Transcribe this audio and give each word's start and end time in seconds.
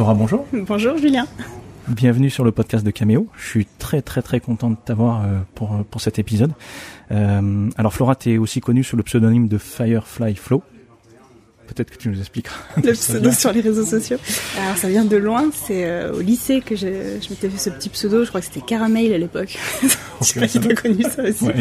Flora, 0.00 0.14
bonjour. 0.14 0.46
Bonjour 0.54 0.96
Julien. 0.96 1.26
Bienvenue 1.86 2.30
sur 2.30 2.42
le 2.42 2.52
podcast 2.52 2.86
de 2.86 2.90
Cameo. 2.90 3.26
Je 3.36 3.46
suis 3.46 3.66
très 3.66 4.00
très 4.00 4.22
très 4.22 4.40
content 4.40 4.70
de 4.70 4.76
t'avoir 4.82 5.26
euh, 5.26 5.40
pour, 5.54 5.84
pour 5.90 6.00
cet 6.00 6.18
épisode. 6.18 6.52
Euh, 7.10 7.68
alors 7.76 7.92
Flora, 7.92 8.16
tu 8.16 8.32
es 8.32 8.38
aussi 8.38 8.62
connue 8.62 8.82
sous 8.82 8.96
le 8.96 9.02
pseudonyme 9.02 9.46
de 9.46 9.58
Firefly 9.58 10.36
Flow. 10.36 10.62
Peut-être 11.74 11.90
que 11.90 11.96
tu 11.96 12.08
nous 12.08 12.18
expliqueras. 12.18 12.56
Le 12.82 12.92
pseudo 12.92 13.30
sur 13.32 13.52
les 13.52 13.60
réseaux 13.60 13.84
sociaux. 13.84 14.18
Alors 14.60 14.76
ça 14.76 14.88
vient 14.88 15.04
de 15.04 15.16
loin, 15.16 15.50
c'est 15.66 15.84
euh, 15.84 16.12
au 16.12 16.20
lycée 16.20 16.60
que 16.60 16.74
je, 16.74 16.86
je 17.22 17.30
m'étais 17.30 17.48
fait 17.48 17.58
ce 17.58 17.70
petit 17.70 17.88
pseudo, 17.88 18.24
je 18.24 18.28
crois 18.28 18.40
que 18.40 18.46
c'était 18.46 18.64
Caramel 18.64 19.12
à 19.12 19.18
l'époque. 19.18 19.56
je 20.20 20.24
sais 20.24 20.40
pas 20.40 20.48
si 20.48 20.60
t'as 20.60 20.74
connu 20.74 21.02
ça 21.04 21.22
aussi. 21.22 21.44
Ouais, 21.44 21.54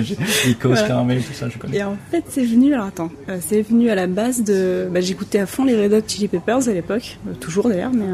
Icos, 0.48 0.70
Voilà. 0.70 0.88
Caramel, 0.88 1.22
tout 1.22 1.34
ça, 1.34 1.48
je 1.50 1.58
connais. 1.58 1.78
Et 1.78 1.84
en 1.84 1.98
fait, 2.10 2.24
c'est 2.30 2.44
venu, 2.44 2.74
alors 2.74 2.88
attends, 2.88 3.12
euh, 3.30 3.38
c'est 3.48 3.62
venu 3.62 3.90
à 3.90 3.96
la 3.96 4.08
base 4.08 4.44
de. 4.44 4.88
Bah, 4.92 5.02
J'écoutais 5.02 5.40
à 5.40 5.46
fond 5.46 5.64
les 5.64 5.76
Red 5.82 5.94
Hot 5.94 6.02
Chili 6.08 6.28
Peppers 6.28 6.68
à 6.68 6.74
l'époque, 6.74 7.18
euh, 7.28 7.34
toujours 7.34 7.70
d'ailleurs, 7.70 7.92
mais 7.94 8.06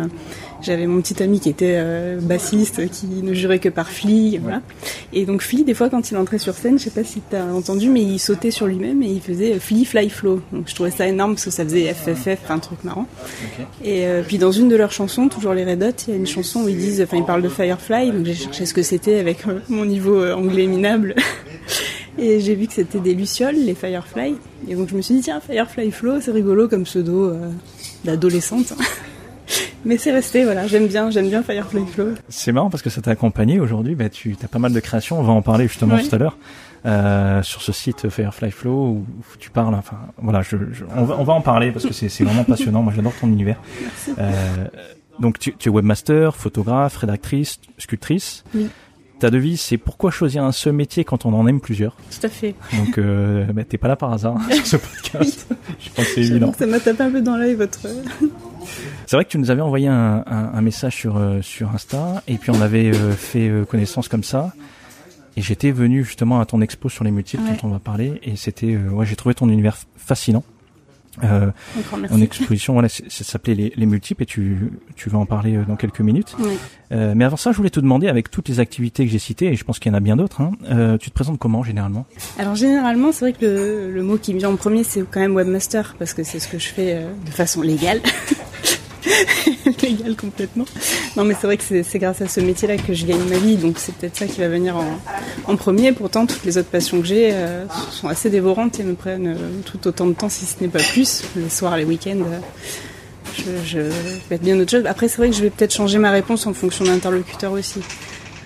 j'avais 0.62 0.88
mon 0.88 1.02
petit 1.02 1.22
ami 1.22 1.40
qui 1.40 1.50
était 1.50 1.76
euh, 1.78 2.20
bassiste, 2.22 2.90
qui 2.90 3.08
ne 3.08 3.34
jurait 3.34 3.60
que 3.60 3.70
par 3.70 3.90
Flea, 3.90 4.40
voilà. 4.42 4.62
Et 5.14 5.26
donc 5.26 5.42
Flea, 5.42 5.64
des 5.64 5.74
fois, 5.74 5.90
quand 5.90 6.12
il 6.12 6.18
entrait 6.18 6.40
sur 6.40 6.54
scène, 6.54 6.80
je 6.80 6.86
sais 6.86 6.90
pas 6.90 7.04
si 7.04 7.22
t'as 7.30 7.46
entendu, 7.52 7.90
mais 7.90 8.02
il 8.02 8.20
sautait 8.20 8.52
sur 8.52 8.68
lui-même 8.68 9.04
et 9.04 9.08
il 9.08 9.22
faisait 9.22 9.54
euh, 9.54 9.60
Flea 9.60 9.86
Fly 9.86 10.10
Flow. 10.10 10.42
Donc 10.52 10.68
je 10.68 10.76
trouvais 10.76 10.92
ça 10.92 11.08
énorme 11.08 11.34
parce 11.34 11.46
que 11.46 11.52
ça 11.52 11.64
faisait 11.64 11.94
FFF, 11.94 12.50
un 12.50 12.60
truc 12.60 12.84
marrant. 12.84 13.08
Ok. 13.44 13.66
Et 13.84 14.06
euh, 14.08 14.24
puis 14.26 14.38
dans 14.38 14.52
une 14.52 14.70
de 14.70 14.76
leurs 14.76 14.92
chansons, 14.92 15.28
toujours 15.28 15.54
les 15.54 15.66
Red 15.66 15.84
Hot, 15.84 16.04
il 16.08 16.12
y 16.12 16.14
a 16.14 16.18
une 16.18 16.28
chanson 16.28 16.64
où 16.64 16.70
ils 16.70 16.78
disent, 16.78 17.02
enfin 17.02 17.18
ils 17.18 17.26
parlent 17.26 17.42
de 17.42 17.50
Firefly, 17.50 18.12
donc 18.12 18.26
j'ai 18.26 18.36
cherché 18.36 18.66
ce 18.66 18.74
que 18.74 18.84
c'était 18.84 19.20
avec 19.20 19.48
euh, 19.48 19.60
mon 19.70 19.86
niveau 19.86 20.22
euh, 20.22 20.34
anglais 20.34 20.68
minable. 20.68 21.16
Et 22.18 22.40
j'ai 22.40 22.56
vu 22.56 22.68
que 22.68 22.74
c'était 22.74 23.00
des 23.00 23.14
lucioles, 23.14 23.56
les 23.56 23.76
Firefly. 23.76 24.36
Et 24.70 24.76
donc 24.76 24.90
je 24.90 24.96
me 24.96 25.02
suis 25.02 25.16
dit, 25.16 25.22
tiens, 25.22 25.42
Firefly 25.42 25.92
Flow, 25.92 26.22
c'est 26.22 26.32
rigolo 26.32 26.68
comme 26.68 26.84
pseudo 26.84 27.26
euh, 27.26 27.50
d'adolescente. 28.06 28.74
Mais 29.86 29.98
c'est 29.98 30.12
resté, 30.12 30.44
voilà, 30.46 30.66
j'aime 30.68 30.88
bien, 30.88 31.10
j'aime 31.12 31.30
bien 31.30 31.44
Firefly 31.44 31.86
Flow. 31.86 32.16
C'est 32.28 32.52
marrant 32.52 32.70
parce 32.72 32.82
que 32.82 32.90
ça 32.90 33.02
t'a 33.02 33.12
accompagné 33.12 33.60
aujourd'hui. 33.60 33.94
Bah, 33.96 34.10
tu 34.10 34.36
as 34.44 34.48
pas 34.48 34.60
mal 34.60 34.74
de 34.74 34.80
créations. 34.80 35.20
On 35.20 35.24
va 35.24 35.32
en 35.34 35.42
parler 35.44 35.68
justement 35.68 35.98
tout 36.10 36.16
à 36.16 36.18
l'heure 36.18 36.38
euh, 36.88 37.44
sur 37.44 37.62
ce 37.62 37.72
site 37.72 38.10
Firefly 38.10 38.52
Flow 38.52 38.88
où, 38.88 39.06
tu 39.40 39.52
parles. 39.52 39.76
Enfin, 39.76 39.98
voilà, 40.18 40.42
je, 40.42 40.58
je- 40.72 40.86
on, 40.96 41.04
va, 41.04 41.16
on 41.20 41.24
va 41.24 41.34
en 41.34 41.42
parler 41.42 41.72
parce 41.72 41.86
que 41.86 41.94
c'est 41.94 42.10
c'est 42.10 42.24
vraiment 42.24 42.44
passionnant. 42.44 42.82
Moi, 42.82 42.94
j'adore 42.96 43.14
ton 43.20 43.28
univers. 43.28 43.58
Euh, 44.18 44.32
donc, 45.20 45.40
tu, 45.40 45.54
tu 45.56 45.70
es 45.70 45.72
webmaster, 45.72 46.36
photographe, 46.36 46.98
rédactrice, 46.98 47.60
sculptrice. 47.78 48.44
Oui. 48.56 48.68
Ta 49.20 49.30
devise, 49.30 49.62
c'est 49.62 49.78
pourquoi 49.78 50.12
choisir 50.12 50.44
un 50.44 50.52
seul 50.52 50.74
métier 50.74 51.06
quand 51.06 51.26
on 51.26 51.34
en 51.34 51.48
aime 51.48 51.62
plusieurs? 51.62 51.96
Tout 52.12 52.26
à 52.26 52.30
fait. 52.30 52.54
Donc, 52.78 52.98
euh, 52.98 53.46
bah, 53.54 53.64
t'es 53.64 53.78
pas 53.78 53.88
là 53.88 53.96
par 53.96 54.12
hasard 54.12 54.36
hein, 54.38 54.52
sur 54.54 54.66
ce 54.68 54.76
podcast. 54.78 55.48
Je 55.80 55.90
pense 55.90 56.06
que 56.06 56.12
c'est 56.16 56.22
évident. 56.22 56.52
que 56.52 56.58
ça 56.58 56.66
m'a 56.68 56.80
tapé 56.80 57.04
un 57.04 57.12
peu 57.12 57.22
dans 57.22 57.38
l'œil 57.38 57.56
votre. 57.56 57.80
C'est 59.06 59.16
vrai 59.16 59.24
que 59.26 59.30
tu 59.30 59.38
nous 59.38 59.52
avais 59.52 59.62
envoyé 59.62 59.88
un, 59.88 60.24
un, 60.28 60.52
un 60.54 60.62
message 60.62 60.96
sur 60.96 61.16
euh, 61.18 61.42
sur 61.42 61.72
Insta 61.72 62.24
et 62.28 62.38
puis 62.38 62.50
on 62.52 62.60
avait 62.62 62.94
euh, 62.94 63.12
fait 63.14 63.48
euh, 63.48 63.64
connaissance 63.64 64.08
comme 64.10 64.24
ça. 64.24 64.52
Et 65.38 65.42
j'étais 65.42 65.72
venu 65.72 66.04
justement 66.04 66.40
à 66.40 66.46
ton 66.46 66.62
expo 66.62 66.90
sur 66.90 67.04
les 67.04 67.12
multiples 67.12 67.44
Ouais. 67.44 67.58
dont 67.62 67.68
on 67.70 67.72
va 67.72 67.80
parler 67.80 68.20
et 68.24 68.36
c'était 68.36 68.74
euh, 68.74 68.90
ouais 68.90 69.06
j'ai 69.06 69.16
trouvé 69.16 69.36
ton 69.36 69.48
univers 69.50 69.78
fascinant. 69.98 70.44
Euh, 71.24 71.52
en 72.12 72.22
exposition 72.22 72.74
voilà 72.74 72.90
ça 72.90 73.04
s'appelait 73.10 73.56
les, 73.56 73.74
les 73.76 73.86
multiples 73.86 74.24
et 74.24 74.26
tu 74.26 74.72
tu 74.96 75.10
vas 75.10 75.18
en 75.18 75.26
parler 75.26 75.56
euh, 75.56 75.64
dans 75.66 75.76
quelques 75.76 76.02
minutes. 76.02 76.36
Oui. 76.40 76.58
Euh, 76.92 77.14
mais 77.16 77.26
avant 77.26 77.38
ça 77.38 77.52
je 77.52 77.58
voulais 77.58 77.70
te 77.70 77.80
demander 77.80 78.08
avec 78.08 78.30
toutes 78.30 78.50
les 78.50 78.60
activités 78.60 79.06
que 79.06 79.12
j'ai 79.12 79.20
citées 79.20 79.48
et 79.48 79.56
je 79.56 79.64
pense 79.64 79.80
qu'il 79.80 79.92
y 79.92 79.96
en 79.96 79.98
a 79.98 80.02
bien 80.02 80.18
d'autres. 80.18 80.42
Hein, 80.42 80.52
euh, 80.70 80.98
tu 80.98 81.10
te 81.10 81.16
présentes 81.16 81.40
comment 81.40 81.64
généralement? 81.64 82.06
Alors 82.38 82.56
généralement, 82.56 83.12
c'est 83.12 83.26
vrai 83.26 83.34
que 83.34 83.46
le, 83.46 83.92
le 83.92 84.04
mot 84.04 84.18
qui 84.18 84.34
me 84.34 84.40
vient 84.40 84.50
en 84.50 84.56
premier, 84.56 84.84
c'est 84.84 85.04
quand 85.10 85.20
même 85.20 85.36
webmaster, 85.36 85.96
parce 85.98 86.14
que 86.14 86.24
c'est 86.24 86.40
ce 86.40 86.48
que 86.48 86.60
je 86.60 86.68
fais 86.68 86.96
euh, 86.96 87.10
de 87.26 87.32
façon 87.32 87.62
légale. 87.62 88.02
complètement. 90.20 90.66
Non 91.16 91.24
mais 91.24 91.36
c'est 91.40 91.48
vrai 91.48 91.58
que 91.58 91.64
c'est 91.64 92.00
grâce 92.00 92.22
à 92.22 92.28
ce 92.28 92.40
métier-là 92.40 92.78
que 92.78 92.94
je 92.94 93.06
gagne 93.06 93.24
ma 93.30 93.38
vie, 93.38 93.56
donc 93.56 93.78
c'est 93.80 93.94
peut-être 93.96 94.18
ça 94.18 94.26
qui 94.26 94.40
va 94.40 94.48
venir 94.48 94.78
en, 94.78 95.00
en 95.48 95.56
premier. 95.56 95.92
Pourtant, 95.92 96.26
toutes 96.26 96.44
les 96.46 96.58
autres 96.58 96.70
passions 96.70 97.02
que 97.02 97.08
j'ai 97.08 97.32
euh, 97.34 97.66
sont 97.92 98.08
assez 98.08 98.30
dévorantes 98.30 98.80
et 98.80 98.84
me 98.84 98.94
prennent 98.96 99.28
euh, 99.28 99.62
tout 99.66 99.88
autant 99.88 100.08
de 100.08 100.14
temps, 100.14 100.30
si 100.30 100.46
ce 100.46 100.62
n'est 100.62 100.70
pas 100.70 100.80
plus. 100.80 101.24
Les 101.36 101.50
soirs, 101.50 101.78
les 101.78 101.86
week-ends, 101.86 102.18
euh, 102.18 102.40
je, 103.38 103.66
je 103.66 103.80
vais 103.80 104.36
être 104.36 104.44
bien 104.44 104.60
autre 104.60 104.72
chose. 104.72 104.86
Après, 104.86 105.08
c'est 105.08 105.18
vrai 105.18 105.30
que 105.30 105.36
je 105.36 105.42
vais 105.42 105.50
peut-être 105.50 105.74
changer 105.74 105.98
ma 105.98 106.12
réponse 106.12 106.48
en 106.48 106.54
fonction 106.54 106.86
de 106.86 106.90
l'interlocuteur 106.90 107.52
aussi. 107.52 107.82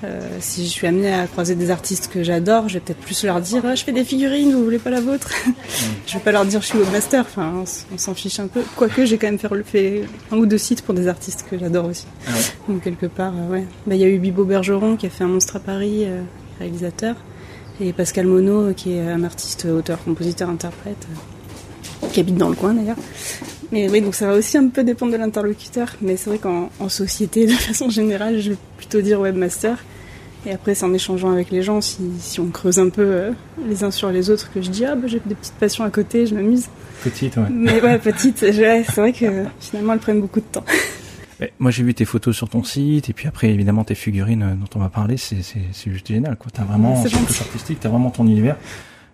Euh, 0.04 0.22
si 0.40 0.64
je 0.64 0.70
suis 0.70 0.88
amenée 0.88 1.14
à 1.14 1.28
croiser 1.28 1.56
des 1.56 1.72
artistes 1.72 2.10
que 2.12 2.24
j'adore, 2.24 2.70
je 2.70 2.76
vais 2.76 2.80
peut-être 2.80 3.00
plus 3.00 3.24
leur 3.26 3.42
dire 3.42 3.64
Ah, 3.66 3.76
je 3.76 3.84
fais 3.84 3.92
des 3.92 4.06
figurines, 4.06 4.54
vous 4.54 4.64
voulez 4.64 4.80
pas 4.80 4.90
la 4.90 5.02
vôtre 5.02 5.30
Je 6.08 6.14
vais 6.14 6.20
pas 6.20 6.32
leur 6.32 6.46
dire 6.46 6.62
je 6.62 6.68
suis 6.68 6.78
webmaster, 6.78 7.22
enfin 7.22 7.64
on, 7.92 7.98
s'en 7.98 8.14
fiche 8.14 8.40
un 8.40 8.48
peu. 8.48 8.62
Quoique 8.78 9.06
j'ai 9.06 9.18
quand 9.18 9.28
même 9.28 9.38
fait, 9.38 9.50
fait 9.64 10.04
un 10.32 10.38
ou 10.38 10.46
deux 10.46 10.58
sites 10.58 10.84
pour 10.84 10.94
des 10.94 11.08
artistes 11.10 11.46
que 11.50 11.58
j'adore 11.60 11.86
aussi. 11.86 12.06
Donc 12.70 12.82
quelque 12.82 13.08
part, 13.08 13.34
euh, 13.36 13.52
ouais. 13.52 13.66
Bah, 13.86 13.96
Il 13.96 14.02
y 14.02 14.06
a 14.06 14.08
eu 14.08 14.20
Bibo 14.20 14.46
Bergeron 14.46 14.96
qui 14.96 15.06
a 15.06 15.10
fait 15.10 15.26
un 15.26 15.28
monstre 15.28 15.58
à 15.58 15.60
Paris, 15.60 16.06
euh, 16.06 16.22
réalisateur, 16.60 17.18
et 17.82 17.92
Pascal 17.92 18.26
Monod 18.26 18.76
qui 18.76 18.94
est 18.94 19.02
un 19.02 19.24
artiste, 19.26 19.66
auteur, 19.66 20.02
compositeur, 20.04 20.50
interprète, 20.50 21.08
euh, 21.12 22.08
qui 22.08 22.22
habite 22.22 22.38
dans 22.38 22.50
le 22.50 22.56
coin 22.56 22.74
d'ailleurs. 22.74 22.98
Mais 23.74 23.90
oui, 23.90 24.02
donc 24.02 24.16
ça 24.16 24.28
va 24.28 24.34
aussi 24.34 24.58
un 24.58 24.70
peu 24.70 24.84
dépendre 24.84 25.12
de 25.12 25.18
l'interlocuteur, 25.18 25.94
mais 26.02 26.16
c'est 26.16 26.30
vrai 26.30 26.40
qu'en 26.40 26.70
en 26.80 26.88
société, 26.88 27.46
de 27.48 27.52
façon 27.52 27.90
générale, 27.90 28.40
je 28.40 28.54
plutôt 28.90 29.04
dire 29.04 29.20
webmaster. 29.22 29.78
Et 30.46 30.52
après, 30.52 30.74
c'est 30.74 30.86
en 30.86 30.94
échangeant 30.94 31.32
avec 31.32 31.52
les 31.52 31.62
gens, 31.62 31.82
si, 31.82 31.98
si 32.20 32.40
on 32.40 32.48
creuse 32.48 32.80
un 32.80 32.90
peu 32.90 33.02
euh, 33.04 33.32
les 33.68 33.84
uns 33.84 33.92
sur 33.92 34.10
les 34.10 34.30
autres, 34.30 34.50
que 34.54 34.62
je 34.62 34.70
dis 34.70 34.86
ah 34.86 34.96
bah, 34.96 35.08
j'ai 35.08 35.22
des 35.26 35.36
petites 35.36 35.54
passions 35.56 35.84
à 35.84 35.90
côté, 35.90 36.26
je 36.26 36.34
m'amuse. 36.34 36.68
Petite 37.04 37.36
ouais. 37.38 37.44
Mais 37.52 37.82
ouais, 37.82 38.00
petite, 38.00 38.42
ouais, 38.42 38.84
c'est 38.86 39.02
vrai 39.02 39.14
que 39.14 39.44
finalement 39.60 39.94
elles 39.94 40.00
prennent 40.00 40.22
beaucoup 40.22 40.40
de 40.40 40.46
temps. 40.46 40.64
Moi 41.60 41.72
j'ai 41.72 41.84
vu 41.84 41.94
tes 41.94 42.04
photos 42.04 42.36
sur 42.36 42.50
ton 42.50 42.64
site 42.64 43.10
et 43.10 43.14
puis 43.14 43.28
après 43.28 43.50
évidemment 43.50 43.86
tes 43.86 43.96
figurines 43.96 44.44
euh, 44.44 44.56
dont 44.56 44.68
on 44.76 44.80
va 44.80 44.90
parler, 44.90 45.16
c'est 45.18 45.38
juste 45.88 46.08
génial 46.08 46.36
quoi. 46.36 46.52
T'as 46.54 46.64
vraiment 46.64 47.02
C'est 47.06 47.16
artistique, 47.16 47.80
t'as 47.80 47.90
vraiment 47.90 48.10
ton 48.10 48.26
univers. 48.26 48.58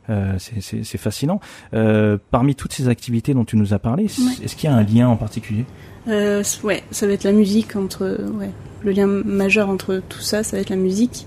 Euh, 0.09 0.36
c'est 0.40 0.97
fascinant. 0.97 1.40
Euh, 1.74 2.18
parmi 2.31 2.56
toutes 2.56 2.74
ces 2.74 2.88
activités 2.88 3.34
dont 3.34 3.46
tu 3.46 3.57
nous 3.57 3.74
as 3.74 3.80
parlé, 3.80 4.03
Ouais. 4.03 4.44
est-ce 4.46 4.56
qu'il 4.56 4.69
y 4.69 4.74
a 4.74 4.75
un 4.75 4.84
lien 4.84 5.07
en 5.07 5.18
particulier? 5.18 5.66
Euh, 6.08 6.44
ouais, 6.64 6.84
ça 6.92 7.08
va 7.08 7.14
être 7.14 7.24
la 7.24 7.32
musique 7.32 7.76
entre. 7.76 8.18
Ouais, 8.38 8.52
le 8.84 8.92
lien 8.92 9.08
majeur 9.08 9.70
entre 9.70 10.02
tout 10.08 10.22
ça, 10.22 10.44
ça 10.44 10.58
va 10.58 10.62
être 10.62 10.70
la 10.70 10.76
musique. 10.76 11.26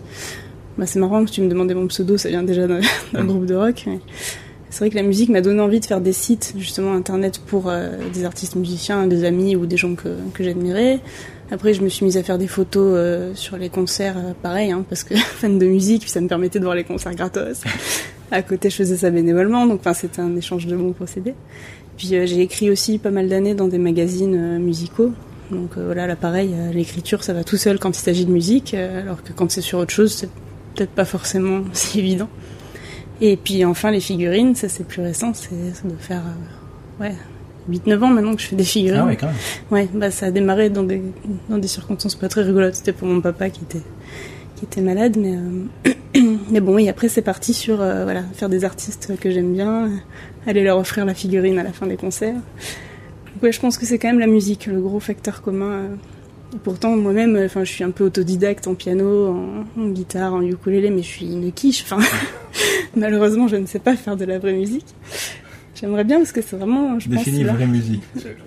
Bah, 0.79 0.87
c'est 0.87 1.01
marrant 1.01 1.25
que 1.25 1.31
tu 1.31 1.41
me 1.43 1.49
demandais 1.49 1.75
mon 1.75 1.89
pseudo, 1.89 2.17
ça 2.17 2.29
vient 2.29 2.45
déjà 2.45 2.67
d'un 2.67 2.81
d'un 3.13 3.25
groupe 3.25 3.47
de 3.47 3.55
rock. 3.55 3.85
mais 3.87 3.99
C'est 4.71 4.79
vrai 4.81 4.91
que 4.91 4.95
la 4.95 5.03
musique 5.03 5.29
m'a 5.29 5.41
donné 5.41 5.61
envie 5.61 5.81
de 5.81 5.87
faire 5.87 6.01
des 6.01 6.13
sites, 6.13 6.55
justement, 6.57 6.95
internet 6.95 7.41
pour 7.45 7.69
euh, 7.69 7.91
des 8.13 8.25
artistes 8.25 8.55
musiciens, 8.55 9.07
des 9.07 9.25
amis 9.25 9.57
ou 9.57 9.67
des 9.67 9.77
gens 9.77 9.97
que, 9.97 10.09
que 10.33 10.45
j'admirais. 10.45 11.01
Après, 11.51 11.73
je 11.73 11.83
me 11.83 11.89
suis 11.89 12.05
mise 12.05 12.19
à 12.19 12.23
faire 12.23 12.37
des 12.37 12.47
photos 12.47 12.93
euh, 12.95 13.35
sur 13.35 13.57
les 13.57 13.71
concerts, 13.71 14.19
euh, 14.19 14.33
pareil, 14.41 14.71
hein, 14.71 14.85
parce 14.89 15.03
que 15.03 15.15
fan 15.17 15.59
de 15.59 15.67
musique, 15.67 16.03
puis 16.03 16.11
ça 16.11 16.21
me 16.21 16.29
permettait 16.29 16.59
de 16.59 16.65
voir 16.65 16.77
les 16.77 16.85
concerts 16.85 17.15
gratos. 17.15 17.63
À 18.31 18.43
côté, 18.43 18.69
je 18.69 18.77
faisais 18.77 18.99
ça 18.99 19.09
bénévolement, 19.09 19.67
donc 19.67 19.81
enfin, 19.81 19.95
c'était 19.95 20.21
un 20.21 20.37
échange 20.37 20.67
de 20.67 20.77
bons 20.77 20.93
procédés. 20.93 21.33
Puis 21.99 22.15
euh, 22.15 22.25
j'ai 22.25 22.41
écrit 22.41 22.71
aussi 22.71 22.99
pas 22.99 23.11
mal 23.11 23.29
d'années 23.29 23.55
dans 23.55 23.69
des 23.69 23.79
magazines 23.79 24.35
euh, 24.35 24.59
musicaux. 24.59 25.13
Donc 25.51 25.73
euh, 25.77 25.85
voilà, 25.85 26.07
là 26.07 26.17
pareil, 26.17 26.55
l'écriture 26.73 27.23
ça 27.25 27.35
va 27.35 27.45
tout 27.45 27.57
seul 27.57 27.79
quand 27.79 27.97
il 27.97 28.01
s'agit 28.01 28.25
de 28.25 28.31
musique, 28.31 28.75
alors 28.75 29.23
que 29.23 29.33
quand 29.33 29.51
c'est 29.51 29.61
sur 29.61 29.79
autre 29.79 29.93
chose, 29.93 30.13
c'est 30.13 30.31
peut-être 30.75 30.91
pas 30.91 31.05
forcément 31.05 31.63
si 31.73 31.99
évident. 31.99 32.29
Et 33.21 33.37
puis 33.37 33.65
enfin 33.65 33.91
les 33.91 34.01
figurines, 34.01 34.55
ça 34.55 34.69
c'est 34.69 34.85
plus 34.87 35.03
récent, 35.03 35.35
c'est 35.35 35.75
ça 35.75 35.83
doit 35.89 35.99
faire 35.99 36.23
euh, 37.01 37.05
ouais 37.05 37.15
8-9 37.69 38.03
ans 38.03 38.09
maintenant 38.09 38.35
que 38.35 38.41
je 38.41 38.47
fais 38.47 38.57
des 38.57 38.65
figurines. 38.65 39.01
Ah 39.03 39.07
ouais 39.07 39.17
quand 39.17 39.27
même. 39.27 39.37
Ouais, 39.71 39.89
bah 39.93 40.11
ça 40.11 40.27
a 40.27 40.31
démarré 40.31 40.71
dans 40.71 40.85
des 40.85 41.03
dans 41.49 41.59
des 41.59 41.69
circonstances 41.69 42.15
pas 42.15 42.29
très 42.29 42.43
rigolotes. 42.43 42.77
C'était 42.77 42.93
pour 42.93 43.09
mon 43.09 43.21
papa 43.21 43.51
qui 43.51 43.63
était 43.65 43.83
qui 44.57 44.65
était 44.65 44.81
malade, 44.81 45.17
mais 45.19 45.37
euh, 45.37 46.21
mais 46.51 46.61
bon, 46.61 46.75
oui. 46.75 46.89
Après, 46.89 47.09
c'est 47.09 47.23
parti 47.23 47.55
sur 47.55 47.81
euh, 47.81 48.05
voilà 48.05 48.23
faire 48.35 48.49
des 48.49 48.65
artistes 48.65 49.19
que 49.21 49.31
j'aime 49.31 49.53
bien, 49.53 49.91
aller 50.49 50.65
leur 50.65 50.79
offrir 50.79 51.05
la 51.05 51.15
figurine 51.15 51.59
à 51.59 51.63
la 51.63 51.73
fin 51.73 51.87
des 51.87 51.97
concerts. 51.97 52.35
Donc, 53.43 53.53
je 53.53 53.61
pense 53.61 53.77
que 53.77 53.87
c'est 53.87 53.99
quand 53.99 54.09
même 54.09 54.19
la 54.19 54.27
musique, 54.27 54.67
le 54.67 54.81
gros 54.81 54.99
facteur 54.99 55.43
commun. 55.43 55.71
euh. 55.71 55.89
Et 56.55 56.59
pourtant, 56.59 56.97
moi-même, 56.97 57.37
euh, 57.37 57.45
enfin, 57.45 57.63
je 57.63 57.71
suis 57.71 57.85
un 57.85 57.91
peu 57.91 58.05
autodidacte 58.05 58.67
en 58.67 58.75
piano, 58.75 59.37
en, 59.77 59.89
guitare, 59.89 60.33
en 60.33 60.41
ukulélé, 60.41 60.89
mais 60.89 61.03
je 61.03 61.09
suis 61.09 61.27
une 61.27 61.53
quiche. 61.53 61.85
Malheureusement, 62.97 63.49
je 63.49 63.57
ne 63.57 63.67
sais 63.67 63.79
pas 63.79 63.95
faire 63.97 64.17
de 64.17 64.25
la 64.25 64.39
vraie 64.39 64.55
musique. 64.55 64.87
J'aimerais 65.81 66.05
bien 66.05 66.19
parce 66.19 66.33
que 66.33 66.43
c'est 66.43 66.57
vraiment, 66.57 66.99
je 66.99 67.09
Définis 67.09 67.39
pense, 67.39 67.47
là- 67.47 67.53
vraie 67.53 67.67
musique. 67.67 68.03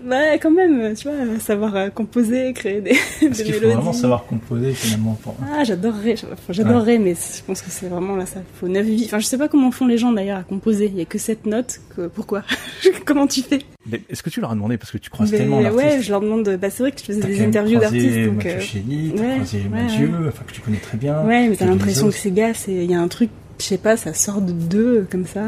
Ouais, 0.05 0.39
quand 0.41 0.51
même, 0.51 0.93
tu 0.95 1.07
vois, 1.07 1.39
savoir 1.39 1.75
euh, 1.75 1.89
composer, 1.89 2.51
créer 2.53 2.81
des, 2.81 2.91
Parce 3.21 3.37
des 3.37 3.43
qu'il 3.43 3.53
faut 3.53 3.67
vraiment 3.69 3.93
savoir 3.93 4.25
composer 4.25 4.73
finalement. 4.73 5.17
Pour... 5.21 5.35
Ah, 5.53 5.63
j'adorerais, 5.63 6.15
j'adorerais, 6.49 6.97
mais 6.97 7.13
je 7.13 7.41
pense 7.43 7.61
que 7.61 7.69
c'est 7.69 7.87
vraiment 7.87 8.15
là, 8.15 8.25
ça 8.25 8.41
faut 8.55 8.67
neuf 8.67 8.85
vies. 8.85 9.05
Enfin, 9.05 9.19
je 9.19 9.25
sais 9.25 9.37
pas 9.37 9.47
comment 9.47 9.71
font 9.71 9.87
les 9.87 9.97
gens 9.97 10.11
d'ailleurs 10.11 10.39
à 10.39 10.43
composer. 10.43 10.87
Il 10.91 10.97
y 10.97 11.01
a 11.01 11.05
que 11.05 11.17
cette 11.17 11.45
note. 11.45 11.79
Que, 11.95 12.07
pourquoi? 12.07 12.43
Comment 13.05 13.27
tu 13.27 13.41
fais? 13.41 13.59
Mais 13.89 14.01
Est-ce 14.09 14.23
que 14.23 14.29
tu 14.29 14.41
leur 14.41 14.51
as 14.51 14.55
demandé? 14.55 14.77
Parce 14.77 14.91
que 14.91 14.97
tu 14.97 15.09
croises 15.09 15.31
Mais 15.31 15.39
tellement 15.39 15.61
d'artistes 15.61 15.83
Ouais, 15.83 16.01
je 16.01 16.11
leur 16.11 16.21
demande. 16.21 16.57
Bah, 16.61 16.69
c'est 16.69 16.83
vrai 16.83 16.91
que 16.91 16.99
je 16.99 17.05
faisais 17.05 17.21
des 17.21 17.41
interviews 17.43 17.79
d'artistes, 17.79 18.25
donc. 18.25 18.43
Mathieu 18.45 18.81
euh, 18.89 19.11
ouais, 19.11 19.35
croisé 19.35 19.57
ouais, 19.59 19.69
Mathieu, 19.69 20.07
ouais. 20.07 20.27
enfin 20.27 20.43
que 20.45 20.51
tu 20.53 20.61
connais 20.61 20.77
très 20.77 20.97
bien. 20.97 21.23
Ouais, 21.25 21.47
mais 21.47 21.55
t'as 21.55 21.65
l'impression 21.65 22.07
que 22.07 22.13
ces 22.15 22.31
gars, 22.31 22.53
c'est, 22.53 22.73
il 22.73 22.91
y 22.91 22.93
a 22.93 22.99
un 22.99 23.07
truc, 23.07 23.29
je 23.59 23.65
sais 23.65 23.77
pas, 23.77 23.97
ça 23.97 24.13
sort 24.13 24.41
de 24.41 24.51
deux 24.51 25.07
comme 25.09 25.25
ça. 25.25 25.43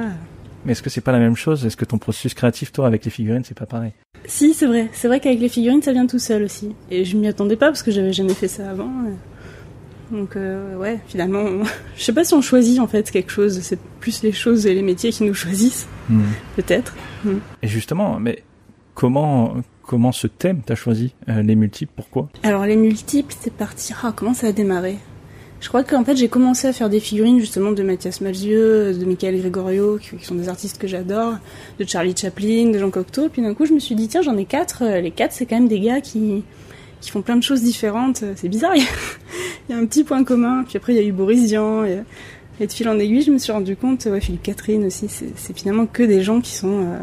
Mais 0.66 0.72
est-ce 0.72 0.82
que 0.82 0.90
c'est 0.90 1.02
pas 1.02 1.12
la 1.12 1.20
même 1.20 1.36
chose? 1.36 1.66
Est-ce 1.66 1.76
que 1.78 1.86
ton 1.86 1.98
processus 1.98 2.34
créatif, 2.34 2.72
toi, 2.72 2.88
avec 2.88 3.04
les 3.06 3.12
figurines, 3.12 3.44
c'est 3.44 3.58
pas 3.58 3.66
pareil? 3.66 3.92
Si, 4.26 4.54
c'est 4.54 4.66
vrai. 4.68 4.90
C'est 4.94 5.08
vrai 5.10 5.20
qu'avec 5.20 5.40
les 5.40 5.50
figurines, 5.50 5.82
ça 5.82 5.92
vient 5.92 6.08
tout 6.08 6.20
seul 6.20 6.44
aussi. 6.44 6.74
Et 6.90 7.04
je 7.04 7.18
m'y 7.18 7.28
attendais 7.28 7.58
pas 7.58 7.68
parce 7.68 7.84
que 7.84 7.92
j'avais 7.92 8.14
jamais 8.14 8.34
fait 8.34 8.48
ça 8.48 8.70
avant. 8.70 8.90
Donc 10.12 10.36
euh, 10.36 10.78
ouais, 10.78 11.00
finalement, 11.08 11.46
je 11.98 12.04
sais 12.04 12.14
pas 12.14 12.24
si 12.24 12.34
on 12.34 12.42
choisit 12.42 12.80
en 12.80 12.88
fait 12.88 13.10
quelque 13.12 13.32
chose. 13.32 13.60
C'est 13.62 13.80
plus 14.00 14.22
les 14.24 14.32
choses 14.32 14.66
et 14.68 14.74
les 14.74 14.82
métiers 14.82 15.12
qui 15.12 15.24
nous 15.24 15.34
choisissent, 15.34 15.88
Hmm. 16.10 16.22
peut-être. 16.58 16.94
Hmm. 17.24 17.38
Et 17.62 17.68
justement, 17.70 18.20
mais 18.20 18.44
comment 18.94 19.56
comment 19.82 20.12
ce 20.12 20.28
thème 20.28 20.62
t'as 20.66 20.76
choisi 20.76 21.14
euh, 21.30 21.42
les 21.42 21.56
multiples? 21.56 21.94
Pourquoi? 21.96 22.30
Alors 22.44 22.66
les 22.66 22.76
multiples, 22.76 23.34
c'est 23.40 23.54
parti. 23.54 23.94
Ah, 24.04 24.14
comment 24.16 24.34
ça 24.34 24.48
a 24.48 24.52
démarré? 24.52 24.98
Je 25.64 25.70
crois 25.70 25.86
qu'en 25.86 26.04
fait 26.04 26.18
j'ai 26.18 26.28
commencé 26.28 26.68
à 26.68 26.74
faire 26.74 26.90
des 26.90 27.00
figurines 27.00 27.40
justement 27.40 27.72
de 27.72 27.82
Mathias 27.84 28.20
Malzieu, 28.20 28.94
de 28.94 29.06
Michael 29.06 29.40
Gregorio, 29.40 29.98
qui, 29.98 30.24
sont 30.26 30.36
des 30.36 30.50
artistes 30.50 30.78
que 30.78 30.88
j'adore, 30.88 31.36
de 31.80 31.86
Charlie 31.88 32.14
Chaplin, 32.14 32.70
de 32.70 32.78
Jean 32.78 32.92
Cocteau. 32.92 33.30
Puis 33.30 33.42
d'un 33.42 33.54
coup 33.54 33.66
je 33.66 33.72
me 33.72 33.80
suis 33.80 33.96
dit 33.96 34.10
tiens 34.10 34.22
j'en 34.22 34.36
ai 34.36 34.44
quatre. 34.44 34.84
Euh, 34.84 35.00
Les 35.00 35.12
quatre 35.12 35.32
c'est 35.32 35.46
quand 35.46 35.56
même 35.56 35.70
des 35.70 35.80
gars 35.80 36.02
qui 36.02 36.44
qui 37.00 37.12
font 37.12 37.22
plein 37.22 37.38
de 37.38 37.44
choses 37.44 37.62
différentes. 37.62 38.26
C'est 38.36 38.50
bizarre. 38.50 38.74
Il 39.70 39.74
y, 39.74 39.74
a, 39.74 39.82
un 39.82 39.86
petit 39.86 40.04
point 40.04 40.26
commun. 40.26 40.66
Puis 40.68 40.76
après 40.76 40.96
il 40.96 40.98
y 40.98 41.00
a 41.00 41.04
eu 41.08 41.14
Boris 41.14 41.46
Vian. 41.46 41.86
Et, 41.86 42.00
et 42.60 42.68
de 42.68 42.72
fil 42.72 42.90
en 42.90 43.00
aiguille 43.00 43.22
je 43.22 43.32
me 43.32 43.38
suis 43.38 43.54
rendu 43.54 43.78
compte. 43.78 44.04
Ouais 44.04 44.20
Philippe 44.20 44.44
Catherine 44.44 44.84
aussi. 44.84 45.08
C'est 45.08 45.58
finalement 45.58 45.86
que 45.86 46.04
des 46.04 46.24
gens 46.24 46.42
qui 46.42 46.56
sont 46.56 46.82
euh, 46.82 46.98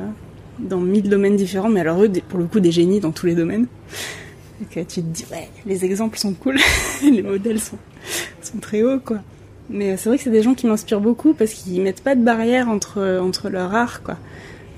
dans 0.59 0.81
mille 0.81 1.09
domaines 1.09 1.37
différents. 1.37 1.71
Mais 1.71 1.81
alors 1.81 2.05
eux 2.05 2.11
pour 2.29 2.39
le 2.39 2.45
coup 2.45 2.61
des 2.61 2.73
génies 2.73 3.01
dans 3.01 3.13
tous 3.13 3.25
les 3.25 3.35
domaines. 3.35 3.69
Euh, 4.77 4.85
tu 4.89 5.03
te 5.03 5.07
dis, 5.07 5.25
ouais, 5.31 5.49
les 5.67 5.85
exemples 5.85 6.19
sont 6.19 6.35
cool, 6.35 6.59
les 7.03 7.23
modèles 7.23 7.61
sont, 7.61 7.79
sont 8.43 8.59
très 8.59 8.83
hauts, 8.83 9.01
quoi. 9.01 9.19
Mais 9.71 9.93
euh, 9.93 9.95
c'est 9.97 10.09
vrai 10.09 10.19
que 10.19 10.25
c'est 10.25 10.31
des 10.31 10.43
gens 10.43 10.55
qui 10.55 10.67
m'inspirent 10.67 11.01
beaucoup 11.01 11.33
parce 11.33 11.53
qu'ils 11.53 11.81
mettent 11.81 12.03
pas 12.03 12.15
de 12.15 12.23
barrière 12.23 12.69
entre, 12.69 12.99
euh, 12.99 13.21
entre 13.21 13.49
leur 13.49 13.75
art, 13.75 14.03
quoi. 14.03 14.17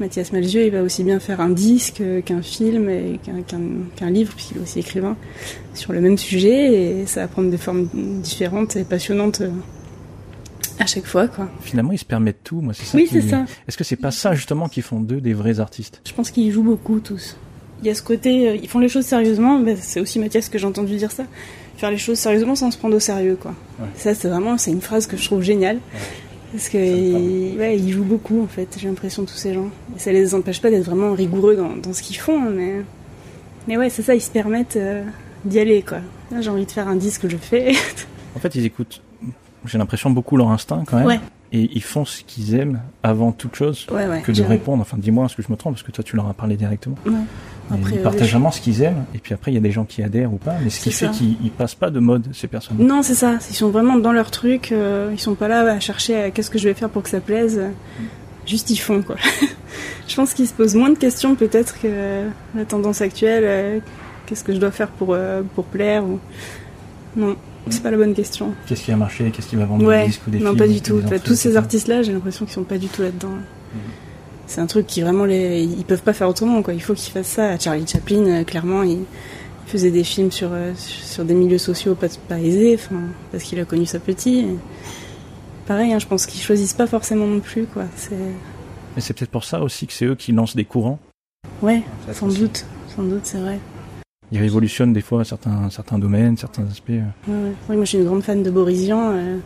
Mathias 0.00 0.32
Malzieu, 0.32 0.64
il 0.64 0.72
va 0.72 0.82
aussi 0.82 1.04
bien 1.04 1.20
faire 1.20 1.40
un 1.40 1.50
disque 1.50 2.00
euh, 2.00 2.20
qu'un 2.22 2.42
film 2.42 2.88
et 2.88 3.20
qu'un 3.22 3.42
qu'un 3.42 3.60
qu'un 3.94 4.10
livre, 4.10 4.32
puisqu'il 4.34 4.58
est 4.58 4.60
aussi 4.60 4.80
écrivain, 4.80 5.16
sur 5.74 5.92
le 5.92 6.00
même 6.00 6.18
sujet, 6.18 7.00
et 7.00 7.06
ça 7.06 7.20
va 7.20 7.28
prendre 7.28 7.50
des 7.50 7.58
formes 7.58 7.88
différentes 8.22 8.76
et 8.76 8.84
passionnantes 8.84 9.42
à 10.78 10.86
chaque 10.86 11.06
fois, 11.06 11.28
quoi. 11.28 11.48
Finalement, 11.60 11.92
ils 11.92 11.98
se 11.98 12.04
permettent 12.04 12.42
tout. 12.42 12.60
Moi, 12.60 12.74
c'est 12.74 12.84
ça. 12.84 12.96
Oui, 12.96 13.08
c'est 13.10 13.22
ça. 13.22 13.44
Est-ce 13.68 13.76
que 13.76 13.84
c'est 13.84 13.96
pas 13.96 14.10
ça 14.10 14.34
justement 14.34 14.68
qui 14.68 14.82
font 14.82 15.00
d'eux 15.00 15.20
des 15.20 15.34
vrais 15.34 15.60
artistes? 15.60 16.00
Je 16.06 16.12
pense 16.12 16.30
qu'ils 16.30 16.50
jouent 16.50 16.64
beaucoup 16.64 16.98
tous. 16.98 17.36
Il 17.82 17.88
y 17.88 17.90
a 17.90 17.94
ce 17.94 18.02
côté, 18.02 18.48
euh, 18.48 18.56
ils 18.62 18.68
font 18.68 18.78
les 18.78 18.88
choses 18.88 19.04
sérieusement, 19.04 19.58
bah, 19.58 19.72
c'est 19.76 20.00
aussi 20.00 20.18
Mathias 20.18 20.48
que 20.48 20.58
j'ai 20.58 20.66
entendu 20.66 20.96
dire 20.96 21.10
ça. 21.10 21.24
Faire 21.76 21.90
les 21.90 21.98
choses 21.98 22.18
sérieusement 22.18 22.54
sans 22.54 22.70
se 22.70 22.78
prendre 22.78 22.94
au 22.94 23.00
sérieux, 23.00 23.36
quoi. 23.40 23.54
Ouais. 23.80 23.86
Ça, 23.96 24.14
c'est 24.14 24.28
vraiment, 24.28 24.56
c'est 24.56 24.70
une 24.70 24.80
phrase 24.80 25.06
que 25.06 25.16
je 25.16 25.24
trouve 25.24 25.42
géniale. 25.42 25.78
Parce 26.52 26.68
me 26.68 26.78
ils, 26.78 27.58
ouais, 27.58 27.78
ils 27.78 27.90
jouent 27.92 28.04
beaucoup, 28.04 28.42
en 28.42 28.46
fait, 28.46 28.76
j'ai 28.78 28.86
l'impression, 28.86 29.24
tous 29.24 29.34
ces 29.34 29.54
gens. 29.54 29.68
Et 29.96 29.98
ça 29.98 30.12
les 30.12 30.34
empêche 30.34 30.60
pas 30.60 30.70
d'être 30.70 30.84
vraiment 30.84 31.12
rigoureux 31.12 31.56
dans, 31.56 31.74
dans 31.76 31.92
ce 31.92 32.02
qu'ils 32.02 32.18
font, 32.18 32.38
mais, 32.40 32.82
mais 33.66 33.76
ouais, 33.78 33.90
c'est 33.90 34.02
ça, 34.02 34.14
ils 34.14 34.20
se 34.20 34.30
permettent 34.30 34.76
euh, 34.76 35.02
d'y 35.44 35.58
aller, 35.58 35.82
quoi. 35.82 35.98
J'ai 36.40 36.50
envie 36.50 36.66
de 36.66 36.70
faire 36.70 36.88
un 36.88 36.96
disque, 36.96 37.22
je 37.26 37.32
le 37.32 37.38
fais. 37.38 37.72
En 38.36 38.38
fait, 38.38 38.54
ils 38.54 38.64
écoutent. 38.64 39.02
J'ai 39.64 39.78
l'impression 39.78 40.10
beaucoup 40.10 40.36
leur 40.36 40.50
instinct 40.50 40.84
quand 40.86 40.98
même. 40.98 41.06
Ouais. 41.06 41.20
Et 41.52 41.70
ils 41.74 41.82
font 41.82 42.04
ce 42.04 42.22
qu'ils 42.22 42.54
aiment 42.54 42.80
avant 43.02 43.30
toute 43.30 43.54
chose 43.54 43.86
ouais, 43.92 44.22
que 44.22 44.32
de 44.32 44.42
répondre. 44.42 44.80
Enfin, 44.80 44.96
dis-moi 44.98 45.28
ce 45.28 45.36
que 45.36 45.42
je 45.42 45.52
me 45.52 45.56
trompe 45.56 45.74
parce 45.74 45.82
que 45.82 45.92
toi, 45.92 46.02
tu 46.02 46.16
leur 46.16 46.26
as 46.26 46.32
parlé 46.32 46.56
directement. 46.56 46.96
Après, 47.74 47.94
ils 47.94 47.98
euh, 47.98 48.02
partagent 48.02 48.30
vraiment 48.30 48.50
ce 48.50 48.60
qu'ils 48.60 48.82
aiment. 48.82 49.04
Et 49.14 49.18
puis 49.18 49.34
après, 49.34 49.50
il 49.50 49.54
y 49.54 49.58
a 49.58 49.60
des 49.60 49.70
gens 49.70 49.84
qui 49.84 50.02
adhèrent 50.02 50.32
ou 50.32 50.36
pas. 50.36 50.54
Mais 50.62 50.70
ce 50.70 50.80
qui 50.80 50.90
C'est 50.92 51.06
fait 51.06 51.12
ça. 51.12 51.18
qu'ils 51.18 51.36
ils 51.42 51.50
passent 51.50 51.74
pas 51.74 51.90
de 51.90 52.00
mode 52.00 52.26
ces 52.32 52.46
personnes. 52.48 52.76
Non, 52.78 53.02
c'est 53.02 53.14
ça. 53.14 53.38
Ils 53.50 53.54
sont 53.56 53.70
vraiment 53.70 53.96
dans 53.96 54.12
leur 54.12 54.30
truc. 54.30 54.72
euh, 54.72 55.10
ils 55.12 55.18
sont 55.20 55.34
pas 55.34 55.48
là 55.48 55.60
à 55.72 55.80
chercher 55.80 56.16
à 56.16 56.30
qu'est-ce 56.30 56.50
que 56.50 56.58
je 56.58 56.68
vais 56.68 56.74
faire 56.74 56.88
pour 56.90 57.02
que 57.02 57.08
ça 57.10 57.20
plaise. 57.20 57.60
Juste 58.46 58.70
ils 58.70 58.76
font 58.76 59.02
quoi. 59.02 59.16
je 60.08 60.14
pense 60.16 60.34
qu'ils 60.34 60.48
se 60.48 60.52
posent 60.52 60.74
moins 60.74 60.90
de 60.90 60.98
questions 60.98 61.36
peut-être 61.36 61.74
que 61.80 61.86
euh, 61.86 62.28
la 62.56 62.64
tendance 62.64 63.00
actuelle. 63.00 63.44
euh, 63.46 63.78
qu'est-ce 64.26 64.42
que 64.44 64.52
je 64.52 64.58
dois 64.58 64.70
faire 64.72 64.88
pour 64.88 65.08
euh, 65.14 65.42
pour 65.54 65.64
plaire 65.64 66.04
ou 66.04 66.18
non. 67.16 67.36
C'est 67.70 67.80
pas 67.84 67.92
la 67.92 67.96
bonne 67.96 68.12
question. 68.14 68.52
Qu'est-ce 68.66 68.82
qui 68.82 68.90
a 68.90 68.96
marché 68.96 69.30
Qu'est-ce 69.30 69.46
qui 69.46 69.54
va 69.54 69.64
vendre 69.66 69.84
Ouais, 69.86 70.00
des 70.00 70.06
disques 70.08 70.22
ou 70.26 70.30
des 70.30 70.38
non 70.40 70.46
films 70.46 70.58
pas 70.58 70.66
du 70.66 70.74
ou 70.74 70.80
tout. 70.80 71.02
tous 71.24 71.34
ces 71.36 71.56
artistes-là, 71.56 72.02
j'ai 72.02 72.12
l'impression 72.12 72.44
qu'ils 72.44 72.54
sont 72.54 72.64
pas 72.64 72.78
du 72.78 72.88
tout 72.88 73.02
là-dedans. 73.02 73.28
C'est 74.46 74.60
un 74.60 74.66
truc 74.66 74.86
qui 74.86 75.00
vraiment 75.00 75.24
les, 75.24 75.62
ils 75.62 75.84
peuvent 75.84 76.02
pas 76.02 76.12
faire 76.12 76.28
autrement 76.28 76.62
quoi. 76.62 76.74
Il 76.74 76.82
faut 76.82 76.94
qu'ils 76.94 77.12
fassent 77.12 77.26
ça. 77.28 77.58
Charlie 77.58 77.86
Chaplin, 77.86 78.26
euh, 78.26 78.44
clairement, 78.44 78.82
il 78.82 78.98
faisait 79.66 79.90
des 79.90 80.04
films 80.04 80.30
sur 80.30 80.48
euh, 80.52 80.72
sur 80.76 81.24
des 81.24 81.34
milieux 81.34 81.58
sociaux 81.58 81.94
pas, 81.94 82.08
pas 82.28 82.38
aisés, 82.38 82.74
enfin 82.78 83.00
parce 83.30 83.44
qu'il 83.44 83.58
a 83.60 83.64
connu 83.64 83.86
ça 83.86 83.98
petit. 83.98 84.40
Et 84.40 84.56
Pareil, 85.66 85.92
hein, 85.92 85.98
je 86.00 86.06
pense 86.06 86.26
qu'ils 86.26 86.40
choisissent 86.42 86.74
pas 86.74 86.86
forcément 86.88 87.26
non 87.26 87.40
plus 87.40 87.64
quoi. 87.66 87.84
C'est 87.96 88.16
Mais 88.96 89.00
c'est 89.00 89.14
peut-être 89.14 89.30
pour 89.30 89.44
ça 89.44 89.62
aussi 89.62 89.86
que 89.86 89.92
c'est 89.92 90.06
eux 90.06 90.16
qui 90.16 90.32
lancent 90.32 90.56
des 90.56 90.64
courants. 90.64 90.98
ouais, 91.62 91.82
Ça, 92.06 92.14
sans 92.14 92.26
aussi. 92.26 92.40
doute, 92.40 92.64
sans 92.94 93.04
doute, 93.04 93.20
c'est 93.24 93.38
vrai. 93.38 93.58
Ils 94.32 94.40
révolutionnent 94.40 94.92
des 94.92 95.02
fois 95.02 95.24
certains, 95.24 95.70
certains 95.70 95.98
domaines, 95.98 96.36
certains 96.36 96.64
aspects. 96.66 96.90
euh. 96.90 97.02
Ouais, 97.28 97.34
ouais. 97.48 97.52
Oui, 97.70 97.76
moi 97.76 97.84
je 97.84 97.90
suis 97.90 97.98
une 97.98 98.04
grande 98.06 98.22
fan 98.22 98.42
de 98.42 98.50
Boris 98.50 98.80
Vian. 98.80 99.12
euh, 99.12 99.38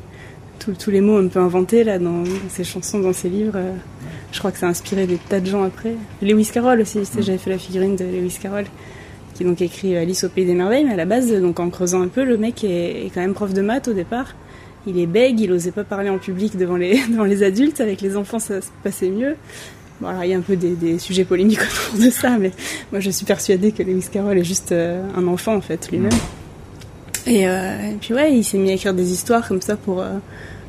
tous- 0.59 0.73
tous 0.75 0.91
les 0.91 1.01
mots 1.01 1.17
un 1.19 1.29
peu 1.29 1.39
inventés 1.41 1.85
là 1.85 1.99
dans, 1.99 2.23
dans 2.23 2.49
ses 2.49 2.65
chansons, 2.65 2.99
dans 3.01 3.13
ses 3.13 3.29
livres. 3.29 3.55
euh, 3.57 3.73
je 4.33 4.39
crois 4.39 4.51
que 4.53 4.59
ça 4.59 4.67
a 4.67 4.71
inspiré 4.71 5.07
des 5.07 5.17
tas 5.17 5.41
de 5.41 5.47
gens 5.47 5.63
après. 5.63 5.95
Lewis 6.23 6.51
Carroll 6.53 6.81
aussi, 6.81 7.05
sais, 7.05 7.23
j'avais 7.23 7.39
fait 7.39 7.51
la 7.51 7.59
figurine 7.59 7.97
de 7.97 8.05
Lewis 8.05 8.39
Carroll, 8.41 8.65
qui 9.35 9.45
donc 9.45 9.61
écrit 9.63 9.97
Alice 9.97 10.25
au 10.25 10.29
pays 10.29 10.45
des 10.45 10.55
merveilles, 10.55 10.85
mais 10.85 10.93
à 10.93 10.97
la 10.97 11.05
base, 11.07 11.33
donc 11.33 11.59
en 11.61 11.71
creusant 11.71 12.03
un 12.03 12.09
peu, 12.09 12.25
le 12.25 12.37
mec 12.37 12.63
est, 12.65 13.07
est 13.07 13.11
quand 13.15 13.21
même 13.21 13.35
prof 13.35 13.53
de 13.55 13.63
maths 13.63 13.89
au 13.89 13.93
départ. 13.93 14.35
Il 14.87 14.99
est 14.99 15.07
bègue, 15.07 15.41
il 15.41 15.51
osait 15.53 15.73
pas 15.73 15.85
parler 15.85 16.11
en 16.11 16.19
public 16.19 16.57
devant 16.57 16.77
les, 16.77 17.01
devant 17.11 17.25
les 17.25 17.43
adultes, 17.43 17.81
avec 17.81 18.01
les 18.01 18.17
enfants 18.17 18.39
ça 18.39 18.61
se 18.61 18.69
passait 18.85 19.09
mieux. 19.11 19.37
Bon, 20.01 20.09
alors 20.09 20.25
il 20.25 20.31
y 20.31 20.35
a 20.35 20.37
un 20.37 20.43
peu 20.43 20.57
des, 20.57 20.71
des 20.75 20.99
sujets 20.99 21.25
polémiques 21.25 21.61
autour 21.89 22.05
de 22.05 22.11
ça, 22.11 22.37
mais 22.39 22.51
moi 22.93 23.01
je 23.01 23.11
suis 23.11 23.25
persuadée 23.25 23.73
que 23.73 23.83
Lewis 23.83 24.09
Carroll 24.13 24.37
est 24.39 24.45
juste 24.45 24.73
euh, 24.73 25.03
un 25.17 25.27
enfant 25.29 25.55
en 25.55 25.61
fait 25.63 25.91
lui-même. 25.91 26.11
Et, 27.27 27.47
euh, 27.49 27.91
et 27.91 27.95
puis 28.01 28.15
ouais, 28.15 28.33
il 28.33 28.45
s'est 28.45 28.59
mis 28.59 28.71
à 28.71 28.75
écrire 28.75 28.95
des 28.95 29.13
histoires 29.13 29.47
comme 29.47 29.61
ça 29.61 29.77
pour, 29.77 30.01
euh, 30.01 30.19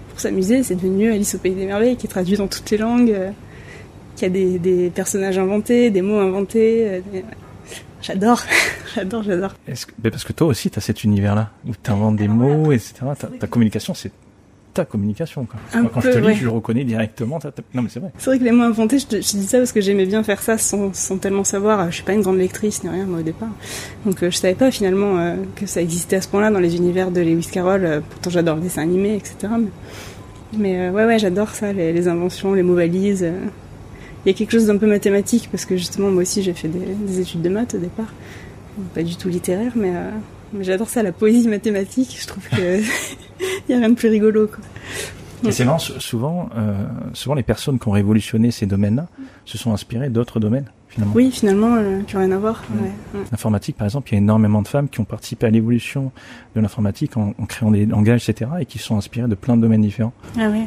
pour 0.10 0.20
s'amuser. 0.20 0.64
C'est 0.64 0.76
devenu 0.76 1.12
Alice 1.12 1.36
au 1.36 1.38
pays 1.38 1.54
des 1.54 1.66
merveilles, 1.66 1.96
qui 1.98 2.08
est 2.08 2.10
traduit 2.10 2.38
dans 2.38 2.48
toutes 2.48 2.70
les 2.72 2.78
langues, 2.78 3.12
euh, 3.12 3.30
qui 4.16 4.26
a 4.26 4.30
des, 4.30 4.58
des 4.58 4.90
personnages 4.90 5.38
inventés, 5.38 5.92
des 5.92 6.02
mots 6.02 6.20
inventés. 6.20 6.88
euh, 6.88 7.02
des-. 7.12 7.24
J'adore, 8.02 8.42
j'adore, 8.96 9.24
j'adore. 9.24 9.56
Parce 9.66 10.24
que 10.24 10.32
toi 10.32 10.48
aussi, 10.48 10.70
tu 10.70 10.78
as 10.78 10.82
cet 10.82 11.04
univers-là, 11.04 11.50
où 11.68 11.72
tu 11.82 11.92
inventes 11.92 12.16
des 12.16 12.28
mots, 12.28 12.72
etc. 12.72 12.94
Ta 13.40 13.48
communication, 13.48 13.96
c'est 13.96 14.12
ta 14.78 14.86
communication. 14.86 15.46
Quoi. 15.46 15.60
Un 15.74 15.82
Moi, 15.84 15.92
quand 15.94 16.02
je 16.02 16.10
te 16.10 16.18
lis, 16.18 16.26
ouais. 16.28 16.34
je 16.36 16.44
le 16.46 16.50
reconnais 16.50 16.84
directement. 16.84 17.40
ta- 17.40 17.52
ta- 17.52 17.62
Non, 17.74 17.82
mais 17.84 17.90
c'est 17.90 18.00
vrai. 18.00 18.12
C'est 18.18 18.30
vrai 18.30 18.40
que 18.40 18.44
les 18.44 18.52
mots 18.52 18.64
inventés, 18.64 18.98
je, 19.00 19.06
te- 19.08 19.16
je 19.18 19.32
dis 19.38 19.46
ça 19.46 19.58
parce 19.60 19.72
que 19.72 19.82
j'aimais 19.82 20.06
bien 20.06 20.24
faire 20.24 20.42
ça 20.42 20.58
sans, 20.58 20.94
sans 20.94 21.18
tellement 21.18 21.44
savoir. 21.44 21.90
Je 21.92 21.96
suis 21.96 22.04
pas 22.04 22.14
une 22.14 22.22
grande 22.22 22.38
lectrice 22.38 22.84
ni 22.84 22.90
rien, 22.90 23.06
moi, 23.06 23.20
au 23.20 23.24
départ. 23.24 23.50
Donc 24.06 24.24
euh, 24.24 24.32
je 24.32 24.38
savais 24.38 24.56
pas 24.56 24.72
finalement 24.72 25.18
euh, 25.20 25.36
que 25.56 25.66
ça 25.66 25.82
existait 25.82 26.16
à 26.16 26.22
ce 26.22 26.28
point-là 26.28 26.50
dans 26.52 26.60
les 26.60 26.76
univers 26.76 27.12
de 27.12 27.22
Lewis 27.22 27.50
Carroll. 27.52 27.86
Euh, 27.86 28.00
pourtant 28.10 28.30
j'adore 28.30 28.56
les 28.58 28.64
dessins 28.64 28.82
animés, 28.84 29.16
etc. 29.16 29.54
Mais, 29.60 29.68
mais, 30.58 30.80
euh, 30.80 30.92
ouais, 30.92 31.06
ouais, 31.06 31.20
j'adore 31.20 31.50
ça, 31.50 31.74
les, 31.74 31.92
les 31.94 32.08
inventions, 32.08 32.54
les 32.54 32.64
mots 32.64 32.76
valises. 32.76 33.24
euh. 33.24 33.34
Il 34.26 34.32
y 34.32 34.34
a 34.34 34.38
quelque 34.38 34.52
chose 34.52 34.66
d'un 34.68 34.78
peu 34.78 34.88
mathématique 34.88 35.48
parce 35.52 35.64
que 35.66 35.78
justement 35.78 36.10
moi 36.12 36.22
aussi 36.24 36.42
j'ai 36.44 36.54
fait 36.54 36.68
des, 36.68 36.80
des 36.80 37.20
études 37.22 37.42
de 37.42 37.50
maths 37.50 37.76
au 37.76 37.78
départ. 37.78 38.14
Pas 38.94 39.02
du 39.04 39.16
tout 39.16 39.30
littéraire, 39.30 39.72
mais, 39.76 39.92
euh, 39.96 40.10
mais 40.54 40.64
j'adore 40.64 40.90
ça, 40.90 41.02
la 41.02 41.12
poésie 41.12 41.48
mathématique. 41.48 42.18
Je 42.22 42.28
trouve 42.28 42.44
que 42.50 42.80
il 43.40 43.46
y 43.72 43.74
a 43.74 43.78
rien 43.80 43.90
de 43.90 43.96
plus 43.96 44.10
rigolo. 44.10 44.48
Quoi. 44.48 44.60
Et 45.48 45.52
c'est 45.52 45.66
marrant, 45.66 45.78
sou- 45.78 46.00
souvent, 46.00 46.50
euh, 46.58 46.74
souvent 47.14 47.36
les 47.36 47.44
personnes 47.44 47.78
qui 47.80 47.88
ont 47.88 47.92
révolutionné 47.92 48.50
ces 48.52 48.66
domaines-là 48.66 49.08
se 49.46 49.58
sont 49.58 49.72
inspirées 49.72 50.10
d'autres 50.10 50.40
domaines, 50.40 50.66
finalement. 50.90 51.14
Oui, 51.16 51.30
finalement, 51.32 51.76
euh, 51.76 52.02
qui 52.02 52.16
ont 52.16 52.20
rien 52.20 52.32
à 52.32 52.38
voir. 52.38 52.64
Mm. 52.70 52.76
Ouais, 52.84 52.92
ouais. 53.20 53.26
L'informatique, 53.32 53.78
par 53.78 53.86
exemple, 53.86 54.10
il 54.10 54.14
y 54.14 54.16
a 54.16 54.18
énormément 54.18 54.64
de 54.64 54.68
femmes 54.68 54.90
qui 54.90 55.00
ont 55.00 55.06
participé 55.06 55.46
à 55.46 55.50
l'évolution 55.52 56.12
de 56.56 56.62
l'informatique 56.62 57.18
en, 57.18 57.36
en 57.38 57.46
créant 57.46 57.70
des 57.70 57.86
langages, 57.86 58.28
etc., 58.28 58.50
et 58.62 58.66
qui 58.66 58.80
sont 58.80 58.98
inspirées 58.98 59.28
de 59.28 59.36
plein 59.36 59.56
de 59.56 59.62
domaines 59.62 59.84
différents. 59.84 60.14
Ah 60.40 60.50
ouais. 60.50 60.66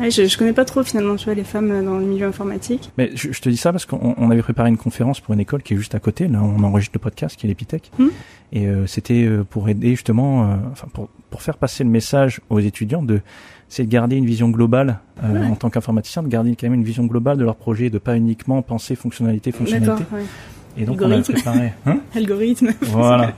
Ouais, 0.00 0.10
je, 0.10 0.26
je 0.26 0.38
connais 0.38 0.52
pas 0.52 0.64
trop 0.64 0.82
finalement, 0.82 1.16
tu 1.16 1.26
vois, 1.26 1.34
les 1.34 1.44
femmes 1.44 1.70
euh, 1.70 1.82
dans 1.82 1.98
le 1.98 2.04
milieu 2.04 2.26
informatique. 2.26 2.90
Mais 2.98 3.10
je, 3.14 3.32
je 3.32 3.40
te 3.40 3.48
dis 3.48 3.56
ça 3.56 3.72
parce 3.72 3.86
qu'on 3.86 4.14
on 4.16 4.30
avait 4.30 4.42
préparé 4.42 4.68
une 4.68 4.76
conférence 4.78 5.20
pour 5.20 5.34
une 5.34 5.40
école 5.40 5.62
qui 5.62 5.74
est 5.74 5.76
juste 5.76 5.94
à 5.94 6.00
côté. 6.00 6.28
Là, 6.28 6.40
on 6.42 6.62
enregistre 6.64 6.94
le 6.94 7.00
podcast 7.00 7.36
qui 7.36 7.46
est 7.46 7.48
l'Epitech. 7.48 7.90
Hmm. 7.98 8.08
Et 8.52 8.66
euh, 8.66 8.86
c'était 8.86 9.24
euh, 9.24 9.44
pour 9.48 9.68
aider 9.68 9.90
justement, 9.90 10.44
euh, 10.44 10.56
enfin 10.72 10.88
pour, 10.92 11.08
pour 11.30 11.42
faire 11.42 11.56
passer 11.56 11.84
le 11.84 11.90
message 11.90 12.40
aux 12.50 12.60
étudiants 12.60 13.02
de 13.02 13.20
c'est 13.68 13.84
de 13.84 13.88
garder 13.90 14.16
une 14.16 14.26
vision 14.26 14.50
globale 14.50 14.98
euh, 15.24 15.32
Ouais. 15.32 15.46
en 15.46 15.54
tant 15.56 15.70
qu'informaticien, 15.70 16.22
de 16.22 16.28
garder 16.28 16.54
quand 16.56 16.66
même 16.66 16.74
une 16.74 16.84
vision 16.84 17.04
globale 17.06 17.38
de 17.38 17.44
leur 17.44 17.56
projet, 17.56 17.88
de 17.88 17.96
pas 17.96 18.16
uniquement 18.16 18.60
penser 18.60 18.94
fonctionnalité, 18.96 19.50
fonctionnalité. 19.52 20.04
ouais. 20.12 20.24
Et 20.76 20.84
donc 20.84 21.00
on 21.00 21.04
avait 21.04 21.14
Algorithme. 21.16 21.32
préparé. 21.34 21.72
Hein 21.86 21.98
Algorithme. 22.14 22.68
voilà. 22.82 23.32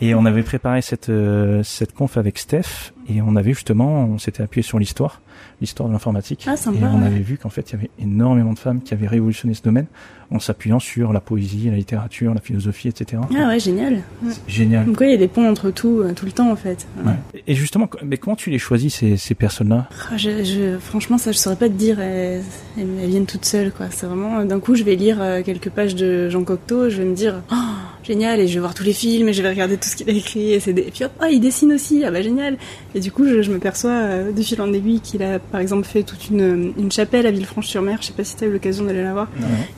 Et 0.00 0.14
on 0.14 0.24
avait 0.24 0.42
préparé 0.42 0.80
cette 0.80 1.08
euh, 1.10 1.62
cette 1.62 1.92
conf 1.94 2.16
avec 2.16 2.38
Steph 2.38 2.92
et 3.08 3.20
on 3.22 3.36
avait 3.36 3.52
justement, 3.52 4.04
on 4.04 4.18
s'était 4.18 4.42
appuyé 4.42 4.62
sur 4.62 4.78
l'histoire, 4.78 5.20
l'histoire 5.60 5.88
de 5.88 5.92
l'informatique, 5.94 6.44
Ah, 6.48 6.56
sympa, 6.56 6.78
et 6.78 6.84
on 6.84 7.02
avait 7.02 7.20
vu 7.20 7.36
qu'en 7.38 7.48
fait 7.50 7.70
il 7.70 7.72
y 7.74 7.76
avait 7.76 7.90
énormément 8.00 8.52
de 8.52 8.58
femmes 8.58 8.80
qui 8.82 8.94
avaient 8.94 9.06
révolutionné 9.06 9.54
ce 9.54 9.62
domaine 9.62 9.86
en 10.30 10.38
s'appuyant 10.40 10.80
sur 10.80 11.12
la 11.12 11.20
poésie, 11.20 11.68
la 11.70 11.76
littérature, 11.76 12.32
la 12.34 12.40
philosophie, 12.40 12.88
etc. 12.88 13.22
Ah 13.38 13.48
ouais, 13.48 13.60
génial. 13.60 14.02
Ouais. 14.22 14.32
Génial. 14.48 14.86
Donc 14.86 14.98
il 15.02 15.10
y 15.10 15.12
a 15.12 15.16
des 15.18 15.28
ponts 15.28 15.48
entre 15.48 15.70
tout, 15.70 16.00
euh, 16.00 16.12
tout 16.14 16.24
le 16.24 16.32
temps 16.32 16.50
en 16.50 16.56
fait. 16.56 16.86
Ouais. 16.98 17.12
Ouais. 17.34 17.42
Et 17.46 17.54
justement, 17.54 17.88
mais 18.04 18.16
comment 18.16 18.34
tu 18.36 18.50
les 18.50 18.58
choisis 18.58 18.94
ces, 18.94 19.16
ces 19.16 19.34
personnes-là? 19.34 19.88
Ah, 20.10 20.16
je, 20.16 20.42
je- 20.42 20.78
franchement, 20.78 21.18
ça, 21.18 21.30
je 21.30 21.36
saurais 21.38 21.56
pas 21.56 21.68
te 21.68 21.74
dire. 21.74 22.00
Elles, 22.00 22.42
elles- 22.78 22.86
elles 23.02 23.08
viennent 23.10 23.26
toutes 23.26 23.44
seules, 23.44 23.70
quoi. 23.70 23.86
C'est 23.90 24.06
vraiment, 24.06 24.38
euh, 24.38 24.44
d'un 24.44 24.60
coup, 24.60 24.74
je 24.74 24.82
vais 24.82 24.96
lire 24.96 25.18
euh, 25.20 25.42
quelques 25.42 25.68
pages 25.70 25.94
de 25.94 26.30
Jean 26.30 26.42
Cocteau, 26.42 26.88
je 26.88 26.96
vais 27.02 27.04
me 27.08 27.14
dire, 27.14 27.42
oh, 27.52 27.54
génial, 28.02 28.40
et 28.40 28.48
je 28.48 28.54
vais 28.54 28.60
voir 28.60 28.74
tous 28.74 28.82
les 28.84 28.92
films, 28.94 29.28
et 29.28 29.32
je 29.34 29.42
vais 29.42 29.50
regarder 29.50 29.76
tout 29.76 29.88
ce 29.88 29.94
qu'il 29.96 30.08
a 30.08 30.12
écrit, 30.12 30.52
et, 30.52 30.60
c'est 30.60 30.72
des... 30.72 30.82
et 30.82 30.90
puis 30.90 31.04
hop, 31.04 31.12
ah, 31.20 31.28
il 31.30 31.40
dessine 31.40 31.72
aussi, 31.72 32.02
ah 32.04 32.10
bah 32.10 32.22
génial. 32.22 32.56
Et 32.94 33.00
du 33.00 33.10
coup, 33.10 33.26
je, 33.26 33.42
je 33.42 33.50
me 33.50 33.58
perçois 33.58 33.90
euh, 33.90 34.32
de 34.32 34.40
fil 34.42 34.60
en 34.60 34.72
aiguille 34.72 35.00
qu'il 35.00 35.22
a, 35.22 35.38
par 35.40 35.60
exemple, 35.60 35.84
fait 35.84 36.02
toute 36.04 36.30
une, 36.30 36.72
une 36.78 36.92
chapelle 36.92 37.26
à 37.26 37.30
Villefranche-sur-Mer. 37.32 37.98
Je 38.00 38.06
sais 38.06 38.12
pas 38.12 38.22
si 38.24 38.36
t'as 38.36 38.46
eu 38.46 38.52
l'occasion 38.52 38.84
d'aller 38.84 39.02
la 39.02 39.12
voir. 39.12 39.28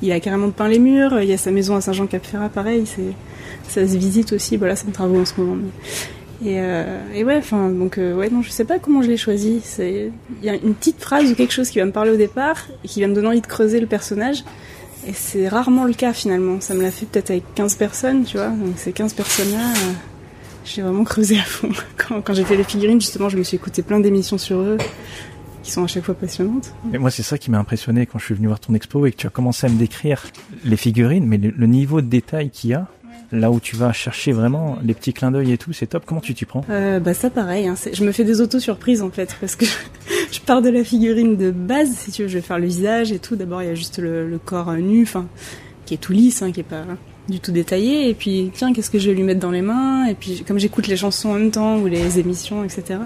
Il 0.02 0.12
a 0.12 0.20
carrément 0.20 0.50
peint 0.50 0.68
les 0.68 0.78
murs. 0.78 1.20
Il 1.22 1.28
y 1.28 1.32
a 1.32 1.38
sa 1.38 1.50
maison 1.50 1.76
à 1.76 1.80
Saint-Jean-Cap-Ferrat, 1.80 2.48
pareil. 2.50 2.84
Ça 3.68 3.86
se 3.86 3.96
visite 3.96 4.32
aussi. 4.34 4.56
Voilà, 4.58 4.76
c'est 4.76 4.86
en 4.88 4.90
travaux 4.92 5.20
en 5.20 5.24
ce 5.24 5.40
moment. 5.40 5.56
mais- 5.56 6.50
Et, 6.50 6.60
euh, 6.60 6.84
et 7.14 7.24
ouais, 7.24 7.36
enfin, 7.38 7.70
donc 7.70 7.96
euh, 7.96 8.14
ouais, 8.14 8.28
non, 8.28 8.42
je 8.42 8.50
sais 8.50 8.66
pas 8.66 8.78
comment 8.78 9.00
je 9.00 9.08
l'ai 9.08 9.16
choisi. 9.16 9.62
Il 9.78 10.12
y 10.42 10.50
a 10.50 10.54
une 10.54 10.74
petite 10.74 11.00
phrase 11.00 11.30
ou 11.30 11.34
quelque 11.34 11.54
chose 11.54 11.70
qui 11.70 11.78
va 11.78 11.86
me 11.86 11.92
parler 11.92 12.10
au 12.10 12.16
départ 12.16 12.66
et 12.84 12.88
qui 12.88 13.00
va 13.00 13.06
me 13.08 13.14
donner 13.14 13.28
envie 13.28 13.40
de 13.40 13.46
creuser 13.46 13.80
le 13.80 13.86
personnage. 13.86 14.44
Et 15.08 15.12
c'est 15.14 15.48
rarement 15.48 15.84
le 15.86 15.94
cas 15.94 16.12
finalement. 16.12 16.60
Ça 16.60 16.74
me 16.74 16.82
l'a 16.82 16.90
fait 16.90 17.06
peut-être 17.06 17.30
avec 17.30 17.44
15 17.54 17.76
personnes, 17.76 18.24
tu 18.24 18.36
vois. 18.36 18.48
Donc 18.48 18.74
ces 18.76 18.92
15 18.92 19.14
personnes-là, 19.14 19.70
euh, 19.70 19.92
j'ai 20.66 20.82
vraiment 20.82 21.04
creusé 21.04 21.38
à 21.38 21.42
fond. 21.42 21.70
Quand, 21.96 22.20
quand 22.20 22.34
j'ai 22.34 22.44
fait 22.44 22.56
les 22.56 22.64
figurines, 22.64 23.00
justement, 23.00 23.28
je 23.28 23.36
me 23.36 23.42
suis 23.42 23.56
écouté 23.56 23.82
plein 23.82 24.00
d'émissions 24.00 24.38
sur 24.38 24.58
eux 24.60 24.78
qui 25.62 25.72
sont 25.72 25.82
à 25.82 25.86
chaque 25.88 26.04
fois 26.04 26.14
passionnantes. 26.14 26.72
Et 26.92 26.98
moi, 26.98 27.10
c'est 27.10 27.24
ça 27.24 27.38
qui 27.38 27.50
m'a 27.50 27.58
impressionné 27.58 28.06
quand 28.06 28.18
je 28.18 28.26
suis 28.26 28.34
venu 28.34 28.46
voir 28.46 28.60
ton 28.60 28.74
expo 28.74 29.04
et 29.06 29.10
que 29.10 29.16
tu 29.16 29.26
as 29.26 29.30
commencé 29.30 29.66
à 29.66 29.70
me 29.70 29.76
décrire 29.76 30.22
les 30.64 30.76
figurines, 30.76 31.26
mais 31.26 31.38
le, 31.38 31.50
le 31.50 31.66
niveau 31.66 32.00
de 32.00 32.06
détail 32.06 32.50
qu'il 32.50 32.70
y 32.70 32.74
a, 32.74 32.86
là 33.32 33.50
où 33.50 33.60
tu 33.60 33.76
vas 33.76 33.92
chercher 33.92 34.32
vraiment 34.32 34.78
les 34.82 34.94
petits 34.94 35.12
clins 35.12 35.30
d'œil 35.30 35.52
et 35.52 35.58
tout, 35.58 35.72
c'est 35.72 35.88
top. 35.88 36.04
Comment 36.06 36.20
tu 36.20 36.34
t'y 36.34 36.44
prends? 36.44 36.64
Euh, 36.70 37.00
bah 37.00 37.14
ça 37.14 37.30
pareil, 37.30 37.66
hein, 37.66 37.74
je 37.92 38.04
me 38.04 38.12
fais 38.12 38.24
des 38.24 38.40
auto-surprises 38.40 39.02
en 39.02 39.10
fait, 39.10 39.36
parce 39.40 39.56
que 39.56 39.64
je 40.32 40.40
pars 40.40 40.62
de 40.62 40.68
la 40.68 40.84
figurine 40.84 41.36
de 41.36 41.50
base, 41.50 41.90
si 41.90 42.12
tu 42.12 42.22
veux, 42.22 42.28
je 42.28 42.34
vais 42.34 42.42
faire 42.42 42.58
le 42.58 42.66
visage 42.66 43.12
et 43.12 43.18
tout. 43.18 43.36
D'abord 43.36 43.62
il 43.62 43.66
y 43.66 43.70
a 43.70 43.74
juste 43.74 43.98
le, 43.98 44.28
le 44.28 44.38
corps 44.38 44.72
nu, 44.74 45.02
enfin, 45.02 45.26
qui 45.84 45.94
est 45.94 45.98
tout 45.98 46.12
lisse, 46.12 46.42
hein, 46.42 46.52
qui 46.52 46.60
est 46.60 46.64
pas 46.64 46.84
du 47.28 47.40
tout 47.40 47.52
détaillé. 47.52 48.08
Et 48.08 48.14
puis 48.14 48.50
tiens, 48.54 48.72
qu'est-ce 48.72 48.90
que 48.90 48.98
je 48.98 49.08
vais 49.10 49.14
lui 49.16 49.22
mettre 49.22 49.40
dans 49.40 49.50
les 49.50 49.62
mains? 49.62 50.06
Et 50.06 50.14
puis 50.14 50.44
comme 50.46 50.58
j'écoute 50.58 50.86
les 50.86 50.96
chansons 50.96 51.30
en 51.30 51.34
même 51.34 51.50
temps 51.50 51.78
ou 51.78 51.86
les 51.86 52.18
émissions, 52.18 52.64
etc. 52.64 53.00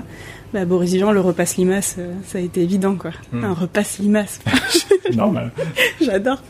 Bah 0.52 0.64
Boris 0.64 0.92
Vian, 0.94 1.12
le 1.12 1.20
repas 1.20 1.54
limace, 1.58 1.94
euh, 1.98 2.12
ça 2.26 2.38
a 2.38 2.40
été 2.40 2.60
évident 2.62 2.96
quoi. 2.96 3.12
Hmm. 3.32 3.44
Un 3.44 3.54
repas 3.54 3.82
limace, 4.00 4.40
Normal. 5.14 5.52
j'adore. 6.00 6.42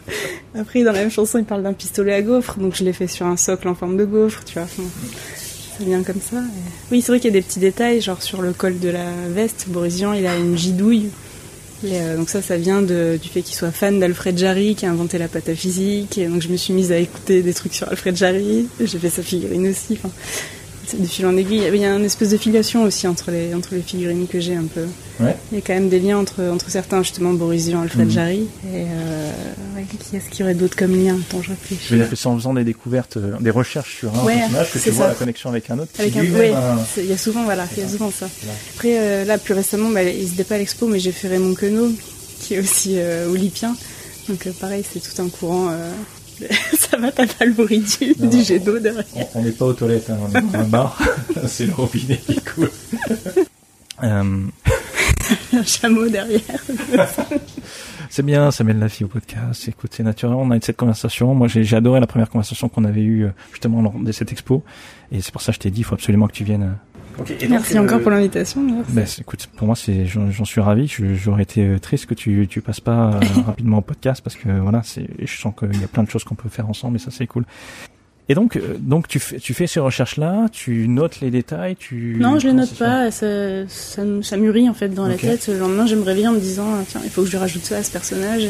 Après 0.59 0.83
dans 0.85 0.93
la 0.93 1.01
même 1.01 1.11
chanson 1.11 1.39
il 1.39 1.45
parle 1.45 1.63
d'un 1.63 1.75
pistolet 1.75 2.15
à 2.15 2.23
gaufres, 2.23 2.59
donc 2.59 2.75
je 2.75 2.83
l'ai 2.85 2.93
fait 2.95 3.07
sur 3.07 3.27
un 3.27 3.37
socle 3.37 3.69
en 3.69 3.75
forme 3.75 3.97
de 3.99 4.05
gaufre, 4.07 4.43
tu 4.45 4.55
vois. 4.55 4.63
Enfin, 4.63 4.83
ça 5.79 5.85
vient 5.85 6.03
comme 6.03 6.21
ça. 6.21 6.39
et- 6.39 6.93
Oui, 6.93 7.03
c'est 7.03 7.13
vrai 7.13 7.21
qu'il 7.21 7.29
y 7.29 7.37
a 7.37 7.39
des 7.39 7.47
petits 7.47 7.61
détails, 7.61 8.01
genre 8.01 8.23
sur 8.23 8.41
le 8.41 8.53
col 8.55 8.79
de 8.81 8.89
la 8.89 9.05
veste, 9.29 9.67
Boris 9.69 9.97
Vian, 9.97 10.15
il 10.15 10.27
a 10.27 10.37
une 10.37 10.57
gidouille. 10.57 11.11
Et, 11.85 11.99
euh, 12.01 12.17
donc 12.17 12.29
ça, 12.29 12.43
ça 12.43 12.57
vient 12.59 12.83
de- 12.83 13.19
du 13.21 13.29
fait 13.29 13.41
qu'il 13.43 13.55
soit 13.55 13.71
fan 13.71 13.99
d'Alfred 14.01 14.37
Jarry, 14.37 14.75
qui 14.75 14.85
a 14.87 14.91
inventé 14.91 15.17
la 15.19 15.29
pâte 15.29 15.55
physique. 15.55 16.19
Et 16.19 16.27
donc 16.27 16.43
je 16.43 16.49
me 16.49 16.57
suis 16.57 16.73
mise 16.75 16.93
à 16.93 16.99
écouter 16.99 17.43
des 17.43 17.55
trucs 17.55 17.75
sur 17.75 17.89
Alfred 17.89 18.17
Jarry. 18.17 18.67
J'ai 18.81 18.99
fait 18.99 19.09
sa 19.11 19.23
figurine 19.23 19.67
aussi. 19.69 19.95
Enfin, 19.95 20.11
de 20.99 21.07
fil 21.07 21.27
en 21.27 21.37
aiguille. 21.37 21.65
Il 21.73 21.77
y 21.81 21.85
a 21.85 21.95
une 21.95 22.05
espèce 22.05 22.31
de 22.31 22.37
filiation 22.37 22.83
aussi 22.85 23.07
entre 23.07 23.31
les, 23.31 23.55
entre 23.55 23.75
les 23.75 23.83
figurines 23.83 24.27
que 24.27 24.41
j'ai 24.41 24.55
un 24.57 24.65
peu. 24.65 24.85
Ouais. 25.21 25.37
Il 25.53 25.57
y 25.57 25.59
a 25.59 25.65
quand 25.65 25.75
même 25.75 25.89
des 25.89 25.99
liens 26.01 26.19
entre, 26.19 26.43
entre 26.45 26.71
certains, 26.71 27.03
justement, 27.03 27.33
Boris 27.33 27.67
Vian, 27.69 27.83
Alfred 27.83 28.07
Mhm. 28.07 28.11
Jarry. 28.13 28.41
Et 28.73 28.85
euh, 28.87 29.31
ouais, 29.77 29.85
qui 29.99 30.17
est-ce 30.17 30.29
qu'il 30.31 30.41
y 30.41 30.43
aurait 30.45 30.55
d'autres 30.55 30.77
comme 30.77 30.95
lien? 30.95 31.17
Attends, 31.29 31.41
je 31.43 31.47
Je 31.47 31.51
réfléchis. 31.51 31.93
veux 31.93 31.99
dire 31.99 32.11
que 32.11 32.17
c'est 32.17 32.27
en 32.29 32.37
faisant 32.37 32.55
des 32.55 32.65
découvertes, 32.65 33.17
euh, 33.19 33.33
des 33.41 33.51
recherches 33.51 33.99
sur 33.99 34.19
un 34.19 34.25
Ouais, 34.25 34.37
personnage 34.39 34.69
que 34.73 34.79
tu 34.79 34.85
c'est 34.85 34.91
vois 34.91 35.05
ça. 35.07 35.09
la 35.11 35.15
connexion 35.17 35.51
avec 35.51 35.69
un 35.71 35.79
autre. 35.79 35.91
Avec 35.99 36.17
un, 36.17 36.21
a- 36.21 36.79
c'est- 36.95 37.03
il 37.05 37.11
y 37.11 37.13
a 37.13 37.19
souvent, 37.19 37.45
voilà, 37.45 37.67
il 37.77 37.83
y 37.83 37.87
a 37.87 37.89
souvent 37.89 38.11
ça. 38.11 38.29
Après, 38.75 38.99
euh, 38.99 39.25
là, 39.25 39.39
plus 39.39 39.55
récemment, 39.55 39.91
bah, 39.91 40.03
ils 40.03 40.25
n'étaient 40.31 40.45
pas 40.45 40.55
à 40.55 40.59
l'expo, 40.59 40.87
mais 40.87 40.99
j'ai 40.99 41.13
fait 41.13 41.29
Raymond 41.29 41.55
Queneau, 41.55 41.93
qui 42.41 42.55
est 42.55 42.59
aussi 42.61 42.95
euh, 42.97 43.29
olypien. 43.31 43.77
Donc, 44.29 44.47
pareil, 44.61 44.85
c'est 44.91 45.01
tout 45.01 45.21
un 45.23 45.29
courant. 45.29 45.69
Euh, 46.43 46.47
ça 46.79 46.97
va, 46.97 47.11
t'as 47.13 47.27
pas 47.27 47.45
le 47.45 47.53
bruit 47.53 47.81
du, 47.81 48.15
Non. 48.19 48.29
du 48.29 48.43
jet 48.43 48.59
d'eau 48.59 48.79
derrière. 48.79 49.05
On- 49.35 49.43
n'est 49.43 49.51
pas 49.53 49.67
aux 49.67 49.73
toilettes, 49.73 50.11
hein, 50.11 50.19
on 50.23 50.29
est 50.39 50.41
dans 50.43 50.59
un 50.59 50.65
bar. 50.65 50.99
c'est 51.47 51.67
le 51.67 51.73
robinet 51.75 52.17
qui 52.19 52.41
coule. 52.41 52.71
Euh, 54.03 54.23
un 55.53 55.63
chameau 55.63 56.09
derrière. 56.09 56.41
c'est 58.09 58.23
bien, 58.25 58.51
ça 58.51 58.65
mène 58.65 58.81
la 58.81 58.89
fille 58.89 59.05
au 59.05 59.09
podcast. 59.09 59.69
Écoute, 59.69 59.93
c'est 59.95 60.03
naturel. 60.03 60.35
On 60.37 60.51
a 60.51 60.57
eu 60.57 60.61
cette 60.63 60.79
conversation. 60.79 61.35
Moi, 61.35 61.49
j'ai 61.49 61.77
adoré 61.77 62.01
la 62.01 62.07
première 62.07 62.31
conversation 62.31 62.71
qu'on 62.71 62.85
avait 62.87 63.03
eue 63.03 63.27
euh, 63.27 63.31
justement 63.53 63.83
lors 63.83 63.93
de 63.93 64.11
cette 64.13 64.33
expo. 64.33 64.65
Et 65.13 65.21
c'est 65.21 65.33
pour 65.33 65.43
ça 65.43 65.53
que 65.53 65.57
je 65.57 65.61
t'ai 65.61 65.71
dit, 65.71 65.81
il 65.81 65.85
faut 65.85 65.95
absolument 65.95 66.29
que 66.29 66.33
tu 66.33 66.45
viennes. 66.45 66.77
Ok, 67.21 67.31
et 67.33 67.35
donc, 67.35 67.51
Merci 67.51 67.77
euh, 67.77 67.83
encore 67.83 68.01
pour 68.01 68.11
l'invitation. 68.11 68.63
Ben, 68.89 69.07
c'est- 69.07 69.21
écoute, 69.21 69.47
pour 69.57 69.67
moi, 69.67 69.77
c'est, 69.77 70.07
j'en, 70.07 70.31
j'en 70.31 70.45
suis 70.45 70.61
ravi. 70.61 70.87
J'aurais 70.89 71.43
été 71.43 71.65
euh, 71.67 71.79
triste 71.79 72.07
que 72.07 72.15
tu, 72.15 72.47
tu 72.49 72.61
passes 72.61 72.81
pas 72.81 73.15
euh, 73.15 73.21
rapidement 73.47 73.79
au 73.79 73.83
podcast 73.83 74.23
parce 74.23 74.37
que 74.37 74.49
voilà, 74.61 74.83
c'est, 74.85 75.07
je 75.23 75.37
sens 75.41 75.53
qu'il 75.59 75.81
y 75.81 75.85
a 75.85 75.89
plein 75.89 76.03
de 76.03 76.09
choses 76.11 76.25
qu'on 76.25 76.35
peut 76.35 76.49
faire 76.49 76.69
ensemble 76.69 76.97
et 76.97 76.99
ça, 76.99 77.11
c'est 77.11 77.27
cool. 77.27 77.45
Et 78.29 78.35
donc, 78.35 78.61
donc 78.79 79.09
tu 79.09 79.19
fais, 79.19 79.39
tu 79.39 79.55
fais 79.55 79.67
ces 79.67 79.81
recherches-là, 79.81 80.47
tu 80.53 80.87
notes 80.87 81.21
les 81.21 81.33
détails, 81.33 81.75
tu. 81.75 82.17
Non, 82.21 82.39
je 82.39 82.47
les 82.47 82.53
note 82.53 82.73
pas. 82.79 83.11
Ça, 83.11 83.27
ça, 83.67 84.37
mûrit 84.37 84.69
en 84.69 84.75
fait 84.75 84.89
dans 84.89 85.05
Ok. 85.11 85.23
la 85.23 85.31
tête. 85.31 85.49
Le 85.49 85.59
lendemain, 85.59 85.85
je 85.87 85.97
me 85.97 86.03
réveille 86.03 86.29
en 86.29 86.33
me 86.35 86.39
disant 86.39 86.79
tiens, 86.87 87.01
il 87.03 87.11
faut 87.11 87.23
que 87.25 87.29
je 87.29 87.37
rajoute 87.37 87.65
ça 87.65 87.79
à 87.79 87.83
ce 87.83 87.91
personnage. 87.91 88.45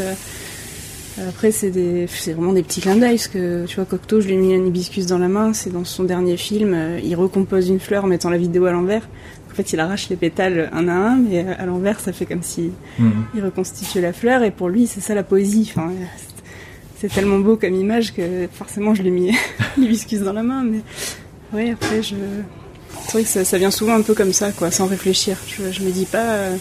Après, 1.29 1.50
c'est 1.53 1.71
des, 1.71 2.07
vraiment 2.35 2.53
des 2.53 2.62
petits 2.62 2.81
clins 2.81 2.97
d'œil. 2.97 3.17
Parce 3.17 3.29
que 3.29 3.67
tu 3.67 3.77
vois, 3.77 3.85
Cocteau, 3.85 4.21
je 4.21 4.27
lui 4.29 4.35
ai 4.35 4.37
mis 4.39 4.55
un 4.55 4.65
hibiscus 4.65 5.07
dans 5.07 5.19
la 5.19 5.29
main. 5.29 5.53
C'est 5.53 5.71
dans 5.73 5.85
son 5.85 6.05
dernier 6.05 6.37
film. 6.37 6.73
euh, 6.75 7.00
Il 7.05 7.15
recompose 7.17 7.69
une 7.69 7.81
fleur 7.81 8.05
en 8.05 8.09
mettant 8.09 8.31
la 8.31 8.39
vidéo 8.39 8.67
à 8.67 8.73
l'envers. 8.73 9.09
En 9.50 9.55
fait, 9.55 9.73
il 9.73 9.81
arrache 9.81 10.09
les 10.09 10.17
pétales 10.17 10.71
un 10.73 10.89
à 10.89 10.93
un, 10.95 11.17
mais 11.17 11.45
euh, 11.45 11.53
à 11.59 11.67
l'envers, 11.67 11.99
ça 12.00 12.12
fait 12.12 12.27
comme 12.27 12.43
si 12.43 12.71
il 13.35 13.45
reconstitue 13.45 14.00
la 14.00 14.12
fleur. 14.12 14.43
Et 14.45 14.50
pour 14.50 14.69
lui, 14.69 14.87
c'est 14.87 15.00
ça 15.00 15.15
la 15.15 15.23
poésie. 15.25 15.71
Enfin, 15.75 15.91
euh, 15.91 16.05
c'est- 17.00 17.09
tellement 17.09 17.39
beau 17.39 17.57
comme 17.57 17.75
image 17.75 18.15
que 18.15 18.47
forcément, 18.53 18.95
je 18.95 19.03
lui 19.03 19.09
ai 19.09 19.12
mis 19.12 19.33
l'hibiscus 19.79 20.21
dans 20.21 20.33
la 20.33 20.43
main. 20.43 20.62
Mais 20.65 20.81
ouais, 21.53 21.71
après, 21.73 22.03
je 22.03 22.15
c'est 23.07 23.12
vrai 23.12 23.23
que 23.23 23.29
ça, 23.29 23.45
ça 23.45 23.59
vient 23.59 23.71
souvent 23.71 23.95
un 23.95 24.03
peu 24.03 24.15
comme 24.15 24.33
ça, 24.33 24.53
quoi, 24.53 24.71
sans 24.71 24.87
réfléchir. 24.87 25.37
Je, 25.49 25.73
je 25.73 25.83
me 25.83 25.91
dis 25.91 26.05
pas, 26.07 26.25
euh, 26.35 26.57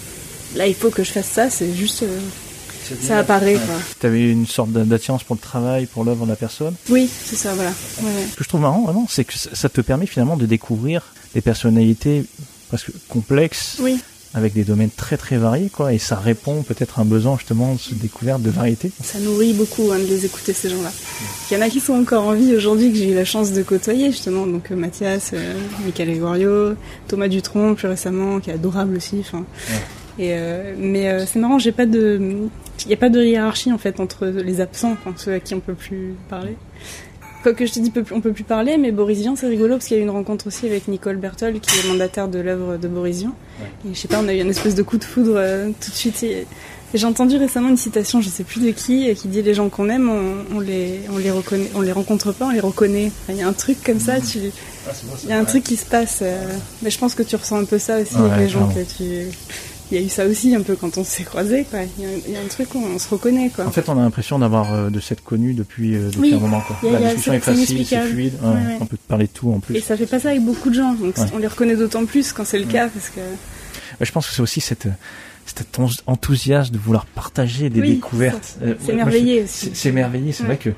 là, 0.55 0.65
il 0.67 0.73
faut 0.73 0.89
que 0.89 1.03
je 1.03 1.11
fasse 1.11 1.27
ça, 1.27 1.49
c'est 1.49 1.71
juste, 1.73 2.03
euh, 2.03 2.17
ça 3.01 3.17
apparaît, 3.19 3.53
quoi. 3.55 3.75
T'avais 3.99 4.31
une 4.31 4.45
sorte 4.47 4.71
d'a- 4.71 4.83
d'attirance 4.83 5.23
pour 5.23 5.35
le 5.35 5.41
travail, 5.41 5.85
pour 5.85 6.03
l'œuvre 6.03 6.25
de 6.25 6.29
la 6.31 6.35
personne. 6.35 6.73
Oui, 6.89 7.09
c'est 7.25 7.35
ça, 7.35 7.53
voilà. 7.53 7.71
Ouais. 8.01 8.25
Ce 8.31 8.35
que 8.35 8.43
je 8.43 8.49
trouve 8.49 8.61
marrant, 8.61 8.83
vraiment, 8.83 9.05
c'est 9.09 9.23
que 9.23 9.33
ça 9.35 9.69
te 9.69 9.81
permet 9.81 10.05
finalement 10.05 10.37
de 10.37 10.45
découvrir 10.45 11.01
des 11.33 11.41
personnalités 11.41 12.25
presque 12.69 12.91
complexes 13.07 13.77
Oui, 13.81 13.99
avec 14.35 14.53
des 14.53 14.63
domaines 14.63 14.91
très 14.95 15.17
très 15.17 15.37
variés, 15.37 15.69
quoi. 15.69 15.91
Et 15.91 15.97
ça 15.97 16.15
répond 16.15 16.61
peut-être 16.61 16.99
à 16.99 17.01
un 17.01 17.05
besoin 17.05 17.35
justement 17.37 17.73
de 17.73 17.79
cette 17.79 17.97
découverte 17.97 18.41
de 18.43 18.51
variété. 18.51 18.91
ça 19.03 19.19
nourrit 19.19 19.53
beaucoup 19.53 19.91
hein, 19.91 19.97
de 19.97 20.03
les 20.05 20.23
écouter, 20.25 20.53
ces 20.53 20.69
gens-là. 20.69 20.91
Il 21.49 21.57
y 21.57 21.57
en 21.57 21.61
a 21.65 21.69
qui 21.69 21.79
sont 21.79 21.93
encore 21.93 22.25
en 22.25 22.33
vie 22.33 22.55
aujourd'hui, 22.55 22.91
que 22.91 22.97
j'ai 22.97 23.09
eu 23.11 23.15
la 23.15 23.25
chance 23.25 23.51
de 23.53 23.63
côtoyer, 23.63 24.11
justement. 24.11 24.45
Donc, 24.45 24.71
euh, 24.71 24.75
Mathias, 24.75 25.31
euh, 25.33 25.55
Michael 25.83 26.09
Gregorio, 26.09 26.75
Thomas 27.07 27.27
Dutronc, 27.27 27.73
plus 27.73 27.87
récemment, 27.87 28.39
qui 28.39 28.51
est 28.51 28.53
adorable 28.53 28.97
aussi. 28.97 29.17
Enfin, 29.21 29.43
et 30.19 30.33
euh, 30.33 30.73
mais 30.77 31.09
euh, 31.09 31.25
c'est 31.25 31.39
marrant, 31.39 31.57
j'ai 31.57 31.71
pas 31.71 31.85
de, 31.85 32.19
il 32.83 32.87
n'y 32.87 32.93
a 32.93 32.97
pas 32.97 33.09
de 33.09 33.23
hiérarchie 33.23 33.71
en 33.71 33.77
fait 33.77 33.99
entre 33.99 34.27
les 34.27 34.61
absents, 34.61 34.91
enfin, 34.91 35.13
ceux 35.17 35.33
à 35.33 35.39
qui 35.39 35.55
on 35.55 35.59
peut 35.61 35.73
plus 35.73 36.13
parler. 36.29 36.55
Quoique 37.41 37.65
je 37.65 37.71
te 37.71 37.79
dis, 37.79 37.89
on 38.11 38.19
peut 38.19 38.33
plus 38.33 38.43
parler, 38.43 38.77
mais 38.77 38.91
Boris 38.91 39.19
Vian, 39.19 39.33
c'est 39.37 39.47
rigolo 39.47 39.75
parce 39.75 39.85
qu'il 39.85 39.95
y 39.95 39.99
a 39.99 40.01
eu 40.01 40.03
une 40.05 40.09
rencontre 40.11 40.47
aussi 40.47 40.65
avec 40.65 40.89
Nicole 40.89 41.15
Bertol, 41.15 41.61
qui 41.61 41.79
est 41.79 41.87
mandataire 41.87 42.27
de 42.27 42.37
l'œuvre 42.39 42.75
de 42.75 42.87
Boris 42.89 43.19
Vian. 43.19 43.33
Et 43.89 43.93
je 43.93 43.97
sais 43.97 44.09
pas, 44.09 44.19
on 44.21 44.27
a 44.27 44.33
eu 44.33 44.41
une 44.41 44.49
espèce 44.49 44.75
de 44.75 44.83
coup 44.83 44.97
de 44.97 45.05
foudre 45.05 45.35
euh, 45.37 45.69
tout 45.79 45.89
de 45.89 45.95
suite. 45.95 46.21
Et, 46.23 46.39
et 46.93 46.97
j'ai 46.97 47.05
entendu 47.05 47.37
récemment 47.37 47.69
une 47.69 47.77
citation, 47.77 48.19
je 48.19 48.27
sais 48.27 48.43
plus 48.43 48.59
de 48.59 48.71
qui, 48.71 49.13
qui 49.15 49.29
dit 49.29 49.41
les 49.41 49.53
gens 49.53 49.69
qu'on 49.69 49.87
aime, 49.87 50.09
on, 50.09 50.57
on 50.57 50.59
les, 50.59 50.99
on 51.13 51.17
les 51.17 51.31
reconnaît, 51.31 51.69
on 51.75 51.79
les 51.81 51.93
rencontre 51.93 52.33
pas, 52.33 52.47
on 52.47 52.49
les 52.49 52.59
reconnaît. 52.59 53.05
Enfin, 53.23 53.31
Il 53.31 53.37
y 53.37 53.41
a 53.41 53.47
un 53.47 53.53
truc 53.53 53.77
comme 53.85 54.01
ça, 54.01 54.19
tu, 54.19 54.39
il 55.23 55.29
y 55.29 55.31
a 55.31 55.39
un 55.39 55.45
truc 55.45 55.63
qui 55.63 55.77
se 55.77 55.85
passe. 55.85 56.19
euh, 56.21 56.43
mais 56.81 56.89
je 56.89 56.97
pense 56.99 57.15
que 57.15 57.23
tu 57.23 57.37
ressens 57.37 57.55
un 57.57 57.63
peu 57.65 57.79
ça 57.79 57.99
aussi 58.01 58.15
Ouais, 58.17 58.29
avec 58.31 58.39
les 58.39 58.49
gens 58.49 58.67
que 58.67 58.81
tu. 58.97 59.29
Il 59.91 59.97
y 59.99 60.01
a 60.01 60.05
eu 60.05 60.09
ça 60.09 60.25
aussi 60.27 60.53
un 60.55 60.61
peu 60.61 60.75
quand 60.75 60.97
on 60.99 61.03
s'est 61.03 61.23
croisés, 61.23 61.65
quoi. 61.69 61.79
Il 61.97 62.03
y, 62.03 62.07
a, 62.07 62.11
il 62.27 62.33
y 62.33 62.37
a 62.37 62.41
un 62.41 62.47
truc 62.47 62.75
où 62.75 62.77
on 62.79 62.99
se 62.99 63.09
reconnaît, 63.09 63.49
quoi. 63.49 63.65
En 63.65 63.71
fait, 63.71 63.89
on 63.89 63.97
a 63.97 64.01
l'impression 64.03 64.37
d'avoir 64.37 64.73
euh, 64.73 64.89
de 64.91 64.99
s'être 64.99 65.23
connu 65.23 65.53
depuis, 65.55 65.95
euh, 65.95 66.07
depuis 66.09 66.19
Oui. 66.19 66.33
un 66.35 66.39
moment. 66.39 66.61
Quoi. 66.61 66.77
A- 66.89 66.93
La 66.93 66.99
discussion 67.07 67.33
est 67.33 67.39
facile, 67.39 67.85
c'est 67.85 68.01
fluide. 68.07 68.33
ouais, 68.41 68.47
Ouais, 68.47 68.53
ouais. 68.55 68.77
On 68.81 68.85
peut 68.85 68.97
parler 69.07 69.25
de 69.25 69.31
tout 69.31 69.51
en 69.51 69.59
plus. 69.59 69.75
Et 69.75 69.81
ça 69.81 69.97
fait 69.97 70.05
pas 70.05 70.19
ça 70.19 70.29
avec 70.29 70.41
beaucoup 70.43 70.69
de 70.69 70.75
gens, 70.75 70.93
donc 70.93 71.17
Ouais. 71.17 71.23
on 71.33 71.37
les 71.39 71.47
reconnaît 71.47 71.75
d'autant 71.75 72.05
plus 72.05 72.31
quand 72.33 72.45
c'est 72.45 72.59
le 72.59 72.65
cas, 72.65 72.87
parce 72.89 73.09
que. 73.09 73.21
Je 74.01 74.11
pense 74.11 74.27
que 74.27 74.33
c'est 74.35 74.41
aussi 74.41 74.61
cette 74.61 74.87
cet 75.57 75.79
enthousiasme 76.07 76.73
de 76.73 76.77
vouloir 76.77 77.05
partager 77.05 77.69
des 77.69 77.81
découvertes. 77.81 78.57
Euh, 78.61 78.75
c'est 78.79 78.93
merveilleux 78.93 79.43
aussi. 79.43 79.71
C'est 79.73 79.91
merveilleux. 79.91 80.31
C'est 80.31 80.43
vrai 80.43 80.57
que 80.57 80.69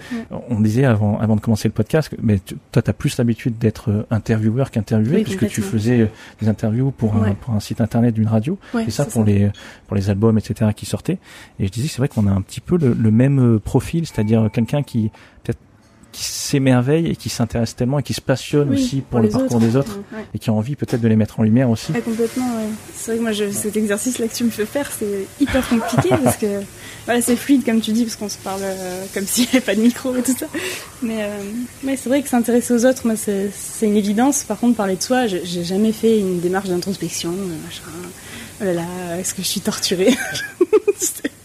on 0.49 0.59
disait 0.59 0.85
avant, 0.85 1.19
avant 1.19 1.35
de 1.35 1.41
commencer 1.41 1.67
le 1.67 1.73
podcast, 1.73 2.09
que, 2.09 2.15
mais 2.21 2.39
toi, 2.71 2.81
tu 2.81 2.89
as 2.89 2.93
plus 2.93 3.17
l'habitude 3.17 3.57
d'être 3.57 3.91
euh, 3.91 4.05
intervieweur 4.11 4.71
qu'interviewé, 4.71 5.23
puisque 5.23 5.47
tu 5.47 5.61
faisais 5.61 6.01
euh, 6.01 6.07
des 6.41 6.47
interviews 6.47 6.91
pour, 6.91 7.15
un, 7.15 7.33
pour 7.33 7.53
un 7.53 7.59
site 7.59 7.81
internet 7.81 8.13
d'une 8.13 8.27
radio. 8.27 8.57
et 8.85 8.91
ça 8.91 9.05
pour 9.05 9.23
les 9.23 9.51
pour 9.87 9.95
les 9.95 10.09
albums, 10.09 10.37
etc. 10.37 10.71
qui 10.75 10.85
sortaient. 10.85 11.19
Et 11.59 11.67
je 11.67 11.71
disais, 11.71 11.87
c'est 11.87 11.97
vrai 11.97 12.07
qu'on 12.07 12.27
a 12.27 12.31
un 12.31 12.41
petit 12.41 12.61
peu 12.61 12.77
le, 12.77 12.93
le 12.93 13.11
même 13.11 13.59
profil, 13.59 14.05
c'est-à-dire 14.07 14.49
quelqu'un 14.53 14.83
qui 14.83 15.11
peut-être 15.43 15.59
qui 16.11 16.23
s'émerveille 16.23 17.07
et 17.07 17.15
qui 17.15 17.29
s'intéresse 17.29 17.75
tellement 17.75 17.99
et 17.99 18.03
qui 18.03 18.13
se 18.13 18.21
passionne 18.21 18.73
aussi 18.73 19.01
pour, 19.01 19.19
le 19.19 19.29
parcours 19.29 19.59
des 19.59 19.75
autres 19.75 19.99
et 20.33 20.39
qui 20.39 20.49
a 20.49 20.53
envie 20.53 20.75
peut-être 20.75 21.01
de 21.01 21.07
les 21.07 21.15
mettre 21.15 21.39
en 21.39 21.43
lumière 21.43 21.69
aussi. 21.69 21.91
Ah, 21.95 22.01
complètement, 22.01 22.47
ouais. 22.47 22.67
C'est 22.95 23.11
vrai 23.11 23.17
que 23.17 23.21
moi, 23.23 23.31
je, 23.31 23.49
cet 23.51 23.77
exercice-là 23.77 24.27
que 24.27 24.33
tu 24.33 24.43
me 24.43 24.49
fais 24.49 24.65
faire, 24.65 24.89
c'est 24.91 25.25
hyper 25.39 25.67
compliqué 25.67 26.09
parce 26.23 26.37
que 26.37 26.61
voilà, 27.05 27.21
c'est 27.21 27.35
fluide 27.35 27.65
comme 27.65 27.81
tu 27.81 27.91
dis 27.91 28.03
parce 28.03 28.15
qu'on 28.15 28.29
se 28.29 28.37
parle 28.37 28.61
euh, 28.63 29.05
comme 29.13 29.25
s'il 29.25 29.45
n'y 29.45 29.49
avait 29.51 29.61
pas 29.61 29.75
de 29.75 29.81
micro 29.81 30.15
et 30.15 30.21
tout 30.21 30.35
ça. 30.37 30.47
Mais 31.01 31.23
euh, 31.23 31.95
c'est 31.97 32.09
vrai 32.09 32.21
que 32.21 32.29
s'intéresser 32.29 32.73
aux 32.73 32.85
autres, 32.85 33.05
moi, 33.05 33.15
c'est 33.15 33.51
une 33.81 33.97
évidence. 33.97 34.43
Par 34.43 34.59
contre, 34.59 34.75
parler 34.75 34.95
de 34.95 35.03
soi, 35.03 35.27
j'ai 35.27 35.63
jamais 35.63 35.91
fait 35.91 36.19
une 36.19 36.39
démarche 36.39 36.69
d'introspection, 36.69 37.31
euh, 37.31 37.65
machin. 37.65 37.83
Oh 38.61 38.65
là 38.65 38.73
là, 38.73 39.17
est-ce 39.19 39.33
que 39.33 39.41
je 39.41 39.47
suis 39.47 39.61
torturée? 39.61 40.13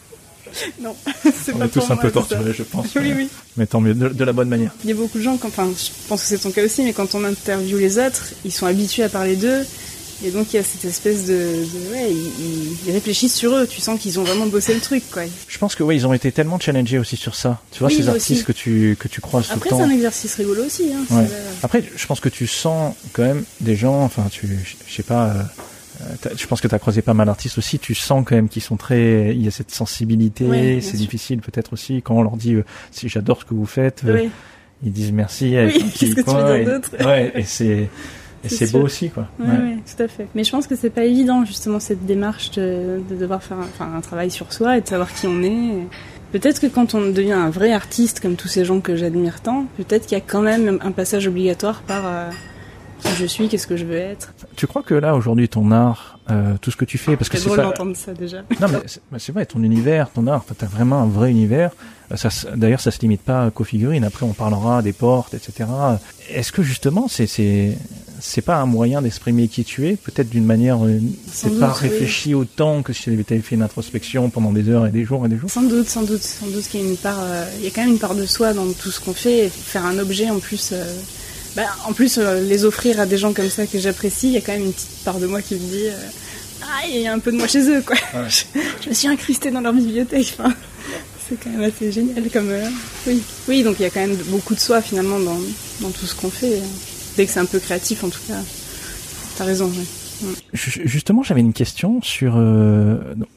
non, 0.81 0.95
c'est 1.23 1.55
On 1.55 1.65
est 1.65 1.69
tous 1.69 1.91
un 1.91 1.97
peu 1.97 2.11
torturés, 2.11 2.53
je 2.53 2.63
pense. 2.63 2.87
oui, 2.97 3.13
oui. 3.15 3.29
Mais 3.57 3.67
tant 3.67 3.81
mieux, 3.81 3.95
de, 3.95 4.25
la 4.25 4.33
bonne 4.33 4.49
manière. 4.49 4.73
Il 4.85 4.91
y 4.91 4.93
a 4.93 4.97
beaucoup 4.97 5.19
de 5.19 5.23
gens, 5.23 5.39
enfin, 5.43 5.69
je 5.77 6.09
pense 6.09 6.23
que 6.23 6.29
c'est 6.29 6.39
ton 6.39 6.51
cas 6.51 6.65
aussi, 6.65 6.83
mais 6.83 6.93
quand 6.93 7.15
on 7.15 7.25
interviewe 7.25 7.79
les 7.79 7.99
autres, 7.99 8.33
ils 8.45 8.53
sont 8.53 8.67
habitués 8.67 9.05
à 9.05 9.09
parler 9.09 9.37
d'eux. 9.37 9.65
Et 10.25 10.31
donc 10.31 10.47
il 10.53 10.57
y 10.57 10.59
a 10.59 10.63
cette 10.63 10.87
espèce 10.87 11.27
de, 11.27 11.67
ouais, 11.93 12.11
ils, 12.87 12.93
réfléchissent 12.93 13.35
sur 13.35 13.55
eux. 13.55 13.67
Tu 13.67 13.83
sens 13.83 14.01
qu'ils 14.01 14.19
ont 14.19 14.25
vraiment 14.25 14.47
bossé 14.47 14.73
le 14.73 14.81
truc, 14.81 15.03
quoi. 15.11 15.25
Je 15.47 15.59
pense 15.59 15.75
que 15.75 15.83
oui, 15.83 15.97
ils 15.97 16.07
ont 16.07 16.15
été 16.15 16.33
tellement 16.33 16.59
challengés 16.59 16.99
aussi 16.99 17.17
sur 17.17 17.35
ça. 17.35 17.61
Tu 17.71 17.81
vois 17.81 17.91
ces 17.91 18.09
artistes 18.09 18.45
que 18.45 18.53
tu 18.53 18.97
que 18.99 19.09
tu 19.09 19.21
croises 19.21 19.45
Après, 19.51 19.59
tout 19.59 19.65
le 19.65 19.71
temps. 19.71 19.77
Après 19.77 19.87
c'est 19.87 19.93
un 19.93 19.95
exercice 19.95 20.35
rigolo 20.37 20.65
aussi. 20.65 20.91
Hein, 20.91 21.27
Après, 21.63 21.85
je 21.95 22.07
pense 22.07 22.21
que 22.21 22.31
tu 22.31 22.47
sens 22.47 22.95
quand 23.13 23.25
même 23.25 23.45
des 23.61 23.77
gens. 23.77 24.03
Enfin, 24.05 24.25
tu, 24.31 24.49
je 24.87 24.95
sais 24.95 25.03
pas. 25.03 25.27
Euh, 25.27 25.43
je 26.37 26.47
pense 26.47 26.61
que 26.61 26.69
tu 26.69 26.75
as 26.75 26.79
croisé 26.79 27.03
pas 27.03 27.15
mal 27.15 27.27
d'artistes 27.27 27.59
aussi. 27.59 27.79
Tu 27.79 27.95
sens 27.95 28.25
quand 28.27 28.35
même 28.35 28.49
qu'ils 28.49 28.63
sont 28.63 28.77
très. 28.77 29.35
Il 29.35 29.43
y 29.43 29.49
a 29.49 29.51
cette 29.51 29.71
sensibilité. 29.71 30.81
c'est 30.81 30.97
difficile 30.97 31.41
peut-être 31.41 31.73
aussi 31.73 32.03
quand 32.03 32.17
on 32.17 32.23
leur 32.23 32.37
dit 32.37 32.55
euh, 32.55 32.65
si 32.91 33.09
j'adore 33.09 33.41
ce 33.41 33.45
que 33.45 33.55
vous 33.55 33.67
faites. 33.67 34.03
Euh, 34.05 34.29
ils 34.83 34.93
disent 34.93 35.13
merci. 35.13 35.51
Qu'est-ce 35.99 36.15
que 36.15 36.23
tu 36.23 36.31
veux 36.31 36.65
d'autre 36.65 36.91
Ouais, 37.05 37.33
et 37.35 37.43
c'est. 37.43 37.89
Et 38.45 38.49
c'est 38.49 38.71
beau 38.71 38.83
aussi, 38.83 39.11
quoi. 39.11 39.27
Oui, 39.41 39.49
ouais. 39.49 39.77
tout 39.85 40.03
à 40.03 40.09
fait. 40.09 40.27
Mais 40.35 40.45
je 40.45 40.51
pense 40.51 40.67
que 40.67 40.77
c'est 40.77 40.91
pas 40.91 41.05
évident, 41.05 41.45
justement, 41.45 41.81
cette 41.81 42.05
démarche 42.05 42.53
de, 42.53 43.01
de 43.09 43.17
devoir 43.17 43.43
faire 43.43 43.57
un, 43.81 43.97
un, 43.97 44.01
travail 44.01 44.31
sur 44.31 44.53
soi 44.53 44.77
et 44.77 44.83
de 44.83 44.87
savoir 44.87 45.13
qui 45.13 45.27
on 45.27 45.43
est. 45.43 45.87
Peut-être 46.33 46.61
que 46.61 46.67
quand 46.67 46.95
on 46.95 47.01
devient 47.01 47.33
un 47.33 47.51
vrai 47.51 47.73
artiste, 47.73 48.21
comme 48.21 48.37
tous 48.37 48.49
ces 48.49 48.65
gens 48.65 48.81
que 48.81 48.95
j'admire 48.95 49.41
tant, 49.41 49.67
peut-être 49.79 50.07
qu'il 50.07 50.19
y 50.19 50.21
a 50.21 50.25
quand 50.25 50.43
même 50.43 50.79
un 50.83 50.93
passage 50.93 51.27
obligatoire 51.27 51.81
par 51.83 52.05
qui 53.01 53.15
je 53.17 53.27
suis, 53.27 53.49
qu'est-ce 53.49 53.67
que 53.67 53.77
je 53.77 53.85
veux 53.85 53.97
être. 53.97 54.33
Tu 54.57 54.67
crois 54.67 54.83
que 54.83 54.95
là 54.95 55.15
aujourd'hui 55.15 55.49
ton 55.49 55.71
art, 55.71 56.19
euh, 56.31 56.57
tout 56.61 56.71
ce 56.71 56.77
que 56.77 56.85
tu 56.85 56.99
fais, 56.99 57.17
parce 57.17 57.29
que 57.29 57.39
c'est 57.39 57.47
drôle 57.47 57.63
d'entendre 57.63 57.97
ça 57.97 58.13
déjà. 58.13 58.39
Non 58.61 58.69
mais 58.69 59.19
c'est 59.19 59.33
vrai, 59.33 59.47
ton 59.47 59.63
univers, 59.63 60.11
ton 60.11 60.27
art, 60.27 60.45
t'as 60.57 60.67
vraiment 60.67 61.03
un 61.03 61.07
vrai 61.07 61.31
univers. 61.31 61.71
Euh, 62.13 62.17
ça, 62.17 62.29
d'ailleurs, 62.55 62.81
ça 62.81 62.91
se 62.91 63.01
limite 63.01 63.23
pas 63.23 63.51
qu'aux 63.51 63.65
figurines. 63.65 64.05
Après, 64.05 64.25
on 64.25 64.33
parlera 64.33 64.83
des 64.83 64.93
portes, 64.93 65.35
etc. 65.35 65.69
Est-ce 66.31 66.53
que 66.53 66.63
justement, 66.63 67.09
c'est 67.09 67.27
c'est 67.27 67.77
c'est 68.19 68.41
pas 68.41 68.57
un 68.57 68.67
moyen 68.67 69.03
d'exprimer 69.03 69.47
qui 69.47 69.63
tu 69.63 69.87
es, 69.89 69.97
peut-être 69.97 70.31
d'une 70.31 70.47
manière, 70.47 70.85
euh, 70.85 70.99
c'est 71.31 71.59
pas 71.59 71.71
réfléchi 71.73 72.35
autant 72.35 72.83
que 72.83 72.93
si 72.93 73.03
tu 73.03 73.11
avais 73.11 73.41
fait 73.41 73.57
une 73.57 73.63
introspection 73.63 74.31
pendant 74.31 74.53
des 74.53 74.69
heures 74.71 74.87
et 74.87 74.91
des 74.91 75.05
jours 75.05 75.27
et 75.27 75.29
des 75.29 75.37
jours? 75.37 75.51
Sans 75.51 75.63
doute, 75.63 75.89
sans 75.89 76.03
doute, 76.03 76.23
sans 76.23 76.47
doute 76.47 76.63
qu'il 76.63 76.81
y 76.81 76.87
a 76.87 76.89
une 76.89 76.97
part, 76.97 77.21
il 77.59 77.65
y 77.65 77.67
a 77.67 77.71
quand 77.71 77.83
même 77.83 77.93
une 77.93 77.99
part 77.99 78.15
de 78.15 78.25
soi 78.25 78.55
dans 78.55 78.67
tout 78.73 78.91
ce 78.91 79.01
qu'on 79.01 79.13
fait. 79.13 79.49
faire 79.49 79.85
un 79.85 79.99
objet 79.99 80.31
en 80.31 80.39
plus. 80.39 80.73
Bah, 81.57 81.63
en 81.87 81.95
plus, 81.95 82.19
euh, 82.19 82.43
les 82.43 82.67
offrir 82.67 83.01
à 83.01 83.07
des 83.07 83.17
gens 83.17 83.33
comme 83.33 83.49
ça 83.49 83.67
que 83.67 83.79
j'apprécie, 83.79 84.29
il 84.29 84.33
y 84.35 84.37
a 84.37 84.43
quand 84.43 84.53
même 84.53 84.67
une 84.67 84.75
petite 84.75 85.03
part 85.05 85.19
de 85.19 85.27
moi 85.27 85.41
qui 85.41 85.55
me 85.55 85.61
dit 85.61 85.87
euh, 85.87 85.99
Ah, 86.63 86.87
il 86.87 87.01
y 87.01 87.07
a 87.07 87.15
un 87.15 87.19
peu 87.19 87.33
de 87.33 87.39
moi 87.39 87.49
chez 87.49 87.67
eux, 87.71 87.81
quoi. 87.81 87.97
je, 88.29 88.89
me 88.91 88.95
suis 88.95 89.09
incrustée 89.09 89.51
dans 89.51 89.63
leur 89.63 89.73
bibliothèque. 89.73 90.37
c'est 91.27 91.41
quand 91.43 91.49
même 91.49 91.63
assez 91.63 91.91
génial 91.91 92.29
comme. 92.31 92.51
Euh, 92.51 92.69
oui. 93.07 93.23
oui, 93.49 93.63
donc 93.63 93.77
il 93.79 93.85
y 93.85 93.87
a 93.87 93.91
quand 93.91 94.07
même 94.07 94.17
beaucoup 94.27 94.55
de 94.55 94.61
soi 94.61 94.83
finalement 94.83 95.19
dans, 95.19 95.39
dans 95.81 95.91
tout 95.91 96.05
ce 96.05 96.15
qu'on 96.15 96.31
fait. 96.31 96.61
Dès 97.17 97.25
que 97.25 97.33
c'est 97.33 97.41
un 97.41 97.47
peu 97.47 97.59
créatif, 97.59 98.05
en 98.05 98.11
tout 98.11 98.21
cas. 98.29 98.35
T'as 99.39 99.45
raison, 99.45 99.73
oui. 99.75 100.37
Justement, 100.53 101.23
j'avais 101.23 101.41
une 101.41 101.55
question 101.55 102.03
sur. 102.03 102.37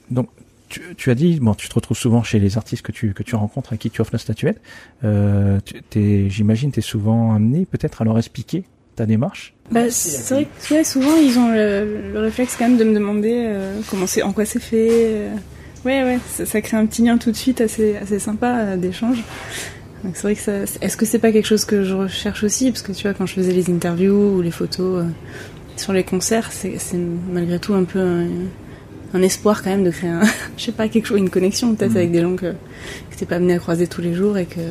donc, 0.09 0.27
tu, 0.69 0.81
tu, 0.95 1.11
as 1.11 1.15
dit, 1.15 1.39
bon, 1.39 1.53
tu 1.53 1.67
te 1.67 1.73
retrouves 1.73 1.97
souvent 1.97 2.23
chez 2.23 2.39
les 2.39 2.57
artistes 2.57 2.83
que 2.83 2.91
tu 2.91 3.13
que 3.13 3.23
tu 3.23 3.35
rencontres 3.35 3.73
à 3.73 3.77
qui 3.77 3.89
tu 3.89 4.01
offres 4.01 4.13
la 4.13 4.19
statuette. 4.19 4.61
Euh, 5.03 5.59
J'imagine, 5.93 6.71
tu 6.71 6.79
es 6.79 6.81
souvent 6.81 7.33
amené 7.33 7.65
peut-être 7.65 8.01
à 8.01 8.05
leur 8.05 8.17
expliquer 8.17 8.63
ta 8.95 9.05
démarche. 9.05 9.53
Bah, 9.71 9.89
c'est 9.89 10.33
vrai 10.33 10.47
que 10.83 10.83
souvent 10.83 11.15
ils 11.15 11.37
ont 11.37 11.51
le, 11.51 12.11
le, 12.13 12.19
réflexe 12.19 12.55
quand 12.57 12.67
même 12.67 12.77
de 12.77 12.83
me 12.83 12.93
demander 12.93 13.33
euh, 13.33 13.79
comment 13.89 14.05
en 14.23 14.33
quoi 14.33 14.45
c'est 14.45 14.59
fait. 14.59 14.89
Euh. 14.91 15.35
ouais, 15.85 16.03
ouais, 16.03 16.19
ça, 16.45 16.61
crée 16.61 16.77
un 16.77 16.85
petit 16.85 17.03
lien 17.03 17.17
tout 17.17 17.31
de 17.31 17.35
suite 17.37 17.61
assez 17.61 17.95
assez 17.95 18.19
sympa 18.19 18.57
euh, 18.59 18.77
d'échange. 18.77 19.23
C'est 20.13 20.21
vrai 20.21 20.35
que 20.35 20.41
ça, 20.41 20.53
est-ce 20.81 20.97
que 20.97 21.05
c'est 21.05 21.19
pas 21.19 21.31
quelque 21.31 21.45
chose 21.45 21.65
que 21.65 21.83
je 21.83 21.93
recherche 21.93 22.43
aussi? 22.43 22.71
Parce 22.71 22.81
que 22.81 22.91
tu 22.91 23.03
vois 23.03 23.13
quand 23.13 23.25
je 23.25 23.33
faisais 23.33 23.53
les 23.53 23.69
interviews 23.69 24.37
ou 24.37 24.41
les 24.41 24.51
photos 24.51 25.03
euh, 25.03 25.07
sur 25.75 25.93
les 25.93 26.03
concerts, 26.03 26.51
c'est 26.51 26.77
malgré 27.31 27.59
tout 27.59 27.73
un 27.73 27.83
peu 27.83 28.25
un 29.13 29.21
espoir 29.21 29.63
quand 29.63 29.69
même 29.69 29.83
de 29.83 29.91
créer 29.91 30.09
un, 30.09 30.21
je 30.57 30.63
sais 30.63 30.71
pas, 30.71 30.87
quelque 30.87 31.07
chose, 31.07 31.19
une 31.19 31.29
connexion 31.29 31.75
peut-être 31.75 31.93
mm. 31.93 31.97
avec 31.97 32.11
des 32.11 32.21
gens 32.21 32.35
que, 32.35 32.51
que 32.51 33.15
t'es 33.17 33.25
pas 33.25 33.35
amené 33.35 33.53
à 33.53 33.59
croiser 33.59 33.87
tous 33.87 34.01
les 34.01 34.13
jours 34.13 34.37
et 34.37 34.45
que, 34.45 34.61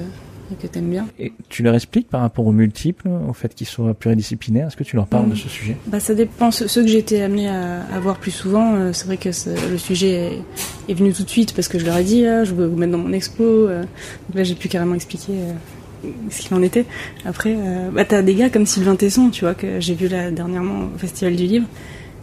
et 0.52 0.54
que 0.54 0.66
t'aimes 0.66 0.90
bien. 0.90 1.06
Et 1.18 1.32
tu 1.48 1.62
leur 1.62 1.74
expliques 1.74 2.08
par 2.08 2.20
rapport 2.20 2.46
aux 2.46 2.52
multiples, 2.52 3.08
au 3.28 3.32
fait 3.32 3.54
qu'ils 3.54 3.66
soient 3.66 3.94
pluridisciplinaires, 3.94 4.68
est-ce 4.68 4.76
que 4.76 4.84
tu 4.84 4.96
leur 4.96 5.06
parles 5.06 5.30
de 5.30 5.34
ce 5.34 5.48
sujet? 5.48 5.76
Bah 5.86 6.00
ça 6.00 6.14
dépend, 6.14 6.50
ceux 6.50 6.66
que 6.66 6.96
été 6.96 7.22
amené 7.22 7.48
à, 7.48 7.82
à, 7.82 8.00
voir 8.00 8.18
plus 8.18 8.30
souvent, 8.30 8.74
euh, 8.74 8.92
c'est 8.92 9.06
vrai 9.06 9.16
que 9.16 9.28
le 9.28 9.78
sujet 9.78 10.40
est, 10.88 10.94
venu 10.94 11.12
tout 11.12 11.22
de 11.22 11.30
suite 11.30 11.54
parce 11.54 11.68
que 11.68 11.78
je 11.78 11.84
leur 11.84 11.96
ai 11.96 12.04
dit, 12.04 12.26
ah, 12.26 12.44
je 12.44 12.54
veux 12.54 12.66
vous 12.66 12.76
mettre 12.76 12.92
dans 12.92 12.98
mon 12.98 13.12
expo, 13.12 13.42
euh. 13.42 13.82
donc 13.82 14.34
là 14.34 14.44
j'ai 14.44 14.54
pu 14.54 14.68
carrément 14.68 14.94
expliquer 14.94 15.32
euh, 15.32 16.08
ce 16.30 16.42
qu'il 16.42 16.54
en 16.54 16.62
était. 16.62 16.86
Après, 17.24 17.56
bah 17.92 18.04
t'as 18.04 18.22
des 18.22 18.34
gars 18.34 18.50
comme 18.50 18.66
Sylvain 18.66 18.96
Tesson, 18.96 19.30
tu 19.30 19.44
vois, 19.44 19.54
que 19.54 19.80
j'ai 19.80 19.94
vu 19.94 20.06
là 20.08 20.30
dernièrement 20.30 20.88
au 20.94 20.98
Festival 20.98 21.34
du 21.34 21.44
Livre, 21.44 21.66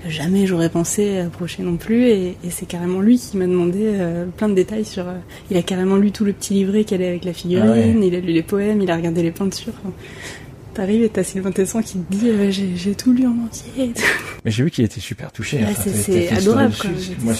jamais 0.09 0.45
j'aurais 0.47 0.69
pensé 0.69 1.19
approcher 1.19 1.63
non 1.63 1.77
plus. 1.77 2.05
Et, 2.05 2.37
c'est 2.49 2.67
carrément 2.67 3.01
lui 3.01 3.17
qui 3.17 3.37
m'a 3.37 3.47
demandé 3.47 3.79
euh, 3.83 4.25
plein 4.25 4.49
de 4.49 4.53
détails 4.53 4.85
sur. 4.85 5.07
Euh, 5.07 5.15
il 5.51 5.57
a 5.57 5.61
carrément 5.61 5.97
lu 5.97 6.11
tout 6.11 6.25
le 6.25 6.33
petit 6.33 6.53
livret 6.53 6.83
qu'elle 6.83 7.01
est 7.01 7.07
avec 7.07 7.25
la 7.25 7.33
figurine, 7.33 7.99
ah 8.01 8.05
il 8.05 8.15
a 8.15 8.19
lu 8.19 8.33
les 8.33 8.43
poèmes, 8.43 8.81
il 8.81 8.91
a 8.91 8.95
regardé 8.95 9.23
les 9.23 9.31
peintures. 9.31 9.73
T'arrives 10.73 11.03
et 11.03 11.09
t'as 11.09 11.23
Sylvain 11.23 11.51
Tesson 11.51 11.81
qui 11.81 11.99
te 11.99 12.13
dit 12.13 12.29
euh, 12.29 12.51
j'ai 12.51 12.95
tout 12.95 13.13
lu 13.13 13.25
en 13.25 13.45
entier. 13.45 13.93
Mais 14.43 14.51
j'ai 14.51 14.63
vu 14.63 14.71
qu'il 14.71 14.83
était 14.83 14.99
super 14.99 15.31
touché. 15.31 15.65
c'est 15.75 16.29
adorable. 16.29 16.73
Quoi, 16.79 16.89
moi, 17.21 17.33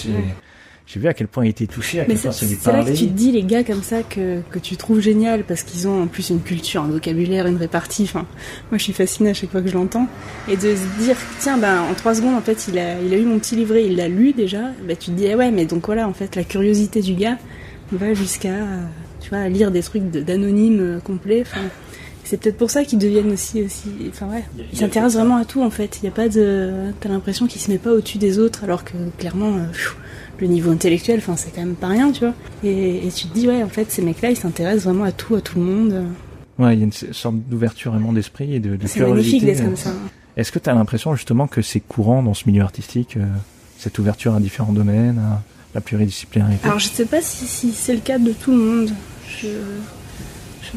j'ai 0.88 1.00
vu 1.00 1.08
à 1.08 1.14
quel 1.14 1.28
point 1.28 1.46
il 1.46 1.50
était 1.50 1.66
touché, 1.66 2.00
à 2.00 2.06
quel 2.06 2.18
point 2.18 2.32
ça 2.32 2.46
lui 2.46 2.56
parlait. 2.56 2.82
C'est 2.82 2.88
là 2.90 2.94
que 2.94 2.98
tu 3.00 3.08
te 3.08 3.14
dis 3.14 3.32
les 3.32 3.44
gars 3.44 3.64
comme 3.64 3.82
ça 3.82 4.04
que, 4.04 4.42
que 4.52 4.60
tu 4.60 4.78
trouves 4.78 5.00
génial 5.00 5.44
parce 5.44 5.64
qu'ils 5.64 5.88
ont 5.88 6.04
en 6.04 6.08
plus 6.08 6.30
une 6.30 6.42
culture, 6.42 6.84
un 6.84 6.88
vocabulaire, 6.88 7.48
une 7.48 7.58
répartie. 7.58 8.04
Enfin, 8.04 8.28
moi 8.70 8.78
je 8.78 8.84
suis 8.84 8.94
fascinée 8.94 9.32
à 9.32 9.34
chaque 9.34 9.50
fois 9.50 9.62
que 9.62 9.68
je 9.68 9.74
l'entends. 9.74 10.08
Et 10.48 10.56
de 10.56 10.76
se 10.76 11.04
dire, 11.04 11.16
tiens, 11.40 11.58
ben 11.58 11.82
en 11.82 11.94
trois 11.96 12.14
secondes 12.14 12.36
en 12.36 12.42
fait 12.42 12.68
il 12.68 12.78
a, 12.78 13.02
il 13.02 13.14
a 13.14 13.18
eu 13.18 13.26
mon 13.26 13.40
petit 13.40 13.56
livret, 13.56 13.86
il 13.86 13.96
l'a 13.96 14.08
lu 14.08 14.34
déjà. 14.34 14.72
Ben, 14.88 14.96
tu 14.96 15.12
te 15.12 15.16
dis, 15.16 15.26
eh 15.26 15.36
ouais, 15.36 15.52
mais 15.52 15.66
donc 15.66 15.86
voilà, 15.88 16.08
en 16.08 16.14
fait 16.14 16.36
la 16.36 16.44
curiosité 16.44 17.02
du 17.02 17.16
gars 17.16 17.38
va 17.92 18.14
jusqu'à, 18.14 18.56
tu 19.22 19.30
vois, 19.30 19.48
lire 19.50 19.72
des 19.72 19.82
trucs 19.82 20.10
d'anonymes 20.10 20.82
euh, 20.82 21.00
complets. 21.00 21.42
Enfin, 21.42 21.62
c'est 22.26 22.38
peut-être 22.38 22.58
pour 22.58 22.70
ça 22.70 22.84
qu'ils 22.84 23.00
deviennent 23.00 23.32
aussi 23.32 23.64
aussi 23.64 23.90
enfin 24.10 24.28
ouais 24.28 24.44
ils 24.74 24.78
s'intéressent 24.78 25.22
vraiment 25.22 25.38
à 25.38 25.46
tout 25.46 25.62
en 25.62 25.70
fait 25.70 26.00
il 26.02 26.06
y 26.06 26.08
a 26.08 26.12
pas 26.12 26.28
de 26.28 26.92
t'as 27.00 27.10
l'impression 27.10 27.48
qu'ils 27.48 27.62
se 27.62 27.72
met 27.72 27.78
pas 27.78 27.92
au-dessus 27.92 28.18
des 28.18 28.40
autres 28.40 28.64
alors 28.64 28.84
que 28.84 28.94
clairement 29.18 29.56
euh, 29.56 29.66
le 30.40 30.48
niveau 30.48 30.72
intellectuel, 30.72 31.20
enfin 31.20 31.36
c'est 31.36 31.52
quand 31.54 31.62
même 31.62 31.76
pas 31.76 31.88
rien, 31.88 32.12
tu 32.12 32.22
vois. 32.22 32.34
Et, 32.64 33.08
tu 33.16 33.28
te 33.28 33.34
dis 33.34 33.48
ouais, 33.48 33.64
en 33.64 33.70
fait 33.70 33.92
ces 33.92 34.02
mecs-là, 34.02 34.32
ils 34.32 34.38
s'intéressent 34.38 34.86
vraiment 34.86 35.04
à 35.04 35.12
tout, 35.12 35.36
à 35.36 35.42
tout 35.42 35.60
le 35.60 35.66
monde. 35.66 36.06
Ouais, 36.58 36.74
il 36.74 36.80
y 36.80 36.82
a 36.82 36.86
une 36.86 36.92
sorte 36.92 37.36
d'ouverture 37.36 37.92
vraiment 37.92 38.14
d'esprit 38.14 38.56
et 38.56 38.60
de, 38.60 38.76
de 38.76 38.88
C'est 38.88 39.02
magnifique 39.02 39.46
d'être 39.46 39.64
comme 39.64 39.76
ça. 39.76 39.92
Est-ce 40.38 40.52
que 40.52 40.60
tu 40.60 40.70
as 40.70 40.74
l'impression 40.74 41.16
justement 41.16 41.48
que 41.48 41.62
c'est 41.62 41.80
courant 41.80 42.22
dans 42.22 42.34
ce 42.34 42.48
milieu 42.48 42.62
artistique, 42.62 43.18
euh, 43.18 43.26
cette 43.78 43.98
ouverture 44.00 44.36
à 44.36 44.40
différents 44.40 44.74
domaines, 44.74 45.18
à 45.18 45.42
la 45.74 45.82
pluridisciplinarité? 45.82 46.66
Alors 46.66 46.80
je 46.80 46.88
sais 46.88 47.06
pas 47.06 47.22
si, 47.22 47.46
si 47.46 47.72
c'est 47.72 47.94
le 47.94 48.02
cas 48.02 48.20
de 48.20 48.32
tout 48.32 48.52
le 48.52 48.58
monde. 48.58 48.90
Je 49.28 49.48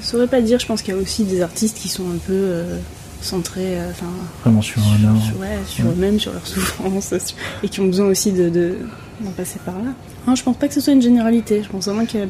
je 0.01 0.07
saurais 0.07 0.27
pas 0.27 0.41
dire. 0.41 0.59
Je 0.59 0.67
pense 0.67 0.83
qu'il 0.83 0.95
y 0.95 0.97
a 0.97 1.01
aussi 1.01 1.25
des 1.25 1.43
artistes 1.43 1.79
qui 1.79 1.89
sont 1.89 2.09
un 2.11 2.19
peu 2.19 2.33
euh, 2.33 2.79
centrés, 3.21 3.79
euh, 3.79 3.91
enfin 3.91 4.07
vraiment 4.43 4.63
sur 4.63 4.81
un 4.83 5.09
art, 5.09 5.41
ouais, 5.41 5.59
sur 5.67 5.87
eux-mêmes, 5.87 6.19
sur 6.19 6.33
leur 6.33 6.47
souffrance, 6.47 7.13
et 7.63 7.69
qui 7.69 7.81
ont 7.81 7.87
besoin 7.87 8.07
aussi 8.07 8.33
de, 8.33 8.49
de 8.49 8.77
d'en 9.21 9.31
passer 9.33 9.59
par 9.65 9.75
là. 9.77 9.91
Non, 10.27 10.35
je 10.35 10.43
pense 10.45 10.57
pas 10.57 10.69
que 10.69 10.75
ce 10.75 10.81
soit 10.81 10.93
une 10.93 11.03
généralité. 11.03 11.63
Je 11.63 11.69
pense 11.69 11.87
vraiment 11.87 12.07
que, 12.07 12.27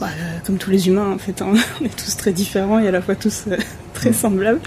bah, 0.00 0.08
euh, 0.08 0.38
comme 0.46 0.56
tous 0.56 0.70
les 0.70 0.88
humains, 0.88 1.12
en 1.12 1.18
fait, 1.18 1.42
hein, 1.42 1.52
on 1.80 1.84
est 1.84 1.96
tous 1.96 2.16
très 2.16 2.32
différents 2.32 2.78
et 2.78 2.88
à 2.88 2.90
la 2.90 3.02
fois 3.02 3.14
tous 3.14 3.44
euh, 3.48 3.56
très 3.92 4.12
semblables. 4.12 4.60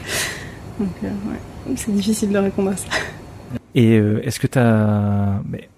Donc, 0.79 0.89
ouais, 1.01 1.75
c'est 1.75 1.93
difficile 1.93 2.29
de 2.29 2.37
répondre 2.37 2.71
à 2.71 2.77
ça. 2.77 2.85
Et 3.73 3.95
est-ce 3.95 4.39
que 4.39 4.47
tu 4.47 4.59
as. 4.59 5.41
Mais 5.49 5.69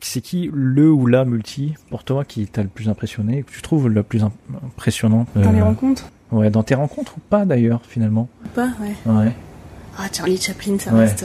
c'est 0.00 0.20
qui 0.20 0.50
le 0.52 0.90
ou 0.90 1.06
la 1.06 1.24
multi 1.24 1.74
pour 1.90 2.04
toi 2.04 2.24
qui 2.24 2.46
t'a 2.46 2.62
le 2.62 2.68
plus 2.68 2.88
impressionné, 2.88 3.42
que 3.42 3.52
tu 3.52 3.62
trouves 3.62 3.88
le 3.88 4.02
plus 4.02 4.22
impressionnant 4.64 5.26
Dans 5.34 5.52
les 5.52 5.62
rencontres 5.62 6.10
Ouais, 6.30 6.50
dans 6.50 6.62
tes 6.62 6.74
rencontres 6.74 7.14
ou 7.16 7.20
pas 7.30 7.46
d'ailleurs 7.46 7.80
finalement? 7.88 8.28
Pas, 8.54 8.68
ouais. 8.80 8.94
Ouais. 9.12 9.32
Ah, 9.96 10.06
Charlie 10.12 10.40
Chaplin, 10.40 10.78
ça 10.78 10.92
reste. 10.92 11.24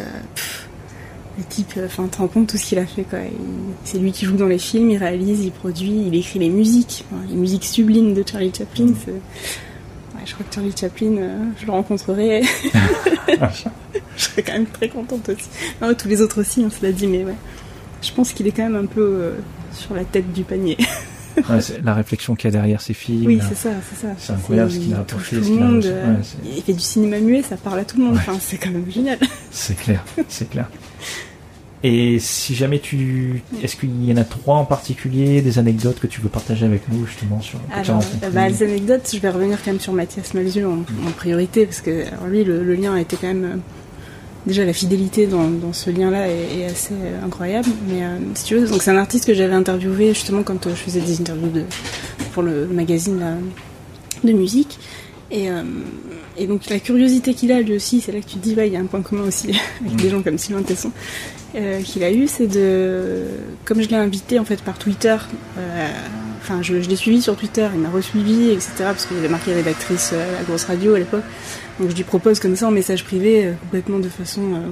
le 1.37 1.43
type, 1.43 1.77
enfin, 1.85 2.03
tu 2.05 2.09
te 2.11 2.17
rends 2.17 2.27
compte 2.27 2.47
tout 2.47 2.57
ce 2.57 2.65
qu'il 2.65 2.79
a 2.79 2.85
fait, 2.85 3.03
quoi. 3.03 3.19
C'est 3.83 3.97
lui 3.97 4.11
qui 4.11 4.25
joue 4.25 4.37
dans 4.37 4.47
les 4.47 4.57
films, 4.57 4.89
il 4.89 4.97
réalise, 4.97 5.43
il 5.43 5.51
produit, 5.51 6.05
il 6.07 6.15
écrit 6.15 6.39
les 6.39 6.49
musiques, 6.49 7.05
les 7.29 7.35
musiques 7.35 7.65
sublimes 7.65 8.13
de 8.13 8.23
Charlie 8.25 8.51
Chaplin. 8.55 8.87
Ouais, 8.87 10.21
je 10.25 10.33
crois 10.33 10.45
que 10.49 10.55
Charlie 10.55 10.73
Chaplin, 10.75 11.15
je 11.59 11.65
le 11.65 11.71
rencontrerai. 11.71 12.41
je 14.17 14.23
serais 14.23 14.43
quand 14.43 14.53
même 14.53 14.65
très 14.67 14.89
contente 14.89 15.29
aussi. 15.29 15.49
Non, 15.81 15.93
tous 15.93 16.07
les 16.07 16.21
autres 16.21 16.41
aussi, 16.41 16.61
on 16.65 16.69
se 16.69 16.83
l'a 16.83 16.91
dit, 16.91 17.07
mais 17.07 17.25
ouais. 17.25 17.35
Je 18.03 18.11
pense 18.11 18.33
qu'il 18.33 18.45
est 18.47 18.51
quand 18.51 18.63
même 18.63 18.75
un 18.75 18.85
peu 18.85 19.31
sur 19.71 19.95
la 19.95 20.03
tête 20.03 20.31
du 20.33 20.43
panier. 20.43 20.77
la 21.83 21.93
réflexion 21.93 22.35
qu'il 22.35 22.47
y 22.47 22.49
a 22.49 22.51
derrière 22.51 22.81
ces 22.81 22.93
films. 22.93 23.25
Oui, 23.25 23.39
c'est 23.47 23.55
ça, 23.55 23.71
c'est 23.89 24.07
ça. 24.07 24.13
C'est 24.17 24.33
incroyable 24.33 24.71
ce 24.71 24.79
qu'il 24.79 24.93
a 24.93 24.99
apporté. 24.99 25.37
Tout 25.37 25.49
le 25.49 25.55
monde, 25.55 25.93
il 26.45 26.61
fait 26.61 26.73
du 26.73 26.79
cinéma 26.79 27.19
muet, 27.19 27.41
ça 27.41 27.57
parle 27.57 27.79
à 27.79 27.85
tout 27.85 27.97
le 27.97 28.03
monde. 28.03 28.15
Enfin, 28.17 28.37
c'est 28.39 28.57
quand 28.57 28.71
même 28.71 28.89
génial. 28.89 29.17
C'est 29.51 29.77
clair, 29.77 30.03
c'est 30.27 30.49
clair. 30.49 30.67
Et 31.83 32.17
si 32.17 32.55
jamais 32.55 32.79
tu, 32.79 33.43
est-ce 33.61 33.75
qu'il 33.75 34.05
y 34.05 34.13
en 34.13 34.17
a 34.17 34.23
trois 34.23 34.55
en 34.55 34.63
particulier, 34.63 35.41
des 35.41 35.59
anecdotes 35.59 35.99
que 35.99 36.07
tu 36.07 36.21
veux 36.21 36.29
partager 36.29 36.65
avec 36.65 36.87
nous 36.89 37.05
justement 37.05 37.41
sur 37.41 37.59
alors, 37.73 38.01
bah, 38.33 38.47
les 38.47 38.63
anecdotes, 38.63 39.09
je 39.13 39.19
vais 39.19 39.29
revenir 39.29 39.57
quand 39.63 39.71
même 39.71 39.81
sur 39.81 39.91
Mathias 39.91 40.33
Malzieu 40.33 40.65
en, 40.65 40.83
priorité 41.17 41.65
parce 41.65 41.81
que 41.81 42.05
lui, 42.29 42.45
le, 42.45 42.73
lien 42.73 42.95
a 42.95 43.01
été 43.01 43.17
quand 43.17 43.27
même 43.27 43.59
déjà 44.45 44.65
la 44.65 44.73
fidélité 44.73 45.27
dans, 45.27 45.73
ce 45.73 45.89
lien-là 45.89 46.27
est, 46.27 46.65
assez 46.65 46.93
incroyable. 47.23 47.69
Mais 47.87 48.03
euh, 48.03 48.17
si 48.35 48.45
tu 48.45 48.55
veux, 48.55 48.67
donc 48.67 48.81
c'est 48.81 48.91
un 48.91 48.97
artiste 48.97 49.25
que 49.25 49.33
j'avais 49.33 49.53
interviewé 49.53 50.09
justement 50.09 50.43
quand 50.43 50.67
euh, 50.67 50.71
je 50.71 50.81
faisais 50.81 51.01
des 51.01 51.21
interviews 51.21 51.49
de, 51.49 51.63
pour 52.33 52.43
le, 52.43 52.67
magazine 52.67 53.21
de 54.23 54.31
musique. 54.31 54.79
Et, 55.31 55.49
euh, 55.49 55.63
et, 56.37 56.45
donc 56.47 56.69
la 56.69 56.79
curiosité 56.79 57.33
qu'il 57.33 57.51
a 57.51 57.61
lui 57.61 57.75
aussi, 57.75 58.01
c'est 58.01 58.11
là 58.11 58.19
que 58.19 58.25
tu 58.25 58.35
te 58.35 58.43
dis, 58.43 58.55
ouais, 58.55 58.67
il 58.67 58.73
y 58.73 58.77
a 58.77 58.79
un 58.79 58.85
point 58.85 59.01
commun 59.01 59.23
aussi 59.23 59.59
avec 59.85 59.95
des 59.95 60.09
gens 60.09 60.21
comme 60.21 60.37
Sylvain 60.37 60.61
Tesson, 60.61 60.91
qu'il 61.83 62.03
a 62.03 62.11
eu, 62.11 62.27
c'est 62.27 62.47
de, 62.47 63.25
comme 63.65 63.81
je 63.81 63.87
l'ai 63.87 63.95
invité 63.95 64.39
en 64.39 64.45
fait 64.45 64.61
par 64.61 64.77
Twitter, 64.77 65.15
enfin 66.41 66.61
je, 66.61 66.81
je 66.81 66.89
l'ai 66.89 66.95
suivi 66.95 67.21
sur 67.21 67.35
Twitter, 67.35 67.67
il 67.73 67.79
m'a 67.79 67.89
resuivi, 67.89 68.49
etc. 68.49 68.71
Parce 68.79 69.05
qu'il 69.05 69.17
avait 69.17 69.29
marqué 69.29 69.53
rédactrice 69.53 70.13
à 70.13 70.39
la 70.39 70.43
grosse 70.43 70.65
radio 70.65 70.95
à 70.95 70.99
l'époque. 70.99 71.23
Donc 71.79 71.89
je 71.89 71.95
lui 71.95 72.03
propose 72.03 72.39
comme 72.39 72.55
ça 72.55 72.67
en 72.67 72.71
message 72.71 73.03
privé, 73.03 73.45
euh, 73.45 73.53
complètement 73.61 73.99
de 73.99 74.09
façon 74.09 74.41
euh, 74.53 74.69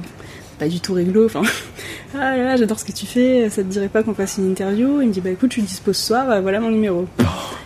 pas 0.59 0.67
du 0.67 0.79
tout 0.79 0.93
réglo. 0.93 1.25
Enfin, 1.25 1.41
ah 2.13 2.37
là 2.37 2.43
là, 2.43 2.55
j'adore 2.57 2.79
ce 2.79 2.85
que 2.85 2.91
tu 2.91 3.05
fais, 3.05 3.49
ça 3.49 3.63
te 3.63 3.67
dirait 3.67 3.89
pas 3.89 4.03
qu'on 4.03 4.13
fasse 4.13 4.37
une 4.37 4.51
interview? 4.51 5.01
Il 5.01 5.07
me 5.07 5.13
dit, 5.13 5.21
bah 5.21 5.31
écoute, 5.31 5.51
je 5.51 5.55
suis 5.55 5.63
dispo 5.63 5.93
ce 5.93 6.07
soir, 6.07 6.29
euh, 6.29 6.41
voilà 6.41 6.59
mon 6.59 6.69
numéro. 6.69 7.07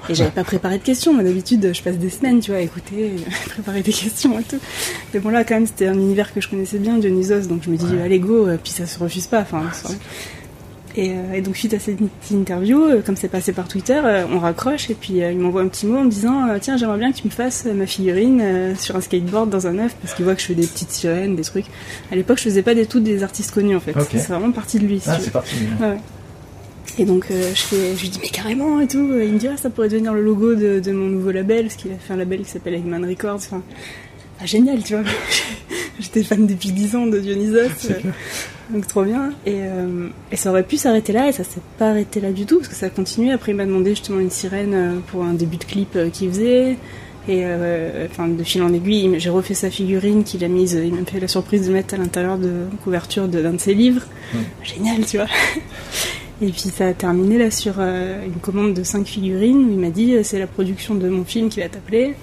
Et 0.08 0.16
j'avais 0.16 0.32
pas 0.32 0.44
préparé 0.44 0.78
de 0.78 0.84
questions, 0.84 1.14
moi 1.14 1.24
d'habitude 1.24 1.72
je 1.74 1.82
passe 1.82 1.98
des 1.98 2.12
semaines, 2.12 2.40
tu 2.40 2.52
vois, 2.52 2.60
à 2.60 2.64
écouter, 2.64 3.16
préparer 3.50 3.82
des 3.82 3.92
questions 3.92 4.40
et 4.40 4.44
tout. 4.44 4.60
Mais 5.14 5.20
bon 5.20 5.30
là 5.30 5.44
quand 5.44 5.56
même 5.56 5.66
c'était 5.66 5.88
un 5.88 5.96
univers 5.96 6.32
que 6.34 6.42
je 6.42 6.48
connaissais 6.48 6.78
bien, 6.78 6.98
Dionysos, 6.98 7.48
donc 7.48 7.64
je 7.64 7.72
me 7.72 7.76
dis, 7.76 7.98
allez 8.04 8.20
go, 8.20 8.48
puis 8.64 8.72
ça 8.72 8.86
se 8.86 9.00
refuse 9.00 9.26
pas. 9.26 9.42
Enfin, 9.42 9.64
euh, 10.98 11.34
et, 11.34 11.42
donc 11.42 11.58
suite 11.58 11.74
à 11.74 11.80
cette 11.80 12.00
interview, 12.32 12.84
euh, 12.84 13.02
comme 13.02 13.16
c'est 13.16 13.28
passé 13.28 13.52
par 13.52 13.68
Twitter, 13.68 14.00
euh, 14.04 14.26
on 14.32 14.40
raccroche 14.40 14.90
et 14.90 14.94
puis 14.94 15.16
il 15.18 15.38
m'envoie 15.38 15.62
un 15.62 15.68
petit 15.68 15.86
mot 15.86 16.00
en 16.00 16.04
me 16.06 16.10
disant 16.10 16.48
tiens 16.62 16.78
j'aimerais 16.78 16.98
bien 16.98 17.12
que 17.12 17.18
tu 17.18 17.26
me 17.26 17.32
fasses 17.32 17.66
ma 17.66 17.86
figurine 17.86 18.76
sur 18.78 18.96
un 18.96 19.02
skateboard 19.02 19.50
dans 19.50 19.68
un 19.68 19.80
œuf 19.80 19.96
parce 20.02 20.14
qu'il 20.14 20.26
voit 20.26 20.36
que 20.36 20.42
je 20.42 20.48
fais 20.48 20.56
des 20.56 20.68
petites 20.68 20.92
sirènes, 20.92 21.36
des 21.36 21.44
trucs. 21.44 21.66
À 22.12 22.16
l'époque 22.16 22.38
je 22.38 22.44
faisais 22.44 22.62
pas 22.62 22.74
des 22.76 22.86
tout 22.86 23.00
des 23.00 23.24
artistes 23.24 23.52
connus 23.52 23.76
en 23.76 23.80
fait. 23.80 23.96
C'est 24.12 24.28
vraiment 24.28 24.52
parti 24.52 24.80
de 24.80 24.86
lui. 24.86 25.02
ah 25.08 25.18
c'est 25.20 25.32
parti. 25.32 25.56
Ouais. 25.82 25.98
Et 26.98 27.04
donc 27.04 27.28
je 27.30 27.62
fais, 27.62 27.96
je 27.96 28.02
lui 28.02 28.10
dis 28.10 28.20
mais 28.22 28.30
carrément 28.30 28.80
et 28.80 28.88
tout. 28.88 29.10
il 29.22 29.34
me 29.34 29.38
dit 29.38 29.48
ah, 29.48 29.58
ça 29.58 29.70
pourrait 29.70 29.90
devenir 29.90 30.14
le 30.14 30.22
logo 30.22 30.56
de, 30.56 30.80
de 30.80 30.92
mon 30.92 31.08
nouveau 31.08 31.32
label 31.32 31.66
parce 31.66 31.76
qu'il 31.76 31.92
a 31.92 31.96
fait 31.96 32.14
un 32.14 32.18
label 32.18 32.42
qui 32.42 32.50
s'appelle 32.50 32.76
Eggman 32.76 33.06
Records. 33.06 33.36
Enfin, 33.36 33.62
ah, 34.42 34.46
génial 34.46 34.84
tu 34.84 34.96
vois. 34.96 35.04
J'étais 36.00 36.24
fan 36.24 36.46
depuis 36.46 36.72
10 36.72 36.96
ans 36.96 37.08
de 37.08 37.20
Dionysos. 37.20 37.90
Donc 38.70 38.88
trop 38.88 39.04
bien. 39.04 39.32
Et, 39.46 39.56
euh, 39.56 40.08
et 40.32 40.36
ça 40.36 40.50
aurait 40.50 40.64
pu 40.64 40.78
s'arrêter 40.78 41.14
là 41.14 41.30
et 41.30 41.32
ça 41.32 41.44
s'est 41.44 41.62
pas 41.78 41.90
arrêté 41.90 42.20
là 42.20 42.32
du 42.32 42.46
tout 42.46 42.58
parce 42.58 42.68
que 42.68 42.76
ça 42.76 42.88
a 42.88 42.90
continué. 42.90 43.32
Après 43.32 43.52
il 43.52 43.56
m'a 43.56 43.66
demandé 43.66 43.92
justement 43.92 44.20
une 44.20 44.32
sirène 44.32 44.74
euh, 44.74 45.00
pour 45.08 45.24
un 45.24 45.34
début 45.34 45.58
de 45.58 45.64
clip 45.64 45.96
euh, 45.96 46.10
qu'il 46.10 46.30
faisait. 46.30 46.78
Et 47.28 47.44
enfin 48.06 48.28
de 48.28 48.44
fil 48.44 48.62
en 48.62 48.72
aiguille, 48.72 49.16
j'ai 49.18 49.32
refait 49.32 49.56
sa 49.56 49.72
figurine 49.72 50.24
qu'il 50.24 50.44
a 50.44 50.48
mise. 50.48 50.74
Il 50.74 50.94
m'a 50.94 51.04
fait 51.06 51.20
la 51.20 51.28
surprise 51.28 51.68
de 51.68 51.74
mettre 51.74 51.96
à 51.96 51.98
l'intérieur 51.98 52.38
de 52.38 52.66
couverture 52.84 53.28
d'un 53.28 53.54
de, 53.54 53.58
ses 53.58 53.74
livres. 53.74 54.04
Génial, 54.62 55.04
tu 55.08 55.18
vois. 55.18 55.26
Et 56.44 56.52
puis 56.52 56.70
ça 56.70 56.86
a 56.86 56.94
terminé 56.94 57.40
là 57.40 57.50
sur 57.50 57.80
une 57.80 58.40
commande 58.44 58.76
de 58.76 58.84
5 58.84 59.08
figurines 59.08 59.58
où 59.58 59.72
il 59.72 59.80
m'a 59.80 59.90
dit 59.90 60.16
c'est 60.22 60.38
la 60.38 60.46
production 60.46 60.94
de 60.94 61.10
mon 61.10 61.26
film 61.26 61.50
qui 61.50 61.62
va 61.62 61.68
t'appeler. 61.68 62.14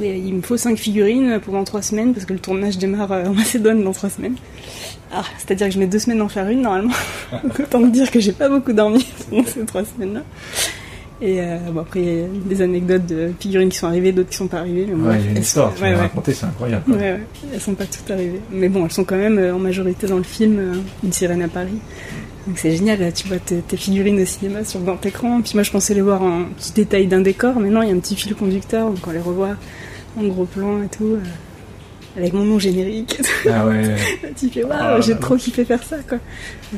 Et 0.00 0.16
il 0.16 0.34
me 0.34 0.42
faut 0.42 0.56
5 0.56 0.78
figurines 0.78 1.38
pendant 1.44 1.64
3 1.64 1.82
semaines 1.82 2.14
parce 2.14 2.24
que 2.24 2.32
le 2.32 2.38
tournage 2.38 2.78
démarre 2.78 3.10
en 3.10 3.34
Macédoine 3.34 3.82
dans 3.84 3.92
3 3.92 4.10
semaines. 4.10 4.36
Ah, 5.14 5.24
c'est-à-dire 5.36 5.66
que 5.66 5.74
je 5.74 5.78
mets 5.78 5.86
deux 5.86 5.98
semaines 5.98 6.22
en 6.22 6.28
faire 6.28 6.48
une 6.48 6.62
normalement. 6.62 6.94
autant 7.58 7.80
dire 7.82 8.10
que 8.10 8.18
j'ai 8.18 8.32
pas 8.32 8.48
beaucoup 8.48 8.72
dormi 8.72 9.06
pendant 9.28 9.44
ces 9.44 9.66
trois 9.66 9.84
semaines-là. 9.84 10.22
Et 11.20 11.40
euh, 11.40 11.58
bon, 11.70 11.82
après, 11.82 12.00
il 12.00 12.18
y 12.18 12.22
a 12.22 12.26
des 12.46 12.62
anecdotes 12.62 13.06
de 13.06 13.30
figurines 13.38 13.68
qui 13.68 13.76
sont 13.76 13.86
arrivées, 13.86 14.10
d'autres 14.10 14.30
qui 14.30 14.36
sont 14.36 14.48
pas 14.48 14.58
arrivées. 14.58 14.86
Mais 14.88 15.08
ouais, 15.08 15.16
il 15.20 15.26
y 15.26 15.28
a 15.28 15.30
une 15.32 15.36
histoire, 15.36 15.72
tu 15.74 15.82
ouais, 15.82 15.94
raconter, 15.94 16.32
c'est 16.32 16.46
incroyable. 16.46 16.90
Ouais, 16.90 16.98
ouais, 16.98 17.20
elles 17.52 17.60
sont 17.60 17.74
pas 17.74 17.84
toutes 17.84 18.10
arrivées. 18.10 18.40
Mais 18.50 18.68
bon, 18.68 18.86
elles 18.86 18.92
sont 18.92 19.04
quand 19.04 19.16
même 19.16 19.38
euh, 19.38 19.54
en 19.54 19.58
majorité 19.58 20.06
dans 20.06 20.16
le 20.16 20.24
film 20.24 20.58
euh, 20.58 20.74
Une 21.04 21.12
sirène 21.12 21.42
à 21.42 21.48
Paris. 21.48 21.78
Donc 22.46 22.58
c'est 22.58 22.74
génial, 22.74 23.12
tu 23.12 23.28
vois 23.28 23.38
tes, 23.38 23.76
figurines 23.76 24.20
au 24.20 24.24
cinéma 24.24 24.64
sur 24.64 24.80
grand 24.80 25.04
écran. 25.06 25.42
Puis 25.42 25.52
moi, 25.54 25.62
je 25.62 25.70
pensais 25.70 25.94
les 25.94 26.00
voir 26.00 26.22
en 26.22 26.44
petit 26.56 26.72
détail 26.72 27.06
d'un 27.06 27.20
décor, 27.20 27.60
mais 27.60 27.68
non, 27.68 27.82
il 27.82 27.88
y 27.90 27.92
a 27.92 27.94
un 27.94 28.00
petit 28.00 28.16
fil 28.16 28.34
conducteur, 28.34 28.90
donc 28.90 29.06
on 29.06 29.12
les 29.12 29.20
revoit 29.20 29.54
en 30.16 30.24
gros 30.24 30.44
plan 30.44 30.82
et 30.82 30.88
tout 30.88 31.18
avec 32.16 32.32
mon 32.32 32.44
nom 32.44 32.58
générique. 32.58 33.20
Ah 33.48 33.66
ouais. 33.66 33.96
tu 34.36 34.48
fais 34.50 34.64
waouh, 34.64 34.72
ah, 34.78 35.00
j'ai 35.00 35.16
trop 35.16 35.36
kiffé 35.36 35.64
faire 35.64 35.82
ça 35.82 35.98
quoi. 36.08 36.18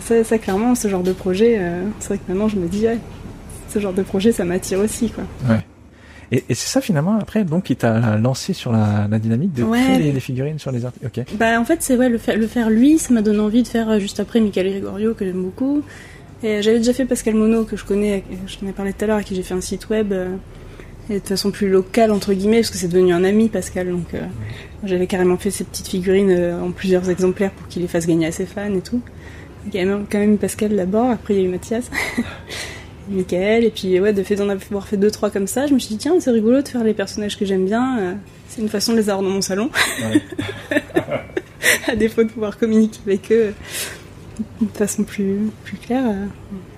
Ça, 0.01 0.23
ça, 0.25 0.39
clairement, 0.39 0.75
ce 0.75 0.89
genre 0.89 1.03
de 1.03 1.13
projet, 1.13 1.57
euh, 1.59 1.83
c'est 1.99 2.09
vrai 2.09 2.19
que 2.19 2.31
maintenant 2.31 2.49
je 2.49 2.57
me 2.57 2.69
dis 2.69 2.87
ouais, 2.87 2.99
ce 3.69 3.79
genre 3.79 3.93
de 3.93 4.03
projet 4.03 4.33
ça 4.33 4.45
m'attire 4.45 4.79
aussi 4.79 5.11
quoi. 5.11 5.25
Ouais. 5.49 5.61
Et, 6.33 6.43
et 6.49 6.55
c'est 6.55 6.69
ça 6.69 6.81
finalement 6.81 7.19
après 7.21 7.45
donc 7.45 7.65
qui 7.65 7.77
t'a 7.77 8.17
lancé 8.17 8.55
sur 8.55 8.73
la, 8.73 9.07
la 9.11 9.19
dynamique 9.19 9.53
de 9.53 9.65
créer 9.65 10.13
les, 10.13 10.21
figurines 10.21 10.59
sur 10.59 10.73
les 10.73 10.85
artistes. 10.85 11.05
Ok. 11.05 11.25
Bah 11.35 11.61
en 11.61 11.65
fait 11.65 11.83
c'est 11.83 11.97
ouais 11.97 12.09
le 12.09 12.19
faire, 12.19 12.37
le 12.37 12.47
faire 12.47 12.71
lui, 12.71 12.99
ça 12.99 13.13
m'a 13.13 13.23
donné 13.23 13.41
envie 13.41 13.63
de 13.63 13.69
faire 13.69 13.91
euh, 13.91 13.99
juste 13.99 14.21
après 14.21 14.41
Michael 14.41 14.71
Gregorio 14.71 15.15
que 15.15 15.25
j'aime 15.25 15.43
beaucoup. 15.43 15.83
Et 16.43 16.61
j'avais 16.63 16.79
déjà 16.79 16.93
fait 16.93 17.07
Pascal 17.07 17.35
Mono 17.35 17.65
que 17.65 17.77
je 17.77 17.85
connais, 17.85 18.23
je 18.47 18.57
t'en 18.59 18.67
ai 18.67 18.73
parlé 18.73 18.93
tout 18.93 19.05
à 19.05 19.07
l'heure, 19.07 19.17
à 19.17 19.23
qui 19.23 19.35
j'ai 19.35 19.43
fait 19.43 19.55
un 19.55 19.63
site 19.63 19.89
web. 19.89 20.13
Euh, 20.13 20.29
et 21.11 21.21
de 21.21 21.27
façon 21.27 21.51
plus 21.51 21.69
locale 21.69 22.11
entre 22.13 22.33
guillemets 22.33 22.61
parce 22.61 22.71
que 22.71 22.79
c'est 22.79 22.89
devenu 22.89 23.13
un 23.13 23.25
ami 23.25 23.49
Pascal 23.49 23.91
donc 23.91 24.15
euh, 24.15 24.23
j'avais 24.85 25.07
carrément 25.07 25.37
fait 25.37 25.51
ces 25.51 25.65
petites 25.65 25.89
figurines 25.89 26.31
euh, 26.31 26.61
en 26.61 26.71
plusieurs 26.71 27.11
exemplaires 27.11 27.51
pour 27.53 27.69
qu'il 27.69 27.83
les 27.83 27.89
fasse 27.89 28.07
gagner 28.07 28.27
à 28.27 28.33
ses 28.33 28.47
fans 28.47 28.73
et 28.75 28.81
tout. 28.81 29.03
Il 29.67 29.75
y 29.75 29.81
a 29.81 29.85
quand 30.11 30.19
même 30.19 30.39
Pascal 30.39 30.75
d'abord 30.75 31.11
après 31.11 31.35
il 31.35 31.41
y 31.41 31.43
a 31.43 31.47
eu 31.47 31.51
Mathias 31.51 31.91
Michael 33.09 33.65
et 33.65 33.71
puis 33.71 34.01
ouais 34.01 34.13
de 34.13 34.23
fait 34.23 34.37
d'en 34.37 34.49
avoir 34.49 34.87
fait 34.89 34.97
deux 34.97 35.11
trois 35.11 35.31
comme 35.31 35.47
ça 35.47 35.67
je 35.67 35.75
me 35.75 35.79
suis 35.79 35.91
dit 35.95 35.99
tiens 35.99 36.15
c'est 36.21 36.31
rigolo 36.31 36.63
de 36.63 36.69
faire 36.69 36.85
les 36.85 36.95
personnages 36.95 37.39
que 37.39 37.45
j'aime 37.45 37.67
bien 37.67 37.99
euh, 37.99 38.15
c'est 38.49 38.63
une 38.63 38.69
façon 38.69 38.93
de 38.93 38.99
les 38.99 39.11
avoir 39.11 39.23
dans 39.23 39.35
mon 39.35 39.43
salon. 39.43 39.71
À 41.87 41.97
défaut 41.97 42.23
de 42.23 42.29
pouvoir 42.29 42.57
communiquer 42.57 43.01
avec 43.07 43.31
eux 43.33 43.55
de 44.61 44.67
façon 44.75 45.05
plus 45.05 45.51
plus 45.65 45.77
claire 45.77 46.05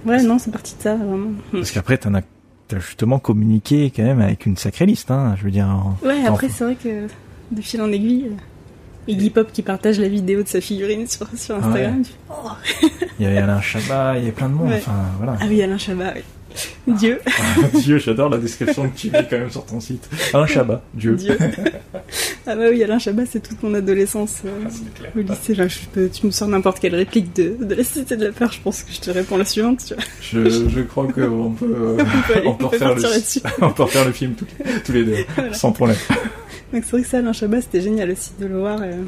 ouais 0.05 0.23
non 0.23 0.39
c'est 0.39 0.51
parti 0.51 0.75
de 0.77 0.83
ça 0.83 0.95
vraiment. 0.97 1.31
Parce 1.53 1.71
qu'après 1.71 1.97
t'en 1.97 2.15
as 2.15 2.23
t'as 2.69 2.79
justement 2.79 3.19
communiqué 3.19 3.93
quand 3.95 4.03
même 4.03 4.21
avec 4.21 4.47
une 4.47 4.57
sacrée 4.57 4.87
liste, 4.87 5.11
hein, 5.11 5.35
je 5.39 5.45
veux 5.45 5.51
dire. 5.51 5.69
ouais, 6.05 6.25
après 6.27 6.49
c'est 6.49 6.65
vrai 6.65 6.77
que 6.77 7.07
de 7.51 7.61
fil 7.63 7.81
en 7.81 7.93
aiguille, 7.93 8.27
euh, 8.27 9.13
Iggy 9.13 9.31
Pop 9.31 9.53
qui 9.53 9.63
partage 9.63 10.01
la 10.01 10.09
vidéo 10.09 10.43
de 10.43 10.49
sa 10.49 10.61
figurine 10.61 11.07
sur, 11.07 11.29
sur 11.37 11.57
Instagram. 11.57 12.03
Oh. 12.31 12.51
il 13.19 13.25
y 13.25 13.27
avait 13.27 13.39
Alain 13.39 13.61
Chabat, 13.61 14.19
il 14.19 14.25
y 14.25 14.29
a 14.29 14.33
plein 14.33 14.49
de 14.49 14.55
monde, 14.55 14.73
enfin 14.73 14.97
voilà. 15.19 15.37
Ah 15.41 15.45
oui, 15.49 15.63
Alain 15.63 15.79
Chabat, 15.79 16.13
oui. 16.17 16.23
Dieu. 16.87 17.21
Dieu, 17.75 17.99
j'adore 17.99 18.29
la 18.29 18.39
description 18.39 18.89
que 18.89 18.97
tu 18.97 19.11
mets 19.11 19.27
quand 19.29 19.39
même 19.39 19.51
sur 19.51 19.65
ton 19.65 19.81
site. 19.81 20.09
Alain 20.33 20.47
Chabat, 20.47 20.83
Dieu. 20.95 21.15
Dieu. 21.15 21.37
ah 22.47 22.55
bah 22.57 22.65
oui, 22.71 22.83
Alain 22.83 22.99
Chabat, 22.99 23.25
c'est 23.27 23.41
toute 23.41 23.63
mon 23.63 23.75
adolescence 23.75 24.43
euh, 24.45 24.51
ah, 24.65 25.09
au 25.17 25.21
lycée. 25.21 25.55
je 25.55 26.07
tu 26.09 26.27
me 26.27 26.31
sors 26.31 26.49
n'importe 26.49 26.81
quelle 26.81 26.95
réplique 26.95 27.35
de, 27.35 27.57
de 27.61 27.75
la 27.75 27.85
Cité 27.85 28.17
de 28.17 28.27
la 28.27 28.33
Peur, 28.33 28.53
je 28.53 28.61
pense 28.61 28.83
que 28.83 28.93
je 28.93 29.01
te 29.01 29.11
réponds 29.11 29.37
la 29.37 29.45
suivante. 29.45 29.85
Tu 29.87 29.95
vois. 29.95 30.05
Je, 30.21 30.69
je 30.69 30.81
crois 30.83 31.05
qu'on 31.07 31.51
peut, 31.51 31.65
euh, 31.65 32.03
on 32.45 32.55
peut, 32.55 32.67
refaire 32.67 32.95
le, 32.95 33.03
on 33.63 33.71
peut 33.73 33.83
refaire 33.83 34.05
le 34.05 34.13
film 34.13 34.35
tous, 34.35 34.47
tous 34.85 34.93
les 34.93 35.05
deux, 35.05 35.17
sans 35.53 35.73
problème. 35.73 35.99
Donc 36.73 36.85
c'est 36.85 36.91
vrai 36.93 37.03
que 37.03 37.09
ça, 37.09 37.19
Alain 37.19 37.33
Chabat, 37.33 37.61
c'était 37.61 37.81
génial 37.81 38.11
aussi 38.11 38.31
de 38.41 38.47
le 38.47 38.59
voir. 38.59 38.79
Euh, 38.83 39.03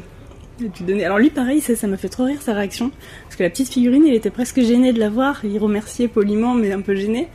Alors 1.03 1.19
lui, 1.19 1.29
pareil, 1.29 1.61
ça 1.61 1.87
m'a 1.87 1.97
fait 1.97 2.09
trop 2.09 2.25
rire 2.25 2.41
sa 2.41 2.53
réaction. 2.53 2.91
Parce 3.23 3.35
que 3.35 3.43
la 3.43 3.49
petite 3.49 3.69
figurine, 3.69 4.05
il 4.05 4.13
était 4.13 4.29
presque 4.29 4.61
gêné 4.61 4.93
de 4.93 4.99
la 4.99 5.09
voir. 5.09 5.41
Il 5.43 5.57
remerciait 5.59 6.07
poliment, 6.07 6.53
mais 6.53 6.71
un 6.71 6.81
peu 6.81 6.95
gêné. 6.95 7.27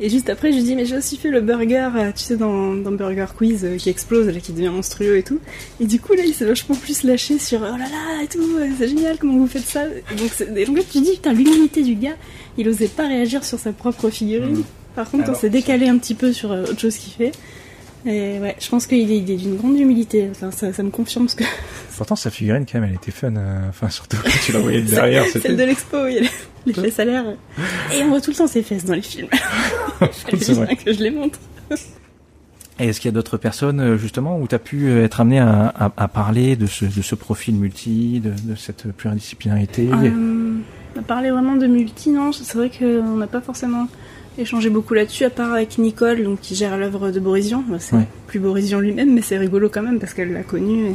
Et 0.00 0.08
juste 0.08 0.30
après, 0.30 0.50
je 0.50 0.56
lui 0.56 0.64
dis, 0.64 0.74
mais 0.74 0.84
j'ai 0.84 0.96
aussi 0.96 1.16
fait 1.16 1.30
le 1.30 1.40
burger, 1.40 1.90
euh, 1.96 2.10
tu 2.12 2.24
sais, 2.24 2.36
dans, 2.36 2.74
dans 2.74 2.90
Burger 2.90 3.26
Quiz, 3.36 3.64
euh, 3.64 3.76
qui 3.76 3.88
explose, 3.88 4.26
là, 4.26 4.40
qui 4.40 4.52
devient 4.52 4.70
monstrueux 4.70 5.16
et 5.16 5.22
tout. 5.22 5.38
Et 5.80 5.86
du 5.86 6.00
coup, 6.00 6.14
là, 6.14 6.22
il 6.26 6.34
s'est 6.34 6.44
vachement 6.44 6.74
plus 6.74 7.04
lâché 7.04 7.38
sur, 7.38 7.60
oh 7.60 7.76
là 7.78 7.78
là, 7.78 8.22
et 8.24 8.26
tout, 8.26 8.40
euh, 8.40 8.66
c'est 8.78 8.88
génial, 8.88 9.16
comment 9.18 9.36
vous 9.38 9.46
faites 9.46 9.66
ça? 9.66 9.84
Et 9.86 10.16
donc, 10.16 10.30
et 10.56 10.64
donc 10.64 10.76
là, 10.78 10.82
tu 10.90 11.00
dis, 11.02 11.12
putain, 11.12 11.32
l'humilité 11.32 11.82
du 11.82 11.94
gars, 11.94 12.16
il 12.58 12.68
osait 12.68 12.88
pas 12.88 13.06
réagir 13.06 13.44
sur 13.44 13.60
sa 13.60 13.72
propre 13.72 14.10
figurine. 14.10 14.56
Mhm. 14.56 14.64
Par 14.96 15.08
contre, 15.08 15.24
Alors, 15.24 15.36
on 15.36 15.40
s'est 15.40 15.50
décalé 15.50 15.88
un 15.88 15.98
petit 15.98 16.14
peu 16.14 16.32
sur 16.32 16.50
autre 16.50 16.80
chose 16.80 16.96
qu'il 16.96 17.12
fait. 17.12 17.32
Et 18.04 18.38
ouais, 18.40 18.56
je 18.60 18.68
pense 18.68 18.86
qu'il 18.86 19.10
est, 19.12 19.18
il 19.18 19.30
est 19.30 19.36
d'une 19.36 19.56
grande 19.56 19.78
humilité. 19.78 20.28
Enfin, 20.30 20.50
ça, 20.50 20.72
ça 20.72 20.82
me 20.82 20.90
confirme 20.90 21.28
ce 21.28 21.36
que. 21.36 21.44
Pourtant, 21.96 22.16
sa 22.16 22.30
figurine, 22.30 22.64
quand 22.70 22.80
même, 22.80 22.88
elle 22.90 22.96
était 22.96 23.12
fun. 23.12 23.34
euh, 23.36 23.68
Enfin, 23.68 23.88
surtout 23.90 24.16
quand 24.22 24.30
tu 24.44 24.52
la 24.52 24.58
voyais 24.58 24.82
de 24.82 24.90
derrière. 24.90 25.24
Celle 25.26 25.56
de 25.56 25.62
l'expo, 25.62 25.96
a 25.98 26.08
les 26.10 26.72
fesses 26.72 26.98
à 26.98 27.04
l'air. 27.04 27.24
Et 27.94 28.02
on 28.02 28.08
voit 28.08 28.20
tout 28.20 28.30
le 28.30 28.36
temps 28.36 28.46
ses 28.48 28.62
fesses 28.62 28.84
dans 28.84 28.94
les 28.94 29.02
films. 29.02 29.28
C'est 30.40 30.52
vrai. 30.52 30.66
bien 30.66 30.76
que 30.76 30.92
je 30.92 30.98
les 31.00 31.10
montre. 31.10 31.38
Et 32.80 32.88
est-ce 32.88 33.00
qu'il 33.00 33.08
y 33.08 33.12
a 33.12 33.14
d'autres 33.14 33.36
personnes, 33.36 33.80
euh, 33.80 33.96
justement, 33.98 34.38
où 34.40 34.48
tu 34.48 34.54
as 34.54 34.58
pu 34.58 34.88
euh, 34.88 35.04
être 35.04 35.20
amené 35.20 35.38
à, 35.38 35.66
à, 35.78 35.92
à 35.96 36.08
parler 36.08 36.56
de 36.56 36.66
ce, 36.66 36.84
de 36.86 37.02
ce 37.02 37.14
profil 37.14 37.54
multi, 37.54 38.18
de, 38.20 38.30
de 38.30 38.54
cette 38.56 38.90
pluridisciplinarité? 38.92 39.88
Euh, 39.92 40.54
parler 41.06 41.30
vraiment 41.30 41.54
de 41.56 41.66
multi, 41.66 42.10
non, 42.10 42.32
c'est 42.32 42.54
vrai 42.56 42.70
qu'on 42.76 43.16
n'a 43.16 43.26
pas 43.26 43.40
forcément 43.42 43.86
échangé 44.38 44.70
beaucoup 44.70 44.94
là-dessus, 44.94 45.24
à 45.24 45.30
part 45.30 45.52
avec 45.52 45.78
Nicole, 45.78 46.22
donc, 46.24 46.40
qui 46.40 46.54
gère 46.54 46.76
l'œuvre 46.78 47.10
de 47.10 47.20
Borisian. 47.20 47.64
C'est 47.78 47.96
Ouais. 47.96 48.06
plus 48.26 48.40
Borisian 48.40 48.80
lui-même, 48.80 49.12
mais 49.12 49.20
c'est 49.22 49.38
rigolo 49.38 49.68
quand 49.68 49.82
même 49.82 49.98
parce 49.98 50.14
qu'elle 50.14 50.32
l'a 50.32 50.42
connu. 50.42 50.86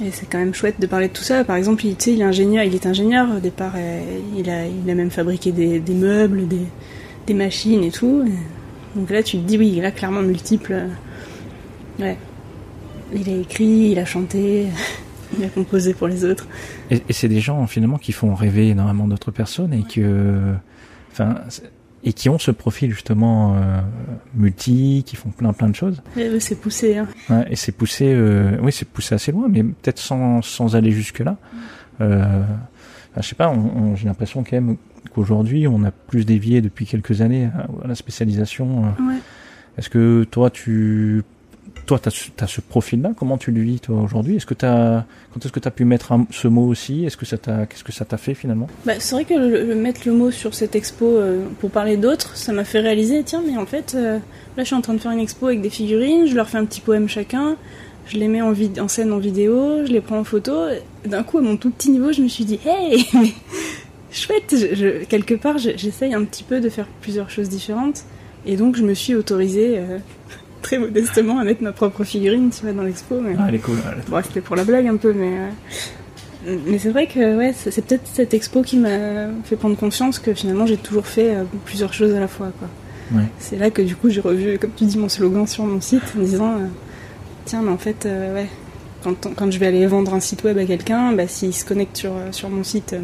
Et, 0.00 0.06
et 0.06 0.10
c'est 0.10 0.26
quand 0.30 0.38
même 0.38 0.54
chouette 0.54 0.80
de 0.80 0.86
parler 0.86 1.08
de 1.08 1.12
tout 1.12 1.22
ça. 1.22 1.44
Par 1.44 1.56
exemple, 1.56 1.84
il, 1.84 1.96
il 2.06 2.20
est 2.20 2.24
ingénieur, 2.24 2.64
il 2.64 2.74
est 2.74 2.86
ingénieur 2.86 3.28
au 3.36 3.40
départ, 3.40 3.76
et 3.76 4.00
il, 4.38 4.48
a, 4.48 4.66
il 4.66 4.90
a 4.90 4.94
même 4.94 5.10
fabriqué 5.10 5.52
des, 5.52 5.78
des 5.78 5.94
meubles, 5.94 6.48
des, 6.48 6.62
des 7.26 7.34
machines 7.34 7.82
et 7.84 7.90
tout. 7.90 8.24
Et 8.26 8.98
donc 8.98 9.10
là, 9.10 9.22
tu 9.22 9.36
te 9.38 9.42
dis, 9.46 9.58
oui, 9.58 9.74
il 9.76 9.84
a 9.84 9.90
clairement 9.90 10.22
multiple. 10.22 10.74
Ouais. 11.98 12.16
Il 13.14 13.28
a 13.28 13.36
écrit, 13.36 13.90
il 13.90 13.98
a 13.98 14.04
chanté, 14.04 14.66
il 15.38 15.44
a 15.44 15.48
composé 15.48 15.92
pour 15.94 16.08
les 16.08 16.24
autres. 16.24 16.46
Et, 16.90 17.02
et 17.08 17.12
c'est 17.12 17.28
des 17.28 17.40
gens, 17.40 17.66
finalement, 17.66 17.98
qui 17.98 18.12
font 18.12 18.34
rêver 18.34 18.68
énormément 18.70 19.06
d'autres 19.06 19.30
personnes 19.32 19.74
et 19.74 19.82
que... 19.82 20.54
Enfin... 21.12 21.34
Et 22.02 22.12
qui 22.14 22.28
ont 22.30 22.38
ce 22.38 22.50
profil, 22.50 22.92
justement, 22.92 23.54
euh, 23.56 23.80
multi, 24.34 25.02
qui 25.06 25.16
font 25.16 25.28
plein 25.30 25.52
plein 25.52 25.68
de 25.68 25.74
choses. 25.74 26.02
Et 26.16 26.28
eux, 26.28 26.40
c'est 26.40 26.54
poussé. 26.58 26.96
Hein. 26.96 27.06
Ouais, 27.28 27.46
et 27.50 27.56
c'est 27.56 27.72
poussé, 27.72 28.12
euh, 28.14 28.56
oui, 28.62 28.72
c'est 28.72 28.88
poussé 28.88 29.14
assez 29.14 29.32
loin, 29.32 29.48
mais 29.50 29.62
peut-être 29.62 29.98
sans, 29.98 30.40
sans 30.40 30.76
aller 30.76 30.92
jusque-là. 30.92 31.36
Euh, 32.00 32.42
enfin, 33.12 33.20
je 33.20 33.28
sais 33.28 33.34
pas, 33.34 33.50
on, 33.50 33.58
on- 33.92 33.96
j'ai 33.96 34.06
l'impression 34.06 34.42
quand 34.42 34.52
même 34.56 34.76
qu'aujourd'hui, 35.14 35.66
on 35.68 35.84
a 35.84 35.90
plus 35.90 36.24
dévié 36.24 36.62
depuis 36.62 36.86
quelques 36.86 37.20
années 37.20 37.50
à, 37.54 37.66
à 37.84 37.86
la 37.88 37.94
spécialisation. 37.94 38.86
euh. 38.98 39.02
Ouais. 39.08 39.18
Est-ce 39.76 39.90
que 39.90 40.24
toi, 40.24 40.48
tu, 40.50 41.22
toi, 41.86 41.98
ce- 42.08 42.30
t'as 42.36 42.46
ce 42.46 42.60
profil-là 42.60 43.12
Comment 43.16 43.36
tu 43.38 43.50
le 43.50 43.60
vis, 43.62 43.80
toi, 43.80 44.00
aujourd'hui? 44.02 44.36
Est-ce 44.36 44.46
que 44.46 44.54
t'as, 44.54 45.04
quand 45.32 45.44
est-ce 45.44 45.52
que 45.52 45.60
t'as 45.60 45.70
pu 45.70 45.84
mettre 45.84 46.12
ce 46.30 46.46
mot 46.48 46.66
aussi? 46.66 47.04
Est-ce 47.04 47.16
que 47.16 47.26
ça 47.26 47.38
t'a, 47.38 47.66
qu'est-ce 47.66 47.82
que 47.84 47.92
ça 47.92 48.04
t'a 48.04 48.16
fait 48.16 48.34
finalement? 48.34 48.68
Bah, 48.86 48.94
c'est 48.98 49.14
vrai 49.14 49.24
que 49.24 49.34
le, 49.34 49.74
mettre 49.74 50.02
le 50.06 50.12
mot 50.12 50.30
sur 50.30 50.54
cette 50.54 50.76
expo 50.76 51.04
euh, 51.06 51.44
pour 51.60 51.70
parler 51.70 51.96
d'autres, 51.96 52.36
ça 52.36 52.52
m'a 52.52 52.64
fait 52.64 52.80
réaliser, 52.80 53.22
tiens, 53.24 53.42
mais 53.46 53.56
en 53.56 53.66
fait, 53.66 53.94
euh, 53.94 54.14
là, 54.16 54.62
je 54.62 54.64
suis 54.64 54.74
en 54.76 54.80
train 54.82 54.94
de 54.94 54.98
faire 55.00 55.12
une 55.12 55.20
expo 55.20 55.46
avec 55.46 55.60
des 55.62 55.70
figurines, 55.70 56.26
je 56.26 56.34
leur 56.36 56.48
fais 56.48 56.58
un 56.58 56.64
petit 56.64 56.80
poème 56.80 57.08
chacun, 57.08 57.56
je 58.06 58.16
les 58.18 58.28
mets 58.28 58.42
en, 58.42 58.54
scène 58.88 59.12
en 59.12 59.18
vidéo, 59.18 59.84
je 59.86 59.92
les 59.92 60.00
prends 60.00 60.18
en 60.18 60.24
photo. 60.24 60.52
D'un 61.06 61.22
coup, 61.22 61.38
à 61.38 61.42
mon 61.42 61.56
tout 61.56 61.70
petit 61.70 61.90
niveau, 61.90 62.12
je 62.12 62.22
me 62.22 62.28
suis 62.28 62.44
dit, 62.44 62.58
hey, 62.66 63.04
mais 63.14 63.30
chouette, 64.12 64.54
quelque 65.08 65.34
part, 65.34 65.58
je- 65.58 65.76
j'essaye 65.76 66.14
un 66.14 66.24
petit 66.24 66.42
peu 66.44 66.60
de 66.60 66.68
faire 66.68 66.86
plusieurs 67.02 67.30
choses 67.30 67.48
différentes. 67.48 68.04
Et 68.46 68.56
donc, 68.56 68.74
je 68.76 68.82
me 68.82 68.94
suis 68.94 69.14
autorisée 69.14 69.74
euh, 69.78 69.98
très 70.62 70.78
modestement 70.78 71.38
à 71.38 71.44
mettre 71.44 71.62
ma 71.62 71.72
propre 71.72 72.04
figurine, 72.04 72.50
tu 72.50 72.62
vois, 72.62 72.72
dans 72.72 72.82
l'expo. 72.82 73.20
mais- 73.20 73.34
Ah, 73.38 73.46
elle 73.48 73.54
est 73.56 73.58
cool. 73.58 73.76
elle 73.92 73.98
est- 74.00 74.10
Bon, 74.10 74.20
c'était 74.24 74.40
pour 74.40 74.56
la 74.56 74.64
blague 74.64 74.86
un 74.86 74.96
peu, 74.96 75.12
mais. 75.12 75.32
euh, 76.46 76.56
Mais 76.66 76.78
c'est 76.78 76.88
vrai 76.90 77.06
que 77.06 77.36
ouais, 77.36 77.52
c'est 77.54 77.84
peut-être 77.84 78.06
cette 78.14 78.32
expo 78.32 78.62
qui 78.62 78.78
m'a 78.78 79.26
fait 79.44 79.56
prendre 79.56 79.76
conscience 79.76 80.18
que 80.18 80.32
finalement 80.32 80.64
j'ai 80.64 80.78
toujours 80.78 81.06
fait 81.06 81.34
euh, 81.34 81.44
plusieurs 81.66 81.92
choses 81.92 82.14
à 82.14 82.20
la 82.20 82.28
fois. 82.28 82.50
Quoi. 82.58 82.68
Ouais. 83.18 83.26
C'est 83.38 83.58
là 83.58 83.70
que 83.70 83.82
du 83.82 83.94
coup 83.94 84.08
j'ai 84.08 84.22
revu, 84.22 84.58
comme 84.58 84.70
tu 84.74 84.84
dis, 84.84 84.96
mon 84.96 85.10
slogan 85.10 85.46
sur 85.46 85.64
mon 85.66 85.82
site 85.82 86.02
en 86.18 86.22
disant 86.22 86.52
euh, 86.52 86.66
Tiens, 87.44 87.60
mais 87.62 87.70
en 87.70 87.76
fait, 87.76 88.06
ouais, 88.06 88.46
quand, 89.04 89.28
quand 89.36 89.50
je 89.50 89.58
vais 89.58 89.66
aller 89.66 89.86
vendre 89.86 90.14
un 90.14 90.20
site 90.20 90.42
web 90.44 90.56
à 90.56 90.64
quelqu'un, 90.64 91.12
bah, 91.12 91.26
s'il 91.28 91.52
se 91.54 91.64
connecte 91.64 91.96
sur, 91.98 92.12
sur 92.32 92.48
mon 92.48 92.64
site, 92.64 92.94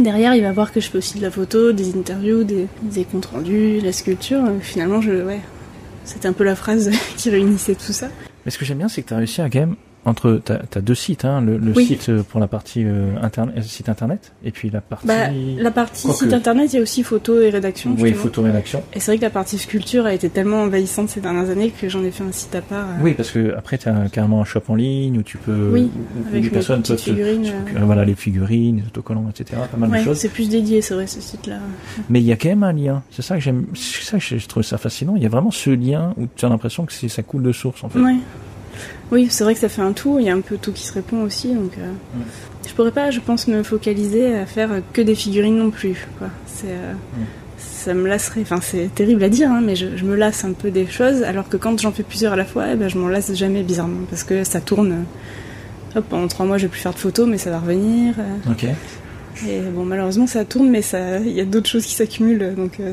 derrière 0.00 0.34
il 0.34 0.42
va 0.42 0.50
voir 0.52 0.72
que 0.72 0.80
je 0.80 0.88
fais 0.90 0.98
aussi 0.98 1.18
de 1.18 1.22
la 1.22 1.30
photo, 1.30 1.70
des 1.72 1.96
interviews, 1.96 2.42
des, 2.44 2.66
des 2.82 3.04
comptes 3.04 3.26
rendus, 3.26 3.78
la 3.80 3.92
sculpture. 3.92 4.42
Finalement, 4.60 5.00
je, 5.00 5.12
ouais, 5.24 5.40
c'était 6.06 6.28
un 6.28 6.32
peu 6.32 6.44
la 6.44 6.56
phrase 6.56 6.90
qui 7.16 7.28
réunissait 7.30 7.74
tout 7.74 7.92
ça. 7.92 8.08
Mais 8.44 8.50
ce 8.50 8.58
que 8.58 8.64
j'aime 8.64 8.78
bien, 8.78 8.88
c'est 8.88 9.02
que 9.02 9.08
tu 9.08 9.14
as 9.14 9.18
réussi 9.18 9.40
à 9.42 9.50
quand 9.50 9.60
même 9.60 9.76
entre 10.06 10.40
t'as 10.42 10.60
as 10.74 10.80
deux 10.80 10.94
sites, 10.94 11.24
hein, 11.24 11.40
le, 11.42 11.58
le 11.58 11.72
Oui. 11.76 11.84
site 11.84 12.08
euh, 12.08 12.22
pour 12.22 12.40
la 12.40 12.46
partie 12.46 12.82
euh, 12.84 13.14
internet, 13.20 13.62
site 13.64 13.88
internet, 13.88 14.32
et 14.44 14.52
puis 14.52 14.70
la 14.70 14.80
partie 14.80 15.06
Bah, 15.06 15.28
la 15.58 15.70
partie 15.70 16.04
Quoique- 16.06 16.20
site 16.24 16.32
internet, 16.32 16.72
il 16.72 16.76
y 16.76 16.78
a 16.78 16.82
aussi 16.82 17.02
photo 17.02 17.40
et 17.42 17.50
rédaction. 17.50 17.90
oui 17.98 18.04
justement. 18.10 18.22
photo 18.22 18.42
rédaction. 18.42 18.82
Et 18.94 19.00
c'est 19.00 19.10
vrai 19.10 19.18
que 19.18 19.22
la 19.22 19.30
partie 19.30 19.58
sculpture 19.58 20.06
a 20.06 20.14
été 20.14 20.30
tellement 20.30 20.62
envahissante 20.62 21.08
ces 21.10 21.20
dernières 21.20 21.50
années 21.50 21.70
que 21.70 21.88
j'en 21.88 22.02
ai 22.04 22.10
fait 22.10 22.24
un 22.24 22.32
site 22.32 22.54
à 22.54 22.62
part. 22.62 22.86
euh, 22.86 23.02
Oui, 23.02 23.14
parce 23.14 23.30
que 23.30 23.54
après 23.56 23.78
tu 23.78 23.88
as 23.88 24.08
carrément 24.08 24.40
un 24.40 24.44
shop 24.44 24.62
en 24.68 24.76
ligne 24.76 25.18
où 25.18 25.22
tu 25.22 25.36
peux 25.38 25.70
Oui, 25.72 25.90
où- 25.94 26.28
avec 26.28 26.44
les 26.44 26.50
personnes 26.50 26.82
peuvent 26.82 26.96
figurines, 26.98 27.46
euh. 27.76 27.80
voilà 27.82 28.04
les 28.04 28.14
figurines, 28.14 28.76
les 28.76 28.86
autocollants, 28.86 29.28
etc. 29.28 29.60
Pas 29.70 29.76
mal 29.76 29.90
Ouais, 29.90 29.98
de 30.00 30.04
choses. 30.04 30.18
c'est 30.18 30.28
plus 30.28 30.48
dédié, 30.48 30.82
c'est 30.82 30.94
vrai, 30.94 31.06
ce 31.08 31.20
site-là. 31.20 31.56
Mais 32.08 32.20
il 32.20 32.26
y 32.26 32.32
a 32.32 32.36
quand 32.36 32.48
même 32.48 32.62
un 32.62 32.72
lien. 32.72 33.02
C'est 33.10 33.22
ça 33.22 33.34
que 33.34 33.40
j'aime. 33.40 33.66
C'est 33.74 34.04
ça 34.04 34.18
que 34.18 34.38
je 34.38 34.46
trouve 34.46 34.62
ça 34.62 34.78
fascinant. 34.78 35.14
Il 35.16 35.22
y 35.22 35.26
a 35.26 35.28
vraiment 35.28 35.50
ce 35.50 35.70
lien 35.70 36.14
où 36.16 36.26
tu 36.36 36.44
as 36.46 36.48
l'impression 36.48 36.86
que 36.86 36.92
ça 36.92 37.22
coule 37.24 37.42
de 37.42 37.52
source 37.52 37.82
en 37.82 37.88
fait. 37.88 37.98
Ouais. 37.98 38.14
Oui, 39.12 39.28
c'est 39.30 39.44
vrai 39.44 39.54
que 39.54 39.60
ça 39.60 39.68
fait 39.68 39.82
un 39.82 39.92
tout, 39.92 40.18
il 40.18 40.26
y 40.26 40.30
a 40.30 40.34
un 40.34 40.40
peu 40.40 40.56
tout 40.56 40.72
qui 40.72 40.84
se 40.84 40.92
répond 40.92 41.22
aussi, 41.22 41.48
donc 41.54 41.72
euh, 41.78 41.92
je 42.68 42.72
pourrais 42.74 42.90
pas, 42.92 43.10
je 43.10 43.20
pense, 43.20 43.46
me 43.48 43.62
focaliser 43.62 44.34
à 44.36 44.46
faire 44.46 44.70
que 44.92 45.00
des 45.02 45.14
figurines 45.14 45.56
non 45.58 45.70
plus. 45.70 46.06
Quoi. 46.18 46.28
C'est, 46.46 46.66
euh, 46.70 46.92
Ça 47.58 47.94
me 47.94 48.08
lasserait, 48.08 48.40
enfin 48.42 48.58
c'est 48.60 48.92
terrible 48.94 49.22
à 49.22 49.28
dire, 49.28 49.50
hein, 49.50 49.60
mais 49.64 49.76
je, 49.76 49.96
je 49.96 50.04
me 50.04 50.16
lasse 50.16 50.44
un 50.44 50.52
peu 50.52 50.70
des 50.70 50.86
choses, 50.86 51.22
alors 51.22 51.48
que 51.48 51.56
quand 51.56 51.80
j'en 51.80 51.92
fais 51.92 52.02
plusieurs 52.02 52.32
à 52.32 52.36
la 52.36 52.44
fois, 52.44 52.64
eh 52.72 52.74
ben, 52.76 52.88
je 52.88 52.98
m'en 52.98 53.08
lasse 53.08 53.32
jamais 53.34 53.62
bizarrement, 53.62 54.00
parce 54.10 54.24
que 54.24 54.42
ça 54.44 54.60
tourne. 54.60 55.04
Hop, 55.94 56.04
pendant 56.10 56.26
trois 56.28 56.44
mois, 56.46 56.58
je 56.58 56.64
vais 56.64 56.68
plus 56.68 56.80
faire 56.80 56.92
de 56.92 56.98
photos, 56.98 57.26
mais 57.28 57.38
ça 57.38 57.50
va 57.50 57.60
revenir. 57.60 58.14
euh, 58.18 58.50
Ok. 58.52 58.66
Et 59.48 59.60
bon, 59.60 59.84
malheureusement, 59.84 60.26
ça 60.26 60.44
tourne, 60.44 60.68
mais 60.70 60.82
ça, 60.82 61.18
il 61.20 61.32
y 61.32 61.40
a 61.40 61.44
d'autres 61.44 61.68
choses 61.68 61.84
qui 61.86 61.94
s'accumulent, 61.94 62.54
donc 62.56 62.80
euh, 62.80 62.92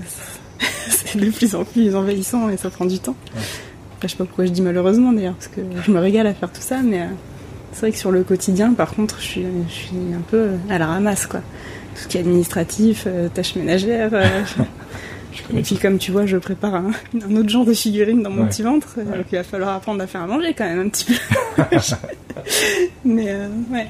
c'est 0.90 1.18
de 1.18 1.30
plus 1.32 1.56
en 1.56 1.64
plus 1.64 1.96
envahissant 1.96 2.50
et 2.50 2.58
ça 2.58 2.70
prend 2.70 2.86
du 2.86 3.00
temps. 3.00 3.16
Après, 4.04 4.10
je 4.10 4.14
sais 4.16 4.18
pas 4.18 4.26
pourquoi 4.26 4.46
je 4.46 4.52
dis 4.52 4.62
malheureusement 4.62 5.14
d'ailleurs, 5.14 5.36
parce 5.36 5.48
que 5.48 5.62
je 5.86 5.90
me 5.90 5.98
régale 5.98 6.28
à 6.28 6.34
faire 6.34 6.52
tout 6.52 6.60
ça, 6.62 6.82
mais 6.84 7.04
euh, 7.04 7.06
c'est 7.72 7.80
vrai 7.80 7.92
que 7.94 7.98
sur 7.98 8.12
le 8.12 8.24
quotidien, 8.26 8.74
par 8.74 8.92
contre, 8.94 9.16
je 9.22 9.24
suis, 9.26 9.46
je 9.70 9.74
suis 9.74 9.96
un 10.14 10.20
peu 10.30 10.50
à 10.70 10.78
la 10.78 10.88
ramasse, 10.88 11.26
quoi. 11.26 11.40
Tout 11.40 12.02
ce 12.02 12.08
qui 12.10 12.18
est 12.18 12.20
administratif, 12.20 13.06
euh, 13.08 13.30
tâches 13.30 13.56
ménagères. 13.56 14.10
euh, 14.12 14.26
et 15.56 15.62
puis, 15.62 15.78
comme 15.78 16.00
tu 16.00 16.12
vois, 16.12 16.26
je 16.26 16.36
prépare 16.36 16.76
un, 16.76 16.92
un 17.26 17.36
autre 17.38 17.48
genre 17.48 17.64
de 17.64 17.72
figurine 17.74 18.22
dans 18.24 18.30
mon 18.30 18.42
Ouais. 18.44 18.50
petit 18.50 18.62
ventre, 18.64 18.96
euh, 18.98 19.04
donc 19.06 19.26
il 19.32 19.36
va 19.38 19.44
falloir 19.46 19.74
apprendre 19.74 20.04
à 20.04 20.08
faire 20.08 20.22
à 20.24 20.28
manger 20.28 20.54
quand 20.54 20.66
même 20.66 20.82
un 20.82 20.90
petit 20.90 21.06
peu. 21.06 21.64
mais 23.06 23.28
euh, 23.30 23.48
ouais. 23.72 23.88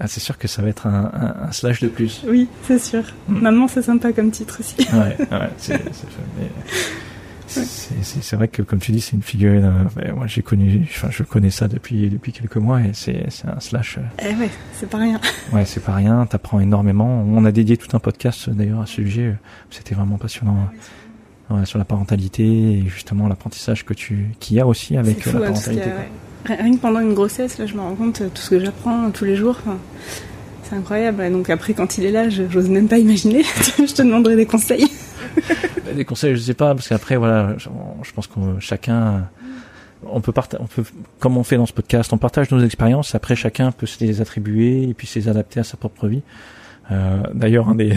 Ah, 0.00 0.08
c'est 0.08 0.20
sûr 0.20 0.38
que 0.38 0.48
ça 0.48 0.62
va 0.62 0.68
être 0.68 0.86
un, 0.86 1.10
un- 1.12 1.48
un 1.48 1.52
slash 1.52 1.80
de 1.82 1.88
plus. 1.88 2.22
Oui, 2.26 2.48
c'est 2.66 2.78
sûr. 2.78 3.02
Maman, 3.28 3.68
c'est 3.68 3.82
sympa 3.82 4.10
comme 4.12 4.30
titre 4.30 4.56
aussi. 4.60 4.74
Ouais, 4.90 5.16
ouais, 5.18 5.48
c'est, 5.58 5.74
c'est, 5.92 6.06
c'est, 7.60 8.02
c'est- 8.02 8.22
c'est 8.22 8.36
vrai 8.36 8.48
que 8.48 8.62
comme 8.62 8.78
tu 8.78 8.92
dis, 8.92 9.00
c'est 9.00 9.12
une 9.16 9.22
figurine. 9.22 9.72
euh, 9.98 10.12
moi, 10.14 10.26
j'ai 10.26 10.42
connu, 10.42 10.86
enfin, 10.90 11.08
je 11.10 11.22
connais 11.22 11.50
ça 11.50 11.68
depuis 11.68 12.08
depuis 12.08 12.32
quelques 12.32 12.56
mois 12.56 12.80
et 12.80 12.90
c'est 12.92 13.26
c'est 13.28 13.48
un 13.48 13.60
slash. 13.60 13.98
euh, 13.98 14.02
Eh 14.30 14.34
ouais, 14.40 14.50
c'est 14.74 14.88
pas 14.88 14.98
rien. 14.98 15.20
Ouais, 15.52 15.64
c'est 15.64 15.80
pas 15.84 15.94
rien. 15.94 16.26
T'apprends 16.26 16.60
énormément. 16.60 17.24
On 17.26 17.44
a 17.44 17.52
dédié 17.52 17.76
tout 17.76 17.94
un 17.96 18.00
podcast 18.00 18.48
euh, 18.48 18.52
d'ailleurs 18.52 18.80
à 18.80 18.86
ce 18.86 18.94
sujet. 18.94 19.22
euh, 19.22 19.32
C'était 19.70 19.94
vraiment 19.94 20.16
passionnant. 20.18 20.68
Ouais, 21.50 21.66
sur 21.66 21.78
la 21.78 21.84
parentalité 21.84 22.44
et 22.44 22.84
justement 22.88 23.28
l'apprentissage 23.28 23.84
que 23.84 23.92
tu 23.92 24.28
qu'il 24.40 24.56
y 24.56 24.60
a 24.60 24.66
aussi 24.66 24.96
avec 24.96 25.26
euh, 25.26 25.30
fou, 25.32 25.38
la 25.38 25.48
hein, 25.48 25.52
parentalité. 25.52 25.90
Rien 26.46 26.72
que 26.74 26.78
pendant 26.80 27.00
une 27.00 27.12
grossesse, 27.14 27.58
là, 27.58 27.66
je 27.66 27.74
me 27.74 27.80
rends 27.80 27.94
compte 27.94 28.22
euh, 28.22 28.28
tout 28.34 28.40
ce 28.40 28.50
que 28.50 28.58
j'apprends 28.58 29.10
tous 29.10 29.24
les 29.26 29.36
jours. 29.36 29.58
enfin, 29.60 29.76
c'est 30.64 30.74
incroyable. 30.76 31.30
Donc 31.30 31.50
après, 31.50 31.74
quand 31.74 31.98
il 31.98 32.04
est 32.04 32.10
là, 32.10 32.30
je- 32.30 32.44
j'ose 32.48 32.68
même 32.70 32.88
pas 32.88 32.98
imaginer. 32.98 33.42
je 33.78 33.92
te 33.92 34.00
demanderai 34.02 34.36
des 34.36 34.46
conseils. 34.46 34.86
Des 35.94 36.04
conseils, 36.04 36.34
je 36.34 36.40
sais 36.40 36.54
pas, 36.54 36.74
parce 36.74 36.88
qu'après, 36.88 37.16
voilà, 37.16 37.54
je, 37.58 38.12
pense 38.14 38.26
que 38.26 38.40
chacun, 38.60 39.28
on 40.06 40.20
peut 40.20 40.32
on 40.58 40.66
peut, 40.66 40.84
comme 41.18 41.36
on 41.36 41.44
fait 41.44 41.56
dans 41.56 41.66
ce 41.66 41.72
podcast, 41.72 42.12
on 42.12 42.18
partage 42.18 42.50
nos 42.50 42.64
expériences. 42.64 43.14
Après, 43.14 43.36
chacun 43.36 43.72
peut 43.72 43.86
se 43.86 44.02
les 44.02 44.20
attribuer 44.20 44.88
et 44.88 44.94
puis 44.94 45.06
se 45.06 45.18
les 45.18 45.28
adapter 45.28 45.60
à 45.60 45.64
sa 45.64 45.76
propre 45.76 46.08
vie. 46.08 46.22
Euh, 46.90 47.22
D'ailleurs, 47.34 47.68
un 47.68 47.74
des, 47.74 47.94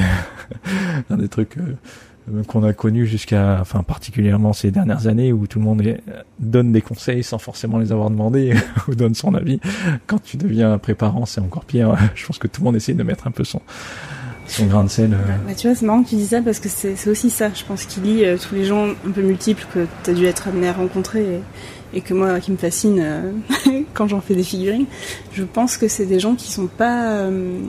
un 1.09 1.17
des 1.17 1.27
trucs 1.29 1.57
euh, 1.57 2.43
qu'on 2.47 2.63
a 2.63 2.73
connu 2.73 3.05
jusqu'à, 3.05 3.59
enfin, 3.61 3.83
particulièrement 3.83 4.53
ces 4.53 4.71
dernières 4.71 5.07
années 5.07 5.31
où 5.31 5.47
tout 5.47 5.59
le 5.59 5.65
monde 5.65 5.83
donne 6.39 6.71
des 6.71 6.81
conseils 6.81 7.23
sans 7.23 7.37
forcément 7.37 7.77
les 7.77 7.91
avoir 7.91 8.09
demandés 8.09 8.55
ou 8.87 8.95
donne 8.95 9.15
son 9.15 9.33
avis. 9.35 9.59
Quand 10.07 10.21
tu 10.21 10.37
deviens 10.37 10.77
préparant, 10.77 11.25
c'est 11.25 11.41
encore 11.41 11.65
pire. 11.65 11.95
Je 12.15 12.25
pense 12.25 12.39
que 12.39 12.47
tout 12.47 12.61
le 12.61 12.65
monde 12.65 12.75
essaie 12.75 12.93
de 12.93 13.03
mettre 13.03 13.27
un 13.27 13.31
peu 13.31 13.43
son, 13.43 13.61
son 14.47 14.65
grain 14.67 14.83
de 14.83 14.89
sel. 14.89 15.13
euh. 15.13 15.17
Bah, 15.47 15.53
tu 15.55 15.67
vois, 15.67 15.75
c'est 15.75 15.85
marrant 15.85 16.03
que 16.03 16.09
tu 16.09 16.15
dis 16.15 16.27
ça 16.27 16.41
parce 16.41 16.59
que 16.59 16.69
c'est 16.69 17.09
aussi 17.09 17.29
ça. 17.29 17.49
Je 17.53 17.63
pense 17.63 17.85
qu'il 17.85 18.03
lit 18.03 18.25
euh, 18.25 18.37
tous 18.37 18.55
les 18.55 18.65
gens 18.65 18.87
un 18.89 19.11
peu 19.11 19.21
multiples 19.21 19.65
que 19.73 19.85
tu 20.03 20.09
as 20.09 20.13
dû 20.13 20.25
être 20.25 20.47
amené 20.47 20.67
à 20.69 20.73
rencontrer 20.73 21.21
et, 21.93 21.97
et 21.97 22.01
que 22.01 22.13
moi, 22.13 22.39
qui 22.39 22.51
me 22.51 22.57
fascine 22.57 22.99
euh, 23.01 23.31
quand 23.93 24.07
j'en 24.07 24.21
fais 24.21 24.35
des 24.35 24.43
figurines. 24.43 24.85
Je 25.33 25.43
pense 25.43 25.77
que 25.77 25.87
c'est 25.87 26.05
des 26.05 26.19
gens 26.19 26.35
qui 26.35 26.51
sont 26.51 26.67
pas, 26.67 27.11
euh, 27.11 27.59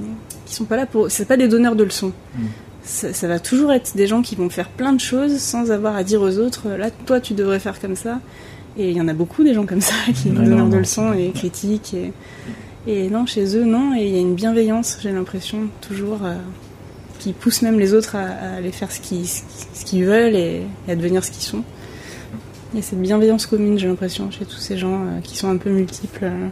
qui 0.45 0.55
sont 0.55 0.65
pas 0.65 0.77
là 0.77 0.87
pour. 0.87 1.11
C'est 1.11 1.27
pas 1.27 1.37
des 1.37 1.49
donneurs 1.49 1.77
de 1.77 1.85
leçons. 1.85 2.12
Mm. 2.37 2.43
Ça, 2.83 3.12
ça 3.12 3.27
va 3.27 3.41
toujours 3.41 3.73
être 3.73 3.97
des 3.97 4.07
gens 4.07 4.23
qui 4.23 4.37
vont 4.37 4.49
faire 4.49 4.69
plein 4.69 4.93
de 4.93 5.01
choses 5.01 5.39
sans 5.39 5.73
avoir 5.73 5.97
à 5.97 6.05
dire 6.05 6.21
aux 6.23 6.39
autres 6.39 6.69
là, 6.69 6.91
toi, 7.07 7.21
tu 7.21 7.35
devrais 7.35 7.59
faire 7.59 7.81
comme 7.81 7.97
ça. 7.97 8.21
Et 8.79 8.91
il 8.91 8.97
y 8.97 9.01
en 9.01 9.09
a 9.09 9.15
beaucoup 9.15 9.43
des 9.43 9.55
gens 9.55 9.67
comme 9.67 9.81
ça 9.81 9.95
qui 10.07 10.29
sont 10.29 10.35
donneurs 10.35 10.69
de 10.69 10.77
leçons 10.77 11.12
et 11.12 11.31
critiques. 11.33 11.95
Et, 11.95 12.12
et 12.87 13.11
non, 13.11 13.27
chez 13.27 13.57
eux, 13.57 13.65
non. 13.65 13.97
Et 13.97 14.07
il 14.07 14.15
y 14.15 14.19
a 14.19 14.21
une 14.21 14.35
bienveillance, 14.35 14.99
j'ai 15.03 15.11
l'impression, 15.11 15.69
toujours. 15.81 16.19
Qui 17.27 17.33
poussent 17.33 17.62
même 17.62 17.81
les 17.81 17.93
autres 17.93 18.15
à, 18.15 18.21
à 18.21 18.55
aller 18.59 18.71
faire 18.71 18.93
ce 18.93 19.01
qu'ils 19.01 19.27
ce 19.27 19.97
veulent 20.05 20.37
et, 20.37 20.62
et 20.87 20.93
à 20.93 20.95
devenir 20.95 21.25
ce 21.25 21.33
qu'ils 21.33 21.43
sont. 21.43 21.65
Il 22.73 22.77
y 22.77 22.81
a 22.81 22.83
cette 22.83 23.01
bienveillance 23.01 23.47
commune, 23.47 23.79
j'ai 23.79 23.89
l'impression, 23.89 24.31
chez 24.31 24.45
tous 24.45 24.59
ces 24.59 24.79
gens 24.79 25.03
euh, 25.03 25.21
qui 25.25 25.37
sont 25.37 25.49
un 25.51 25.57
peu 25.57 25.71
multiples. 25.71 26.21
euh. 26.23 26.47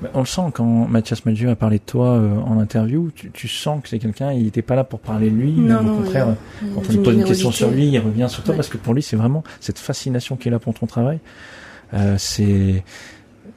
Bah, 0.00 0.08
On 0.14 0.20
le 0.20 0.24
sent 0.26 0.40
quand 0.54 0.64
Mathias 0.88 1.26
Malzieu 1.26 1.50
a 1.50 1.56
parlé 1.56 1.76
de 1.78 1.82
toi 1.84 2.08
euh, 2.14 2.38
en 2.40 2.58
interview, 2.58 3.10
tu, 3.14 3.30
tu 3.32 3.48
sens 3.48 3.82
que 3.82 3.88
c'est 3.90 3.98
quelqu'un, 3.98 4.32
il 4.32 4.44
n'était 4.44 4.62
pas 4.62 4.76
là 4.76 4.84
pour 4.84 4.98
parler 5.00 5.28
de 5.28 5.36
lui, 5.36 5.52
mais 5.52 5.74
au 5.74 5.78
contraire, 5.96 6.28
quand 6.74 6.82
on 6.88 6.92
lui 6.92 6.98
pose 6.98 7.14
une 7.16 7.24
question 7.24 7.50
sur 7.52 7.70
lui, 7.70 7.88
il 7.88 7.98
revient 7.98 8.28
sur 8.30 8.42
toi 8.44 8.52
Ouais. 8.52 8.56
parce 8.56 8.68
que 8.70 8.78
pour 8.78 8.94
lui, 8.94 9.02
c'est 9.02 9.16
vraiment 9.16 9.44
cette 9.60 9.78
fascination 9.78 10.36
qu'il 10.36 10.54
a 10.54 10.58
pour 10.58 10.72
ton 10.74 10.86
travail. 10.86 11.18
Euh, 11.94 12.14
c'est, 12.18 12.82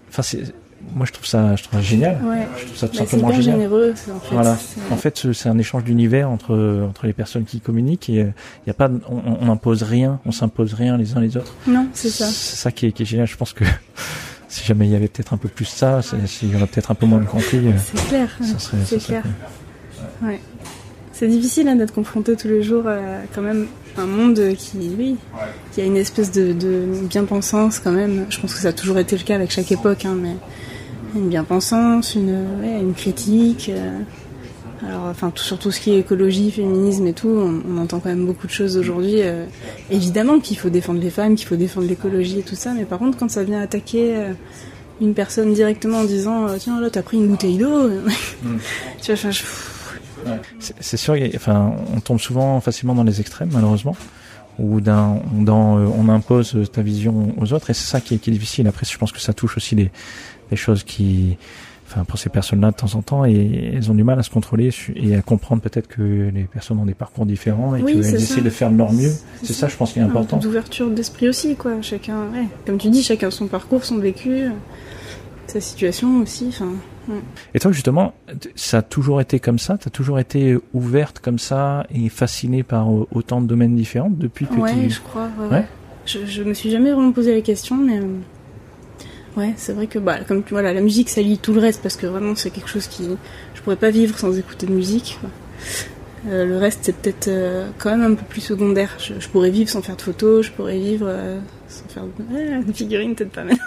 enfin, 0.09 0.21
c'est, 0.21 0.53
moi 0.93 1.05
je 1.05 1.11
trouve 1.13 1.25
ça, 1.25 1.55
je 1.55 1.63
trouve 1.63 1.79
ça 1.79 1.85
génial. 1.85 2.17
Ouais. 2.23 2.47
Je 2.57 2.65
trouve 2.65 2.77
ça 2.77 2.87
tout 2.87 2.97
Bah, 2.97 3.05
simplement 3.05 3.31
génial. 3.31 3.43
généreux, 3.43 3.93
en 4.13 4.19
fait. 4.19 4.33
Voilà. 4.33 4.57
En 4.91 4.95
fait, 4.97 5.17
ce- 5.17 5.33
c'est 5.33 5.49
un 5.49 5.57
échange 5.57 5.83
d'univers 5.83 6.29
entre 6.29 6.83
entre 6.89 7.07
les 7.07 7.13
personnes 7.13 7.45
qui 7.45 7.59
communiquent 7.59 8.09
et 8.09 8.13
il 8.21 8.67
y 8.67 8.69
a 8.69 8.73
pas, 8.73 8.89
on, 9.09 9.21
on 9.41 9.49
impose 9.51 9.83
rien, 9.83 10.19
on 10.25 10.31
s'impose 10.31 10.73
rien 10.73 10.97
les 10.97 11.15
uns 11.15 11.21
les 11.21 11.37
autres. 11.37 11.53
Non, 11.67 11.87
c'est 11.93 12.09
ça. 12.09 12.25
C'est 12.27 12.57
ça 12.57 12.71
qui 12.71 12.87
est, 12.87 12.91
qui 12.91 13.03
est 13.03 13.05
génial. 13.05 13.27
Je 13.27 13.37
pense 13.37 13.53
que 13.53 13.63
si 14.47 14.63
jamais 14.65 14.85
il 14.87 14.91
y 14.91 14.95
avait 14.95 15.07
peut-être 15.07 15.33
un 15.33 15.37
peu 15.37 15.49
plus 15.49 15.65
ça, 15.65 16.01
s'il 16.25 16.51
y 16.51 16.55
aurait 16.55 16.67
peut-être 16.67 16.91
un 16.91 16.95
peu 16.95 17.05
moins 17.05 17.19
de 17.19 17.25
conflits, 17.25 17.67
euh, 17.67 17.71
C'est 17.83 18.07
clair. 18.07 18.29
C'est 18.41 18.59
serait 18.85 18.99
clair. 18.99 19.23
Ouais. 20.23 20.39
C'est 21.11 21.27
difficile 21.29 21.67
hein, 21.69 21.75
d'être 21.77 21.93
confronté 21.93 22.35
tous 22.35 22.49
les 22.49 22.61
jours 22.61 22.87
à 22.87 22.97
quand 23.33 23.41
même 23.41 23.67
un 23.97 24.05
monde 24.05 24.41
qui, 24.57 24.91
oui, 24.97 25.15
qui 25.71 25.79
a 25.79 25.85
une 25.85 25.95
espèce 25.95 26.29
de, 26.33 26.51
de 26.51 26.83
bien-pensance 27.07 27.79
quand 27.79 27.93
même. 27.93 28.25
Je 28.29 28.37
pense 28.41 28.53
que 28.53 28.59
ça 28.59 28.67
a 28.69 28.73
toujours 28.73 28.97
été 28.97 29.15
le 29.17 29.23
cas 29.23 29.35
avec 29.35 29.49
chaque 29.49 29.71
époque, 29.71 30.03
hein, 30.03 30.15
mais 30.21 30.35
une 31.15 31.29
bien-pensance, 31.29 32.15
une, 32.15 32.31
ouais, 32.61 32.79
une 32.81 32.93
critique. 32.93 33.69
euh, 33.73 33.99
alors, 34.87 35.05
enfin, 35.05 35.31
tout, 35.31 35.43
sur 35.43 35.57
tout 35.57 35.71
ce 35.71 35.79
qui 35.79 35.91
est 35.91 35.99
écologie, 35.99 36.51
féminisme 36.51 37.07
et 37.07 37.13
tout, 37.13 37.29
on, 37.29 37.61
on 37.69 37.77
entend 37.81 37.99
quand 37.99 38.09
même 38.09 38.25
beaucoup 38.25 38.45
de 38.45 38.51
choses 38.51 38.77
aujourd'hui. 38.77 39.21
euh, 39.21 39.45
évidemment 39.89 40.39
qu'il 40.39 40.57
faut 40.57 40.69
défendre 40.69 40.99
les 40.99 41.09
femmes, 41.09 41.35
qu'il 41.35 41.47
faut 41.47 41.55
défendre 41.55 41.87
l'écologie 41.87 42.39
et 42.39 42.43
tout 42.43 42.55
ça, 42.55 42.73
mais 42.73 42.83
par 42.85 42.99
contre, 42.99 43.17
quand 43.17 43.31
ça 43.31 43.43
vient 43.43 43.61
attaquer 43.61 44.15
euh, 44.15 44.33
une 45.01 45.13
personne 45.13 45.53
directement 45.53 45.99
en 45.99 46.03
disant 46.03 46.47
euh, 46.47 46.57
tiens 46.59 46.79
là 46.81 46.89
t'as 46.89 47.01
pris 47.03 47.17
une 47.17 47.27
bouteille 47.27 47.57
d'eau, 47.57 47.89
tu 49.01 49.13
vois, 49.13 49.31
je- 49.31 49.43
C'est- 50.59 50.73
C'est 50.79 50.97
sûr, 50.97 51.13
a- 51.13 51.29
enfin, 51.35 51.73
on 51.95 51.99
tombe 51.99 52.19
souvent 52.19 52.59
facilement 52.59 52.95
dans 52.95 53.03
les 53.03 53.21
extrêmes, 53.21 53.49
malheureusement, 53.53 53.95
où 54.59 54.81
d'un, 54.81 55.19
dans, 55.33 55.77
euh, 55.77 55.87
on 55.97 56.09
impose 56.09 56.57
ta 56.71 56.81
vision 56.81 57.33
aux 57.39 57.53
autres, 57.53 57.69
et 57.69 57.73
c'est 57.73 57.87
ça 57.87 58.01
qui 58.01 58.15
est, 58.15 58.17
qui 58.17 58.29
est 58.29 58.33
difficile. 58.33 58.67
Après, 58.67 58.85
je 58.89 58.97
pense 58.97 59.11
que 59.11 59.19
ça 59.19 59.33
touche 59.33 59.57
aussi 59.57 59.75
des, 59.75 59.91
des 60.49 60.55
choses 60.55 60.83
qui, 60.83 61.37
enfin, 61.87 62.03
pour 62.03 62.17
ces 62.19 62.29
personnes-là, 62.29 62.71
de 62.71 62.75
temps 62.75 62.95
en 62.95 63.01
temps, 63.01 63.25
et 63.25 63.73
elles 63.75 63.91
ont 63.91 63.95
du 63.95 64.03
mal 64.03 64.17
à 64.19 64.23
se 64.23 64.29
contrôler 64.29 64.69
et 64.95 65.15
à 65.15 65.21
comprendre 65.21 65.61
peut-être 65.61 65.87
que 65.87 66.29
les 66.33 66.43
personnes 66.43 66.79
ont 66.79 66.85
des 66.85 66.93
parcours 66.93 67.25
différents 67.25 67.75
et 67.75 67.81
Oui, 67.81 67.93
qu'elles 67.93 68.15
essaient 68.15 68.41
de 68.41 68.49
faire 68.49 68.71
de 68.71 68.77
leur 68.77 68.93
mieux. 68.93 69.11
C'est 69.41 69.53
ça. 69.53 69.61
ça, 69.61 69.67
je 69.67 69.75
pense, 69.75 69.93
qui 69.93 69.99
est 69.99 70.03
important. 70.03 70.37
d'ouverture 70.37 70.89
d'esprit 70.89 71.29
aussi, 71.29 71.55
quoi. 71.55 71.81
Chacun, 71.81 72.21
ouais, 72.33 72.47
comme 72.65 72.77
tu 72.77 72.89
dis, 72.89 73.03
chacun 73.03 73.31
son 73.31 73.47
parcours, 73.47 73.83
son 73.83 73.97
vécu, 73.97 74.45
sa 75.47 75.59
situation 75.59 76.21
aussi. 76.21 76.45
Enfin, 76.49 76.69
Et 77.53 77.59
toi, 77.59 77.71
justement, 77.71 78.13
ça 78.55 78.79
a 78.79 78.81
toujours 78.81 79.21
été 79.21 79.39
comme 79.39 79.59
ça? 79.59 79.77
T'as 79.77 79.89
toujours 79.89 80.19
été 80.19 80.57
ouverte 80.73 81.19
comme 81.19 81.39
ça 81.39 81.85
et 81.93 82.09
fascinée 82.09 82.63
par 82.63 82.91
euh, 82.91 83.07
autant 83.13 83.41
de 83.41 83.47
domaines 83.47 83.75
différents 83.75 84.09
depuis 84.11 84.47
que 84.47 84.55
ouais, 84.55 84.71
tu... 84.73 84.89
je 84.89 85.01
crois. 85.01 85.29
Ouais, 85.39 85.45
Ouais? 85.47 85.53
ouais. 85.57 85.65
Je, 86.05 86.25
je 86.25 86.43
me 86.43 86.53
suis 86.53 86.69
jamais 86.69 86.91
vraiment 86.91 87.11
posé 87.11 87.33
la 87.33 87.41
question, 87.41 87.75
mais 87.77 87.99
euh, 87.99 88.05
ouais, 89.37 89.53
c'est 89.57 89.73
vrai 89.73 89.87
que 89.87 89.97
bah, 89.99 90.19
comme 90.27 90.43
voilà, 90.51 90.71
la 90.73 90.81
musique, 90.81 91.09
ça 91.09 91.21
lie 91.21 91.37
tout 91.39 91.53
le 91.53 91.59
reste 91.59 91.81
parce 91.81 91.95
que 91.95 92.05
vraiment, 92.07 92.35
c'est 92.35 92.51
quelque 92.51 92.69
chose 92.69 92.87
qui, 92.87 93.09
je 93.55 93.61
pourrais 93.61 93.75
pas 93.75 93.89
vivre 93.89 94.17
sans 94.17 94.37
écouter 94.37 94.67
de 94.67 94.71
musique. 94.73 95.17
quoi. 95.21 95.29
Euh, 96.27 96.45
le 96.45 96.57
reste, 96.57 96.79
c'est 96.83 96.95
peut-être 96.95 97.27
euh, 97.27 97.67
quand 97.77 97.91
même 97.95 98.13
un 98.13 98.15
peu 98.15 98.23
plus 98.27 98.41
secondaire. 98.41 98.89
Je, 98.99 99.13
je 99.19 99.29
pourrais 99.29 99.51
vivre 99.51 99.69
sans 99.69 99.81
faire 99.83 99.95
de 99.95 100.01
photos, 100.01 100.45
je 100.47 100.51
pourrais 100.51 100.77
vivre 100.79 101.05
euh, 101.07 101.39
sans 101.67 101.85
faire 101.87 102.03
de 102.03 102.33
ouais, 102.35 102.63
de 102.63 102.71
figurines, 102.73 103.13
peut-être 103.15 103.31
pas 103.31 103.43
mal. 103.43 103.57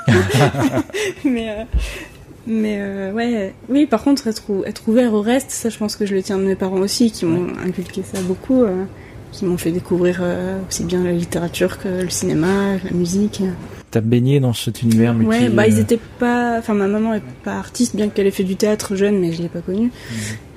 mais 1.25 1.67
mais 2.49 2.79
euh, 2.81 3.13
ouais, 3.13 3.55
oui. 3.69 3.87
Par 3.87 4.03
contre, 4.03 4.27
être, 4.27 4.43
ou- 4.49 4.65
être 4.65 4.89
ouvert 4.89 5.13
au 5.13 5.21
reste, 5.21 5.51
ça, 5.51 5.69
je 5.69 5.77
pense 5.77 5.97
que 5.97 6.07
je 6.07 6.15
le 6.15 6.23
tiens 6.23 6.39
de 6.39 6.45
mes 6.45 6.57
parents 6.57 6.79
aussi, 6.79 7.11
qui 7.11 7.27
m'ont 7.27 7.49
inculqué 7.65 8.03
ça 8.03 8.21
beaucoup, 8.23 8.63
euh, 8.63 8.85
qui 9.33 9.45
m'ont 9.45 9.59
fait 9.59 9.71
découvrir 9.71 10.21
euh, 10.23 10.59
aussi 10.69 10.85
bien 10.85 11.05
la 11.05 11.13
littérature 11.13 11.79
que 11.79 12.03
le 12.03 12.11
cinéma, 12.11 12.77
la 12.83 12.91
musique. 12.93 13.43
T'as 13.91 14.01
baigné 14.01 14.41
dans 14.41 14.55
cet 14.55 14.83
univers 14.83 15.15
multi... 15.15 15.45
Ouais, 15.45 15.49
bah 15.51 15.67
ils 15.67 15.79
euh, 15.79 15.83
étaient 15.83 16.01
pas. 16.19 16.57
Enfin, 16.59 16.75
ma 16.75 16.89
maman 16.89 17.15
est 17.15 17.23
pas 17.45 17.57
artiste, 17.57 17.95
bien 17.95 18.09
qu'elle 18.09 18.27
ait 18.27 18.31
fait 18.31 18.45
du 18.45 18.57
théâtre 18.57 18.97
jeune, 18.97 19.19
mais 19.21 19.33
je 19.33 19.43
l'ai 19.43 19.49
pas 19.49 19.61
connue. 19.61 19.91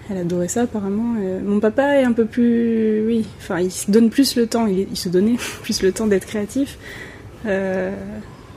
Elle 0.09 0.17
adorait 0.17 0.47
ça 0.47 0.63
apparemment. 0.63 1.15
Mon 1.45 1.59
papa 1.59 1.95
est 1.97 2.03
un 2.03 2.11
peu 2.11 2.25
plus, 2.25 3.05
oui, 3.05 3.25
enfin 3.39 3.59
il 3.59 3.71
se 3.71 3.89
donne 3.89 4.09
plus 4.09 4.35
le 4.35 4.47
temps, 4.47 4.67
il, 4.67 4.97
se 4.97 5.07
donnait 5.07 5.37
plus 5.63 5.81
le 5.83 5.91
temps 5.91 6.07
d'être 6.07 6.25
créatif. 6.25 6.77
Euh, 7.45 7.91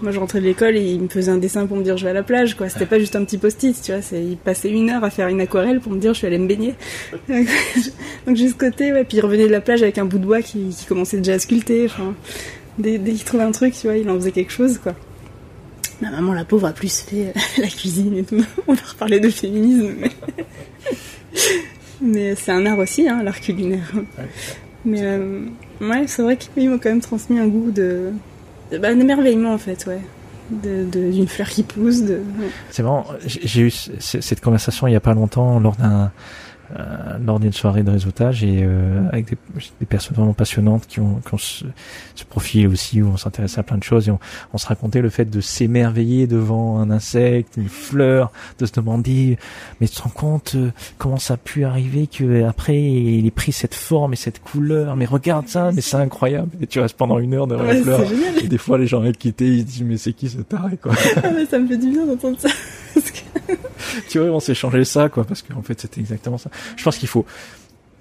moi 0.02 0.12
je 0.12 0.18
rentrais 0.18 0.40
de 0.40 0.44
l'école 0.44 0.76
et 0.76 0.82
il 0.82 1.00
me 1.00 1.08
faisait 1.08 1.30
un 1.30 1.36
dessin 1.36 1.66
pour 1.66 1.76
me 1.76 1.82
dire 1.82 1.96
je 1.96 2.04
vais 2.04 2.10
à 2.10 2.14
la 2.14 2.22
plage, 2.22 2.56
quoi. 2.56 2.68
C'était 2.68 2.86
pas 2.86 2.98
juste 2.98 3.16
un 3.16 3.24
petit 3.24 3.38
post-it, 3.38 3.80
tu 3.80 3.92
vois. 3.92 4.00
Il 4.12 4.36
passait 4.36 4.70
une 4.70 4.90
heure 4.90 5.04
à 5.04 5.10
faire 5.10 5.28
une 5.28 5.40
aquarelle 5.40 5.80
pour 5.80 5.92
me 5.92 5.98
dire 5.98 6.12
je 6.12 6.18
suis 6.18 6.26
allée 6.26 6.38
me 6.38 6.46
baigner. 6.48 6.74
Donc 8.26 8.36
juste 8.36 8.58
côté, 8.58 8.92
ouais. 8.92 9.04
Puis 9.04 9.18
il 9.18 9.20
revenait 9.20 9.46
de 9.46 9.52
la 9.52 9.60
plage 9.60 9.82
avec 9.82 9.98
un 9.98 10.04
bout 10.04 10.18
de 10.18 10.26
bois 10.26 10.42
qui, 10.42 10.68
qui 10.70 10.86
commençait 10.86 11.18
déjà 11.18 11.34
à 11.34 11.38
sculpter. 11.38 11.86
Enfin, 11.86 12.14
dès, 12.78 12.98
dès 12.98 13.12
qu'il 13.12 13.24
trouvait 13.24 13.44
un 13.44 13.52
truc, 13.52 13.74
tu 13.74 13.86
vois, 13.86 13.96
il 13.96 14.08
en 14.10 14.14
faisait 14.16 14.32
quelque 14.32 14.52
chose, 14.52 14.78
quoi. 14.78 14.94
Ma 16.00 16.10
maman, 16.10 16.32
la 16.32 16.44
pauvre, 16.44 16.66
a 16.66 16.72
plus 16.72 17.00
fait 17.00 17.26
euh, 17.26 17.40
la 17.62 17.68
cuisine 17.68 18.16
et 18.16 18.24
tout. 18.24 18.44
On 18.66 18.74
va 18.74 18.82
reparler 18.82 19.20
de 19.20 19.30
féminisme, 19.30 19.92
mais, 20.00 20.10
mais 22.00 22.34
c'est 22.34 22.52
un 22.52 22.66
art 22.66 22.78
aussi, 22.78 23.08
hein, 23.08 23.22
l'art 23.22 23.40
culinaire. 23.40 23.92
Mais 24.84 25.00
euh, 25.02 25.46
ouais, 25.80 26.04
c'est 26.06 26.22
vrai 26.22 26.36
qu'ils 26.36 26.68
m'ont 26.68 26.78
quand 26.78 26.90
même 26.90 27.00
transmis 27.00 27.38
un 27.38 27.46
goût 27.46 27.70
de, 27.70 28.10
bah, 28.70 28.94
d'émerveillement 28.94 29.54
en 29.54 29.58
fait, 29.58 29.86
ouais. 29.86 30.00
D'une 30.50 31.26
fleur 31.26 31.48
qui 31.48 31.62
pousse. 31.62 32.02
De, 32.02 32.14
ouais. 32.14 32.50
C'est 32.70 32.82
marrant, 32.82 33.06
j'ai 33.26 33.62
eu 33.62 33.70
cette 33.70 34.40
conversation 34.42 34.86
il 34.86 34.92
y 34.92 34.96
a 34.96 35.00
pas 35.00 35.14
longtemps 35.14 35.58
lors 35.58 35.76
d'un 35.76 36.12
lors 37.24 37.38
d'une 37.40 37.52
soirée 37.52 37.82
de 37.82 37.90
réseautage 37.90 38.42
et 38.42 38.60
euh, 38.62 39.06
avec 39.12 39.26
des, 39.30 39.36
des 39.80 39.86
personnes 39.86 40.16
vraiment 40.16 40.32
passionnantes 40.32 40.86
qui 40.86 41.00
ont, 41.00 41.16
qui 41.26 41.34
ont 41.34 41.38
ce, 41.38 41.64
ce 42.14 42.24
profil 42.24 42.66
aussi 42.68 43.02
où 43.02 43.08
on 43.08 43.16
s'intéressait 43.16 43.60
à 43.60 43.62
plein 43.62 43.76
de 43.78 43.82
choses 43.82 44.08
et 44.08 44.10
on, 44.10 44.18
on 44.52 44.58
se 44.58 44.66
racontait 44.66 45.00
le 45.02 45.10
fait 45.10 45.26
de 45.26 45.40
s'émerveiller 45.40 46.26
devant 46.26 46.78
un 46.80 46.90
insecte, 46.90 47.56
une 47.56 47.68
fleur, 47.68 48.32
de 48.58 48.66
se 48.66 48.72
demander 48.72 49.38
mais 49.80 49.88
tu 49.88 49.96
te 49.96 50.02
rends 50.02 50.10
compte 50.10 50.54
euh, 50.56 50.70
comment 50.98 51.18
ça 51.18 51.34
a 51.34 51.36
pu 51.36 51.64
arriver 51.64 52.06
que 52.06 52.44
après 52.44 52.80
il 52.80 53.26
ait 53.26 53.30
pris 53.30 53.52
cette 53.52 53.74
forme 53.74 54.12
et 54.12 54.16
cette 54.16 54.40
couleur 54.42 54.96
mais 54.96 55.04
regarde 55.06 55.48
ça 55.48 55.70
mais 55.72 55.80
c'est 55.80 55.96
incroyable. 55.96 56.50
Et 56.60 56.66
tu 56.66 56.80
restes 56.80 56.96
pendant 56.96 57.18
une 57.18 57.34
heure 57.34 57.46
devant 57.46 57.62
Ouais, 57.64 57.74
la 57.74 57.82
fleur. 57.82 58.00
et 58.42 58.48
des 58.48 58.58
fois 58.58 58.78
les 58.78 58.86
gens 58.86 59.00
avec 59.02 59.18
quittés 59.18 59.48
ils 59.48 59.60
se 59.60 59.64
disent 59.66 59.82
mais 59.82 59.96
c'est 59.96 60.12
qui 60.12 60.28
ce 60.28 60.38
taré 60.38 60.76
quoi? 60.76 60.92
Ah, 61.22 61.30
mais 61.34 61.46
ça 61.46 61.58
me 61.58 61.66
fait 61.68 61.76
du 61.78 61.90
bien 61.90 62.06
d'entendre 62.06 62.36
ça. 62.38 62.48
Parce 62.94 63.10
que- 63.10 63.18
tu 64.08 64.18
vois, 64.18 64.28
on 64.28 64.40
s'est 64.40 64.54
changé 64.54 64.84
ça, 64.84 65.08
quoi, 65.08 65.24
parce 65.24 65.42
qu'en 65.42 65.62
fait, 65.62 65.80
c'était 65.80 66.00
exactement 66.00 66.38
ça. 66.38 66.50
Je 66.76 66.84
pense 66.84 66.96
qu'il 66.96 67.08
faut, 67.08 67.24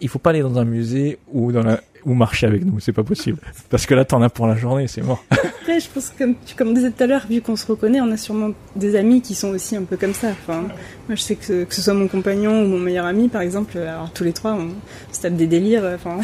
il 0.02 0.10
faut 0.10 0.20
pas 0.20 0.32
aller 0.32 0.42
dans 0.42 0.58
un 0.58 0.66
musée 0.66 1.20
ou 1.32 1.52
dans 1.52 1.64
la, 1.64 1.80
ou 2.06 2.14
marcher 2.14 2.48
avec 2.48 2.66
nous, 2.66 2.80
c'est 2.80 2.92
pas 2.92 3.04
possible. 3.04 3.40
Parce 3.70 3.86
que 3.86 3.94
là, 3.94 4.06
t'en 4.06 4.22
as 4.22 4.30
pour 4.30 4.48
la 4.48 4.56
journée, 4.56 4.88
c'est 4.88 5.02
mort. 5.02 5.24
Après, 5.32 5.80
je 5.80 5.88
pense 5.90 6.10
que 6.10 6.18
comme 6.20 6.36
tu 6.46 6.56
comme 6.56 6.70
on 6.70 6.74
disais 6.74 6.92
tout 6.92 7.04
à 7.04 7.08
l'heure, 7.08 7.26
vu 7.30 7.42
qu'on 7.42 7.56
se 7.56 7.66
reconnaît, 7.66 8.02
on 8.02 8.12
a 8.12 8.18
sûrement 8.18 8.52
des 8.76 8.96
amis 8.96 9.22
qui 9.22 9.36
sont 9.36 9.50
aussi 9.50 9.76
un 9.76 9.84
peu 9.84 9.98
comme 9.98 10.14
ça. 10.14 10.30
Enfin, 10.30 10.62
moi, 11.08 11.16
je 11.16 11.22
sais 11.22 11.36
que, 11.36 11.64
que 11.64 11.74
ce 11.74 11.82
soit 11.82 11.94
mon 11.94 12.08
compagnon 12.08 12.64
ou 12.64 12.68
mon 12.68 12.80
meilleur 12.80 13.06
ami, 13.06 13.30
par 13.30 13.42
exemple, 13.42 13.78
alors 13.78 14.12
tous 14.12 14.24
les 14.24 14.34
trois, 14.34 14.54
on 14.54 14.70
se 15.12 15.22
tape 15.22 15.36
des 15.36 15.48
délires. 15.48 15.86
Enfin, 15.96 16.20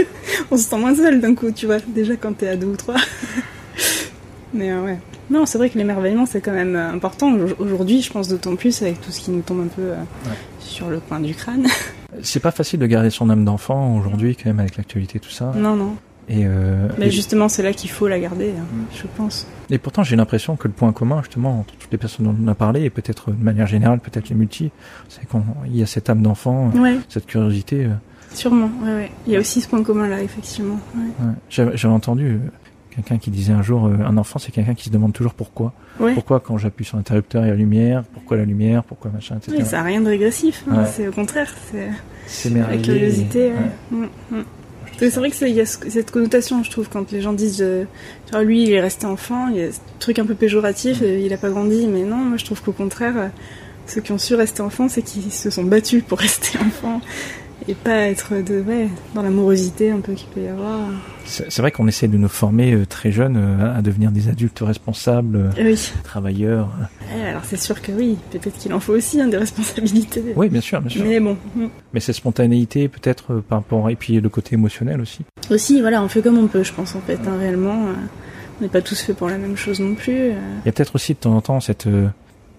on 0.50 0.56
se 0.56 0.64
sent 0.64 0.78
moins 0.78 0.94
seul 0.94 1.20
d'un 1.20 1.34
coup, 1.34 1.50
tu 1.50 1.66
vois. 1.66 1.78
Déjà 1.80 2.16
quand 2.16 2.34
t'es 2.34 2.48
à 2.48 2.56
deux 2.56 2.68
ou 2.68 2.76
trois. 2.76 2.96
Mais 4.54 4.70
euh, 4.70 4.82
ouais. 4.84 4.98
Non, 5.30 5.46
c'est 5.46 5.58
vrai 5.58 5.68
que 5.70 5.76
l'émerveillement, 5.78 6.26
c'est 6.26 6.40
quand 6.40 6.52
même 6.52 6.76
euh, 6.76 6.92
important. 6.92 7.32
Aujourd'hui, 7.58 8.00
je 8.02 8.10
pense 8.12 8.28
d'autant 8.28 8.54
plus 8.56 8.80
avec 8.82 9.00
tout 9.00 9.10
ce 9.10 9.20
qui 9.20 9.30
nous 9.30 9.40
tombe 9.42 9.60
un 9.60 9.68
peu 9.68 9.82
euh, 9.82 9.96
sur 10.60 10.88
le 10.88 11.00
coin 11.00 11.20
du 11.20 11.34
crâne. 11.34 11.66
C'est 12.22 12.38
pas 12.40 12.52
facile 12.52 12.78
de 12.78 12.86
garder 12.86 13.10
son 13.10 13.28
âme 13.28 13.44
d'enfant 13.44 13.96
aujourd'hui, 13.98 14.36
quand 14.36 14.46
même, 14.46 14.60
avec 14.60 14.76
l'actualité, 14.76 15.18
tout 15.18 15.30
ça. 15.30 15.52
non, 15.56 15.74
non. 15.74 15.96
Et, 16.28 16.44
euh, 16.46 16.88
Mais 16.96 17.10
justement, 17.10 17.48
c'est 17.50 17.62
là 17.64 17.72
qu'il 17.72 17.90
faut 17.90 18.06
la 18.08 18.18
garder, 18.20 18.50
hein, 18.56 18.64
je 18.94 19.02
pense. 19.16 19.46
et 19.68 19.76
pourtant, 19.78 20.04
j'ai 20.04 20.14
l'impression 20.16 20.54
que 20.56 20.68
le 20.68 20.72
point 20.72 20.90
commun, 20.92 21.20
justement, 21.22 21.58
entre 21.60 21.74
toutes 21.76 21.90
les 21.90 21.98
personnes 21.98 22.26
dont 22.26 22.36
on 22.42 22.46
a 22.48 22.54
parlé, 22.54 22.84
et 22.84 22.88
peut-être 22.90 23.30
de 23.32 23.42
manière 23.44 23.66
générale, 23.66 23.98
peut-être 23.98 24.28
les 24.28 24.36
multi, 24.36 24.70
c'est 25.08 25.28
qu'il 25.28 25.76
y 25.76 25.82
a 25.82 25.86
cette 25.86 26.08
âme 26.08 26.22
d'enfant, 26.22 26.70
Ouais. 26.76 26.96
cette 27.08 27.26
curiosité. 27.26 27.88
Sûrement, 28.32 28.70
ouais, 28.84 28.94
ouais. 28.94 29.10
Il 29.26 29.32
y 29.32 29.36
a 29.36 29.40
aussi 29.40 29.60
ce 29.60 29.68
point 29.68 29.82
commun 29.82 30.06
là, 30.08 30.22
effectivement. 30.22 30.78
J'avais 31.50 31.86
entendu 31.88 32.38
quelqu'un 32.94 33.18
qui 33.18 33.30
disait 33.30 33.52
un 33.52 33.62
jour, 33.62 33.86
euh, 33.86 33.94
un 34.06 34.16
enfant, 34.16 34.38
c'est 34.38 34.52
quelqu'un 34.52 34.74
qui 34.74 34.84
se 34.84 34.90
demande 34.90 35.12
toujours 35.12 35.34
pourquoi. 35.34 35.72
Ouais. 36.00 36.14
Pourquoi 36.14 36.40
quand 36.40 36.56
j'appuie 36.58 36.84
sur 36.84 36.96
l'interrupteur, 36.96 37.42
il 37.42 37.46
y 37.46 37.50
a 37.50 37.52
la 37.52 37.58
lumière? 37.58 38.04
Pourquoi 38.12 38.36
la 38.36 38.44
lumière? 38.44 38.84
Pourquoi 38.84 39.10
machin, 39.10 39.36
etc. 39.36 39.56
Oui, 39.58 39.64
ça 39.64 39.78
n'a 39.78 39.82
rien 39.84 40.00
de 40.00 40.08
régressif. 40.08 40.64
hein. 40.70 40.78
Ouais. 40.82 40.86
C'est 40.92 41.08
au 41.08 41.12
contraire, 41.12 41.52
c'est 41.70 42.50
la 42.50 42.76
curiosité. 42.78 43.52
Ouais. 43.52 43.98
Mm, 44.30 44.36
mm. 44.38 44.44
C'est 44.96 45.16
vrai 45.16 45.28
que 45.30 45.34
c'est- 45.36 45.50
il 45.50 45.56
y 45.56 45.60
a 45.60 45.66
ce- 45.66 45.90
cette 45.90 46.12
connotation, 46.12 46.62
je 46.62 46.70
trouve, 46.70 46.88
quand 46.88 47.10
les 47.10 47.20
gens 47.20 47.32
disent, 47.32 47.60
euh, 47.62 47.84
lui, 48.44 48.62
il 48.62 48.72
est 48.72 48.80
resté 48.80 49.06
enfant, 49.06 49.48
il 49.48 49.56
y 49.56 49.62
a 49.62 49.72
ce 49.72 49.80
truc 49.98 50.18
un 50.20 50.24
peu 50.24 50.34
péjoratif, 50.36 51.02
euh, 51.02 51.18
il 51.18 51.32
a 51.32 51.36
pas 51.36 51.50
grandi, 51.50 51.86
mais 51.88 52.02
non, 52.04 52.16
moi 52.16 52.36
je 52.36 52.44
trouve 52.44 52.62
qu'au 52.62 52.72
contraire, 52.72 53.14
euh, 53.16 53.28
ceux 53.86 54.00
qui 54.00 54.12
ont 54.12 54.18
su 54.18 54.34
rester 54.36 54.62
enfant, 54.62 54.88
c'est 54.88 55.02
qu'ils 55.02 55.32
se 55.32 55.50
sont 55.50 55.64
battus 55.64 56.02
pour 56.06 56.18
rester 56.26 56.58
enfant 56.58 57.00
et 57.68 57.74
pas 57.74 58.08
être 58.08 58.34
de, 58.42 58.60
ouais, 58.60 58.88
dans 59.14 59.22
l'amorosité 59.22 59.90
un 59.90 60.00
peu 60.00 60.12
qu'il 60.12 60.28
peut 60.28 60.42
y 60.42 60.48
avoir. 60.48 60.80
C'est 61.24 61.58
vrai 61.58 61.70
qu'on 61.70 61.88
essaie 61.88 62.08
de 62.08 62.18
nous 62.18 62.28
former 62.28 62.72
euh, 62.74 62.84
très 62.84 63.10
jeunes 63.10 63.36
euh, 63.38 63.74
à 63.76 63.80
devenir 63.80 64.10
des 64.10 64.28
adultes 64.28 64.60
responsables, 64.60 65.36
euh, 65.36 65.50
Oui, 65.64 65.92
travailleurs. 66.02 66.68
Ouais, 67.16 67.24
alors 67.30 67.44
c'est 67.44 67.56
sûr 67.58 67.80
que 67.80 67.92
oui, 67.92 68.16
peut-être 68.30 68.58
qu'il 68.58 68.72
en 68.74 68.80
faut 68.80 68.92
aussi 68.92 69.20
hein, 69.20 69.28
des 69.28 69.38
responsabilités. 69.38 70.22
Oui, 70.36 70.48
bien 70.50 70.60
sûr, 70.60 70.80
bien 70.82 70.90
sûr. 70.90 71.04
Mais 71.04 71.20
bon, 71.20 71.38
mm. 71.56 71.66
Mais 71.94 72.00
cette 72.00 72.16
spontanéité, 72.16 72.88
peut-être 72.88 73.32
euh, 73.34 73.40
par 73.40 73.58
rapport 73.60 73.88
et 73.88 73.96
puis 73.96 74.20
le 74.20 74.28
côté 74.28 74.54
émotionnel 74.54 75.00
aussi. 75.00 75.20
aussi, 75.50 75.80
voilà, 75.80 76.02
on 76.02 76.08
fait 76.08 76.20
comme 76.20 76.36
on 76.38 76.46
peut, 76.48 76.62
je 76.64 76.72
pense, 76.72 76.94
en 76.94 77.00
fait, 77.00 77.18
hein, 77.26 77.38
réellement. 77.38 77.86
on 78.58 78.62
n'est 78.62 78.68
pas 78.68 78.82
tous 78.82 79.00
faits 79.00 79.16
pour 79.16 79.28
la 79.30 79.38
même 79.38 79.56
chose 79.56 79.80
non 79.80 79.94
plus. 79.94 80.12
Il 80.28 80.66
y 80.66 80.68
a 80.68 80.72
peut-être 80.72 80.94
aussi 80.96 81.14
de 81.14 81.18
temps 81.18 81.34
en 81.34 81.40
temps 81.40 81.60
cette 81.60 81.88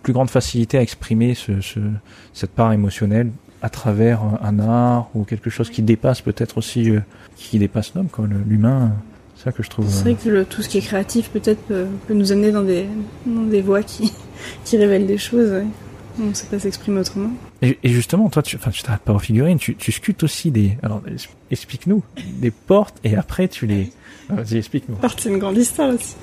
plus 0.02 0.14
grande 0.14 0.30
facilité 0.30 0.78
à 0.78 0.82
exprimer 0.82 1.34
ce, 1.36 1.62
ce- 1.62 1.80
cette 2.34 2.52
part 2.52 2.74
émotionnelle 2.74 3.32
à 3.66 3.70
travers 3.70 4.22
euh, 4.22 4.47
un 4.47 4.59
art 4.59 5.09
ou 5.16 5.24
quelque 5.24 5.49
chose 5.49 5.72
qui 5.72 5.82
dépasse 5.82 6.22
peut-être 6.22 6.57
aussi, 6.59 6.91
euh, 6.91 6.99
qui 7.36 7.57
dépasse 7.57 7.93
l'homme, 7.95 8.09
quoi, 8.09 8.28
l'humain. 8.47 8.91
C'est 9.36 9.45
ça 9.45 9.51
que 9.51 9.63
je 9.63 9.70
trouve. 9.72 9.88
C'est 9.89 9.99
euh, 10.01 10.03
vrai 10.03 10.16
que 10.24 10.30
le- 10.30 10.45
tout 10.45 10.61
ce 10.61 10.70
qui 10.70 10.78
est 10.78 10.82
créatif, 10.82 11.30
peut-être, 11.32 11.61
peut, 11.63 11.88
peut 12.07 12.13
nous 12.13 12.32
amener 12.32 12.51
dans 12.51 12.61
des, 12.61 12.86
dans 13.26 13.41
des 13.41 13.61
voies 13.63 13.82
qui, 13.82 14.13
qui 14.66 14.78
révèlent 14.78 15.07
des 15.07 15.18
choses. 15.18 15.49
ouais. 15.51 15.66
On 16.22 16.28
ne 16.28 16.34
sait 16.34 16.45
pas 16.45 16.59
s'exprimer 16.59 16.99
autrement. 17.01 17.32
Et, 17.61 17.78
et 17.84 17.89
justement, 17.89 18.30
toi, 18.30 18.41
tu, 18.43 18.55
enfin, 18.55 18.72
tu 18.72 18.84
t'arrêtes 18.84 19.01
pas 19.01 19.11
aux 19.13 19.20
figurines, 19.20 19.57
tu, 19.57 19.76
tu 19.76 19.91
sculptes 19.91 20.24
aussi 20.24 20.49
des. 20.51 20.78
Alors, 20.84 21.01
explique-nous 21.51 22.03
des 22.39 22.51
portes 22.51 22.97
et 23.03 23.16
après 23.18 23.47
tu 23.49 23.66
les. 23.66 23.91
Ah, 24.30 24.36
Vas-y, 24.36 24.57
explique-nous. 24.57 24.97
C'est 25.17 25.30
une 25.30 25.38
grande 25.38 25.57
histoire 25.57 25.93
aussi. 25.93 26.15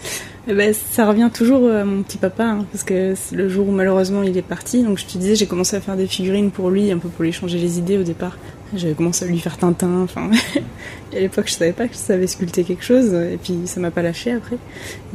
Eh 0.49 0.55
ben, 0.55 0.75
ça 0.75 1.07
revient 1.07 1.31
toujours 1.33 1.71
à 1.71 1.85
mon 1.85 2.03
petit 2.03 2.19
papa, 2.19 2.45
hein, 2.45 2.67
parce 2.73 2.83
que 2.83 3.15
le 3.33 3.49
jour 3.49 3.69
où 3.69 3.71
malheureusement 3.71 4.23
il 4.25 4.37
est 4.37 4.43
parti. 4.43 4.83
Donc 4.83 4.99
je 4.99 5.07
te 5.07 5.17
disais, 5.17 5.37
j'ai 5.37 5.47
commencé 5.47 5.77
à 5.77 5.81
faire 5.81 5.97
des 5.97 6.09
figurines 6.09 6.51
pour 6.51 6.71
lui, 6.71 6.91
un 6.91 6.99
peu 6.99 7.09
pour 7.09 7.23
lui 7.23 7.33
changer 7.33 7.59
les 7.59 7.79
idées 7.79 7.99
au 7.99 8.03
départ. 8.03 8.37
J'avais 8.75 8.95
commencé 8.95 9.25
à 9.25 9.29
lui 9.29 9.39
faire 9.39 9.57
Tintin. 9.57 10.01
Enfin, 10.03 10.31
et 11.13 11.19
à 11.19 11.21
l'époque, 11.21 11.47
je 11.47 11.53
savais 11.53 11.73
pas 11.73 11.87
que 11.87 11.95
je 11.95 11.99
savais 11.99 12.27
sculpter 12.27 12.65
quelque 12.65 12.85
chose, 12.85 13.13
et 13.13 13.39
puis 13.41 13.55
ça 13.67 13.81
m'a 13.81 13.91
pas 13.91 14.03
lâché 14.03 14.33
après. 14.33 14.57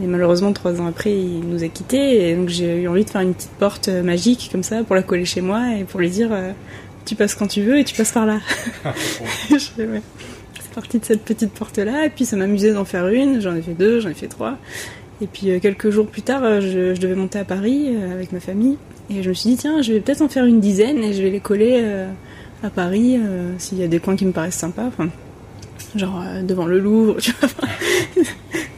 Et 0.01 0.05
malheureusement, 0.05 0.53
trois 0.53 0.79
ans 0.79 0.87
après, 0.87 1.11
il 1.11 1.41
nous 1.41 1.63
a 1.63 1.67
quittés, 1.67 2.29
et 2.29 2.35
donc 2.35 2.49
j'ai 2.49 2.83
eu 2.83 2.87
envie 2.87 3.03
de 3.03 3.09
faire 3.09 3.21
une 3.21 3.33
petite 3.33 3.51
porte 3.51 3.89
euh, 3.89 4.03
magique 4.03 4.49
comme 4.51 4.63
ça 4.63 4.83
pour 4.83 4.95
la 4.95 5.03
coller 5.03 5.25
chez 5.25 5.41
moi 5.41 5.75
et 5.77 5.83
pour 5.83 5.99
lui 5.99 6.09
dire, 6.09 6.29
euh, 6.31 6.51
tu 7.05 7.15
passes 7.15 7.35
quand 7.35 7.47
tu 7.47 7.63
veux 7.63 7.79
et 7.79 7.83
tu 7.83 7.95
passes 7.95 8.11
par 8.11 8.25
là. 8.25 8.39
Je 9.49 9.99
fais, 10.81 10.87
ouais. 10.87 10.97
C'est 10.97 10.99
parti 10.99 10.99
de 10.99 11.05
cette 11.05 11.23
petite 11.23 11.51
porte-là, 11.53 12.05
et 12.05 12.09
puis 12.09 12.25
ça 12.25 12.35
m'amusait 12.35 12.73
d'en 12.73 12.85
faire 12.85 13.07
une. 13.07 13.41
J'en 13.41 13.55
ai 13.55 13.61
fait 13.61 13.73
deux, 13.73 13.99
j'en 13.99 14.09
ai 14.09 14.13
fait 14.13 14.27
trois. 14.27 14.57
Et 15.21 15.27
puis 15.27 15.49
euh, 15.49 15.59
quelques 15.59 15.89
jours 15.89 16.07
plus 16.07 16.21
tard, 16.21 16.43
euh, 16.43 16.61
je, 16.61 16.93
je 16.93 17.01
devais 17.01 17.15
monter 17.15 17.39
à 17.39 17.43
Paris 17.45 17.87
euh, 17.89 18.13
avec 18.13 18.31
ma 18.31 18.39
famille. 18.39 18.77
Et 19.09 19.23
je 19.23 19.29
me 19.29 19.33
suis 19.33 19.49
dit, 19.49 19.57
tiens, 19.57 19.81
je 19.81 19.93
vais 19.93 19.99
peut-être 19.99 20.21
en 20.21 20.29
faire 20.29 20.45
une 20.45 20.59
dizaine 20.59 21.03
et 21.03 21.13
je 21.13 21.23
vais 21.23 21.29
les 21.29 21.39
coller 21.39 21.81
à 22.61 22.69
Paris 22.69 23.17
s'il 23.57 23.77
y 23.77 23.83
a 23.83 23.87
des 23.87 23.99
coins 23.99 24.17
qui 24.17 24.25
me 24.25 24.33
paraissent 24.33 24.55
sympas. 24.55 24.83
Enfin, 24.85 25.07
genre 25.95 26.21
devant 26.43 26.65
le 26.65 26.77
Louvre, 26.77 27.15
tu 27.21 27.31
vois. 27.39 27.49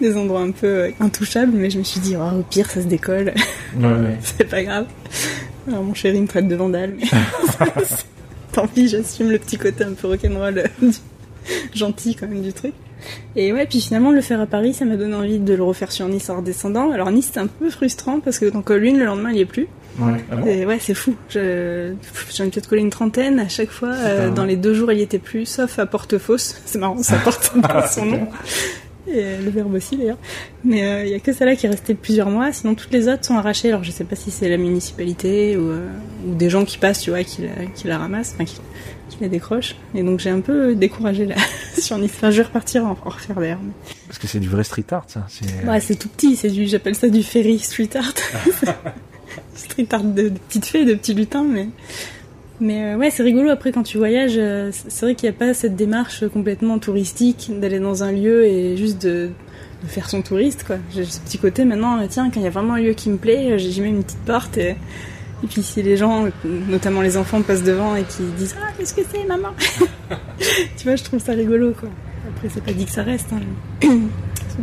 des 0.01 0.15
endroits 0.15 0.41
un 0.41 0.51
peu 0.51 0.91
intouchables. 0.99 1.51
Mais 1.55 1.71
je 1.71 1.79
me 1.79 1.83
suis 1.83 1.99
dit, 1.99 2.15
oh, 2.15 2.39
au 2.39 2.43
pire, 2.43 2.69
ça 2.69 2.81
se 2.83 2.87
décolle. 2.87 3.33
Ouais, 3.75 3.85
ouais. 3.87 4.17
C'est 4.21 4.47
pas 4.47 4.63
grave. 4.63 4.85
Alors 5.67 5.83
mon 5.83 5.95
chéri 5.95 6.21
me 6.21 6.27
traite 6.27 6.47
de 6.47 6.55
vandale, 6.55 6.93
mais 6.99 7.07
tant 8.51 8.67
pis, 8.67 8.87
j'assume 8.87 9.31
le 9.31 9.39
petit 9.39 9.57
côté 9.57 9.83
un 9.83 9.93
peu 9.93 10.07
rock'n'roll 10.07 10.63
du- 10.81 10.89
gentil 11.73 12.15
quand 12.15 12.27
même 12.27 12.41
du 12.41 12.53
truc. 12.53 12.73
Et 13.37 13.53
ouais, 13.53 13.65
puis 13.65 13.79
finalement 13.79 14.11
le 14.11 14.19
faire 14.21 14.41
à 14.41 14.45
Paris, 14.45 14.73
ça 14.73 14.83
m'a 14.83 14.97
donné 14.97 15.15
envie 15.15 15.39
de 15.39 15.53
le 15.53 15.63
refaire 15.63 15.91
sur 15.91 16.07
Nice 16.09 16.29
en 16.29 16.37
redescendant. 16.37 16.91
Alors 16.91 17.11
Nice 17.11 17.27
c'était 17.27 17.39
un 17.39 17.47
peu 17.47 17.69
frustrant 17.69 18.19
parce 18.19 18.39
que 18.39 18.45
t'en 18.45 18.61
colles 18.61 18.83
une, 18.83 18.99
le 18.99 19.05
lendemain 19.05 19.31
il 19.31 19.37
y 19.37 19.41
est 19.41 19.45
plus. 19.45 19.67
Ouais. 19.99 20.13
Ah 20.31 20.35
bon? 20.35 20.45
Et 20.45 20.65
ouais, 20.65 20.77
c'est 20.81 20.93
fou. 20.93 21.15
Je- 21.29 21.93
J'en 22.35 22.43
ai 22.45 22.49
peut-être 22.49 22.67
collé 22.69 22.81
une 22.81 22.89
trentaine 22.89 23.39
à 23.39 23.47
chaque 23.49 23.69
fois. 23.71 23.89
euh, 23.93 24.29
dans 24.29 24.45
les 24.45 24.55
deux 24.57 24.73
jours, 24.73 24.91
il 24.91 24.99
y 24.99 25.01
était 25.01 25.17
plus, 25.19 25.45
sauf 25.45 25.79
à 25.79 25.85
Porte-Fausse. 25.85 26.61
C'est 26.65 26.77
marrant, 26.79 27.01
ça 27.03 27.17
porte 27.17 27.51
dans 27.57 27.87
son 27.87 28.05
nom. 28.05 28.27
Et 29.07 29.13
euh, 29.23 29.41
le 29.43 29.49
verbe 29.49 29.73
aussi 29.73 29.97
d'ailleurs. 29.97 30.17
Mais 30.63 30.83
euh, 30.85 31.05
il 31.05 31.11
y 31.11 31.15
a 31.15 31.19
que 31.19 31.33
celle-là 31.33 31.55
qui 31.55 31.65
est 31.65 31.69
restée 31.69 31.95
plusieurs 31.95 32.29
mois. 32.29 32.51
Sinon, 32.53 32.75
toutes 32.75 32.91
les 32.93 33.07
autres 33.07 33.25
sont 33.25 33.35
arrachées. 33.35 33.69
Alors, 33.69 33.83
je 33.83 33.91
sais 33.91 34.03
pas 34.03 34.15
si 34.15 34.29
c'est 34.29 34.47
la 34.49 34.57
municipalité 34.57 35.57
ou, 35.57 35.69
euh, 35.69 35.87
ou 36.27 36.35
des 36.35 36.49
gens 36.49 36.63
qui 36.65 36.77
passent, 36.77 36.99
tu 37.01 37.09
vois, 37.09 37.23
qui 37.23 37.41
la, 37.41 37.65
qui 37.73 37.87
la 37.87 37.97
ramassent, 37.97 38.33
enfin, 38.35 38.45
qui, 38.45 38.57
qui 39.09 39.17
la 39.21 39.27
décrochent. 39.27 39.75
Et 39.95 40.03
donc, 40.03 40.19
j'ai 40.19 40.29
un 40.29 40.39
peu 40.41 40.75
découragé 40.75 41.25
là 41.25 41.35
sur 41.77 41.97
Nice. 41.97 42.11
Enfin, 42.15 42.31
je 42.31 42.37
vais 42.37 42.43
repartir 42.43 42.85
en, 42.85 42.91
en 43.03 43.09
refaire 43.09 43.35
d'ailleurs. 43.37 43.59
mais- 43.63 43.71
Parce 44.07 44.19
que 44.19 44.27
c'est 44.27 44.39
du 44.39 44.47
vrai 44.49 44.63
street 44.63 44.85
art, 44.91 45.03
ça. 45.07 45.25
C'est... 45.29 45.65
Ouais, 45.67 45.79
c'est 45.79 45.95
tout 45.95 46.09
petit. 46.09 46.35
C'est 46.35 46.49
du, 46.49 46.65
j'appelle 46.67 46.95
ça 46.95 47.09
du 47.09 47.23
ferry 47.23 47.59
street 47.59 47.89
art. 47.95 48.13
street 49.55 49.87
art 49.91 50.03
de, 50.03 50.29
de 50.29 50.37
petites 50.47 50.65
fées, 50.65 50.85
de 50.85 50.93
petits 50.93 51.13
lutins, 51.13 51.43
mais. 51.43 51.67
Mais 52.61 52.93
euh, 52.93 52.97
ouais, 52.97 53.09
c'est 53.09 53.23
rigolo 53.23 53.49
après 53.49 53.71
quand 53.71 53.83
tu 53.83 53.97
voyages. 53.97 54.35
euh, 54.37 54.69
c'est 54.73 55.05
vrai 55.05 55.15
qu'il 55.15 55.29
n'y 55.29 55.35
a 55.35 55.39
pas 55.39 55.53
cette 55.53 55.75
démarche 55.77 56.27
complètement 56.27 56.77
touristique 56.77 57.49
d'aller 57.59 57.79
dans 57.79 58.03
un 58.03 58.11
lieu 58.11 58.45
et 58.45 58.75
juste 58.75 59.01
de, 59.01 59.29
de 59.83 59.87
faire 59.87 60.09
son 60.09 60.21
touriste, 60.21 60.65
quoi. 60.65 60.75
J'ai 60.93 61.05
ce 61.05 61.19
petit 61.21 61.37
côté 61.37 61.63
maintenant, 61.63 61.97
euh, 62.01 62.05
tiens, 62.09 62.29
quand 62.29 62.39
il 62.41 62.43
y 62.43 62.47
a 62.47 62.49
vraiment 62.49 62.73
un 62.73 62.81
lieu 62.81 62.93
qui 62.93 63.09
me 63.09 63.17
plaît, 63.17 63.51
euh, 63.53 63.57
j'y 63.57 63.79
mets 63.79 63.87
une 63.87 64.03
petite 64.03 64.19
porte 64.25 64.57
et, 64.57 64.75
et 65.43 65.47
puis 65.47 65.63
si 65.63 65.81
les 65.81 65.97
gens, 65.97 66.27
notamment 66.43 67.01
les 67.01 67.17
enfants, 67.17 67.41
passent 67.41 67.63
devant 67.63 67.95
et 67.95 68.03
qui 68.03 68.23
disent 68.37 68.55
Ah, 68.61 68.71
qu'est-ce 68.77 68.93
que 68.93 69.01
c'est, 69.09 69.25
maman? 69.25 69.49
Tu 70.77 70.85
vois, 70.85 70.95
je 70.95 71.03
trouve 71.03 71.19
ça 71.19 71.33
rigolo, 71.33 71.73
quoi. 71.77 71.89
Après, 72.27 72.49
c'est 72.49 72.63
pas 72.63 72.73
dit 72.73 72.85
que 72.85 72.91
ça 72.91 73.03
reste. 73.03 73.27
Hein. 73.33 73.87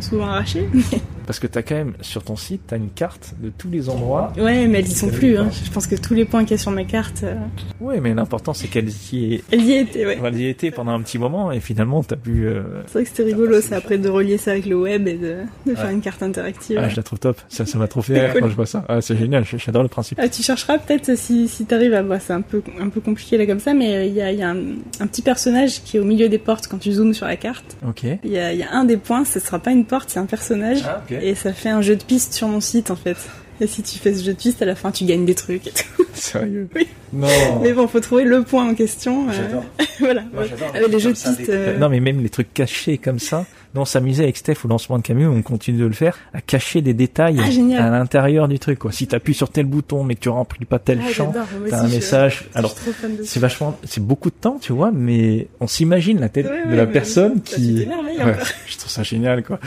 Sont 0.00 0.10
souvent 0.10 0.26
arrachés. 0.26 0.68
mais- 0.72 0.82
Parce 1.26 1.40
que 1.40 1.48
t'as 1.48 1.62
quand 1.62 1.74
même, 1.74 1.94
sur 2.02 2.22
ton 2.22 2.36
site, 2.36 2.60
t'as 2.68 2.76
une 2.76 2.88
carte 2.90 3.34
de 3.42 3.50
tous 3.50 3.68
les 3.68 3.88
endroits. 3.88 4.32
Ouais, 4.38 4.68
mais 4.68 4.78
elles 4.78 4.86
y 4.86 4.94
sont 4.94 5.08
plus. 5.08 5.36
Hein. 5.36 5.48
Je 5.64 5.68
pense 5.72 5.88
que 5.88 5.96
tous 5.96 6.14
les 6.14 6.24
points 6.24 6.44
qu'il 6.44 6.52
y 6.52 6.54
a 6.54 6.58
sur 6.58 6.70
ma 6.70 6.84
carte, 6.84 7.24
euh, 7.24 7.34
Ouais, 7.80 7.98
mais 7.98 8.14
l'important, 8.14 8.54
c'est 8.54 8.68
qu'elles 8.68 8.90
y, 9.12 9.42
elles 9.50 9.62
y 9.64 9.72
étaient, 9.72 10.06
ouais. 10.06 10.18
elles 10.24 10.38
y 10.38 10.46
étaient 10.48 10.70
pendant 10.70 10.92
un 10.92 11.02
petit 11.02 11.18
moment 11.18 11.50
et 11.50 11.58
finalement, 11.58 12.04
t'as 12.04 12.14
pu... 12.14 12.46
euh, 12.46 12.62
C'est 12.86 12.92
vrai 12.92 13.02
que 13.02 13.08
c'était 13.08 13.22
rigolo, 13.24 13.60
ça, 13.60 13.78
après 13.78 13.98
de 13.98 14.08
relier 14.08 14.38
ça 14.38 14.52
avec 14.52 14.66
le 14.66 14.76
web 14.78 15.08
et 15.08 15.14
de, 15.14 15.38
de 15.66 15.74
faire 15.74 15.90
une 15.90 16.00
carte 16.00 16.22
interactive. 16.22 16.78
Ah, 16.80 16.88
je 16.88 16.94
la 16.94 17.02
trouve 17.02 17.18
top. 17.18 17.40
Ça, 17.48 17.66
ça 17.66 17.76
m'a 17.76 17.88
trop 17.88 18.02
fait 18.02 18.14
C'est 18.14 18.20
rire 18.26 18.32
cool. 18.34 18.42
quand 18.42 18.48
je 18.50 18.54
vois 18.54 18.66
ça. 18.66 18.84
Ah, 18.88 19.00
c'est 19.00 19.16
génial. 19.16 19.44
J'adore 19.44 19.82
le 19.82 19.88
principe. 19.88 20.20
Ah, 20.22 20.28
tu 20.28 20.44
chercheras 20.44 20.78
peut-être 20.78 21.16
si, 21.18 21.48
si 21.48 21.64
t'arrives 21.66 21.94
à 21.94 22.02
voir, 22.02 22.20
c'est 22.20 22.34
un 22.34 22.40
peu, 22.42 22.62
un 22.80 22.88
peu 22.88 23.00
compliqué 23.00 23.36
là 23.36 23.46
comme 23.46 23.58
ça, 23.58 23.74
mais 23.74 23.96
euh, 23.96 24.04
il 24.04 24.14
y 24.14 24.22
a, 24.22 24.30
il 24.30 24.38
y 24.38 24.42
a 24.44 24.50
un, 24.50 24.58
un 25.00 25.06
petit 25.08 25.22
personnage 25.22 25.82
qui 25.82 25.96
est 25.96 26.00
au 26.00 26.04
milieu 26.04 26.28
des 26.28 26.38
portes 26.38 26.68
quand 26.68 26.78
tu 26.78 26.92
zoomes 26.92 27.14
sur 27.14 27.26
la 27.26 27.34
carte. 27.36 27.76
Ok. 27.84 28.04
Il 28.22 28.30
y 28.30 28.38
a, 28.38 28.52
il 28.52 28.60
y 28.60 28.62
a 28.62 28.72
un 28.72 28.84
des 28.84 28.96
points, 28.96 29.24
ce 29.24 29.40
sera 29.40 29.58
pas 29.58 29.72
une 29.72 29.84
porte, 29.86 30.10
c'est 30.10 30.18
un 30.18 30.26
personnage. 30.26 30.82
Ah. 30.86 31.02
Et 31.10 31.34
ça 31.34 31.52
fait 31.52 31.70
un 31.70 31.80
jeu 31.82 31.96
de 31.96 32.02
piste 32.04 32.34
sur 32.34 32.48
mon 32.48 32.60
site 32.60 32.90
en 32.90 32.96
fait. 32.96 33.16
Et 33.60 33.66
si 33.66 33.82
tu 33.82 33.98
fais 33.98 34.12
ce 34.12 34.22
jeu 34.22 34.32
de 34.34 34.38
piste, 34.38 34.60
à 34.60 34.66
la 34.66 34.74
fin 34.74 34.90
tu 34.90 35.04
gagnes 35.04 35.24
des 35.24 35.34
trucs 35.34 35.66
et 35.66 35.70
tout. 35.96 36.04
Sérieux 36.14 36.68
Oui. 36.74 36.86
Non. 37.12 37.28
Mais 37.62 37.72
bon, 37.72 37.86
faut 37.88 38.00
trouver 38.00 38.24
le 38.24 38.42
point 38.42 38.68
en 38.68 38.74
question. 38.74 39.28
euh, 39.28 39.32
J'adore. 39.32 39.64
voilà. 40.00 40.22
Moi, 40.32 40.44
j'adore. 40.44 40.68
Avec 40.74 40.88
les 40.92 40.98
jeux 41.00 41.10
de 41.12 41.14
piste. 41.16 41.48
euh, 41.48 41.78
Non, 41.78 41.88
mais 41.88 42.00
même 42.00 42.22
les 42.22 42.28
trucs 42.28 42.52
cachés 42.52 42.98
comme 42.98 43.18
ça. 43.18 43.46
On 43.74 43.84
s'amusait 43.84 44.24
avec 44.24 44.36
Steph 44.36 44.56
au 44.64 44.68
lancement 44.68 44.98
de 44.98 45.02
camion, 45.02 45.30
on 45.30 45.42
continue 45.42 45.78
de 45.78 45.86
le 45.86 45.92
faire, 45.92 46.18
à 46.32 46.40
cacher 46.40 46.80
des 46.80 46.94
détails 46.94 47.38
Ah, 47.38 47.84
à 47.86 47.90
l'intérieur 47.90 48.48
du 48.48 48.58
truc, 48.58 48.78
quoi. 48.78 48.92
Si 48.92 49.06
t'appuies 49.06 49.34
sur 49.34 49.50
tel 49.50 49.66
bouton, 49.66 50.04
mais 50.04 50.14
que 50.14 50.20
tu 50.20 50.28
remplis 50.28 50.64
pas 50.64 50.78
tel 50.78 51.00
ah, 51.04 51.12
champ, 51.12 51.34
t'as 51.68 51.80
un 51.80 51.88
message. 51.88 52.48
je 52.52 52.58
Alors, 52.58 52.74
c'est 53.24 53.40
vachement, 53.40 53.78
c'est 53.84 54.02
beaucoup 54.02 54.30
de 54.30 54.36
temps, 54.36 54.58
tu 54.60 54.72
vois, 54.72 54.90
mais 54.92 55.48
on 55.60 55.66
s'imagine 55.66 56.20
la 56.20 56.28
tête 56.28 56.46
Ouais, 56.46 56.64
de 56.64 56.70
ouais, 56.70 56.76
la 56.76 56.86
personne 56.86 57.40
ça, 57.44 57.56
tu 57.56 57.62
qui, 57.62 57.86
Ouais, 57.86 58.36
je 58.66 58.78
trouve 58.78 58.90
ça 58.90 59.02
génial, 59.02 59.42
quoi. 59.42 59.58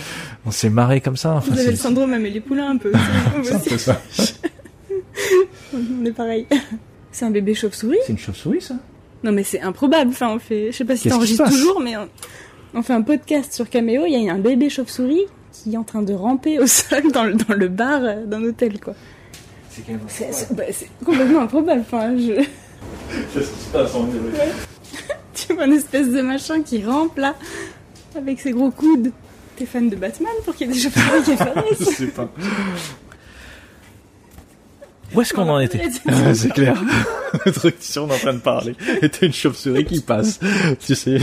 On 0.45 0.52
s'est 0.52 0.70
marré 0.70 1.02
comme 1.02 1.18
ça, 1.18 1.34
enfin, 1.34 1.54
Vous 1.54 1.60
avez 1.60 1.72
le 1.72 1.78
syndrome 1.78 2.14
Amélie 2.14 2.39
Poulain 2.39 2.72
un 2.72 2.78
peu. 2.78 2.91
C'est 3.43 3.54
un 3.54 3.60
peu 3.60 3.78
ça. 3.78 4.02
on 5.74 6.06
est 6.06 6.12
pareil. 6.12 6.47
C'est 7.12 7.26
un 7.26 7.32
bébé 7.32 7.54
chauve-souris 7.54 7.97
C'est 8.06 8.14
une 8.14 8.20
chauve-souris, 8.20 8.62
ça? 8.62 8.76
Non 9.24 9.32
mais 9.34 9.43
c'est 9.43 9.60
improbable. 9.60 10.12
Enfin, 10.12 10.30
on 10.34 10.39
fait, 10.39 10.72
je 10.72 10.78
sais 10.78 10.86
pas 10.86 10.95
si 10.95 11.10
t'enregistres 11.10 11.50
toujours, 11.50 11.82
mais 11.82 11.97
on, 11.97 12.08
on 12.74 12.82
fait 12.82 12.93
un 12.93 13.01
podcast 13.01 13.53
sur 13.53 13.70
Cameo. 13.70 14.05
Il 14.07 14.24
y 14.24 14.30
a 14.30 14.34
un 14.34 14.38
bébé 14.39 14.70
chauve-souris 14.70 15.26
qui 15.51 15.74
est 15.74 15.78
en 15.78 15.84
train 15.84 16.01
de 16.01 16.13
ramper 16.13 16.59
au 16.59 16.67
sol 16.67 17.11
dans 17.11 17.24
le, 17.24 17.34
dans 17.36 17.53
le 17.53 17.67
bar 17.67 18.01
euh, 18.03 18.26
d'un 18.26 18.43
hôtel, 18.43 18.80
quoi. 18.80 18.93
C'est 19.70 19.82
quand 19.86 19.91
même 19.93 20.01
C'est 20.07 20.32
c'est- 20.34 20.53
bah, 20.53 20.63
c'est 20.72 20.89
complètement 21.05 21.41
improbable. 21.41 21.82
Enfin, 21.82 22.15
je, 22.17 22.34
Qu'est-ce 23.34 23.49
qui 23.51 23.59
se 23.65 23.70
passe 23.72 23.93
en 23.95 24.07
tu 25.34 25.53
vois 25.53 25.65
une 25.65 25.74
espèce 25.74 26.09
de 26.09 26.22
machin 26.22 26.61
qui 26.61 26.84
rampe 26.84 27.17
là, 27.17 27.36
avec 28.15 28.39
ses 28.39 28.51
gros 28.51 28.72
coudes. 28.72 29.11
T'es 29.55 29.65
fan 29.65 29.89
de 29.89 29.95
Batman 29.95 30.32
pour 30.45 30.55
qu'il 30.55 30.67
y 30.67 30.70
ait 30.70 30.74
des 30.74 30.80
chauves-souris 30.80 31.24
qui 31.24 31.36
Je 31.38 31.41
apparaissent 31.43 31.95
sais 31.95 32.07
pas. 32.07 32.30
Où 35.14 35.22
est-ce 35.22 35.34
qu'on 35.34 35.49
en 35.49 35.60
était 35.60 35.82
C'est 36.34 36.53
clair. 36.53 36.82
Le 37.45 37.51
truc 37.51 37.76
sur 37.80 38.05
on 38.05 38.10
est 38.10 38.16
en 38.16 38.18
train 38.18 38.34
de 38.34 38.39
parler. 38.39 38.76
Et 39.01 39.10
t'as 39.10 39.28
une 39.28 39.34
chauve-souris 39.34 39.86
qui 39.86 40.01
passe. 40.01 40.39
Tu 40.86 40.95
sais. 40.95 41.20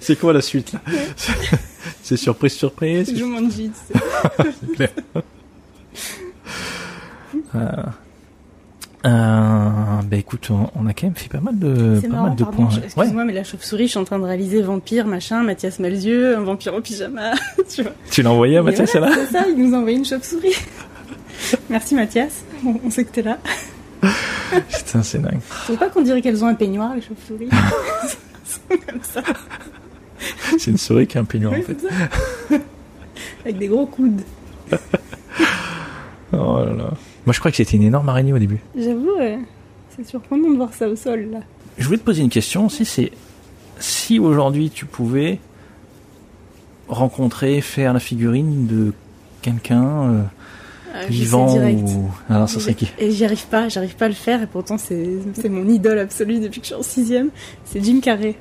C'est 0.00 0.16
quoi 0.16 0.32
la 0.32 0.40
suite 0.40 0.72
là? 0.72 0.80
C'est 2.02 2.16
surprise, 2.16 2.52
surprise. 2.52 3.06
C'est 3.08 3.16
Jumanji. 3.16 3.70
C'est 3.74 4.72
clair. 4.74 4.90
Euh, 7.54 7.60
euh, 9.06 10.02
bah 10.04 10.16
écoute, 10.16 10.48
on, 10.50 10.70
on, 10.74 10.86
a 10.86 10.94
quand 10.94 11.06
même 11.06 11.14
fait 11.14 11.28
pas 11.28 11.40
mal 11.40 11.58
de, 11.58 12.00
pas 12.00 12.08
marrant, 12.08 12.22
mal 12.28 12.36
de 12.36 12.44
pardon, 12.44 12.56
points. 12.66 12.78
Excuse-moi, 12.82 13.22
ouais. 13.22 13.26
mais 13.26 13.32
la 13.34 13.44
chauve-souris, 13.44 13.84
je 13.84 13.90
suis 13.90 13.98
en 13.98 14.04
train 14.04 14.18
de 14.18 14.24
réaliser 14.24 14.62
vampire, 14.62 15.06
machin, 15.06 15.42
Mathias 15.42 15.78
Malzieux, 15.78 16.36
un 16.36 16.40
vampire 16.40 16.74
au 16.74 16.80
pyjama. 16.80 17.32
tu 17.74 17.82
vois. 17.82 17.92
Tu 18.10 18.22
l'as 18.22 18.30
envoyé 18.30 18.56
à 18.56 18.62
Mathias, 18.62 18.94
ouais, 18.94 19.00
là 19.00 19.10
C'est 19.14 19.32
ça, 19.32 19.44
il 19.46 19.62
nous 19.62 19.74
a 19.74 19.78
envoyé 19.78 19.98
une 19.98 20.06
chauve-souris. 20.06 20.56
Merci 21.70 21.94
Mathias, 21.94 22.44
on, 22.64 22.90
sait 22.90 23.04
que 23.04 23.10
t'es 23.10 23.22
là. 23.22 23.38
Putain, 24.50 25.02
c'est 25.02 25.20
dingue. 25.20 25.40
Trouves 25.64 25.78
pas 25.78 25.88
qu'on 25.88 26.02
dirait 26.02 26.20
qu'elles 26.22 26.44
ont 26.44 26.48
un 26.48 26.54
peignoir, 26.54 26.94
les 26.94 27.02
chauves-souris 27.02 27.48
comme 28.68 29.00
ça. 29.02 29.22
C'est 30.58 30.70
une 30.70 30.78
souris 30.78 31.06
qui 31.06 31.18
a 31.18 31.20
un 31.20 31.24
peignoir, 31.24 31.52
oui, 31.54 31.60
en 31.60 31.62
fait. 31.62 31.80
Ça. 31.80 32.58
Avec 33.44 33.58
des 33.58 33.68
gros 33.68 33.86
coudes. 33.86 34.22
oh 36.32 36.58
là 36.64 36.72
là. 36.72 36.90
Moi, 37.26 37.32
je 37.32 37.38
crois 37.38 37.50
que 37.50 37.56
c'était 37.56 37.76
une 37.76 37.82
énorme 37.82 38.08
araignée 38.08 38.32
au 38.32 38.38
début. 38.38 38.60
J'avoue, 38.76 39.16
ouais. 39.18 39.38
c'est 39.94 40.06
surprenant 40.06 40.50
de 40.50 40.56
voir 40.56 40.72
ça 40.72 40.88
au 40.88 40.96
sol, 40.96 41.28
là. 41.32 41.40
Je 41.76 41.84
voulais 41.86 41.98
te 41.98 42.04
poser 42.04 42.22
une 42.22 42.30
question 42.30 42.66
aussi, 42.66 42.84
c'est 42.84 43.10
si 43.80 44.18
aujourd'hui 44.18 44.70
tu 44.70 44.86
pouvais 44.86 45.40
rencontrer, 46.88 47.60
faire 47.60 47.92
la 47.92 48.00
figurine 48.00 48.66
de 48.66 48.92
quelqu'un 49.42 50.10
euh, 50.10 50.22
euh, 50.94 51.06
vivant 51.08 51.56
ou... 51.56 52.10
Alors, 52.28 52.48
ça 52.48 52.60
serait 52.60 52.74
qui 52.74 52.88
Et 52.98 53.10
j'y 53.10 53.24
arrive 53.24 53.46
pas, 53.46 53.68
j'arrive 53.68 53.96
pas 53.96 54.06
à 54.06 54.08
le 54.08 54.14
faire, 54.14 54.42
et 54.42 54.46
pourtant 54.46 54.78
c'est 54.78 55.48
mon 55.48 55.68
idole 55.68 55.98
absolue 55.98 56.40
depuis 56.40 56.60
que 56.60 56.66
je 56.66 56.72
suis 56.72 56.80
en 56.80 56.82
sixième. 56.82 57.30
C'est 57.64 57.82
Jim 57.82 58.00
Carrey. 58.00 58.36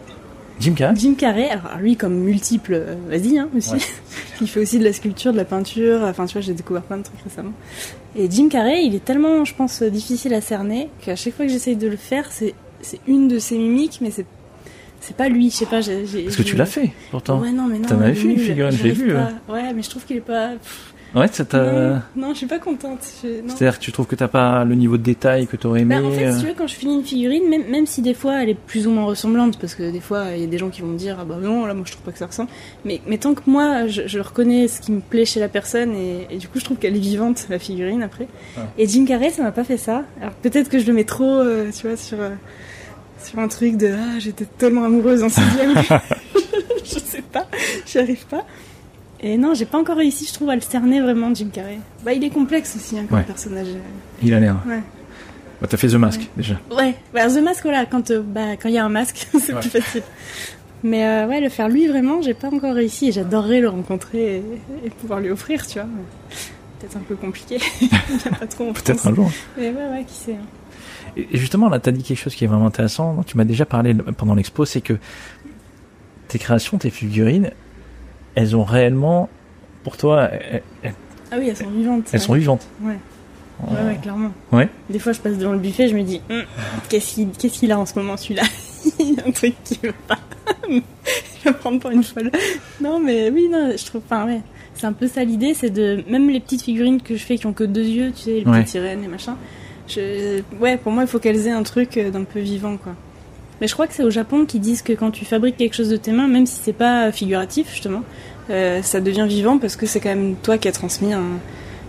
Jim 0.60 0.74
Carrey 0.74 0.96
Jim 0.96 1.16
Carrey, 1.16 1.50
alors 1.50 1.78
lui 1.80 1.96
comme 1.96 2.14
multiple, 2.14 2.74
euh, 2.76 2.96
vas-y 3.10 3.40
hein, 3.40 3.50
aussi. 3.58 3.74
Ouais. 3.74 3.80
il 4.42 4.48
fait 4.48 4.60
aussi 4.60 4.78
de 4.78 4.84
la 4.84 4.94
sculpture, 4.94 5.32
de 5.32 5.38
la 5.38 5.46
peinture, 5.46 6.02
enfin 6.04 6.26
tu 6.28 6.34
vois 6.34 6.42
j'ai 6.42 6.54
découvert 6.54 6.84
plein 6.84 6.98
de 6.98 7.04
trucs 7.04 7.22
récemment. 7.22 7.54
Et 8.16 8.30
Jim 8.30 8.50
Carrey, 8.50 8.86
il 8.86 8.94
est 8.94 9.04
tellement, 9.04 9.46
je 9.46 9.56
pense, 9.56 9.82
difficile 9.82 10.34
à 10.36 10.42
cerner 10.42 10.90
qu'à 11.02 11.16
chaque 11.16 11.36
fois 11.36 11.46
que 11.46 11.52
j'essaye 11.52 11.76
de 11.76 11.88
le 11.88 11.98
faire, 11.98 12.30
c'est 12.32 12.54
une 13.08 13.28
de 13.28 13.40
ses 13.40 13.58
mimiques, 13.58 14.00
mais 14.02 14.12
c'est 14.12 14.26
c'est 15.04 15.18
pas 15.18 15.28
lui, 15.28 15.50
je 15.50 15.56
sais 15.58 15.66
pas. 15.66 15.82
J 15.82 15.92
ai, 15.92 16.06
j 16.06 16.20
ai, 16.20 16.24
Parce 16.24 16.38
que 16.38 16.44
tu 16.44 16.56
l'as 16.56 16.66
fait, 16.66 16.92
pourtant. 17.12 17.42
Ouais, 17.42 17.52
non, 17.52 17.68
mais 17.68 17.78
non. 17.78 17.90
T'en 17.90 18.00
avais 18.00 18.16
fait 18.16 18.30
une 18.30 18.38
figurine, 18.38 18.72
j'ai 18.72 18.92
vu. 18.92 19.14
Pas. 19.14 19.34
Ouais, 19.50 19.74
mais 19.74 19.82
je 19.82 19.90
trouve 19.90 20.06
qu'il 20.06 20.16
est 20.16 20.22
pas. 20.22 20.52
Pff. 20.52 20.93
Ouais, 21.16 21.28
ça 21.32 21.46
t'a. 21.46 22.02
Non, 22.16 22.32
je 22.32 22.38
suis 22.38 22.48
pas 22.48 22.60
contente. 22.60 23.00
C'est-à-dire 23.02 23.78
que 23.78 23.84
tu 23.84 23.92
trouves 23.92 24.08
que 24.08 24.16
t'as 24.16 24.28
pas 24.28 24.64
le 24.66 24.76
niveau 24.76 24.98
de 24.98 25.04
détail 25.04 25.48
que 25.48 25.56
t'aurais 25.56 25.82
aimé 25.82 25.96
bah, 25.96 26.08
En 26.08 26.12
fait, 26.12 26.26
euh... 26.26 26.34
si 26.34 26.42
tu 26.42 26.48
veux, 26.48 26.54
quand 26.58 26.68
je 26.68 26.74
finis 26.74 26.96
une 26.96 27.04
figurine, 27.04 27.48
même, 27.50 27.70
même 27.70 27.86
si 27.86 28.02
des 28.02 28.14
fois 28.14 28.42
elle 28.42 28.50
est 28.50 28.56
plus 28.56 28.88
ou 28.88 28.92
moins 28.92 29.06
ressemblante, 29.06 29.60
parce 29.60 29.76
que 29.76 29.92
des 29.92 30.00
fois 30.00 30.26
il 30.36 30.42
y 30.42 30.44
a 30.44 30.48
des 30.48 30.58
gens 30.58 30.70
qui 30.70 30.82
vont 30.82 30.88
me 30.88 30.98
dire 30.98 31.18
ah 31.20 31.26
bah 31.26 31.38
non, 31.42 31.66
là 31.66 31.74
moi 31.74 31.84
je 31.86 31.92
trouve 31.92 32.04
pas 32.04 32.12
que 32.12 32.18
ça 32.18 32.26
ressemble. 32.26 32.50
Mais, 32.84 33.02
mais 33.08 33.18
tant 33.18 33.34
que 33.34 33.42
moi 33.46 33.88
je, 33.88 34.08
je 34.08 34.20
reconnais 34.20 34.68
ce 34.68 34.82
qui 34.82 34.92
me 34.92 35.02
plaît 35.02 35.26
chez 35.26 35.40
la 35.40 35.50
personne 35.50 35.94
et, 35.94 36.28
et 36.32 36.38
du 36.38 36.48
coup 36.48 36.60
je 36.60 36.66
trouve 36.66 36.78
qu'elle 36.78 36.96
est 36.96 37.00
vivante 37.00 37.46
la 37.50 37.60
figurine 37.60 38.02
après. 38.02 38.28
Ah. 38.58 38.62
Et 38.78 38.88
Jim 38.88 39.06
Carrey, 39.06 39.30
ça 39.30 39.44
m'a 39.44 39.52
pas 39.52 39.64
fait 39.64 39.78
ça. 39.78 40.04
Alors 40.20 40.34
peut-être 40.34 40.70
que 40.70 40.80
je 40.80 40.88
le 40.88 40.94
mets 40.94 41.04
trop, 41.04 41.26
euh, 41.26 41.70
tu 41.72 41.88
vois, 41.88 41.98
sur. 41.98 42.20
Euh, 42.20 42.32
sur 43.24 43.40
un 43.40 43.48
truc 43.48 43.78
de 43.78 43.90
ah 43.94 44.20
j'étais 44.20 44.44
tellement 44.44 44.84
amoureuse 44.84 45.24
en 45.24 45.30
sixième 45.30 45.76
je 46.84 47.00
sais 47.00 47.22
pas 47.22 47.48
j'y 47.86 48.00
arrive 48.00 48.26
pas 48.26 48.46
et 49.24 49.38
non 49.38 49.54
j'ai 49.54 49.66
pas 49.66 49.80
encore 49.80 49.98
réussi 49.98 50.26
je 50.28 50.34
trouve 50.34 50.50
à 50.50 50.56
le 50.56 50.62
cerner 50.62 51.02
vraiment 51.02 51.34
Jim 51.34 51.48
Carrey. 51.52 51.80
Bah 52.04 52.14
il 52.14 52.24
est 52.24 52.30
complexe 52.30 52.76
aussi 52.76 53.00
hein, 53.00 53.06
comme 53.10 53.20
ouais. 53.20 53.24
personnage. 53.24 53.68
Il 54.22 54.34
a 54.34 54.40
l'air. 54.40 54.58
Ouais. 54.68 54.82
Bah, 55.62 55.68
t'as 55.70 55.78
fait 55.78 55.88
The 55.88 55.96
Mask 55.96 56.20
ouais. 56.20 56.28
déjà. 56.38 56.60
Ouais. 56.72 56.96
Bah, 57.14 57.28
The 57.28 57.42
Mask 57.42 57.64
voilà 57.64 57.86
quand 57.86 58.12
euh, 58.12 58.22
bah 58.22 58.58
quand 58.62 58.70
il 58.70 58.76
y 58.76 58.78
a 58.78 58.86
un 58.86 58.90
masque 58.90 59.28
c'est 59.40 59.54
ouais. 59.54 59.60
plus 59.60 59.70
facile. 59.70 60.04
Mais 60.84 61.06
euh, 61.06 61.28
ouais 61.28 61.40
le 61.40 61.50
faire 61.50 61.70
lui 61.70 61.88
vraiment 61.88 62.22
j'ai 62.22 62.34
pas 62.34 62.50
encore 62.50 62.76
réussi 62.76 63.08
et 63.08 63.12
j'adorerais 63.12 63.62
le 63.62 63.70
rencontrer 63.70 64.38
et, 64.38 64.44
et, 64.86 64.90
pouvoir 64.90 65.20
lui 65.22 65.32
offrir 65.32 65.66
tu 65.66 65.80
vois. 65.80 65.88
Peut-être 66.80 66.98
un 66.98 67.04
peu 67.08 67.16
compliqué. 67.16 67.60
Pas 68.40 68.46
trop 68.48 68.74
peut-être 68.74 69.08
un 69.08 69.16
jour. 69.16 69.32
Mais 69.58 69.70
ouais 69.70 69.88
ouais 69.92 70.04
qui 70.06 70.16
sait 70.16 70.34
hein. 70.34 70.46
Et 71.16 71.38
justement, 71.38 71.70
là, 71.70 71.80
tu 71.80 71.90
as 71.90 71.92
dit 71.92 72.04
quelque 72.04 72.18
chose 72.18 72.36
qui 72.36 72.44
est 72.44 72.48
vraiment 72.48 72.66
intéressant, 72.66 73.24
tu 73.26 73.38
m'as 73.38 73.44
déjà 73.44 73.66
parlé 73.66 73.94
pendant 73.94 74.36
l'expo, 74.36 74.66
c'est 74.66 74.82
que 74.82 74.98
tes 76.28 76.40
créations, 76.40 76.78
tes 76.78 76.90
figurines, 76.90 77.52
elles 78.36 78.56
ont 78.56 78.64
réellement, 78.64 79.30
pour 79.84 79.98
toi, 79.98 80.30
elles, 80.32 80.64
elles, 80.84 80.94
ah 81.32 81.36
oui, 81.40 81.50
elles 81.50 81.58
sont 81.58 81.70
vivantes. 81.70 82.06
Elles 82.08 82.20
ouais. 82.20 82.26
sont 82.26 82.34
vivantes. 82.34 82.68
Ouais. 82.82 82.98
Ouais, 83.68 83.82
ouais, 83.86 84.00
clairement. 84.02 84.32
Ouais. 84.52 84.68
Des 84.90 85.00
fois, 85.00 85.14
je 85.14 85.20
passe 85.20 85.38
devant 85.38 85.54
le 85.54 85.60
buffet, 85.60 85.88
je 85.88 85.96
me 85.96 86.04
dis, 86.04 86.22
hm, 86.30 86.44
qu'est-ce 86.90 87.16
qu'il 87.16 87.30
qu 87.32 87.50
qu 87.50 87.72
a 87.72 87.80
en 87.80 87.86
ce 87.86 87.98
moment, 87.98 88.18
celui-là? 88.18 88.44
Il 89.00 89.14
y 89.16 89.20
a 89.20 89.28
un 89.28 89.32
truc 89.32 89.56
qui 89.64 89.80
veut 89.82 89.94
pas. 90.08 90.20
il 90.70 90.82
va 91.46 91.54
prendre 91.54 91.80
pour 91.80 91.92
une 91.92 92.04
folle. 92.04 92.32
Non, 92.82 93.00
mais 93.00 93.30
oui, 93.30 93.48
non, 93.50 93.72
je 93.78 93.86
trouve 93.86 94.02
pas, 94.02 94.26
ouais. 94.26 94.42
C'est 94.76 94.88
un 94.88 94.94
peu 94.94 95.08
ça 95.08 95.24
l'idée, 95.24 95.54
c'est 95.54 95.70
de. 95.70 96.04
Même 96.10 96.30
les 96.30 96.40
petites 96.40 96.64
figurines 96.64 97.02
que 97.02 97.16
je 97.16 97.24
fais 97.24 97.38
qui 97.38 97.46
ont 97.46 97.54
que 97.54 97.64
deux 97.64 97.86
yeux, 97.86 98.12
tu 98.12 98.24
sais, 98.24 98.32
les 98.40 98.46
Ouais. 98.46 98.60
petites 98.60 98.70
sirènes 98.70 99.04
et 99.04 99.08
machin. 99.08 99.38
Je... 99.88 100.42
Ouais, 100.60 100.78
pour 100.78 100.92
moi, 100.92 101.04
il 101.04 101.08
faut 101.08 101.20
qu'elles 101.20 101.48
aient 101.48 101.52
un 101.52 101.64
truc 101.64 101.98
euh, 101.98 102.10
d'un 102.12 102.24
peu 102.24 102.40
vivant, 102.40 102.78
quoi. 102.78 102.94
Mais 103.64 103.68
je 103.70 103.76
crois 103.76 103.88
que 103.88 103.94
c'est 103.94 104.04
au 104.04 104.10
Japon 104.10 104.46
qu'ils 104.46 104.60
disent 104.60 104.82
que 104.82 104.92
quand 104.92 105.10
tu 105.10 105.24
fabriques 105.24 105.56
quelque 105.56 105.74
chose 105.74 105.88
de 105.88 105.96
tes 105.96 106.12
mains, 106.12 106.28
même 106.28 106.46
si 106.46 106.60
c'est 106.62 106.74
pas 106.74 107.14
figuratif, 107.14 107.72
justement, 107.72 108.02
euh, 108.50 108.82
ça 108.82 109.00
devient 109.00 109.26
vivant 109.26 109.58
parce 109.58 109.78
que 109.78 109.86
c'est 109.86 110.02
quand 110.02 110.10
même 110.10 110.36
toi 110.36 110.58
qui 110.58 110.68
as 110.68 110.74
transmis 110.74 111.14
un, 111.14 111.40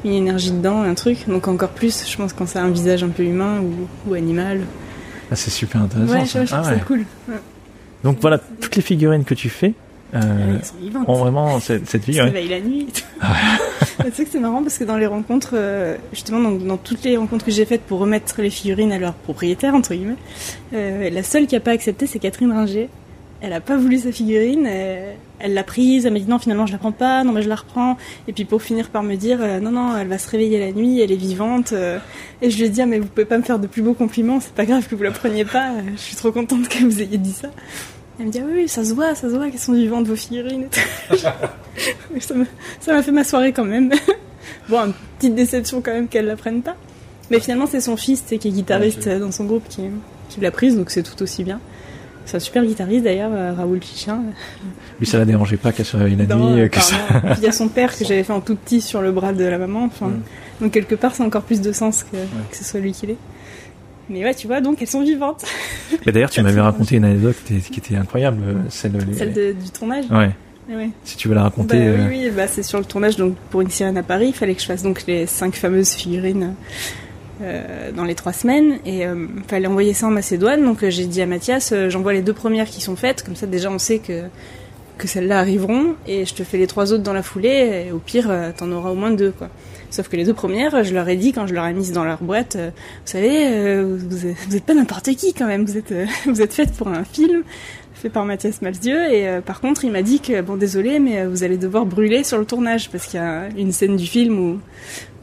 une 0.04 0.12
énergie 0.12 0.52
dedans, 0.52 0.82
un 0.82 0.94
truc. 0.94 1.26
Donc 1.26 1.48
encore 1.48 1.70
plus, 1.70 2.08
je 2.08 2.16
pense, 2.16 2.32
quand 2.32 2.46
ça 2.46 2.60
a 2.60 2.62
un 2.62 2.70
visage 2.70 3.02
un 3.02 3.08
peu 3.08 3.24
humain 3.24 3.58
ou, 3.58 3.88
ou 4.08 4.14
animal. 4.14 4.60
Ah, 5.32 5.34
c'est 5.34 5.50
super 5.50 5.82
intéressant. 5.82 6.12
Ouais, 6.12 6.26
ça. 6.26 6.42
je, 6.42 6.46
je 6.46 6.52
trouve 6.52 6.64
ah, 6.64 6.70
ouais. 6.70 6.78
ça 6.78 6.84
cool. 6.84 7.04
Ouais. 7.28 7.40
Donc 8.04 8.18
voilà, 8.20 8.38
toutes 8.60 8.76
les 8.76 8.82
figurines 8.82 9.24
que 9.24 9.34
tu 9.34 9.48
fais 9.48 9.74
euh, 10.14 10.56
Elles 10.58 10.64
sont 10.64 10.74
vivantes. 10.80 11.08
ont 11.08 11.14
vraiment 11.14 11.60
cette, 11.60 11.88
cette 11.88 12.06
la 12.06 12.60
nuit. 12.60 12.86
tout. 12.92 13.02
tu 14.04 14.12
sais 14.12 14.24
que 14.24 14.30
c'est 14.30 14.40
marrant 14.40 14.62
parce 14.62 14.78
que 14.78 14.84
dans 14.84 14.96
les 14.96 15.06
rencontres, 15.06 15.54
euh, 15.54 15.96
justement, 16.12 16.40
dans, 16.40 16.52
dans 16.52 16.76
toutes 16.76 17.04
les 17.04 17.16
rencontres 17.16 17.44
que 17.44 17.50
j'ai 17.50 17.64
faites 17.64 17.82
pour 17.82 17.98
remettre 17.98 18.40
les 18.40 18.50
figurines 18.50 18.92
à 18.92 18.98
leur 18.98 19.14
propriétaire, 19.14 19.74
entre 19.74 19.94
guillemets, 19.94 20.16
euh, 20.72 21.10
la 21.10 21.22
seule 21.22 21.46
qui 21.46 21.56
a 21.56 21.60
pas 21.60 21.72
accepté, 21.72 22.06
c'est 22.06 22.18
Catherine 22.18 22.52
Ringer. 22.52 22.88
Elle 23.40 23.52
a 23.52 23.60
pas 23.60 23.76
voulu 23.76 23.98
sa 23.98 24.10
figurine, 24.10 24.64
euh, 24.66 25.12
elle 25.38 25.52
l'a 25.52 25.64
prise, 25.64 26.06
elle 26.06 26.14
m'a 26.14 26.18
dit 26.18 26.28
non, 26.28 26.38
finalement 26.38 26.66
je 26.66 26.72
la 26.72 26.78
prends 26.78 26.92
pas, 26.92 27.24
non, 27.24 27.32
mais 27.32 27.42
je 27.42 27.48
la 27.48 27.56
reprends. 27.56 27.98
Et 28.26 28.32
puis 28.32 28.46
pour 28.46 28.62
finir 28.62 28.88
par 28.88 29.02
me 29.02 29.16
dire 29.16 29.38
euh, 29.42 29.60
non, 29.60 29.70
non, 29.70 29.98
elle 29.98 30.08
va 30.08 30.16
se 30.16 30.30
réveiller 30.30 30.58
la 30.58 30.72
nuit, 30.72 31.00
elle 31.00 31.12
est 31.12 31.16
vivante. 31.16 31.74
et 32.40 32.50
je 32.50 32.56
lui 32.56 32.64
ai 32.64 32.68
dit 32.70 32.80
ah, 32.80 32.86
mais 32.86 32.98
vous 32.98 33.06
pouvez 33.06 33.26
pas 33.26 33.36
me 33.36 33.42
faire 33.42 33.58
de 33.58 33.66
plus 33.66 33.82
beaux 33.82 33.92
compliments, 33.92 34.40
c'est 34.40 34.54
pas 34.54 34.64
grave 34.64 34.88
que 34.88 34.94
vous 34.94 35.02
la 35.02 35.10
preniez 35.10 35.44
pas, 35.44 35.72
je 35.94 36.00
suis 36.00 36.16
trop 36.16 36.32
contente 36.32 36.68
que 36.68 36.84
vous 36.84 37.02
ayez 37.02 37.18
dit 37.18 37.32
ça. 37.32 37.50
Elle 38.18 38.26
me 38.26 38.30
dit 38.30 38.38
ah 38.40 38.46
oui, 38.48 38.68
ça 38.68 38.84
se 38.84 38.92
voit, 38.94 39.14
ça 39.14 39.28
se 39.28 39.34
voit 39.34 39.50
qu'elles 39.50 39.58
sont 39.58 39.72
vivantes 39.72 40.06
vos 40.06 40.16
figurines. 40.16 40.66
Ça 42.20 42.34
m'a- 42.92 43.02
fait 43.02 43.10
ma 43.12 43.24
soirée 43.24 43.52
quand 43.52 43.64
même. 43.64 43.90
bon, 44.68 44.84
une 44.86 44.92
petite 45.18 45.34
déception 45.34 45.80
quand 45.80 45.92
même 45.92 46.06
qu'elle 46.08 46.26
la 46.26 46.36
prenne 46.36 46.62
pas. 46.62 46.76
Mais 47.30 47.40
finalement, 47.40 47.66
c'est 47.66 47.80
son 47.80 47.96
fils, 47.96 48.22
qui 48.22 48.34
est 48.34 48.50
guitariste 48.50 49.06
euh, 49.08 49.18
dans 49.18 49.32
son 49.32 49.44
groupe, 49.44 49.64
qui, 49.68 49.82
qui 50.28 50.40
l'a 50.40 50.50
prise, 50.50 50.76
donc 50.76 50.90
c'est 50.90 51.02
tout 51.02 51.20
aussi 51.22 51.42
bien. 51.42 51.58
C'est 52.26 52.36
un 52.36 52.40
super 52.40 52.64
guitariste 52.64 53.04
d'ailleurs, 53.04 53.32
euh, 53.34 53.52
Raoul 53.54 53.82
Chichin. 53.82 54.22
Lui, 55.00 55.06
ça 55.06 55.18
la 55.18 55.24
dérangeait 55.24 55.56
pas 55.56 55.72
qu'elle 55.72 55.86
la 55.92 56.36
Non, 56.36 56.50
nuit. 56.54 56.60
euh, 56.62 56.68
que 56.68 56.80
ça... 56.80 56.94
il 57.36 57.42
y 57.42 57.46
a 57.48 57.52
son 57.52 57.68
père 57.68 57.96
que 57.96 58.04
j'avais 58.06 58.22
fait 58.22 58.32
en 58.32 58.40
tout 58.40 58.54
petit 58.56 58.80
sur 58.80 59.02
le 59.02 59.10
bras 59.10 59.32
de 59.32 59.44
la 59.44 59.58
maman. 59.58 59.84
Enfin, 59.84 60.08
Mm. 60.08 60.20
Donc 60.60 60.70
quelque 60.72 60.94
part, 60.94 61.16
c'est 61.16 61.24
encore 61.24 61.42
plus 61.42 61.60
de 61.60 61.72
sens 61.72 62.04
que, 62.04 62.16
que 62.16 62.56
ce 62.56 62.62
soit 62.62 62.78
lui 62.78 62.92
qui 62.92 63.08
l'ait. 63.08 63.16
Mais 64.10 64.22
ouais, 64.24 64.34
tu 64.34 64.46
vois, 64.46 64.60
donc 64.60 64.80
elles 64.82 64.88
sont 64.88 65.02
vivantes. 65.02 65.44
Mais 66.04 66.12
d'ailleurs, 66.12 66.30
tu 66.30 66.42
m'avais 66.42 66.60
raconté 66.60 66.96
une 66.96 67.04
anecdote 67.04 67.36
qui 67.46 67.56
était, 67.78 67.96
incroyable, 67.96 68.38
euh, 68.46 68.54
celle, 68.68 68.92
Celle 69.16 69.32
de- 69.32 69.52
du 69.52 69.70
tournage. 69.70 70.04
Ouais. 70.10 70.30
Ouais. 70.68 70.88
Si 71.04 71.16
tu 71.16 71.28
veux 71.28 71.34
la 71.34 71.42
raconter. 71.42 71.76
Bah, 71.78 71.84
euh, 71.84 72.08
Oui, 72.08 72.20
oui 72.24 72.30
bah, 72.34 72.46
c'est 72.46 72.62
sur 72.62 72.78
le 72.78 72.84
tournage 72.86 73.16
donc 73.16 73.34
pour 73.50 73.60
une 73.60 73.68
sirène 73.70 73.98
à 73.98 74.02
Paris. 74.02 74.28
Il 74.28 74.32
fallait 74.34 74.54
que 74.54 74.62
je 74.62 74.66
fasse 74.66 74.82
donc 74.82 75.04
les 75.06 75.26
cinq 75.26 75.54
fameuses 75.56 75.90
figurines 75.90 76.54
euh, 77.42 77.92
dans 77.92 78.04
les 78.04 78.14
trois 78.14 78.32
semaines 78.32 78.78
et 78.86 79.06
euh, 79.06 79.26
fallait 79.46 79.66
envoyer 79.66 79.92
ça 79.92 80.06
en 80.06 80.10
Macédoine. 80.10 80.64
Donc 80.64 80.82
j'ai 80.88 81.04
dit 81.06 81.20
à 81.20 81.26
Mathias, 81.26 81.74
j'envoie 81.88 82.14
les 82.14 82.22
deux 82.22 82.32
premières 82.32 82.64
qui 82.66 82.80
sont 82.80 82.96
faites, 82.96 83.22
comme 83.22 83.36
ça 83.36 83.46
déjà 83.46 83.70
on 83.70 83.78
sait 83.78 83.98
que 83.98 84.22
que 84.96 85.06
celles-là 85.08 85.40
arriveront 85.40 85.96
et 86.06 86.24
je 86.24 86.32
te 86.34 86.44
fais 86.44 86.56
les 86.56 86.66
trois 86.68 86.92
autres 86.94 87.02
dans 87.02 87.12
la 87.12 87.22
foulée. 87.22 87.86
Et 87.88 87.92
au 87.92 87.98
pire, 87.98 88.32
t'en 88.56 88.70
auras 88.72 88.88
au 88.90 88.94
moins 88.94 89.10
deux 89.10 89.32
quoi. 89.32 89.50
Sauf 89.94 90.08
que 90.08 90.16
les 90.16 90.24
deux 90.24 90.34
premières, 90.34 90.82
je 90.82 90.92
leur 90.92 91.08
ai 91.08 91.14
dit 91.14 91.32
quand 91.32 91.46
je 91.46 91.54
leur 91.54 91.66
ai 91.66 91.72
mises 91.72 91.92
dans 91.92 92.02
leur 92.02 92.20
boîte, 92.20 92.56
euh, 92.56 92.70
vous 92.74 93.12
savez, 93.12 93.46
euh, 93.46 93.96
vous, 93.96 94.34
vous 94.48 94.56
êtes 94.56 94.64
pas 94.64 94.74
n'importe 94.74 95.14
qui 95.14 95.32
quand 95.32 95.46
même. 95.46 95.64
Vous 95.64 95.76
êtes 95.76 95.92
euh, 95.92 96.04
vous 96.26 96.42
êtes 96.42 96.52
faites 96.52 96.72
pour 96.72 96.88
un 96.88 97.04
film 97.04 97.44
fait 97.94 98.08
par 98.08 98.24
Mathias 98.24 98.60
Malzieu. 98.60 99.12
Et 99.12 99.28
euh, 99.28 99.40
par 99.40 99.60
contre 99.60 99.84
il 99.84 99.92
m'a 99.92 100.02
dit 100.02 100.18
que 100.18 100.40
bon 100.40 100.56
désolé 100.56 100.98
mais 100.98 101.24
vous 101.26 101.44
allez 101.44 101.58
devoir 101.58 101.86
brûler 101.86 102.24
sur 102.24 102.38
le 102.38 102.44
tournage. 102.44 102.90
Parce 102.90 103.06
qu'il 103.06 103.20
y 103.20 103.22
a 103.22 103.48
une 103.56 103.70
scène 103.70 103.94
du 103.94 104.04
film 104.08 104.36
où, 104.36 104.58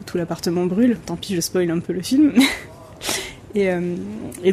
tout 0.06 0.16
l'appartement 0.16 0.64
brûle. 0.64 0.96
Tant 1.04 1.16
pis 1.16 1.34
je 1.34 1.42
spoil 1.42 1.70
un 1.70 1.80
peu 1.80 1.92
le 1.92 2.00
film. 2.00 2.32
Et, 3.54 3.70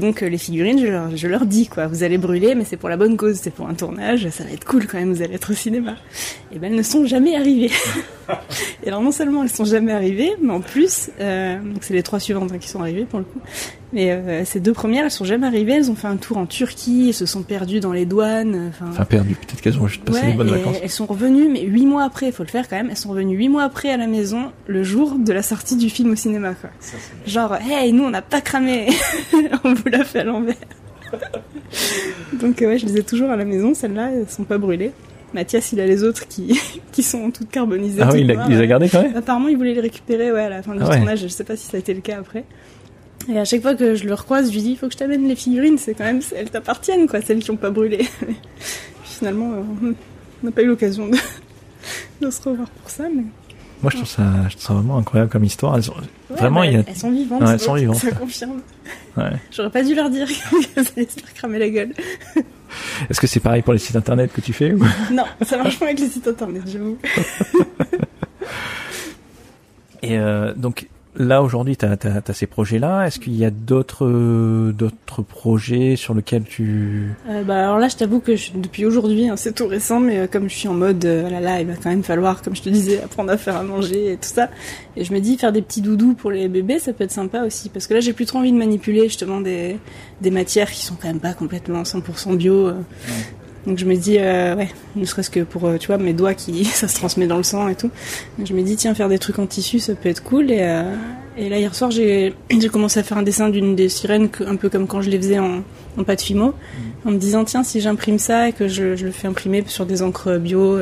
donc 0.01 0.19
les 0.19 0.37
figurines 0.37 0.81
je 0.81 0.87
leur, 0.87 1.15
je 1.15 1.27
leur 1.29 1.45
dis 1.45 1.67
quoi. 1.67 1.87
Vous 1.87 2.03
allez 2.03 2.17
brûler 2.17 2.55
mais 2.55 2.65
c'est 2.65 2.75
pour 2.75 2.89
la 2.89 2.97
bonne 2.97 3.15
cause. 3.15 3.39
C'est 3.41 3.53
pour 3.53 3.69
un 3.69 3.73
tournage. 3.73 4.27
Ça 4.31 4.43
va 4.43 4.51
être 4.51 4.65
cool 4.65 4.85
quand 4.85 4.97
même. 4.97 5.13
Vous 5.13 5.21
allez 5.21 5.35
être 5.35 5.53
au 5.53 5.55
cinéma. 5.55 5.95
Et 6.53 6.59
ben 6.59 6.73
elles 6.73 6.77
ne 6.77 6.83
sont 6.83 7.05
jamais 7.05 7.37
arrivées 7.37 7.71
et 8.83 8.87
alors 8.87 9.01
non 9.01 9.11
seulement 9.11 9.43
elles 9.43 9.49
sont 9.49 9.65
jamais 9.65 9.91
arrivées, 9.91 10.33
mais 10.41 10.53
en 10.53 10.61
plus, 10.61 11.09
euh, 11.19 11.59
donc 11.59 11.83
c'est 11.83 11.93
les 11.93 12.03
trois 12.03 12.19
suivantes 12.19 12.51
hein, 12.53 12.57
qui 12.57 12.69
sont 12.69 12.81
arrivées 12.81 13.05
pour 13.05 13.19
le 13.19 13.25
coup. 13.25 13.39
Mais 13.91 14.11
euh, 14.11 14.45
ces 14.45 14.59
deux 14.59 14.73
premières, 14.73 15.05
elles 15.05 15.11
sont 15.11 15.25
jamais 15.25 15.47
arrivées. 15.47 15.73
Elles 15.73 15.89
ont 15.89 15.95
fait 15.95 16.07
un 16.07 16.17
tour 16.17 16.37
en 16.37 16.45
Turquie, 16.45 17.05
elles 17.07 17.13
se 17.13 17.25
sont 17.25 17.41
perdues 17.41 17.79
dans 17.79 17.91
les 17.91 18.05
douanes. 18.05 18.69
Enfin, 18.69 18.85
Enfin, 18.91 19.05
perdu. 19.05 19.33
Peut-être 19.35 19.61
qu'elles 19.61 19.79
ont 19.79 19.87
juste 19.87 20.03
passé 20.03 20.21
ouais, 20.21 20.31
des 20.31 20.37
bonnes 20.37 20.49
et 20.49 20.51
vacances. 20.51 20.77
elles 20.83 20.89
sont 20.91 21.07
revenues, 21.07 21.49
mais 21.49 21.63
huit 21.63 21.87
mois 21.87 22.03
après, 22.03 22.27
il 22.27 22.31
faut 22.33 22.43
le 22.43 22.49
faire 22.49 22.67
quand 22.67 22.75
même. 22.75 22.89
Elles 22.91 22.97
sont 22.97 23.09
revenues 23.09 23.35
huit 23.35 23.49
mois 23.49 23.63
après 23.63 23.89
à 23.89 23.97
la 23.97 24.05
maison, 24.07 24.51
le 24.67 24.83
jour 24.83 25.15
de 25.17 25.33
la 25.33 25.41
sortie 25.41 25.75
du 25.75 25.89
film 25.89 26.11
au 26.11 26.15
cinéma. 26.15 26.53
Quoi. 26.53 26.69
Genre, 27.25 27.55
hey, 27.55 27.91
nous 27.91 28.03
on 28.03 28.11
n'a 28.11 28.21
pas 28.21 28.41
cramé, 28.41 28.89
on 29.63 29.73
vous 29.73 29.89
l'a 29.89 30.03
fait 30.03 30.19
à 30.19 30.23
l'envers. 30.23 30.55
Donc 32.33 32.61
euh, 32.61 32.67
ouais, 32.67 32.77
je 32.77 32.85
les 32.85 32.97
ai 32.97 33.03
toujours 33.03 33.29
à 33.31 33.35
la 33.35 33.45
maison. 33.45 33.73
Celles-là, 33.73 34.11
elles 34.13 34.29
sont 34.29 34.43
pas 34.43 34.57
brûlées. 34.57 34.91
Mathias, 35.33 35.71
il 35.73 35.79
a 35.79 35.85
les 35.85 36.03
autres 36.03 36.27
qui, 36.27 36.59
qui 36.91 37.03
sont 37.03 37.29
toutes 37.31 37.49
carbonisées. 37.51 38.01
Ah 38.03 38.09
oui, 38.11 38.21
il, 38.21 38.27
noires, 38.27 38.45
a, 38.45 38.49
il 38.49 38.51
les 38.51 38.57
a 38.57 38.59
ouais. 38.61 38.67
gardées 38.67 38.89
quand 38.89 39.01
même 39.03 39.15
Apparemment, 39.15 39.47
il 39.47 39.57
voulait 39.57 39.73
les 39.73 39.81
récupérer 39.81 40.31
ouais, 40.31 40.41
à 40.43 40.49
la 40.49 40.63
fin 40.63 40.73
du 40.73 40.79
Ah 40.81 40.89
ouais. 40.89 40.95
tournage. 40.97 41.19
Je 41.21 41.27
sais 41.27 41.43
pas 41.43 41.55
si 41.55 41.65
ça 41.67 41.77
a 41.77 41.79
été 41.79 41.93
le 41.93 42.01
cas 42.01 42.17
après. 42.19 42.45
Et 43.27 43.37
à 43.37 43.45
chaque 43.45 43.61
fois 43.61 43.75
que 43.75 43.95
je 43.95 44.05
le 44.05 44.13
recroise, 44.13 44.47
je 44.49 44.53
lui 44.55 44.61
dis 44.63 44.71
il 44.71 44.77
faut 44.77 44.87
que 44.87 44.93
je 44.93 44.97
t'amène 44.97 45.27
les 45.27 45.35
figurines, 45.35 45.77
c'est 45.77 45.93
quand 45.93 46.05
même 46.05 46.21
elles 46.35 46.49
t'appartiennent, 46.49 47.07
quoi, 47.07 47.21
celles 47.21 47.39
qui 47.39 47.51
ont 47.51 47.57
pas 47.57 47.69
brûlé. 47.69 48.07
Finalement, 49.03 49.51
euh, 49.53 49.91
on 50.41 50.45
n'a 50.45 50.51
pas 50.51 50.61
eu 50.63 50.67
l'occasion 50.67 51.07
de, 51.09 51.17
de 52.25 52.29
se 52.31 52.41
revoir 52.41 52.69
pour 52.69 52.89
ça. 52.89 53.03
Mais... 53.13 53.23
Moi, 53.81 53.91
je 53.91 53.97
trouve 53.97 54.09
ça, 54.09 54.23
je 54.49 54.55
trouve 54.55 54.65
ça 54.67 54.73
vraiment 54.73 54.97
incroyable 54.97 55.29
comme 55.31 55.43
histoire. 55.43 55.75
Elles 55.77 55.83
sont- 55.83 55.93
Ouais, 55.93 56.35
Vraiment, 56.37 56.59
bah, 56.61 56.65
il 56.67 56.73
y 56.73 56.75
a. 56.77 56.83
Elles 56.87 56.95
sont 56.95 57.11
vivantes. 57.11 57.41
Ouais, 57.41 57.51
elles 57.51 57.59
ça- 57.59 57.65
sont 57.65 57.73
vivantes. 57.75 57.95
Ça 57.97 58.11
confirme. 58.11 58.61
Ouais. 59.17 59.23
J'aurais 59.51 59.69
pas 59.69 59.83
dû 59.83 59.93
leur 59.95 60.09
dire 60.09 60.27
que 60.27 60.33
ça 60.83 60.91
allait 60.95 61.07
se 61.07 61.19
faire 61.19 61.33
cramer 61.33 61.59
la 61.59 61.69
gueule. 61.69 61.93
Est-ce 63.09 63.19
que 63.19 63.27
c'est 63.27 63.39
pareil 63.39 63.61
pour 63.61 63.73
les 63.73 63.79
sites 63.79 63.95
internet 63.95 64.31
que 64.33 64.41
tu 64.41 64.53
fais 64.53 64.73
ou... 64.73 64.79
Non, 65.11 65.25
ça 65.41 65.57
marche 65.57 65.79
pas 65.79 65.85
avec 65.85 65.99
les 65.99 66.07
sites 66.07 66.27
internet, 66.27 66.63
j'avoue. 66.67 66.97
Et 70.01 70.17
euh, 70.17 70.53
donc 70.55 70.87
là 71.17 71.41
aujourd'hui, 71.41 71.75
tu 71.75 71.85
as, 71.85 72.33
ces 72.33 72.45
projets-là. 72.47 73.05
Est-ce 73.07 73.19
qu'il 73.19 73.35
y 73.35 73.43
a 73.45 73.49
d'autres 73.49 74.05
euh, 74.05 74.71
d'autres 74.71 75.21
projets 75.21 75.95
sur 75.95 76.13
lesquels 76.13 76.43
tu 76.43 77.09
Euh, 77.29 77.43
bah 77.43 77.63
alors 77.63 77.79
là, 77.79 77.87
je 77.87 77.95
t'avoue 77.97 78.19
que 78.19 78.35
je- 78.35 78.51
depuis 78.55 78.85
aujourd'hui, 78.85 79.27
hein, 79.29 79.35
c'est 79.35 79.53
tout 79.53 79.67
récent, 79.67 79.99
mais 79.99 80.19
euh, 80.19 80.27
comme 80.27 80.49
je 80.49 80.55
suis 80.55 80.67
en 80.67 80.73
mode, 80.73 81.03
euh, 81.05 81.23
oh 81.27 81.29
là 81.31 81.39
là, 81.39 81.59
il 81.61 81.67
va 81.67 81.73
quand 81.75 81.89
même 81.89 82.03
falloir, 82.03 82.41
comme 82.41 82.55
je 82.55 82.61
te 82.61 82.69
disais, 82.69 83.01
apprendre 83.01 83.31
à 83.31 83.37
faire 83.37 83.55
à 83.57 83.63
manger 83.63 84.11
et 84.13 84.15
tout 84.17 84.29
ça. 84.29 84.49
Et 84.95 85.03
je 85.03 85.13
me 85.13 85.19
dis, 85.19 85.37
faire 85.37 85.51
des 85.51 85.61
petits 85.61 85.81
doudous 85.81 86.13
pour 86.13 86.31
les 86.31 86.47
bébés, 86.47 86.79
ça 86.79 86.93
peut 86.93 87.03
être 87.03 87.11
sympa 87.11 87.43
aussi, 87.43 87.69
parce 87.69 87.87
que 87.87 87.93
là, 87.95 87.99
j'ai 87.99 88.13
plus 88.13 88.25
trop 88.25 88.39
envie 88.39 88.51
de 88.51 88.57
manipuler 88.57 89.03
justement 89.03 89.41
des, 89.41 89.77
des 90.21 90.31
matières 90.31 90.69
qui 90.71 90.83
sont 90.85 90.95
quand 91.01 91.07
même 91.07 91.19
pas 91.19 91.33
complètement 91.33 91.83
100% 91.83 92.35
bio. 92.37 92.67
euh. 92.67 92.73
Donc 93.67 93.77
je 93.77 93.85
me 93.85 93.95
dis, 93.95 94.17
euh, 94.19 94.55
ouais, 94.55 94.69
ne 94.95 95.05
serait-ce 95.05 95.29
que 95.29 95.41
pour, 95.41 95.65
euh, 95.65 95.77
tu 95.77 95.87
vois, 95.87 95.97
mes 95.97 96.13
doigts 96.13 96.33
qui, 96.33 96.63
ça 96.65 96.87
se 96.87 96.95
transmet 96.95 97.27
dans 97.27 97.37
le 97.37 97.43
sang 97.43 97.67
et 97.67 97.75
tout. 97.75 97.89
Donc 98.37 98.47
je 98.47 98.53
me 98.53 98.61
dis, 98.61 98.75
tiens, 98.75 98.95
faire 98.95 99.09
des 99.09 99.19
trucs 99.19 99.39
en 99.39 99.45
tissu, 99.45 99.79
ça 99.79 99.95
peut 99.95 100.09
être 100.09 100.23
cool. 100.23 100.49
Et, 100.51 100.59
euh, 100.61 100.95
et 101.37 101.49
là, 101.49 101.57
hier 101.59 101.75
soir, 101.75 101.91
j'ai 101.91 102.33
commencé 102.71 102.99
à 102.99 103.03
faire 103.03 103.17
un 103.17 103.23
dessin 103.23 103.49
d'une 103.49 103.75
des 103.75 103.89
sirènes, 103.89 104.29
un 104.45 104.55
peu 104.55 104.69
comme 104.69 104.87
quand 104.87 105.01
je 105.01 105.09
les 105.09 105.17
faisais 105.17 105.39
en, 105.39 105.61
en 105.97 106.03
pâte 106.03 106.21
fimo, 106.21 106.53
en 107.05 107.11
me 107.11 107.17
disant, 107.17 107.43
tiens, 107.43 107.63
si 107.63 107.81
j'imprime 107.81 108.17
ça 108.19 108.49
et 108.49 108.53
que 108.53 108.67
je, 108.67 108.95
je 108.95 109.05
le 109.05 109.11
fais 109.11 109.27
imprimer 109.27 109.63
sur 109.67 109.85
des 109.85 110.01
encres 110.01 110.37
bio, 110.39 110.79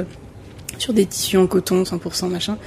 sur 0.77 0.93
des 0.93 1.05
tissus 1.05 1.37
en 1.37 1.47
coton, 1.47 1.81
100% 1.83 2.29
machin, 2.29 2.57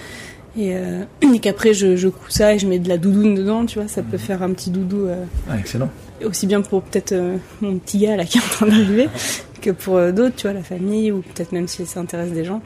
et, 0.59 0.75
euh, 0.75 1.05
et 1.35 1.39
qu'après 1.39 1.73
je, 1.75 1.95
je 1.95 2.09
couds 2.09 2.31
ça 2.31 2.55
et 2.55 2.59
je 2.59 2.67
mets 2.67 2.81
de 2.81 2.89
la 2.89 2.99
doudoune 2.99 3.37
dedans, 3.37 3.65
tu 3.65 3.79
vois, 3.79 3.87
ça 3.89 4.03
peut 4.03 4.19
faire 4.19 4.43
un 4.43 4.51
petit 4.53 4.71
doudou 4.71 5.07
Ah, 5.49 5.57
excellent. 5.59 5.89
aussi 6.25 6.47
bien 6.49 6.61
pour 6.63 6.83
peut-être 6.83 7.13
euh, 7.13 7.37
mon 7.61 7.79
petit 7.79 7.99
gars 7.99 8.17
là 8.17 8.25
qui 8.25 8.39
est 8.39 8.41
en 8.43 8.49
train 8.49 8.67
d'arriver 8.67 9.09
que 9.61 9.71
pour 9.71 9.97
euh, 9.97 10.13
d'autres, 10.13 10.37
tu 10.37 10.47
vois, 10.47 10.53
la 10.53 10.63
famille 10.63 11.13
ou 11.13 11.21
peut-être 11.21 11.53
même 11.53 11.69
si 11.69 11.87
ça 11.87 12.01
intéresse 12.01 12.33
des 12.33 12.45
gens. 12.45 12.63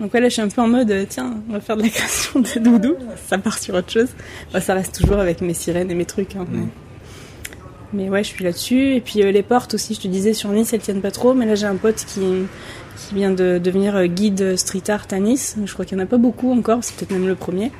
Donc 0.00 0.10
voilà, 0.10 0.28
je 0.28 0.34
suis 0.34 0.42
un 0.42 0.48
peu 0.48 0.60
en 0.60 0.68
mode 0.68 0.90
euh, 0.90 1.04
tiens, 1.08 1.42
on 1.48 1.52
va 1.52 1.60
faire 1.60 1.76
de 1.76 1.82
la 1.82 1.88
création 1.88 2.40
de 2.40 2.58
doudou, 2.60 2.94
ça 3.26 3.38
part 3.38 3.58
sur 3.58 3.74
autre 3.74 3.90
chose. 3.90 4.08
Bah, 4.52 4.60
ça 4.60 4.74
reste 4.74 4.94
toujours 4.94 5.18
avec 5.18 5.40
mes 5.40 5.54
sirènes 5.54 5.90
et 5.90 5.94
mes 5.94 6.04
trucs. 6.04 6.36
Hein, 6.36 6.46
mais... 6.50 6.66
mais 7.92 8.08
ouais, 8.08 8.22
je 8.22 8.28
suis 8.28 8.44
là-dessus. 8.44 8.94
Et 8.94 9.00
puis 9.00 9.22
euh, 9.22 9.30
les 9.30 9.42
portes 9.42 9.74
aussi, 9.74 9.94
je 9.94 10.00
te 10.00 10.08
disais 10.08 10.32
sur 10.32 10.50
Nice, 10.50 10.72
elles 10.72 10.80
tiennent 10.80 11.02
pas 11.02 11.10
trop, 11.10 11.34
mais 11.34 11.46
là 11.46 11.54
j'ai 11.54 11.66
un 11.66 11.76
pote 11.76 12.04
qui 12.06 12.20
qui 12.98 13.14
vient 13.14 13.30
de 13.30 13.60
devenir 13.62 14.06
guide 14.08 14.56
street 14.56 14.82
art 14.88 15.06
à 15.12 15.18
Nice. 15.18 15.56
Je 15.64 15.72
crois 15.72 15.84
qu'il 15.84 15.96
n'y 15.96 16.02
en 16.02 16.06
a 16.06 16.08
pas 16.08 16.16
beaucoup 16.16 16.52
encore, 16.52 16.78
c'est 16.82 16.96
peut-être 16.96 17.12
même 17.12 17.28
le 17.28 17.36
premier. 17.36 17.70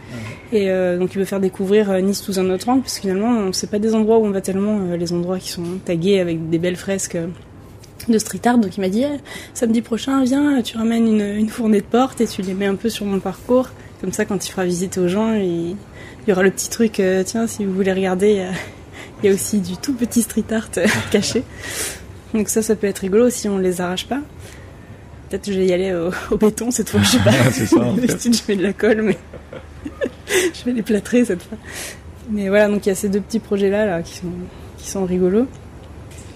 Et 0.52 0.70
euh, 0.70 0.98
donc 0.98 1.14
il 1.14 1.18
veut 1.18 1.24
faire 1.24 1.40
découvrir 1.40 1.90
Nice 2.00 2.22
sous 2.22 2.38
un 2.38 2.48
autre 2.50 2.68
angle, 2.68 2.82
parce 2.82 2.94
que 2.94 3.00
finalement, 3.02 3.52
c'est 3.52 3.70
pas 3.70 3.78
des 3.78 3.94
endroits 3.94 4.18
où 4.18 4.24
on 4.24 4.30
va 4.30 4.40
tellement, 4.40 4.78
euh, 4.80 4.96
les 4.96 5.12
endroits 5.12 5.38
qui 5.38 5.50
sont 5.50 5.64
tagués 5.84 6.20
avec 6.20 6.48
des 6.48 6.58
belles 6.58 6.76
fresques 6.76 7.18
euh, 8.08 8.12
de 8.12 8.18
street 8.18 8.40
art. 8.44 8.58
Donc 8.58 8.76
il 8.76 8.80
m'a 8.80 8.88
dit, 8.88 9.02
Eh, 9.02 9.18
samedi 9.54 9.82
prochain, 9.82 10.22
viens, 10.24 10.60
tu 10.62 10.76
ramènes 10.76 11.06
une, 11.06 11.38
une 11.38 11.48
fournée 11.48 11.80
de 11.80 11.86
portes 11.86 12.20
et 12.20 12.26
tu 12.26 12.42
les 12.42 12.54
mets 12.54 12.66
un 12.66 12.76
peu 12.76 12.88
sur 12.88 13.06
mon 13.06 13.20
parcours. 13.20 13.68
Comme 14.00 14.12
ça, 14.12 14.24
quand 14.24 14.46
il 14.46 14.50
fera 14.50 14.64
visiter 14.64 15.00
aux 15.00 15.08
gens, 15.08 15.32
il, 15.34 15.70
il 15.70 15.76
y 16.28 16.32
aura 16.32 16.42
le 16.42 16.50
petit 16.50 16.68
truc, 16.70 17.00
euh, 17.00 17.22
tiens, 17.24 17.46
si 17.46 17.64
vous 17.64 17.72
voulez 17.72 17.92
regarder, 17.92 18.30
il 18.30 18.36
y 18.36 18.40
a- 18.40 18.52
il 19.22 19.26
y 19.28 19.32
a 19.32 19.34
aussi 19.34 19.58
du 19.58 19.76
tout 19.76 19.92
petit 19.94 20.22
street 20.22 20.44
art 20.52 20.68
euh, 20.78 20.86
caché. 21.10 21.42
Donc 22.34 22.48
ça, 22.48 22.62
ça 22.62 22.76
peut 22.76 22.86
être 22.86 22.98
rigolo 23.00 23.30
si 23.30 23.48
on 23.48 23.58
les 23.58 23.80
arrache 23.80 24.06
pas. 24.06 24.20
Peut-être 25.28 25.44
que 25.46 25.52
je 25.52 25.58
vais 25.58 25.66
y 25.66 25.72
aller 25.72 25.92
au, 25.92 26.10
au 26.32 26.38
béton 26.38 26.70
cette 26.70 26.88
fois, 26.90 27.00
je 27.02 27.08
sais 27.08 27.18
pas. 27.18 27.32
C'est 27.52 27.66
ça, 27.66 27.80
en 27.80 27.96
fait. 27.96 28.06
Je 28.32 28.40
mets 28.48 28.56
de 28.56 28.62
la 28.62 28.72
colle, 28.72 29.02
mais 29.02 29.16
je 30.54 30.64
vais 30.64 30.72
les 30.72 30.82
plâtrer 30.82 31.24
cette 31.24 31.42
fois. 31.42 31.58
Mais 32.30 32.48
voilà, 32.48 32.68
donc 32.68 32.86
il 32.86 32.90
y 32.90 32.92
a 32.92 32.94
ces 32.94 33.08
deux 33.08 33.20
petits 33.20 33.38
projets-là 33.40 33.86
là, 33.86 34.02
qui, 34.02 34.14
sont, 34.14 34.26
qui 34.76 34.88
sont 34.88 35.04
rigolos. 35.04 35.46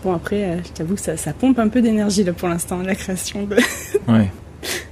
Bon, 0.02 0.12
après, 0.12 0.42
euh, 0.44 0.56
je 0.64 0.70
t'avoue 0.72 0.94
que 0.94 1.00
ça, 1.00 1.16
ça 1.16 1.32
pompe 1.32 1.58
un 1.58 1.68
peu 1.68 1.80
d'énergie 1.80 2.24
là 2.24 2.32
pour 2.32 2.48
l'instant, 2.48 2.78
la 2.82 2.94
création 2.94 3.44
de, 3.44 3.56
Ouais. 4.12 4.30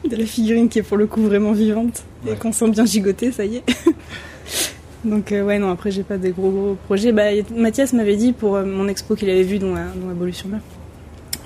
de 0.09 0.17
la 0.17 0.25
figurine 0.25 0.69
qui 0.69 0.79
est 0.79 0.83
pour 0.83 0.97
le 0.97 1.07
coup 1.07 1.23
vraiment 1.23 1.53
vivante 1.53 2.05
et 2.29 2.35
qu'on 2.37 2.53
sent 2.53 2.71
bien 2.71 2.85
gigoter, 2.85 3.33
ça 3.33 3.45
y 3.45 3.57
est. 3.57 3.65
Donc 5.05 5.33
euh, 5.33 5.43
ouais, 5.45 5.59
non, 5.59 5.71
après 5.71 5.91
j'ai 5.91 6.03
pas 6.03 6.19
des 6.19 6.31
gros 6.31 6.51
gros 6.51 6.77
projets. 6.87 7.11
Bah, 7.13 7.25
Mathias 7.57 7.93
m'avait 7.93 8.17
dit 8.17 8.33
pour 8.33 8.57
euh, 8.57 8.65
mon 8.65 8.87
expo 8.87 9.17
qu'il 9.17 9.31
avait 9.31 9.43
vu 9.43 9.59
dans 9.59 9.73
la, 9.75 9.87
dans 10.01 10.09
la 10.09 10.15
Bolution 10.15 10.49
Mer, 10.51 10.61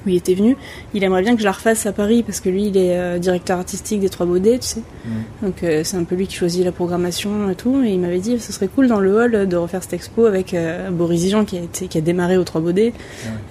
où 0.07 0.09
il 0.11 0.17
était 0.17 0.35
venu, 0.35 0.57
il 0.95 1.03
aimerait 1.05 1.23
bien 1.23 1.35
que 1.35 1.41
je 1.41 1.45
la 1.45 1.53
refasse 1.53 1.87
à 1.87 1.93
Paris 1.93 2.23
parce 2.23 2.41
que 2.41 2.49
lui 2.49 2.67
il 2.67 2.77
est 2.77 2.97
euh, 2.99 3.19
directeur 3.19 3.59
artistique 3.59 4.01
des 4.01 4.09
Trois 4.09 4.27
Baudets, 4.27 4.59
tu 4.59 4.67
sais. 4.69 4.83
Donc 5.43 5.63
euh, 5.63 5.83
c'est 5.85 5.97
un 5.97 6.05
peu 6.05 6.15
lui 6.15 6.27
qui 6.27 6.37
choisit 6.37 6.65
la 6.65 6.73
programmation 6.73 7.51
et 7.51 7.55
tout. 7.55 7.83
Et 7.85 7.91
il 7.93 8.01
m'avait 8.01 8.19
dit 8.21 8.39
ce 8.39 8.53
serait 8.53 8.69
cool 8.69 8.87
dans 8.89 9.01
le 9.01 9.15
hall 9.17 9.49
de 9.49 9.57
refaire 9.57 9.83
cette 9.83 9.93
expo 9.95 10.27
avec 10.27 10.55
euh, 10.55 10.91
Boris 10.91 11.23
Vian 11.25 11.45
qui 11.45 11.59
a, 11.59 11.63
été, 11.63 11.87
qui 11.89 11.99
a 11.99 12.01
démarré 12.01 12.37
aux 12.37 12.45
Trois 12.45 12.61
Baudets. 12.61 12.93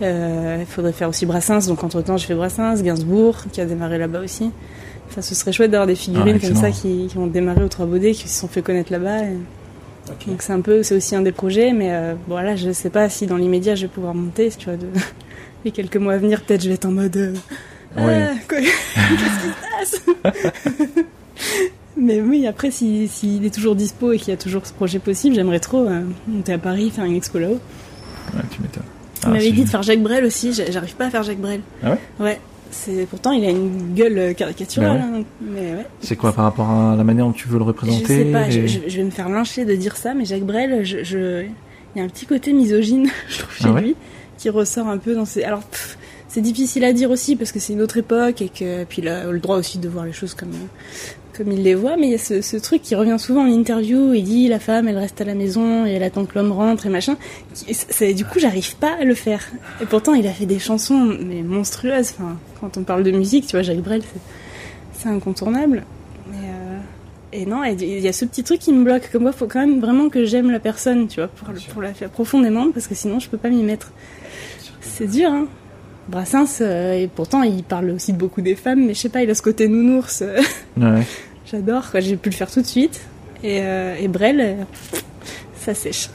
Il 0.02 0.66
faudrait 0.68 0.94
faire 0.94 1.10
aussi 1.10 1.26
Brassens, 1.26 1.68
donc 1.68 1.84
entre 1.84 2.02
temps 2.02 2.18
j'ai 2.18 2.28
fait 2.28 2.36
Brassens, 2.36 2.82
Gainsbourg 2.84 3.38
qui 3.52 3.62
a 3.62 3.66
démarré 3.66 3.98
là-bas 3.98 4.22
aussi. 4.22 4.52
Enfin, 5.10 5.22
ce 5.22 5.36
serait 5.36 5.52
chouette 5.52 5.70
d'avoir 5.72 5.86
des 5.88 5.96
figurines 5.96 6.40
Ah, 6.42 6.48
comme 6.48 6.56
ça 6.56 6.72
qui, 6.72 7.08
qui 7.08 7.18
ont 7.18 7.28
démarré 7.28 7.64
aux 7.64 7.68
Trois 7.68 7.86
Baudets, 7.86 8.12
qui 8.14 8.28
se 8.28 8.40
sont 8.40 8.48
fait 8.48 8.62
connaître 8.64 8.92
là-bas. 8.92 9.24
et- 9.26 9.38
Donc 10.28 10.42
c'est 10.42 10.54
un 10.54 10.62
peu, 10.62 10.82
c'est 10.84 10.96
aussi 10.96 11.16
un 11.16 11.22
des 11.22 11.32
projets, 11.32 11.72
mais 11.72 11.90
euh, 11.92 12.14
bon 12.28 12.36
là 12.38 12.56
je 12.56 12.72
sais 12.72 12.90
pas 12.90 13.08
si 13.10 13.26
dans 13.28 13.38
l'immédiat 13.38 13.76
je 13.76 13.84
vais 13.84 13.88
pouvoir 13.88 14.14
monter, 14.16 14.50
tu 14.58 14.66
vois, 14.66 14.76
de... 14.78 14.88
les 15.66 15.72
quelques 15.72 15.98
mois 15.98 16.14
à 16.14 16.18
venir 16.18 16.42
peut-être 16.44 16.62
je 16.64 16.68
vais 16.70 16.76
être 16.76 16.86
en 16.86 16.92
mode 16.92 17.16
euh, 17.18 17.34
Ouais. 17.96 18.28
ah, 18.32 18.34
quoi 18.50 18.58
qu'est-ce 18.62 19.94
qui 19.94 20.00
se 20.02 20.04
passe 20.24 20.34
Mais 21.96 22.22
oui, 22.22 22.48
après 22.48 22.72
s'il 22.72 23.08
s'il 23.08 23.46
est 23.46 23.54
toujours 23.54 23.76
dispo 23.76 24.12
et 24.12 24.18
qu'il 24.18 24.30
y 24.30 24.34
a 24.34 24.38
toujours 24.38 24.66
ce 24.66 24.74
projet 24.74 24.98
possible, 25.00 25.36
j'aimerais 25.36 25.60
trop 25.60 25.86
euh, 25.88 26.02
monter 26.28 26.54
à 26.54 26.58
Paris, 26.58 26.90
faire 26.90 27.06
une 27.06 27.16
expo 27.16 27.38
là-haut. 27.38 27.60
Ouais, 28.34 28.42
tu 28.50 28.62
m'étonnes. 28.62 28.84
Ah, 29.24 29.30
m'avait 29.30 29.52
dit 29.52 29.64
de 29.64 29.70
faire 29.70 29.84
Jacques 29.84 30.02
Brel 30.02 30.26
aussi, 30.26 30.54
j'a- 30.54 30.70
j'arrive 30.72 30.96
pas 30.96 31.06
à 31.06 31.10
faire 31.12 31.22
Jacques 31.24 31.38
Brel. 31.40 31.62
Ah 31.84 31.92
ouais? 31.92 31.98
Ouais. 32.20 32.40
C'est 32.72 33.06
pourtant 33.08 33.32
il 33.32 33.46
a 33.46 33.52
une 33.52 33.94
gueule 33.94 34.18
euh, 34.18 34.34
caricaturale, 34.34 34.98
Bah 34.98 35.06
ouais. 35.18 35.20
hein, 35.20 35.24
mais 35.42 35.60
ouais. 35.76 35.86
C'est 36.02 36.16
quoi 36.16 36.34
par 36.34 36.46
rapport 36.46 36.68
à 36.72 36.96
la 36.96 37.04
manière 37.04 37.26
dont 37.28 37.32
tu 37.32 37.48
veux 37.48 37.60
le 37.60 37.64
Je 37.64 37.68
représenter 37.68 38.06
sais 38.08 38.26
pas, 38.26 38.50
je, 38.50 38.60
et- 38.62 38.68
je- 38.68 38.80
je 38.88 38.98
vais 38.98 39.04
me 39.04 39.12
faire 39.12 39.30
lyncher 39.30 39.64
de 39.64 39.76
dire 39.76 39.96
ça, 39.96 40.16
mais 40.16 40.26
Jacques 40.26 40.42
Brel, 40.46 40.84
je, 40.84 41.04
je- 41.04 41.44
il 41.44 42.00
y 42.00 42.02
a 42.02 42.04
un 42.04 42.08
petit 42.10 42.26
côté 42.26 42.52
misogyne, 42.54 43.08
je 43.30 43.38
trouve, 43.40 43.54
chez 43.56 43.66
Ah 43.68 43.72
ouais? 43.74 43.82
lui, 43.82 43.96
qui 44.44 44.50
ressort 44.50 44.88
un 44.90 44.98
peu 44.98 45.16
dans 45.16 45.24
ses. 45.24 45.44
Alors, 45.44 45.64
c'est 46.28 46.42
difficile 46.42 46.84
à 46.84 46.92
dire 46.92 47.10
aussi 47.12 47.38
parce 47.38 47.54
que 47.54 47.60
c'est 47.60 47.72
une 47.72 47.82
autre 47.82 47.96
époque 47.96 48.42
et 48.42 48.50
que 48.50 48.84
puis 48.84 49.08
a 49.08 49.32
le 49.32 49.40
droit 49.40 49.56
aussi 49.56 49.78
de 49.78 49.88
voir 49.88 50.06
les 50.06 50.12
choses 50.12 50.34
comme 50.34 50.52
comme 51.36 51.52
il 51.52 51.64
les 51.64 51.74
voit, 51.74 51.96
mais 51.98 52.08
il 52.08 52.12
y 52.12 52.16
a 52.16 52.20
ce, 52.20 52.42
ce 52.42 52.58
truc 52.58 52.82
qui 52.84 52.94
revient 52.94 53.16
souvent 53.18 53.44
en 53.44 53.52
interview. 53.52 54.14
Il 54.14 54.24
dit 54.24 54.48
la 54.50 54.60
femme, 54.60 54.88
elle 54.88 54.98
reste 54.98 55.20
à 55.22 55.24
la 55.24 55.34
maison 55.34 55.86
et 55.86 55.92
elle 55.92 56.04
attend 56.04 56.26
que 56.26 56.36
l'homme 56.36 56.52
rentre 56.52 56.86
et 56.86 56.90
machin. 56.90 57.16
Du 58.16 58.26
coup, 58.26 58.38
j'arrive 58.38 58.76
pas 58.76 58.96
à 59.00 59.04
le 59.06 59.16
faire. 59.16 59.42
Et 59.82 59.86
pourtant, 59.86 60.14
il 60.14 60.28
a 60.28 60.32
fait 60.32 60.46
des 60.46 60.60
chansons 60.60 61.18
mais 61.26 61.42
monstrueuses. 61.42 62.14
Enfin, 62.18 62.38
quand 62.60 62.78
on 62.78 62.84
parle 62.84 63.04
de 63.04 63.12
musique, 63.12 63.48
tu 63.48 63.56
vois, 63.56 63.64
Jacques 63.64 63.82
Brel, 63.82 64.04
c'est 64.92 65.08
incontournable. 65.08 65.86
Mais, 66.30 66.38
euh, 66.38 66.80
et 67.32 67.46
non, 67.46 67.64
il 67.64 68.00
y 68.00 68.08
a 68.08 68.14
ce 68.14 68.26
petit 68.26 68.44
truc 68.44 68.60
qui 68.60 68.74
me 68.74 68.84
bloque. 68.84 69.10
Comme 69.12 69.24
moi, 69.24 69.32
faut 69.32 69.48
quand 69.48 69.62
même 69.62 69.80
vraiment 69.80 70.10
que 70.10 70.26
j'aime 70.26 70.52
la 70.52 70.60
personne, 70.60 71.08
tu 71.08 71.20
vois, 71.20 71.30
pour, 71.30 71.48
pour 71.74 71.82
la 71.82 71.94
faire 71.96 72.10
profondément, 72.10 72.70
parce 72.72 72.86
que 72.86 72.94
sinon, 72.94 73.20
je 73.20 73.30
peux 73.30 73.40
pas 73.40 73.50
m'y 73.50 73.64
mettre. 73.64 73.92
C'est 74.84 75.08
dur, 75.08 75.30
hein. 75.32 75.48
Brassens, 76.10 76.60
euh, 76.62 76.94
et 76.94 77.08
pourtant, 77.08 77.44
il 77.44 77.64
parle 77.64 77.90
aussi 77.92 78.12
de 78.14 78.18
beaucoup 78.18 78.42
des 78.42 78.56
femmes, 78.56 78.86
mais 78.88 78.94
je 78.94 79.00
sais 79.00 79.10
pas, 79.10 79.24
il 79.24 79.30
a 79.30 79.36
ce 79.36 79.42
côté 79.42 79.68
nounours. 79.68 80.22
euh, 80.22 80.42
Ouais. 80.78 81.04
J'adore, 81.52 81.90
quoi. 81.92 82.00
J'ai 82.02 82.18
pu 82.18 82.30
le 82.30 82.36
faire 82.36 82.52
tout 82.52 82.62
de 82.62 82.66
suite. 82.68 83.02
Et, 83.44 83.60
euh, 83.62 83.96
et 84.00 84.08
Brel, 84.08 84.66
ça 85.62 85.74
sèche. 85.74 86.10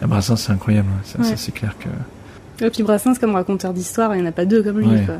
Ah, 0.00 0.06
Brassens, 0.06 0.36
c'est 0.36 0.52
incroyable. 0.52 0.88
Ça, 1.04 1.22
ça, 1.22 1.36
c'est 1.36 1.52
clair 1.52 1.74
que. 1.78 2.64
Et 2.64 2.70
puis 2.70 2.82
Brassens, 2.82 3.14
comme 3.18 3.34
raconteur 3.34 3.72
d'histoire, 3.74 4.14
il 4.14 4.20
n'y 4.22 4.26
en 4.26 4.30
a 4.30 4.32
pas 4.32 4.44
deux 4.46 4.62
comme 4.62 4.78
lui, 4.80 4.86
Ouais. 4.88 5.04
quoi. 5.04 5.16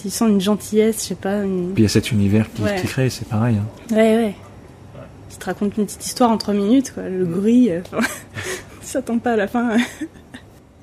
tu 0.00 0.10
sens 0.10 0.28
une 0.28 0.40
gentillesse, 0.40 1.02
je 1.02 1.08
sais 1.08 1.14
pas. 1.14 1.42
Une... 1.42 1.72
Puis 1.74 1.82
il 1.82 1.84
y 1.84 1.86
a 1.86 1.88
cet 1.90 2.12
univers 2.12 2.46
qui, 2.54 2.62
qui 2.80 2.86
crée, 2.86 3.08
c'est 3.10 3.26
pareil. 3.28 3.56
hein. 3.56 3.94
Ouais, 3.94 4.16
ouais. 4.16 4.34
Qui 5.30 5.38
te 5.38 5.44
raconte 5.46 5.76
une 5.76 5.84
petite 5.86 6.04
histoire 6.04 6.30
en 6.30 6.36
trois 6.38 6.54
minutes, 6.54 6.92
quoi. 6.94 7.04
Le 7.08 7.24
bruit, 7.24 7.70
tu 8.82 8.92
t'attends 8.92 9.18
pas 9.18 9.32
à 9.32 9.36
la 9.36 9.46
fin. 9.48 9.76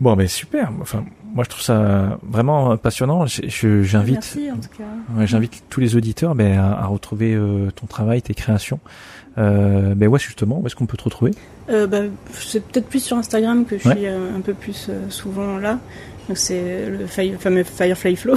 Bon, 0.02 0.16
ben 0.16 0.28
super. 0.28 0.72
Enfin, 0.82 1.06
moi 1.34 1.44
je 1.46 1.50
trouve 1.50 1.62
ça 1.64 2.20
vraiment 2.24 2.76
passionnant. 2.78 3.26
Je- 3.26 3.82
J'invite, 3.84 4.16
Merci 4.16 4.52
en 4.52 4.56
tout 4.58 4.70
cas. 4.78 4.84
ouais, 5.18 5.26
j'invite 5.28 5.64
tous 5.70 5.80
les 5.80 5.96
auditeurs 5.96 6.36
ben, 6.36 6.58
à, 6.60 6.82
à 6.82 6.86
retrouver 6.88 7.34
euh, 7.34 7.70
ton 7.72 7.86
travail, 7.86 8.22
tes 8.22 8.34
créations. 8.34 8.80
Euh, 9.38 9.96
ben 9.96 10.08
ouais, 10.08 10.20
justement, 10.20 10.60
où 10.60 10.66
est-ce 10.68 10.76
qu'on 10.76 10.86
peut 10.86 10.98
te 10.98 11.04
retrouver? 11.04 11.32
Euh, 11.70 11.88
bah, 11.88 12.02
c'est 12.34 12.64
peut-être 12.66 12.88
plus 12.88 13.04
sur 13.04 13.18
Instagram 13.18 13.66
que 13.66 13.78
je 13.78 13.88
Ouais. 13.88 13.96
suis 13.96 14.06
euh, 14.08 14.36
un 14.36 14.42
peu 14.42 14.54
plus 14.54 14.88
euh, 14.90 15.10
souvent 15.10 15.58
là. 15.58 15.80
Donc 16.28 16.38
c'est 16.38 16.88
le 16.90 17.06
fameux 17.38 17.64
Firefly 17.64 18.16
Flow. 18.16 18.36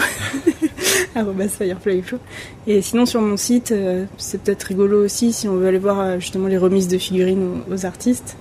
arrobas 1.15 1.49
Firefly 1.49 2.03
Flow. 2.03 2.19
Et 2.67 2.83
sinon 2.83 3.07
sur 3.07 3.21
mon 3.23 3.37
site, 3.37 3.73
c'est 4.19 4.43
peut-être 4.43 4.65
rigolo 4.65 5.05
aussi 5.05 5.33
si 5.33 5.49
on 5.49 5.57
veut 5.57 5.67
aller 5.69 5.79
voir 5.79 6.21
justement 6.21 6.49
les 6.49 6.59
remises 6.59 6.89
de 6.89 6.99
figurines 6.99 7.63
aux, 7.69 7.73
aux 7.75 7.87
artistes. 7.87 8.37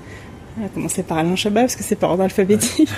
On 0.57 0.63
va 0.63 0.69
commencer 0.69 1.03
par 1.03 1.17
Alain 1.19 1.35
Chabat 1.35 1.61
parce 1.61 1.75
que 1.75 1.83
c'est 1.83 1.95
par 1.95 2.11
ordre 2.11 2.23
alphabétique. 2.23 2.89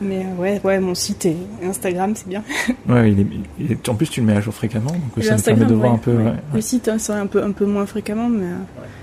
Mais 0.00 0.24
euh, 0.24 0.40
ouais, 0.40 0.60
ouais, 0.64 0.80
mon 0.80 0.94
site 0.94 1.26
et 1.26 1.36
Instagram, 1.64 2.14
c'est 2.16 2.28
bien. 2.28 2.42
Ouais, 2.88 3.12
il 3.12 3.20
est, 3.20 3.26
il 3.58 3.72
est- 3.72 3.88
en 3.88 3.94
plus 3.94 4.08
tu 4.08 4.20
le 4.20 4.26
mets 4.26 4.34
à 4.34 4.40
jour 4.40 4.54
fréquemment, 4.54 4.90
donc 4.90 5.00
Et 5.18 5.22
ça 5.22 5.36
permet 5.36 5.64
de 5.66 5.74
voir 5.74 5.90
ouais, 5.92 5.96
un 5.96 5.98
peu. 5.98 6.12
ouais. 6.12 6.18
ouais, 6.24 6.30
ouais. 6.30 6.36
Le 6.54 6.60
site, 6.60 6.88
hein, 6.88 6.96
c'est 6.98 7.12
un 7.12 7.26
peu, 7.26 7.42
un 7.42 7.52
peu 7.52 7.64
moins 7.66 7.86
fréquemment, 7.86 8.28
mais 8.28 8.44
euh, 8.46 8.56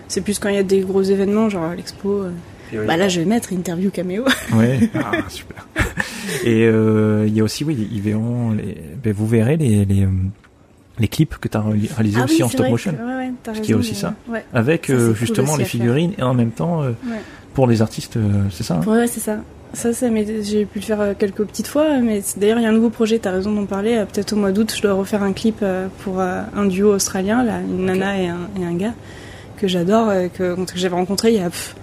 c'est 0.07 0.21
plus 0.21 0.39
quand 0.39 0.49
il 0.49 0.55
y 0.55 0.59
a 0.59 0.63
des 0.63 0.81
gros 0.81 1.01
événements, 1.01 1.49
genre 1.49 1.73
l'expo. 1.75 2.09
euh. 2.23 2.31
Bah 2.87 2.95
là, 2.95 3.09
je 3.09 3.19
vais 3.19 3.25
mettre 3.25 3.51
interview 3.51 3.89
caméo. 3.91 4.23
Ouais, 4.55 4.79
ah, 4.95 5.11
super. 5.27 5.67
Et 6.45 6.63
euh, 6.65 7.25
il 7.27 7.33
y 7.35 7.41
a 7.41 7.43
aussi, 7.43 7.65
oui, 7.65 7.87
ils 7.91 8.01
verront, 8.01 8.51
les, 8.51 8.77
ben, 9.03 9.11
vous 9.13 9.27
verrez 9.27 9.57
les, 9.57 9.83
les, 9.85 10.07
les 10.99 11.07
clips 11.07 11.37
que 11.37 11.47
tu 11.47 11.57
as 11.57 11.61
réalisés 11.61 12.17
Ah 12.21 12.25
aussi 12.25 12.35
oui, 12.35 12.43
en 12.43 12.49
stop 12.49 12.69
motion, 12.69 12.91
que- 12.93 12.97
ouais, 12.97 13.15
ouais, 13.15 13.31
t'as 13.43 13.53
Ce 13.55 13.61
qui 13.61 13.71
est 13.71 13.75
raison, 13.75 13.79
aussi 13.89 13.95
ça. 13.95 14.13
Ouais, 14.27 14.43
avec 14.53 14.87
Ça, 14.87 14.93
euh, 14.93 15.07
cool 15.07 15.15
justement 15.15 15.55
les 15.57 15.65
figurines 15.65 16.13
et 16.17 16.23
en 16.23 16.33
même 16.33 16.51
temps 16.51 16.83
euh, 16.83 16.91
pour 17.53 17.67
les 17.67 17.81
artistes, 17.81 18.17
euh, 18.17 18.43
c'est 18.51 18.63
ça. 18.63 18.75
hein 18.75 18.81
Ouais, 18.89 19.07
c'est 19.07 19.19
ça. 19.19 19.37
Ça, 19.73 19.93
ça 19.93 20.07
j'ai 20.41 20.65
pu 20.65 20.79
le 20.79 20.85
faire 20.85 21.15
quelques 21.17 21.43
petites 21.45 21.67
fois, 21.67 21.99
mais 21.99 22.21
d'ailleurs, 22.35 22.59
il 22.59 22.63
y 22.63 22.65
a 22.65 22.69
un 22.69 22.73
nouveau 22.73 22.89
projet, 22.89 23.19
t'as 23.19 23.31
raison 23.31 23.53
d'en 23.53 23.65
parler. 23.65 24.03
Peut-être 24.11 24.33
au 24.33 24.35
mois 24.35 24.51
d'août, 24.51 24.73
je 24.75 24.81
dois 24.81 24.93
refaire 24.93 25.23
un 25.23 25.31
clip 25.31 25.63
pour 26.03 26.19
un 26.19 26.65
duo 26.65 26.93
australien, 26.93 27.41
là, 27.41 27.61
une 27.61 27.85
nana 27.85 28.19
et 28.21 28.27
un, 28.27 28.49
et 28.59 28.65
un 28.65 28.73
gars, 28.73 28.93
que 29.57 29.69
j'adore, 29.69 30.11
que, 30.33 30.55
que 30.55 30.77
j'avais 30.77 30.95
rencontré 30.95 31.31
il 31.31 31.37
y 31.37 31.39
a, 31.41 31.49
pff, 31.49 31.75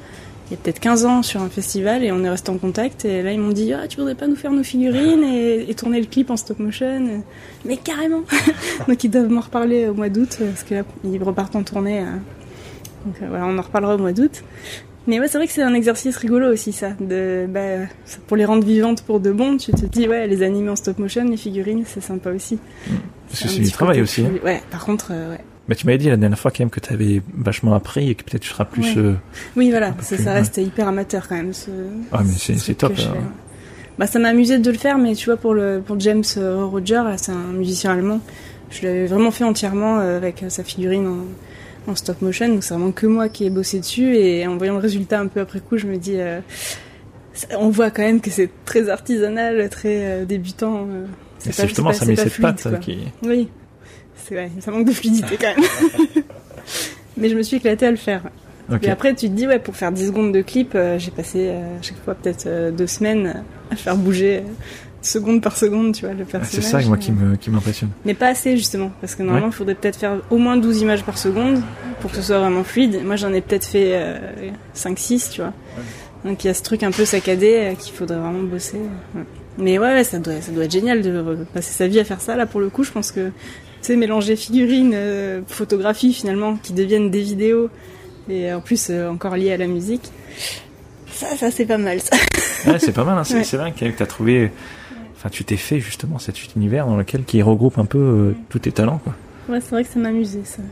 il 0.50 0.54
y 0.54 0.54
a 0.54 0.60
peut-être 0.62 0.80
15 0.80 1.04
ans 1.04 1.22
sur 1.22 1.42
un 1.42 1.48
festival, 1.50 2.02
et 2.04 2.10
on 2.10 2.24
est 2.24 2.30
resté 2.30 2.50
en 2.50 2.56
contact. 2.58 3.04
Et 3.04 3.22
là, 3.22 3.32
ils 3.32 3.38
m'ont 3.40 3.52
dit, 3.52 3.72
ah, 3.74 3.86
tu 3.86 3.98
voudrais 3.98 4.14
pas 4.14 4.26
nous 4.26 4.36
faire 4.36 4.50
nos 4.52 4.62
figurines 4.62 5.22
et, 5.22 5.68
et 5.70 5.74
tourner 5.74 6.00
le 6.00 6.06
clip 6.06 6.30
en 6.30 6.36
stop 6.38 6.58
motion? 6.58 7.22
Mais 7.66 7.76
carrément 7.76 8.22
Donc, 8.88 9.04
ils 9.04 9.10
doivent 9.10 9.28
m'en 9.28 9.42
reparler 9.42 9.86
au 9.88 9.94
mois 9.94 10.08
d'août, 10.08 10.38
parce 10.40 10.62
que 10.62 10.74
là, 10.74 10.82
ils 11.04 11.22
repartent 11.22 11.56
en 11.56 11.62
tournée. 11.62 12.00
euh. 12.00 12.04
Donc, 13.04 13.16
euh, 13.22 13.26
voilà, 13.28 13.46
on 13.46 13.58
en 13.58 13.62
reparlera 13.62 13.94
au 13.94 13.98
mois 13.98 14.12
d'août. 14.12 14.42
Mais 15.06 15.20
ouais, 15.20 15.28
c'est 15.28 15.38
vrai 15.38 15.46
que 15.46 15.52
c'est 15.52 15.62
un 15.62 15.72
exercice 15.74 16.16
rigolo 16.18 16.52
aussi, 16.52 16.72
ça. 16.72 16.90
De, 17.00 17.46
bah, 17.48 17.86
pour 18.26 18.36
les 18.36 18.44
rendre 18.44 18.64
vivantes 18.64 19.02
pour 19.02 19.20
de 19.20 19.30
bon, 19.30 19.56
tu 19.56 19.72
te 19.72 19.86
dis, 19.86 20.06
ouais, 20.08 20.26
les 20.26 20.42
animer 20.42 20.68
en 20.70 20.76
stop 20.76 20.98
motion, 20.98 21.24
les 21.24 21.36
figurines, 21.38 21.84
c'est 21.86 22.02
sympa 22.02 22.30
aussi. 22.30 22.58
Parce 23.28 23.42
que 23.42 23.48
c'est 23.48 23.60
du 23.60 23.70
travail 23.72 24.00
aussi. 24.02 24.22
hein. 24.26 24.32
Ouais, 24.44 24.60
par 24.70 24.84
contre, 24.84 25.08
euh, 25.12 25.32
ouais. 25.32 25.40
Mais 25.68 25.74
tu 25.74 25.84
m'avais 25.86 25.98
dit 25.98 26.08
la 26.08 26.16
dernière 26.16 26.38
fois 26.38 26.50
quand 26.50 26.60
même 26.60 26.70
que 26.70 26.80
tu 26.80 26.92
avais 26.92 27.20
vachement 27.36 27.74
appris 27.74 28.10
et 28.10 28.14
que 28.14 28.24
peut-être 28.24 28.42
tu 28.42 28.48
seras 28.48 28.64
plus. 28.64 28.82
Ouais. 28.82 28.94
euh, 28.98 29.14
Oui, 29.56 29.70
voilà, 29.70 29.88
ça, 30.00 30.16
plus, 30.16 30.24
ça 30.24 30.30
ouais. 30.30 30.38
reste 30.38 30.56
hyper 30.56 30.88
amateur 30.88 31.28
quand 31.28 31.36
même. 31.36 31.52
Ce, 31.52 31.70
Ah, 32.12 32.22
mais 32.24 32.32
ce 32.32 32.54
c'est- 32.54 32.74
top, 32.74 32.96
ouais. 32.96 33.04
Bah, 33.98 34.06
ça 34.06 34.18
m'a 34.18 34.28
amusé 34.28 34.58
de 34.58 34.70
le 34.70 34.78
faire, 34.78 34.96
mais 34.96 35.14
tu 35.14 35.26
vois, 35.26 35.36
pour, 35.36 35.54
le, 35.54 35.82
pour 35.84 35.98
James 36.00 36.22
euh, 36.36 36.64
Roger, 36.64 37.02
c'est 37.16 37.32
un 37.32 37.52
musicien 37.52 37.92
allemand, 37.92 38.20
je 38.70 38.86
l'avais 38.86 39.06
vraiment 39.06 39.30
fait 39.32 39.44
entièrement 39.44 39.98
euh, 39.98 40.16
avec 40.16 40.44
sa 40.48 40.62
figurine 40.62 41.06
en, 41.86 41.90
en 41.90 41.94
stop 41.96 42.22
motion, 42.22 42.48
donc 42.48 42.62
c'est 42.62 42.74
vraiment 42.74 42.92
que 42.92 43.06
moi 43.06 43.28
qui 43.28 43.44
ai 43.44 43.50
bossé 43.50 43.80
dessus, 43.80 44.14
et 44.16 44.46
en 44.46 44.56
voyant 44.56 44.74
le 44.74 44.78
résultat 44.80 45.18
un 45.20 45.26
peu 45.26 45.40
après 45.40 45.58
coup, 45.60 45.76
je 45.78 45.86
me 45.88 45.96
dis, 45.96 46.14
euh, 46.16 46.40
on 47.58 47.70
voit 47.70 47.90
quand 47.90 48.02
même 48.02 48.20
que 48.20 48.30
c'est 48.30 48.50
très 48.64 48.88
artisanal, 48.88 49.68
très 49.68 50.24
débutant. 50.24 50.86
c'est 51.40 51.54
pas- 51.56 51.66
justement, 51.66 51.92
ça 51.92 52.04
met 52.06 52.14
cette 52.16 52.40
patte 52.40 52.66
euh, 52.66 52.76
qui. 52.78 52.98
Oui, 53.24 53.48
c'est 54.26 54.34
vrai, 54.34 54.50
ça 54.60 54.70
manque 54.70 54.86
de 54.86 54.92
fluidité 54.92 55.36
quand 55.40 55.54
même. 55.56 56.06
Mais 57.16 57.28
je 57.28 57.36
me 57.36 57.42
suis 57.42 57.56
éclatée 57.56 57.86
à 57.86 57.90
le 57.90 57.96
faire. 57.96 58.22
Ok. 58.72 58.84
Et 58.84 58.90
après, 58.90 59.14
tu 59.14 59.28
te 59.28 59.34
dis, 59.34 59.46
ouais, 59.46 59.58
pour 59.58 59.74
faire 59.76 59.90
10 59.92 60.08
secondes 60.08 60.32
de 60.32 60.42
clip, 60.42 60.72
euh, 60.74 60.98
j'ai 60.98 61.10
passé 61.10 61.48
euh, 61.48 61.62
chaque 61.82 61.96
fois 62.04 62.14
peut-être 62.14 62.46
euh, 62.46 62.70
deux 62.70 62.86
semaines 62.86 63.42
à 63.70 63.76
faire 63.76 63.96
bouger 63.96 64.38
euh, 64.38 64.40
seconde 65.00 65.40
par 65.42 65.56
seconde, 65.56 65.94
tu 65.94 66.04
vois, 66.04 66.14
le 66.14 66.24
Ah, 66.28 66.32
personnage. 66.38 66.64
C'est 66.64 66.70
ça 66.70 66.80
moi 66.86 66.98
qui 66.98 67.50
m'impressionne. 67.50 67.90
Mais 68.04 68.14
pas 68.14 68.28
assez, 68.28 68.56
justement, 68.56 68.90
parce 69.00 69.14
que 69.14 69.22
normalement, 69.22 69.46
il 69.48 69.52
faudrait 69.54 69.74
peut-être 69.74 69.96
faire 69.96 70.18
au 70.30 70.36
moins 70.36 70.56
12 70.58 70.82
images 70.82 71.02
par 71.02 71.16
seconde 71.16 71.62
pour 72.00 72.10
que 72.10 72.16
ce 72.18 72.22
soit 72.22 72.38
vraiment 72.40 72.62
fluide. 72.62 73.00
Moi, 73.04 73.16
j'en 73.16 73.32
ai 73.32 73.40
peut-être 73.40 73.64
fait 73.64 73.92
euh, 73.94 74.18
5-6, 74.76 75.30
tu 75.30 75.40
vois. 75.40 75.54
Donc, 76.24 76.44
il 76.44 76.48
y 76.48 76.50
a 76.50 76.54
ce 76.54 76.62
truc 76.62 76.82
un 76.82 76.90
peu 76.90 77.04
saccadé 77.06 77.74
qu'il 77.80 77.94
faudrait 77.94 78.18
vraiment 78.18 78.42
bosser. 78.42 78.78
Ouais. 79.14 79.22
Mais 79.56 79.78
ouais, 79.78 80.04
ça 80.04 80.18
doit, 80.18 80.40
ça 80.40 80.52
doit 80.52 80.64
être 80.64 80.72
génial 80.72 81.00
de 81.02 81.38
passer 81.54 81.72
sa 81.72 81.86
vie 81.88 81.98
à 82.00 82.04
faire 82.04 82.20
ça. 82.20 82.36
Là, 82.36 82.44
pour 82.46 82.60
le 82.60 82.68
coup, 82.68 82.84
je 82.84 82.90
pense 82.92 83.12
que, 83.12 83.30
sais, 83.88 83.96
mélanger 83.96 84.36
figurines, 84.36 84.92
euh, 84.94 85.40
photographie, 85.46 86.12
finalement, 86.14 86.56
qui 86.56 86.72
deviennent 86.72 87.10
des 87.10 87.22
vidéos, 87.22 87.68
et 88.30 88.52
en 88.52 88.60
plus, 88.60 88.88
euh, 88.90 89.08
encore 89.10 89.36
liées 89.36 89.52
à 89.52 89.56
la 89.56 89.66
musique. 89.66 90.10
Ça, 91.10 91.36
ça, 91.36 91.50
c'est 91.50 91.66
pas 91.66 91.78
mal, 91.78 92.00
ça. 92.00 92.16
Ouais, 92.66 92.78
c'est 92.78 92.92
pas 92.92 93.04
mal. 93.04 93.18
Hein. 93.18 93.24
C'est 93.24 93.34
Ouais. 93.56 93.58
vrai 93.58 93.72
que 93.72 93.84
tu 93.96 94.02
as 94.02 94.06
trouvé. 94.06 94.50
Enfin, 95.16 95.30
tu 95.30 95.44
t'es 95.44 95.56
fait 95.56 95.80
justement 95.80 96.18
cet 96.20 96.54
univers 96.54 96.86
dans 96.86 96.96
lequel 96.96 97.24
qui 97.24 97.42
regroupe 97.42 97.78
un 97.78 97.84
peu 97.86 97.98
euh, 97.98 98.34
tous 98.50 98.60
tes 98.60 98.70
talents, 98.72 98.98
quoi. 99.02 99.14
Ouais, 99.48 99.60
c'est 99.60 99.70
vrai 99.70 99.82
que 99.84 99.90
ça 99.90 99.98
m'amusait, 99.98 100.42
ça. 100.44 100.62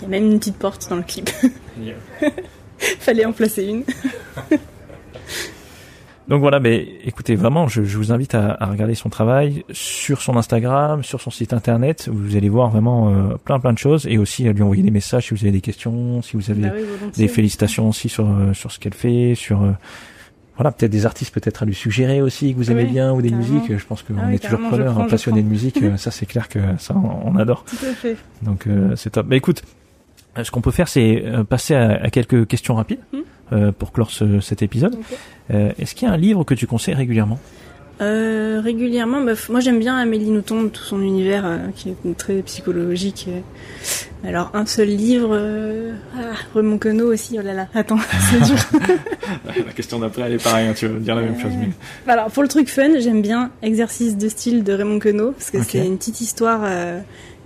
Il 0.00 0.02
y 0.02 0.06
a 0.06 0.08
même 0.08 0.30
une 0.30 0.38
petite 0.38 0.56
porte 0.56 0.88
dans 0.90 0.96
le 0.96 1.02
clip. 1.02 1.30
Fallait 2.98 3.24
en 3.24 3.32
placer 3.32 3.64
une. 3.64 3.84
Donc 6.26 6.40
voilà, 6.40 6.58
mais 6.58 6.88
écoutez, 7.04 7.34
vraiment, 7.34 7.68
je, 7.68 7.84
je 7.84 7.98
vous 7.98 8.10
invite 8.10 8.34
à, 8.34 8.56
à 8.58 8.66
regarder 8.66 8.94
son 8.94 9.10
travail 9.10 9.62
sur 9.72 10.22
son 10.22 10.36
Instagram, 10.38 11.02
sur 11.04 11.20
son 11.20 11.30
site 11.30 11.52
internet. 11.52 12.08
Vous 12.10 12.36
allez 12.36 12.48
voir 12.48 12.70
vraiment 12.70 13.10
euh, 13.10 13.36
plein 13.44 13.60
plein 13.60 13.74
de 13.74 13.78
choses 13.78 14.06
et 14.06 14.16
aussi 14.16 14.48
à 14.48 14.52
lui 14.52 14.62
envoyer 14.62 14.82
des 14.82 14.90
messages 14.90 15.26
si 15.28 15.34
vous 15.34 15.42
avez 15.42 15.52
des 15.52 15.60
questions, 15.60 16.22
si 16.22 16.36
vous 16.38 16.50
avez 16.50 16.62
Bah 16.62 16.68
oui, 16.74 16.82
des 17.16 17.28
félicitations 17.28 17.90
aussi 17.90 18.08
sur 18.08 18.26
euh, 18.26 18.54
sur 18.54 18.72
ce 18.72 18.78
qu'elle 18.78 18.94
fait, 18.94 19.34
sur 19.34 19.62
euh, 19.62 19.72
voilà 20.56 20.72
peut-être 20.72 20.92
des 20.92 21.04
artistes 21.04 21.34
peut-être 21.34 21.62
à 21.62 21.66
lui 21.66 21.74
suggérer 21.74 22.22
aussi 22.22 22.52
que 22.52 22.56
vous 22.56 22.70
aimez 22.70 22.84
Oui, 22.84 22.92
bien 22.92 23.12
ou 23.12 23.20
des 23.20 23.28
carrément. 23.28 23.46
musiques. 23.46 23.76
Je 23.76 23.84
pense 23.86 24.02
qu'on 24.02 24.14
Ah 24.18 24.24
oui, 24.28 24.36
est 24.36 24.38
toujours 24.38 24.60
preneur, 24.66 25.06
passionné 25.08 25.42
de 25.42 25.48
musique. 25.48 25.82
euh, 25.82 25.98
ça 25.98 26.10
c'est 26.10 26.24
clair 26.26 26.48
que 26.48 26.58
ça 26.78 26.94
on, 26.96 27.36
adore. 27.36 27.64
Tout 27.66 27.76
à 27.84 27.92
fait. 27.92 28.16
Donc 28.40 28.66
euh, 28.66 28.96
c'est 28.96 29.10
top. 29.10 29.26
Mais 29.28 29.36
écoute, 29.36 29.62
euh, 30.38 30.42
ce 30.44 30.50
qu'on 30.50 30.62
peut 30.62 30.70
faire, 30.70 30.88
c'est 30.88 31.22
euh, 31.26 31.44
passer 31.44 31.74
à, 31.74 32.02
à 32.02 32.08
quelques 32.08 32.46
questions 32.46 32.76
rapides 32.76 33.00
Hmm. 33.12 33.18
Euh, 33.52 33.72
pour 33.72 33.92
clore 33.92 34.10
ce- 34.10 34.40
cet 34.40 34.62
épisode. 34.62 34.96
Euh, 35.52 35.72
Est-ce 35.78 35.94
qu'il 35.94 36.08
y 36.08 36.10
a 36.10 36.14
un 36.14 36.18
livre 36.18 36.44
que 36.44 36.54
tu 36.54 36.66
conseilles 36.66 36.94
régulièrement? 36.94 37.38
Euh, 38.00 38.60
régulièrement, 38.60 39.20
bah, 39.20 39.34
moi 39.50 39.60
j'aime 39.60 39.78
bien 39.78 39.96
Amélie 39.96 40.30
Nothomb, 40.30 40.68
tout 40.68 40.82
son 40.82 41.00
univers 41.00 41.44
euh, 41.46 41.58
qui 41.76 41.90
est 41.90 42.16
très 42.18 42.34
psychologique. 42.42 43.26
euh. 43.28 44.28
Alors 44.28 44.50
un 44.52 44.66
seul 44.66 44.88
livre, 44.88 45.28
euh... 45.32 45.92
ah, 46.16 46.32
Raymond 46.56 46.78
Queneau 46.78 47.12
aussi, 47.12 47.36
oh 47.38 47.42
là 47.42 47.54
là, 47.54 47.68
attends, 47.72 47.98
c'est 48.32 48.40
dur. 48.42 48.56
La 49.64 49.72
question 49.72 50.00
d'après, 50.00 50.22
elle 50.22 50.32
est 50.32 50.42
pareille. 50.42 50.74
tu 50.74 50.88
veux 50.88 50.98
dire 50.98 51.14
la 51.14 51.22
même 51.22 51.38
chose. 51.38 51.52
Mais... 51.56 52.12
Alors 52.12 52.32
pour 52.32 52.42
le 52.42 52.48
truc 52.48 52.68
fun, 52.68 52.98
j'aime 52.98 53.22
bien 53.22 53.52
Exercice 53.62 54.16
de 54.16 54.28
style 54.28 54.64
de 54.64 54.72
Raymond 54.72 54.98
Queneau, 54.98 55.30
parce 55.30 55.52
que 55.52 55.58
Ok. 55.58 55.66
c'est 55.68 55.86
une 55.86 55.96
petite 55.98 56.20
histoire 56.20 56.62
euh, 56.64 56.98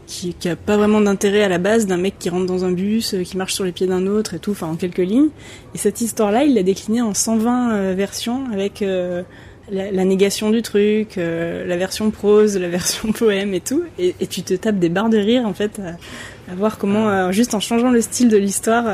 qui, 0.08 0.34
qui 0.34 0.48
a 0.48 0.56
pas 0.56 0.76
vraiment 0.76 1.00
d'intérêt 1.00 1.42
à 1.42 1.48
la 1.48 1.58
base, 1.58 1.86
d'un 1.86 1.98
mec 1.98 2.14
qui 2.18 2.30
rentre 2.30 2.46
dans 2.46 2.64
un 2.64 2.72
bus, 2.72 3.14
euh, 3.14 3.22
qui 3.22 3.36
marche 3.36 3.52
sur 3.54 3.64
les 3.64 3.72
pieds 3.72 3.86
d'un 3.86 4.06
autre 4.06 4.34
et 4.34 4.38
tout, 4.40 4.50
enfin 4.52 4.66
en 4.66 4.74
quelques 4.74 4.96
lignes. 4.98 5.28
Et 5.74 5.78
cette 5.78 6.00
histoire-là, 6.00 6.44
il 6.44 6.54
l'a 6.54 6.62
déclinée 6.62 7.02
en 7.02 7.12
120 7.14 7.72
euh, 7.72 7.94
versions 7.94 8.44
avec 8.52 8.80
euh, 8.82 9.22
la, 9.70 9.90
la 9.92 10.04
négation 10.06 10.50
du 10.50 10.62
truc, 10.62 11.18
euh, 11.18 11.66
la 11.66 11.76
version 11.76 12.10
prose, 12.10 12.56
la 12.56 12.68
version 12.78 13.12
poème 13.12 13.52
et 13.54 13.60
tout. 13.60 13.82
Et, 13.98 14.14
et 14.18 14.26
tu 14.26 14.42
te 14.42 14.54
tapes 14.54 14.78
des 14.78 14.88
barres 14.88 15.10
de 15.10 15.18
rire 15.18 15.46
en 15.46 15.52
fait. 15.54 15.78
À, 15.78 16.50
à 16.50 16.54
voir 16.54 16.78
comment, 16.78 17.30
juste 17.30 17.52
en 17.52 17.60
changeant 17.60 17.90
le 17.90 18.00
style 18.00 18.30
de 18.30 18.38
l'histoire, 18.38 18.86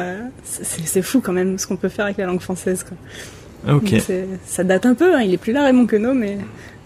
c'est 0.43 1.03
fou 1.03 1.21
quand 1.21 1.33
même 1.33 1.57
ce 1.57 1.69
qu'on 1.69 1.77
peut 1.77 1.89
faire 1.89 2.07
avec 2.07 2.17
la 2.19 2.27
langue 2.27 2.41
française. 2.41 2.83
Quoi. 2.83 3.77
Ok, 3.77 3.91
Donc 3.93 4.01
c'est- 4.05 4.27
ça 4.45 4.65
date 4.65 4.87
un 4.87 4.95
peu, 4.95 5.15
hein, 5.15 5.21
il 5.23 5.33
est 5.33 5.37
plus 5.39 5.53
là 5.53 5.63
Raymond 5.63 5.87
Queneau, 5.87 6.15
mais 6.15 6.37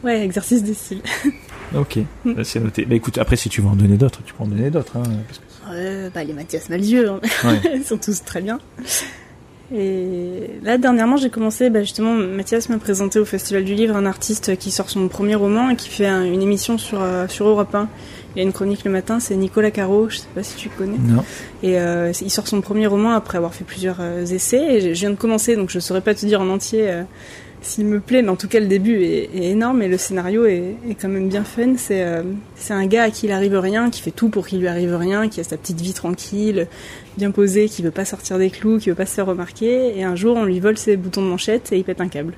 ouais, 0.05 0.23
exercice 0.23 0.63
de 0.63 0.75
style. 0.75 1.01
ok, 1.75 1.99
Euh, 2.27 2.45
c'est 2.45 2.61
noté. 2.61 2.85
Bah 2.85 2.95
écoute, 2.95 3.19
après 3.19 3.37
si 3.37 3.49
tu 3.49 3.61
veux 3.61 3.69
en 3.69 3.77
donner 3.77 3.97
d'autres, 3.97 4.21
tu 4.25 4.33
peux 4.35 4.43
en 4.45 4.47
donner 4.49 4.71
d'autres. 4.71 4.97
Hein, 4.97 5.03
parce 5.27 5.39
que- 5.39 5.45
Ouais, 5.71 6.11
bah 6.15 6.25
les 6.25 6.33
Mathias 6.33 6.71
Malzieu, 6.71 7.09
hein. 7.11 7.21
Ouais. 7.45 7.61
ils 7.77 7.85
sont 7.85 7.99
tous 7.99 8.23
très 8.25 8.41
bien. 8.41 8.59
Et 9.75 10.49
là, 10.63 10.79
dernièrement, 10.79 11.19
j'ai 11.19 11.29
commencé, 11.29 11.69
bah, 11.69 11.81
justement, 11.81 12.15
Mathias 12.15 12.71
m'a 12.71 12.79
présenté 12.79 13.19
au 13.19 13.27
Festival 13.27 13.65
du 13.65 13.75
Livre 13.75 13.97
un 13.97 14.07
artiste 14.07 14.57
qui 14.57 14.71
sort 14.71 14.89
son 14.89 15.09
premier 15.09 15.35
roman 15.35 15.69
et 15.69 15.77
qui 15.77 15.91
fait 15.91 16.07
un- 16.07 16.25
une 16.25 16.41
émission 16.41 16.79
sur, 16.79 17.03
euh, 17.03 17.29
sur 17.29 17.47
Europe 17.47 17.75
1. 17.75 17.87
Il 18.35 18.39
y 18.39 18.41
a 18.41 18.45
une 18.45 18.53
chronique 18.55 18.85
le 18.85 18.91
matin, 18.91 19.21
c'est 19.21 19.37
Nicolas 19.37 19.71
Caro, 19.71 20.09
je 20.09 20.19
sais 20.19 20.27
pas 20.35 20.43
si 20.43 20.57
tu 20.57 20.71
connais. 20.71 20.97
Non. 20.99 21.23
Et 21.63 21.79
euh, 21.79 22.13
il 22.23 22.31
sort 22.31 22.49
son 22.49 22.63
premier 22.63 22.87
roman 22.87 23.13
après 23.13 23.37
avoir 23.37 23.53
fait 23.53 23.65
plusieurs 23.65 23.97
euh, 24.01 24.25
essais. 24.25 24.77
Et 24.77 24.81
je 24.81 24.89
je 24.95 25.01
viens 25.01 25.11
de 25.11 25.17
commencer, 25.17 25.55
donc 25.55 25.69
je 25.69 25.81
saurais 25.81 26.01
pas 26.01 26.15
te 26.15 26.25
dire 26.25 26.41
en 26.41 26.49
entier 26.49 26.89
euh, 26.91 27.03
s'il 27.61 27.87
me 27.87 28.01
plaît, 28.01 28.23
mais 28.23 28.29
en 28.29 28.37
tout 28.37 28.49
cas 28.49 28.61
le 28.61 28.67
début 28.67 29.03
est, 29.03 29.31
énorme 29.35 29.83
et 29.83 29.89
le 29.89 29.99
scénario 29.99 30.47
est, 30.47 30.77
quand 31.01 31.09
même 31.09 31.29
bien 31.29 31.45
fun. 31.45 31.75
C'est 31.77 32.03
euh, 32.03 32.23
c'est 32.57 32.73
un 32.73 32.87
gars 32.87 33.05
à 33.05 33.11
qui 33.11 33.27
il 33.27 33.33
arrive 33.33 33.57
rien, 33.57 33.91
qui 33.91 34.01
fait 34.01 34.11
tout 34.11 34.29
pour 34.29 34.47
qu'il 34.47 34.61
lui 34.61 34.69
arrive 34.69 34.95
rien, 34.95 35.29
qui 35.29 35.41
a 35.41 35.45
sa 35.45 35.57
petite 35.57 35.81
vie 35.81 35.93
tranquille, 35.93 36.69
bien 37.17 37.31
posée, 37.31 37.69
qui 37.69 37.83
veut 37.83 37.91
pas 37.91 38.05
sortir 38.05 38.39
des 38.39 38.51
clous, 38.51 38.79
qui 38.79 38.91
veut 38.91 38.95
pas 38.95 39.07
se 39.07 39.15
faire 39.15 39.27
remarquer. 39.27 39.99
Et 39.99 40.05
un 40.05 40.17
jour, 40.17 40.37
on 40.37 40.45
lui 40.45 40.61
vole 40.61 40.79
ses 40.79 40.97
boutons 40.97 41.23
de 41.23 41.29
manchette 41.29 41.73
et 41.73 41.79
il 41.79 41.85
pète 41.85 42.01
un 42.01 42.09
câble. 42.09 42.35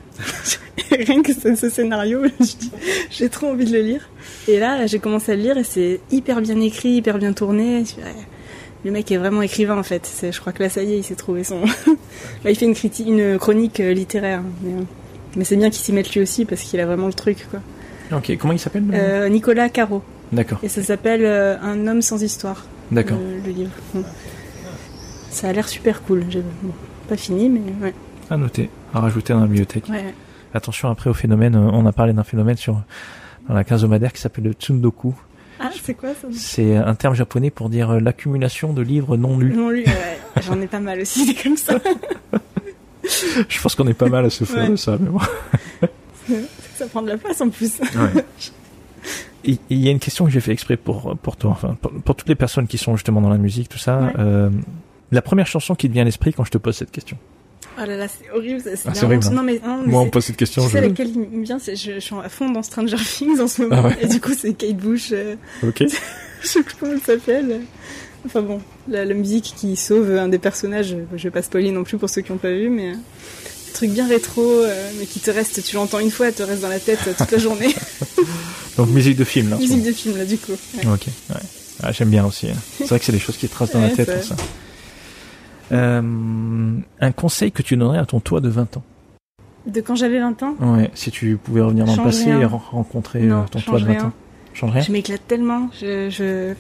rien 0.91 1.23
que 1.23 1.33
ce, 1.33 1.69
scénario, 1.69 2.23
j'ai 3.11 3.29
trop 3.29 3.49
envie 3.49 3.65
de 3.65 3.73
le 3.73 3.83
lire. 3.83 4.09
Et 4.49 4.59
là, 4.59 4.87
j'ai 4.87 4.99
commencé 4.99 5.33
à 5.33 5.37
le 5.37 5.43
lire 5.43 5.59
et 5.59 5.65
c'est 5.65 6.01
hyper 6.11 6.41
bien 6.41 6.61
écrit, 6.61 6.91
hyper 6.91 7.19
bien 7.19 7.33
tourné. 7.33 7.85
Le 8.85 8.91
mec 8.91 9.13
est 9.13 9.19
vraiment 9.19 9.43
écrivain 9.43 9.77
en 9.77 9.83
fait. 9.83 10.11
Je 10.23 10.41
crois 10.41 10.53
que 10.53 10.63
là, 10.63 10.69
ça 10.69 10.83
y 10.83 10.95
est, 10.95 10.99
il 10.99 11.05
s'est 11.05 11.15
trouvé 11.15 11.45
son. 11.45 11.61
il 12.45 12.57
fait 12.57 12.65
une 12.65 12.75
critique, 12.75 13.09
une 13.09 13.39
chronique 13.39 13.81
euh, 13.81 13.93
littéraire. 13.93 14.43
Mais, 14.63 14.73
euh, 14.73 14.85
mais 15.37 15.45
c'est 15.45 15.57
bien 15.57 15.71
qu'il 15.71 15.83
s'y 15.83 15.93
mette 15.93 16.13
lui 16.13 16.21
aussi 16.21 16.45
parce 16.45 16.63
qu'il 16.63 16.81
a 16.81 16.87
vraiment 16.87 17.07
le 17.07 17.13
truc, 17.13 17.47
quoi. 17.51 17.61
Ok, 18.13 18.37
comment 18.39 18.53
il 18.53 18.59
s'appelle 18.59 18.85
euh, 18.93 19.29
Nicolas 19.29 19.69
Caro. 19.69 20.03
D'accord. 20.33 20.59
Et 20.63 20.69
ça 20.69 20.83
s'appelle 20.83 21.25
euh, 21.25 21.57
Un 21.61 21.87
homme 21.87 22.03
sans 22.03 22.23
histoire. 22.23 22.65
D'accord. 22.91 23.19
Le, 23.19 23.51
livre. 23.51 23.71
Ça 25.31 25.49
a 25.49 25.53
l'air 25.53 25.69
super 25.69 26.03
cool. 26.03 26.25
J'ai 26.29 26.43
pas 27.09 27.17
fini, 27.17 27.49
mais 27.49 27.61
ouais. 27.83 27.95
À 28.29 28.37
noter, 28.37 28.69
à 28.93 29.01
rajouter 29.01 29.33
dans 29.33 29.41
la 29.41 29.47
bibliothèque. 29.47 29.89
Ouais. 29.89 30.15
Attention 30.55 30.91
après 30.91 31.09
au 31.09 31.15
phénomène, 31.15 31.55
euh, 31.55 31.71
on 31.73 31.87
a 31.87 31.93
parlé 31.93 32.13
d'un 32.13 32.25
phénomène 32.25 32.57
sur 32.57 32.83
dans 33.49 33.55
la 33.55 33.65
quinzomadaire 33.65 34.13
qui 34.13 34.21
s'appelle 34.21 34.45
le 34.45 34.53
tsundoku. 34.53 35.15
Ah, 35.61 35.71
c'est 35.83 35.95
quoi 35.95 36.11
ça? 36.15 36.29
C'est 36.33 36.77
un 36.77 36.95
terme 36.95 37.15
japonais 37.15 37.51
pour 37.51 37.69
dire 37.69 38.01
l'accumulation 38.01 38.73
de 38.73 38.83
livres 38.83 39.17
non 39.17 39.39
lus. 39.39 39.53
Non 39.53 39.69
lus, 39.69 39.85
ouais. 39.85 40.19
J'en 40.43 40.61
ai 40.61 40.67
pas 40.67 40.81
mal 40.81 41.01
aussi, 41.01 41.35
comme 41.37 41.57
ça. 41.57 41.75
Je 43.49 43.61
pense 43.61 43.75
qu'on 43.75 43.87
est 43.89 43.95
pas 43.95 44.09
mal 44.09 44.25
à 44.25 44.31
se 44.31 44.45
faire 44.45 44.71
de 44.71 44.77
ça, 44.77 44.97
mais 44.99 45.09
bon. 45.09 45.21
ça 46.77 46.87
prend 46.87 47.03
de 47.03 47.09
la 47.09 47.17
place 47.17 47.41
en 47.41 47.49
plus. 47.49 47.81
Il 49.45 49.59
y 49.71 49.89
a 49.89 49.91
une 49.91 49.99
question 49.99 50.27
que 50.27 50.31
j'ai 50.31 50.41
fait 50.41 50.53
exprès 50.53 50.77
pour 50.77 51.17
pour 51.23 51.37
toi, 51.37 51.51
enfin 51.51 51.77
pour, 51.81 52.15
toutes 52.15 52.29
les 52.29 52.35
personnes 52.35 52.67
qui 52.67 52.79
sont 52.79 52.97
justement 52.97 53.21
dans 53.21 53.31
la 53.31 53.39
musique, 53.39 53.69
tout 53.69 53.79
ça. 53.79 54.13
Euh, 54.19 54.51
la 55.11 55.23
première 55.23 55.47
chanson 55.47 55.75
qui 55.75 55.89
te 55.89 55.93
vient 55.93 56.03
à 56.03 56.05
l'esprit 56.05 56.33
quand 56.33 56.45
je 56.45 56.51
te 56.51 56.59
pose 56.59 56.77
cette 56.77 56.91
question? 56.91 57.17
Oh 57.79 57.87
là 57.87 57.97
là, 57.97 58.07
c'est 58.09 58.31
horrible. 58.31 58.61
C'est 58.63 58.79
ah, 58.87 59.05
horrible. 59.05 59.25
Hein. 59.27 59.31
Non, 59.33 59.43
mais, 59.43 59.61
Moi, 59.87 60.03
on 60.03 60.07
me 60.07 60.11
pose 60.11 60.25
cette 60.25 60.37
question. 60.37 60.63
Tu 60.63 60.69
je... 60.69 60.73
sais 60.73 60.81
laquelle 60.81 61.09
il 61.09 61.39
me 61.39 61.45
vient 61.45 61.59
je, 61.59 61.75
je, 61.75 61.99
suis 61.99 62.15
à 62.23 62.29
fond 62.29 62.51
dans 62.51 62.63
Stranger 62.63 62.97
Things 62.97 63.41
en 63.41 63.49
ce 63.49 63.63
moment. 63.63 63.83
Ah 63.87 63.93
et 64.01 64.07
du 64.07 64.21
coup, 64.21 64.35
c'est 64.37 64.53
Kate 64.53 64.77
Bush. 64.77 65.11
Euh... 65.13 65.37
Ok. 65.63 65.85
je 66.43 66.47
sais 66.47 66.63
plus 66.63 66.75
comment 66.79 66.93
elle 66.93 67.01
s'appelle. 67.01 67.61
Enfin 68.27 68.43
bon, 68.43 68.61
la, 68.89 69.05
musique 69.07 69.55
qui 69.57 69.77
sauve 69.77 70.17
un 70.17 70.29
des 70.29 70.39
personnages, 70.39 70.97
je 71.15 71.23
vais 71.23 71.31
pas 71.31 71.43
spoiler 71.43 71.71
non 71.71 71.85
plus 71.85 71.97
pour 71.97 72.11
ceux 72.11 72.21
qui 72.21 72.33
n'ont 72.33 72.39
pas 72.39 72.53
vu, 72.53 72.69
mais 72.69 72.91
un 72.91 72.95
euh, 72.95 73.73
truc 73.73 73.91
bien 73.91 74.07
rétro, 74.07 74.43
euh, 74.43 74.91
mais 74.99 75.07
qui 75.07 75.21
te 75.21 75.31
reste, 75.31 75.63
tu 75.65 75.77
l'entends 75.77 76.01
une 76.01 76.11
fois, 76.11 76.29
elle 76.29 76.35
te 76.35 76.43
reste 76.43 76.61
dans 76.61 76.69
la 76.69 76.81
tête 76.81 76.99
toute 77.17 77.31
la 77.31 77.39
journée. 77.39 77.75
Donc 78.77 78.91
musique 78.91 79.17
de 79.17 79.25
film 79.25 79.51
là. 79.51 79.57
Musique 79.57 79.85
de 79.85 79.93
film 79.93 80.17
là 80.19 80.25
du 80.25 80.37
coup. 80.37 80.53
Ok, 80.53 81.07
ouais. 81.07 81.37
Ah, 81.83 81.93
j'aime 81.93 82.11
bien 82.11 82.27
aussi. 82.27 82.49
Hein. 82.51 82.57
C'est 82.77 82.89
vrai 82.89 82.99
que 82.99 83.05
c'est 83.05 83.13
des 83.13 83.19
choses 83.19 83.39
qui 83.39 83.49
te 83.49 83.55
tracent 83.55 83.73
dans 83.73 83.81
la 83.81 83.91
tête 83.91 84.23
ça. 84.23 84.37
Euh, 85.73 86.03
un 87.01 87.13
conseil 87.13 87.53
que 87.53 87.63
tu 87.63 87.77
donnerais 87.77 87.99
à 87.99 88.05
ton 88.05 88.19
toi 88.19 88.41
de 88.41 88.49
20 88.49 88.77
ans 88.77 88.83
De 89.67 89.81
quand 89.81 89.95
j'avais 89.95 90.19
20 90.19 90.43
ans 90.43 90.57
Ouais, 90.61 90.91
si 90.95 91.13
tu 91.13 91.37
pouvais 91.37 91.61
revenir 91.61 91.85
dans 91.85 91.97
le 91.97 92.03
passé 92.03 92.29
et 92.29 92.45
rencontrer 92.45 93.29
ton 93.51 93.61
toi 93.61 93.81
de 93.81 93.85
20 93.87 94.05
ans. 94.05 94.13
Change 94.53 94.73
rien. 94.73 94.83
Je 94.83 94.93
m'éclate 94.93 95.23
tellement. 95.29 95.71
Je, 95.81 96.11
je, 96.11 96.55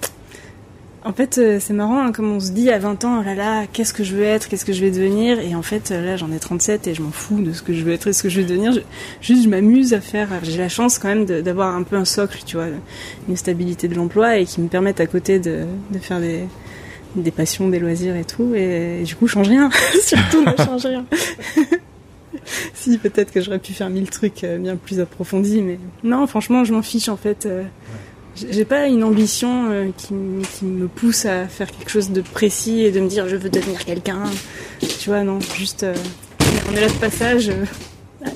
en 1.03 1.15
fait, 1.15 1.39
euh, 1.39 1.59
c'est 1.61 1.73
marrant, 1.73 2.05
hein, 2.05 2.13
comme 2.13 2.31
on 2.31 2.41
se 2.41 2.53
dit 2.53 2.71
à 2.71 2.79
20 2.79 3.05
ans, 3.05 3.21
oh 3.21 3.25
là 3.25 3.35
là, 3.35 3.67
qu'est-ce 3.67 3.95
que 3.95 4.05
je 4.05 4.15
veux 4.15 4.25
être, 4.25 4.49
qu'est-ce 4.49 4.67
que 4.67 4.75
je 4.75 4.83
vais 4.83 4.91
devenir 4.91 5.41
Et 5.41 5.55
en 5.55 5.63
fait, 5.63 5.91
euh, 5.91 6.05
là, 6.05 6.17
j'en 6.17 6.31
ai 6.31 6.39
37 6.39 6.89
et 6.89 6.95
je 6.95 7.01
m'en 7.01 7.11
fous 7.11 7.41
de 7.41 7.55
ce 7.55 7.63
que 7.63 7.73
je 7.73 7.83
veux 7.85 7.93
être 7.93 8.09
et 8.09 8.13
ce 8.13 8.23
que 8.23 8.29
je 8.29 8.41
vais 8.41 8.47
devenir. 8.47 8.73
juste, 9.23 9.45
je 9.45 9.49
m'amuse 9.49 9.95
à 9.95 10.01
faire. 10.03 10.29
J'ai 10.43 10.59
la 10.59 10.69
chance 10.69 10.99
quand 10.99 11.09
même 11.09 11.25
d'avoir 11.25 11.75
un 11.75 11.85
peu 11.85 11.97
un 11.97 12.05
socle, 12.05 12.43
tu 12.45 12.57
vois, 12.57 12.67
une 13.29 13.37
stabilité 13.37 13.89
de 13.89 13.95
l'emploi 13.95 14.37
et 14.37 14.45
qui 14.45 14.61
me 14.61 14.69
permettent 14.69 15.01
à 15.01 15.07
côté 15.07 15.39
de, 15.39 15.65
de 15.91 15.99
faire 15.99 16.21
des, 16.21 17.31
passions, 17.31 17.71
des 17.71 17.79
loisirs 17.79 18.17
et 18.17 18.25
tout. 18.25 18.55
Et, 18.55 19.03
du 19.03 19.17
coup, 19.17 19.27
change 19.27 19.49
rien. 19.49 19.71
Surtout, 20.03 20.45
ne 20.45 20.57
change 20.63 20.85
rien. 20.85 21.07
si, 22.75 22.99
peut-être 22.99 23.33
que 23.33 23.41
j'aurais 23.41 23.59
pu 23.59 23.73
faire 23.73 23.89
mille 23.89 24.11
trucs 24.11 24.45
euh, 24.45 24.59
bien 24.59 24.77
plus 24.77 25.01
approfondis, 25.01 25.63
mais 25.63 25.79
non, 26.05 26.27
franchement, 26.27 26.65
je 26.65 26.75
m'en 26.75 26.83
fiche 26.83 27.09
en 27.09 27.17
fait. 27.17 27.49
J'ai 28.49 28.65
pas 28.65 28.87
une 28.87 29.05
ambition 29.05 29.71
euh, 29.71 29.91
qui, 29.97 30.15
qui, 30.53 30.65
me 30.65 30.89
pousse 30.89 31.27
à 31.27 31.47
faire 31.47 31.71
quelque 31.71 31.91
chose 31.91 32.11
de 32.11 32.21
précis 32.21 32.81
et 32.81 32.91
de 32.91 33.01
me 33.01 33.09
dire 33.09 33.29
je 33.29 33.37
veux 33.37 33.51
devenir 33.51 33.85
quelqu'un. 33.85 34.23
Tu 34.81 35.11
vois, 35.11 35.23
non, 35.23 35.41
juste 35.41 35.83
euh, 35.83 35.95
on 36.71 36.75
est 36.75 36.81
là 36.81 36.89
de 36.89 36.93
passage. 36.95 37.49
Euh, 37.49 37.65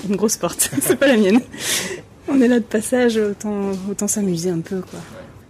une 0.09 0.15
grosse 0.15 0.37
porte, 0.37 0.71
c'est 0.81 0.95
pas 0.95 1.07
la 1.07 1.17
mienne. 1.17 1.39
On 2.27 2.41
est 2.41 2.47
là 2.47 2.59
de 2.59 2.65
passage, 2.65 3.17
autant, 3.17 3.71
autant 3.89 4.07
s'amuser 4.07 4.49
un 4.49 4.61
peu, 4.61 4.81
quoi. 4.81 4.99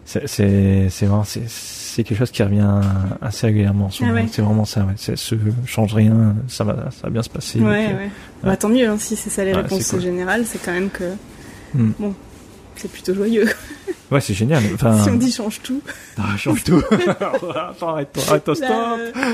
C'est 0.05 0.89
vraiment 1.01 1.23
c'est 1.23 2.03
quelque 2.03 2.17
chose 2.17 2.29
qui 2.29 2.43
revient 2.43 2.81
assez 3.21 3.47
régulièrement. 3.47 3.89
Ah 4.01 4.21
C'est 4.29 4.41
vraiment 4.41 4.65
ça. 4.65 4.81
Ouais. 4.81 4.93
Ce 4.97 5.35
change 5.65 5.93
rien, 5.93 6.35
ça 6.47 6.63
va 6.63 6.91
ça 6.91 7.03
va 7.03 7.09
bien 7.09 7.23
se 7.23 7.29
passer. 7.29 7.59
Ouais, 7.59 7.87
ouais. 7.87 8.09
Bah, 8.43 8.55
tant 8.55 8.69
mieux 8.69 8.87
hein, 8.87 8.97
si 8.99 9.15
c'est 9.15 9.29
ça 9.31 9.43
les 9.43 9.53
réponses 9.53 9.97
générales, 9.99 10.43
c'est 10.45 10.59
quand 10.61 10.73
même 10.73 10.89
que 10.89 11.13
hmm. 11.73 11.91
bon 11.97 12.13
c'est 12.77 12.91
plutôt 12.91 13.13
joyeux. 13.13 13.47
Ouais, 14.11 14.21
c'est 14.21 14.35
génial. 14.35 14.61
Enfin... 14.75 15.03
Si 15.03 15.09
on 15.09 15.15
dit 15.15 15.31
change 15.31 15.61
tout. 15.63 15.81
Ah, 16.17 16.37
change 16.37 16.63
tout. 16.63 16.79
arrête, 17.81 18.17
arrête, 18.27 18.53
stop, 18.53 18.57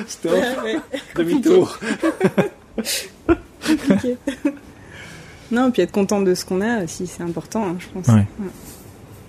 stop, 0.08 0.32
demi-tour. 1.18 1.78
non, 5.52 5.72
puis 5.72 5.82
être 5.82 5.92
content 5.92 6.22
de 6.22 6.34
ce 6.34 6.46
qu'on 6.46 6.62
a 6.62 6.86
aussi, 6.86 7.06
c'est 7.06 7.22
important, 7.22 7.68
hein, 7.68 7.76
je 7.80 7.88
pense. 7.88 8.08
Ouais. 8.08 8.26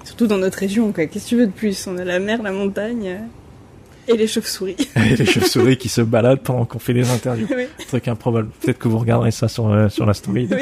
Surtout 0.04 0.28
dans 0.28 0.38
notre 0.38 0.58
région, 0.58 0.92
quoi. 0.92 1.06
Qu'est-ce 1.06 1.24
que 1.24 1.28
tu 1.30 1.36
veux 1.36 1.46
de 1.46 1.52
plus? 1.52 1.86
On 1.86 1.98
a 1.98 2.04
la 2.04 2.20
mer, 2.20 2.40
la 2.42 2.52
montagne. 2.52 3.08
Euh, 3.08 3.18
et 4.08 4.16
les 4.16 4.26
chauves-souris. 4.26 4.76
et 4.96 5.16
les 5.16 5.26
chauves-souris 5.26 5.76
qui 5.76 5.88
se 5.88 6.00
baladent 6.00 6.42
pendant 6.42 6.64
qu'on 6.64 6.78
fait 6.78 6.94
des 6.94 7.08
interviews. 7.10 7.46
Oui. 7.54 7.66
Truc 7.88 8.08
improbable. 8.08 8.48
Peut-être 8.60 8.78
que 8.78 8.88
vous 8.88 8.98
regarderez 8.98 9.30
ça 9.30 9.48
sur, 9.48 9.68
euh, 9.68 9.88
sur 9.88 10.06
la 10.06 10.14
story 10.14 10.46
de, 10.46 10.58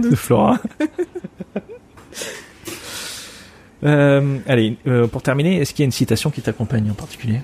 de 0.00 0.16
Flora. 0.16 0.58
Euh, 3.84 4.38
allez, 4.46 4.76
euh, 4.86 5.06
pour 5.06 5.22
terminer, 5.22 5.60
est-ce 5.60 5.72
qu'il 5.72 5.82
y 5.82 5.84
a 5.84 5.86
une 5.86 5.92
citation 5.92 6.30
qui 6.30 6.42
t'accompagne 6.42 6.90
en 6.90 6.94
particulier? 6.94 7.40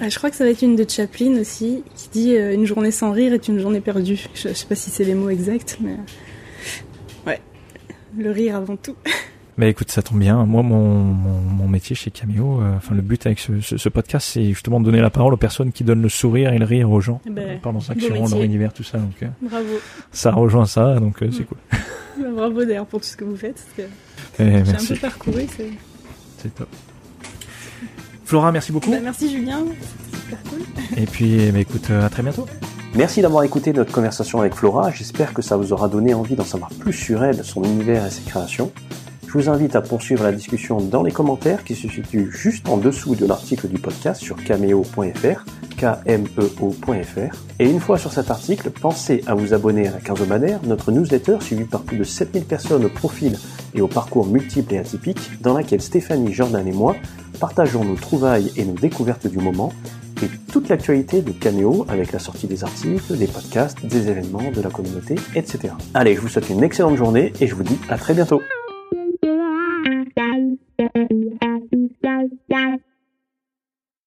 Ah, 0.00 0.08
Je 0.08 0.18
crois 0.18 0.30
que 0.30 0.36
ça 0.36 0.44
va 0.44 0.50
être 0.50 0.62
une 0.62 0.76
de 0.76 0.88
Chaplin 0.88 1.38
aussi, 1.40 1.84
qui 1.94 2.08
dit 2.10 2.36
euh, 2.36 2.52
Une 2.52 2.64
journée 2.64 2.90
sans 2.90 3.12
rire 3.12 3.32
est 3.32 3.46
une 3.46 3.60
journée 3.60 3.80
perdue. 3.80 4.18
Je, 4.34 4.52
sais 4.52 4.66
pas 4.66 4.74
si 4.74 4.90
c'est 4.90 5.04
les 5.04 5.14
mots 5.14 5.30
exacts, 5.30 5.78
mais. 5.80 5.96
Ouais. 7.26 7.40
Le 8.18 8.30
rire 8.30 8.56
avant 8.56 8.76
tout. 8.76 8.96
Mais 9.56 9.70
écoute, 9.70 9.88
ça 9.92 10.02
tombe 10.02 10.18
bien. 10.18 10.44
Moi, 10.46 10.64
mon, 10.64 10.98
mon, 11.04 11.68
métier 11.68 11.94
chez 11.94 12.10
Cameo, 12.10 12.60
enfin 12.76 12.92
le 12.92 13.02
but 13.02 13.24
avec 13.24 13.38
ce, 13.38 13.60
ce, 13.60 13.88
podcast, 13.88 14.30
c'est 14.32 14.46
justement 14.46 14.80
de 14.80 14.84
donner 14.84 15.00
la 15.00 15.10
parole 15.10 15.32
aux 15.32 15.36
personnes 15.36 15.70
qui 15.70 15.84
donnent 15.84 16.02
le 16.02 16.08
sourire 16.08 16.52
et 16.52 16.58
le 16.58 16.64
rire 16.64 16.90
aux 16.90 17.00
gens 17.00 17.20
ben, 17.24 17.60
pendant 17.62 17.78
ça, 17.78 17.94
qui 17.94 18.08
leur 18.08 18.42
univers, 18.42 18.72
tout 18.72 18.82
ça. 18.82 18.98
Donc, 18.98 19.30
Bravo. 19.40 19.78
Ça 20.10 20.32
rejoint 20.32 20.66
ça, 20.66 20.98
donc 20.98 21.18
c'est 21.20 21.38
mm. 21.38 21.44
cool. 21.44 21.58
Bravo 22.34 22.64
d'ailleurs 22.64 22.86
pour 22.86 23.00
tout 23.00 23.06
ce 23.06 23.16
que 23.16 23.22
vous 23.22 23.36
faites. 23.36 23.54
Parce 23.54 23.88
que... 23.88 23.94
Eh, 24.38 24.64
J'ai 24.64 24.72
un 24.72 24.86
peu 24.88 24.96
parcouru, 24.96 25.46
c'est 26.42 26.54
top. 26.54 26.68
Flora, 28.24 28.52
merci 28.52 28.72
beaucoup. 28.72 28.90
Bah, 28.90 28.98
merci 29.02 29.30
Julien, 29.30 29.64
super 30.12 30.38
cool. 30.50 30.60
Et 30.96 31.06
puis, 31.06 31.40
eh 31.40 31.52
ben, 31.52 31.60
écoute, 31.60 31.88
euh, 31.90 32.06
à 32.06 32.08
très 32.08 32.22
bientôt. 32.22 32.46
Merci 32.94 33.22
d'avoir 33.22 33.42
écouté 33.44 33.72
notre 33.72 33.92
conversation 33.92 34.40
avec 34.40 34.54
Flora. 34.54 34.90
J'espère 34.90 35.34
que 35.34 35.42
ça 35.42 35.56
vous 35.56 35.72
aura 35.72 35.88
donné 35.88 36.14
envie 36.14 36.36
d'en 36.36 36.44
savoir 36.44 36.70
plus 36.70 36.92
sur 36.92 37.24
elle, 37.24 37.44
son 37.44 37.62
univers 37.64 38.06
et 38.06 38.10
ses 38.10 38.22
créations. 38.22 38.72
Je 39.26 39.32
vous 39.32 39.48
invite 39.48 39.74
à 39.74 39.82
poursuivre 39.82 40.22
la 40.22 40.30
discussion 40.30 40.80
dans 40.80 41.02
les 41.02 41.10
commentaires 41.10 41.64
qui 41.64 41.74
se 41.74 41.88
situent 41.88 42.30
juste 42.30 42.68
en 42.68 42.76
dessous 42.76 43.16
de 43.16 43.26
l'article 43.26 43.66
du 43.66 43.78
podcast 43.78 44.22
sur 44.22 44.36
cameo.fr 44.36 45.44
kmeo.fr. 45.76 47.36
Et 47.58 47.68
une 47.68 47.80
fois 47.80 47.98
sur 47.98 48.12
cet 48.12 48.30
article, 48.30 48.70
pensez 48.70 49.22
à 49.26 49.34
vous 49.34 49.54
abonner 49.54 49.88
à 49.88 49.92
la 49.92 50.00
quinzomadaire, 50.00 50.60
notre 50.64 50.92
newsletter 50.92 51.38
suivie 51.40 51.64
par 51.64 51.82
plus 51.82 51.98
de 51.98 52.04
7000 52.04 52.44
personnes 52.44 52.84
au 52.84 52.88
profil 52.88 53.38
et 53.74 53.80
au 53.80 53.88
parcours 53.88 54.26
multiples 54.26 54.74
et 54.74 54.78
atypiques, 54.78 55.40
dans 55.40 55.54
laquelle 55.54 55.80
Stéphanie, 55.80 56.32
Jordan 56.32 56.66
et 56.66 56.72
moi 56.72 56.96
partageons 57.40 57.84
nos 57.84 57.96
trouvailles 57.96 58.52
et 58.56 58.64
nos 58.64 58.74
découvertes 58.74 59.26
du 59.26 59.38
moment, 59.38 59.72
et 60.22 60.28
toute 60.52 60.68
l'actualité 60.68 61.22
de 61.22 61.32
Cameo 61.32 61.84
avec 61.88 62.12
la 62.12 62.18
sortie 62.18 62.46
des 62.46 62.64
articles, 62.64 63.16
des 63.16 63.26
podcasts, 63.26 63.84
des 63.84 64.08
événements, 64.08 64.50
de 64.50 64.60
la 64.60 64.70
communauté, 64.70 65.16
etc. 65.34 65.74
Allez, 65.92 66.14
je 66.14 66.20
vous 66.20 66.28
souhaite 66.28 66.48
une 66.50 66.62
excellente 66.62 66.96
journée 66.96 67.32
et 67.40 67.46
je 67.46 67.54
vous 67.54 67.64
dis 67.64 67.78
à 67.88 67.98
très 67.98 68.14
bientôt. 68.14 68.40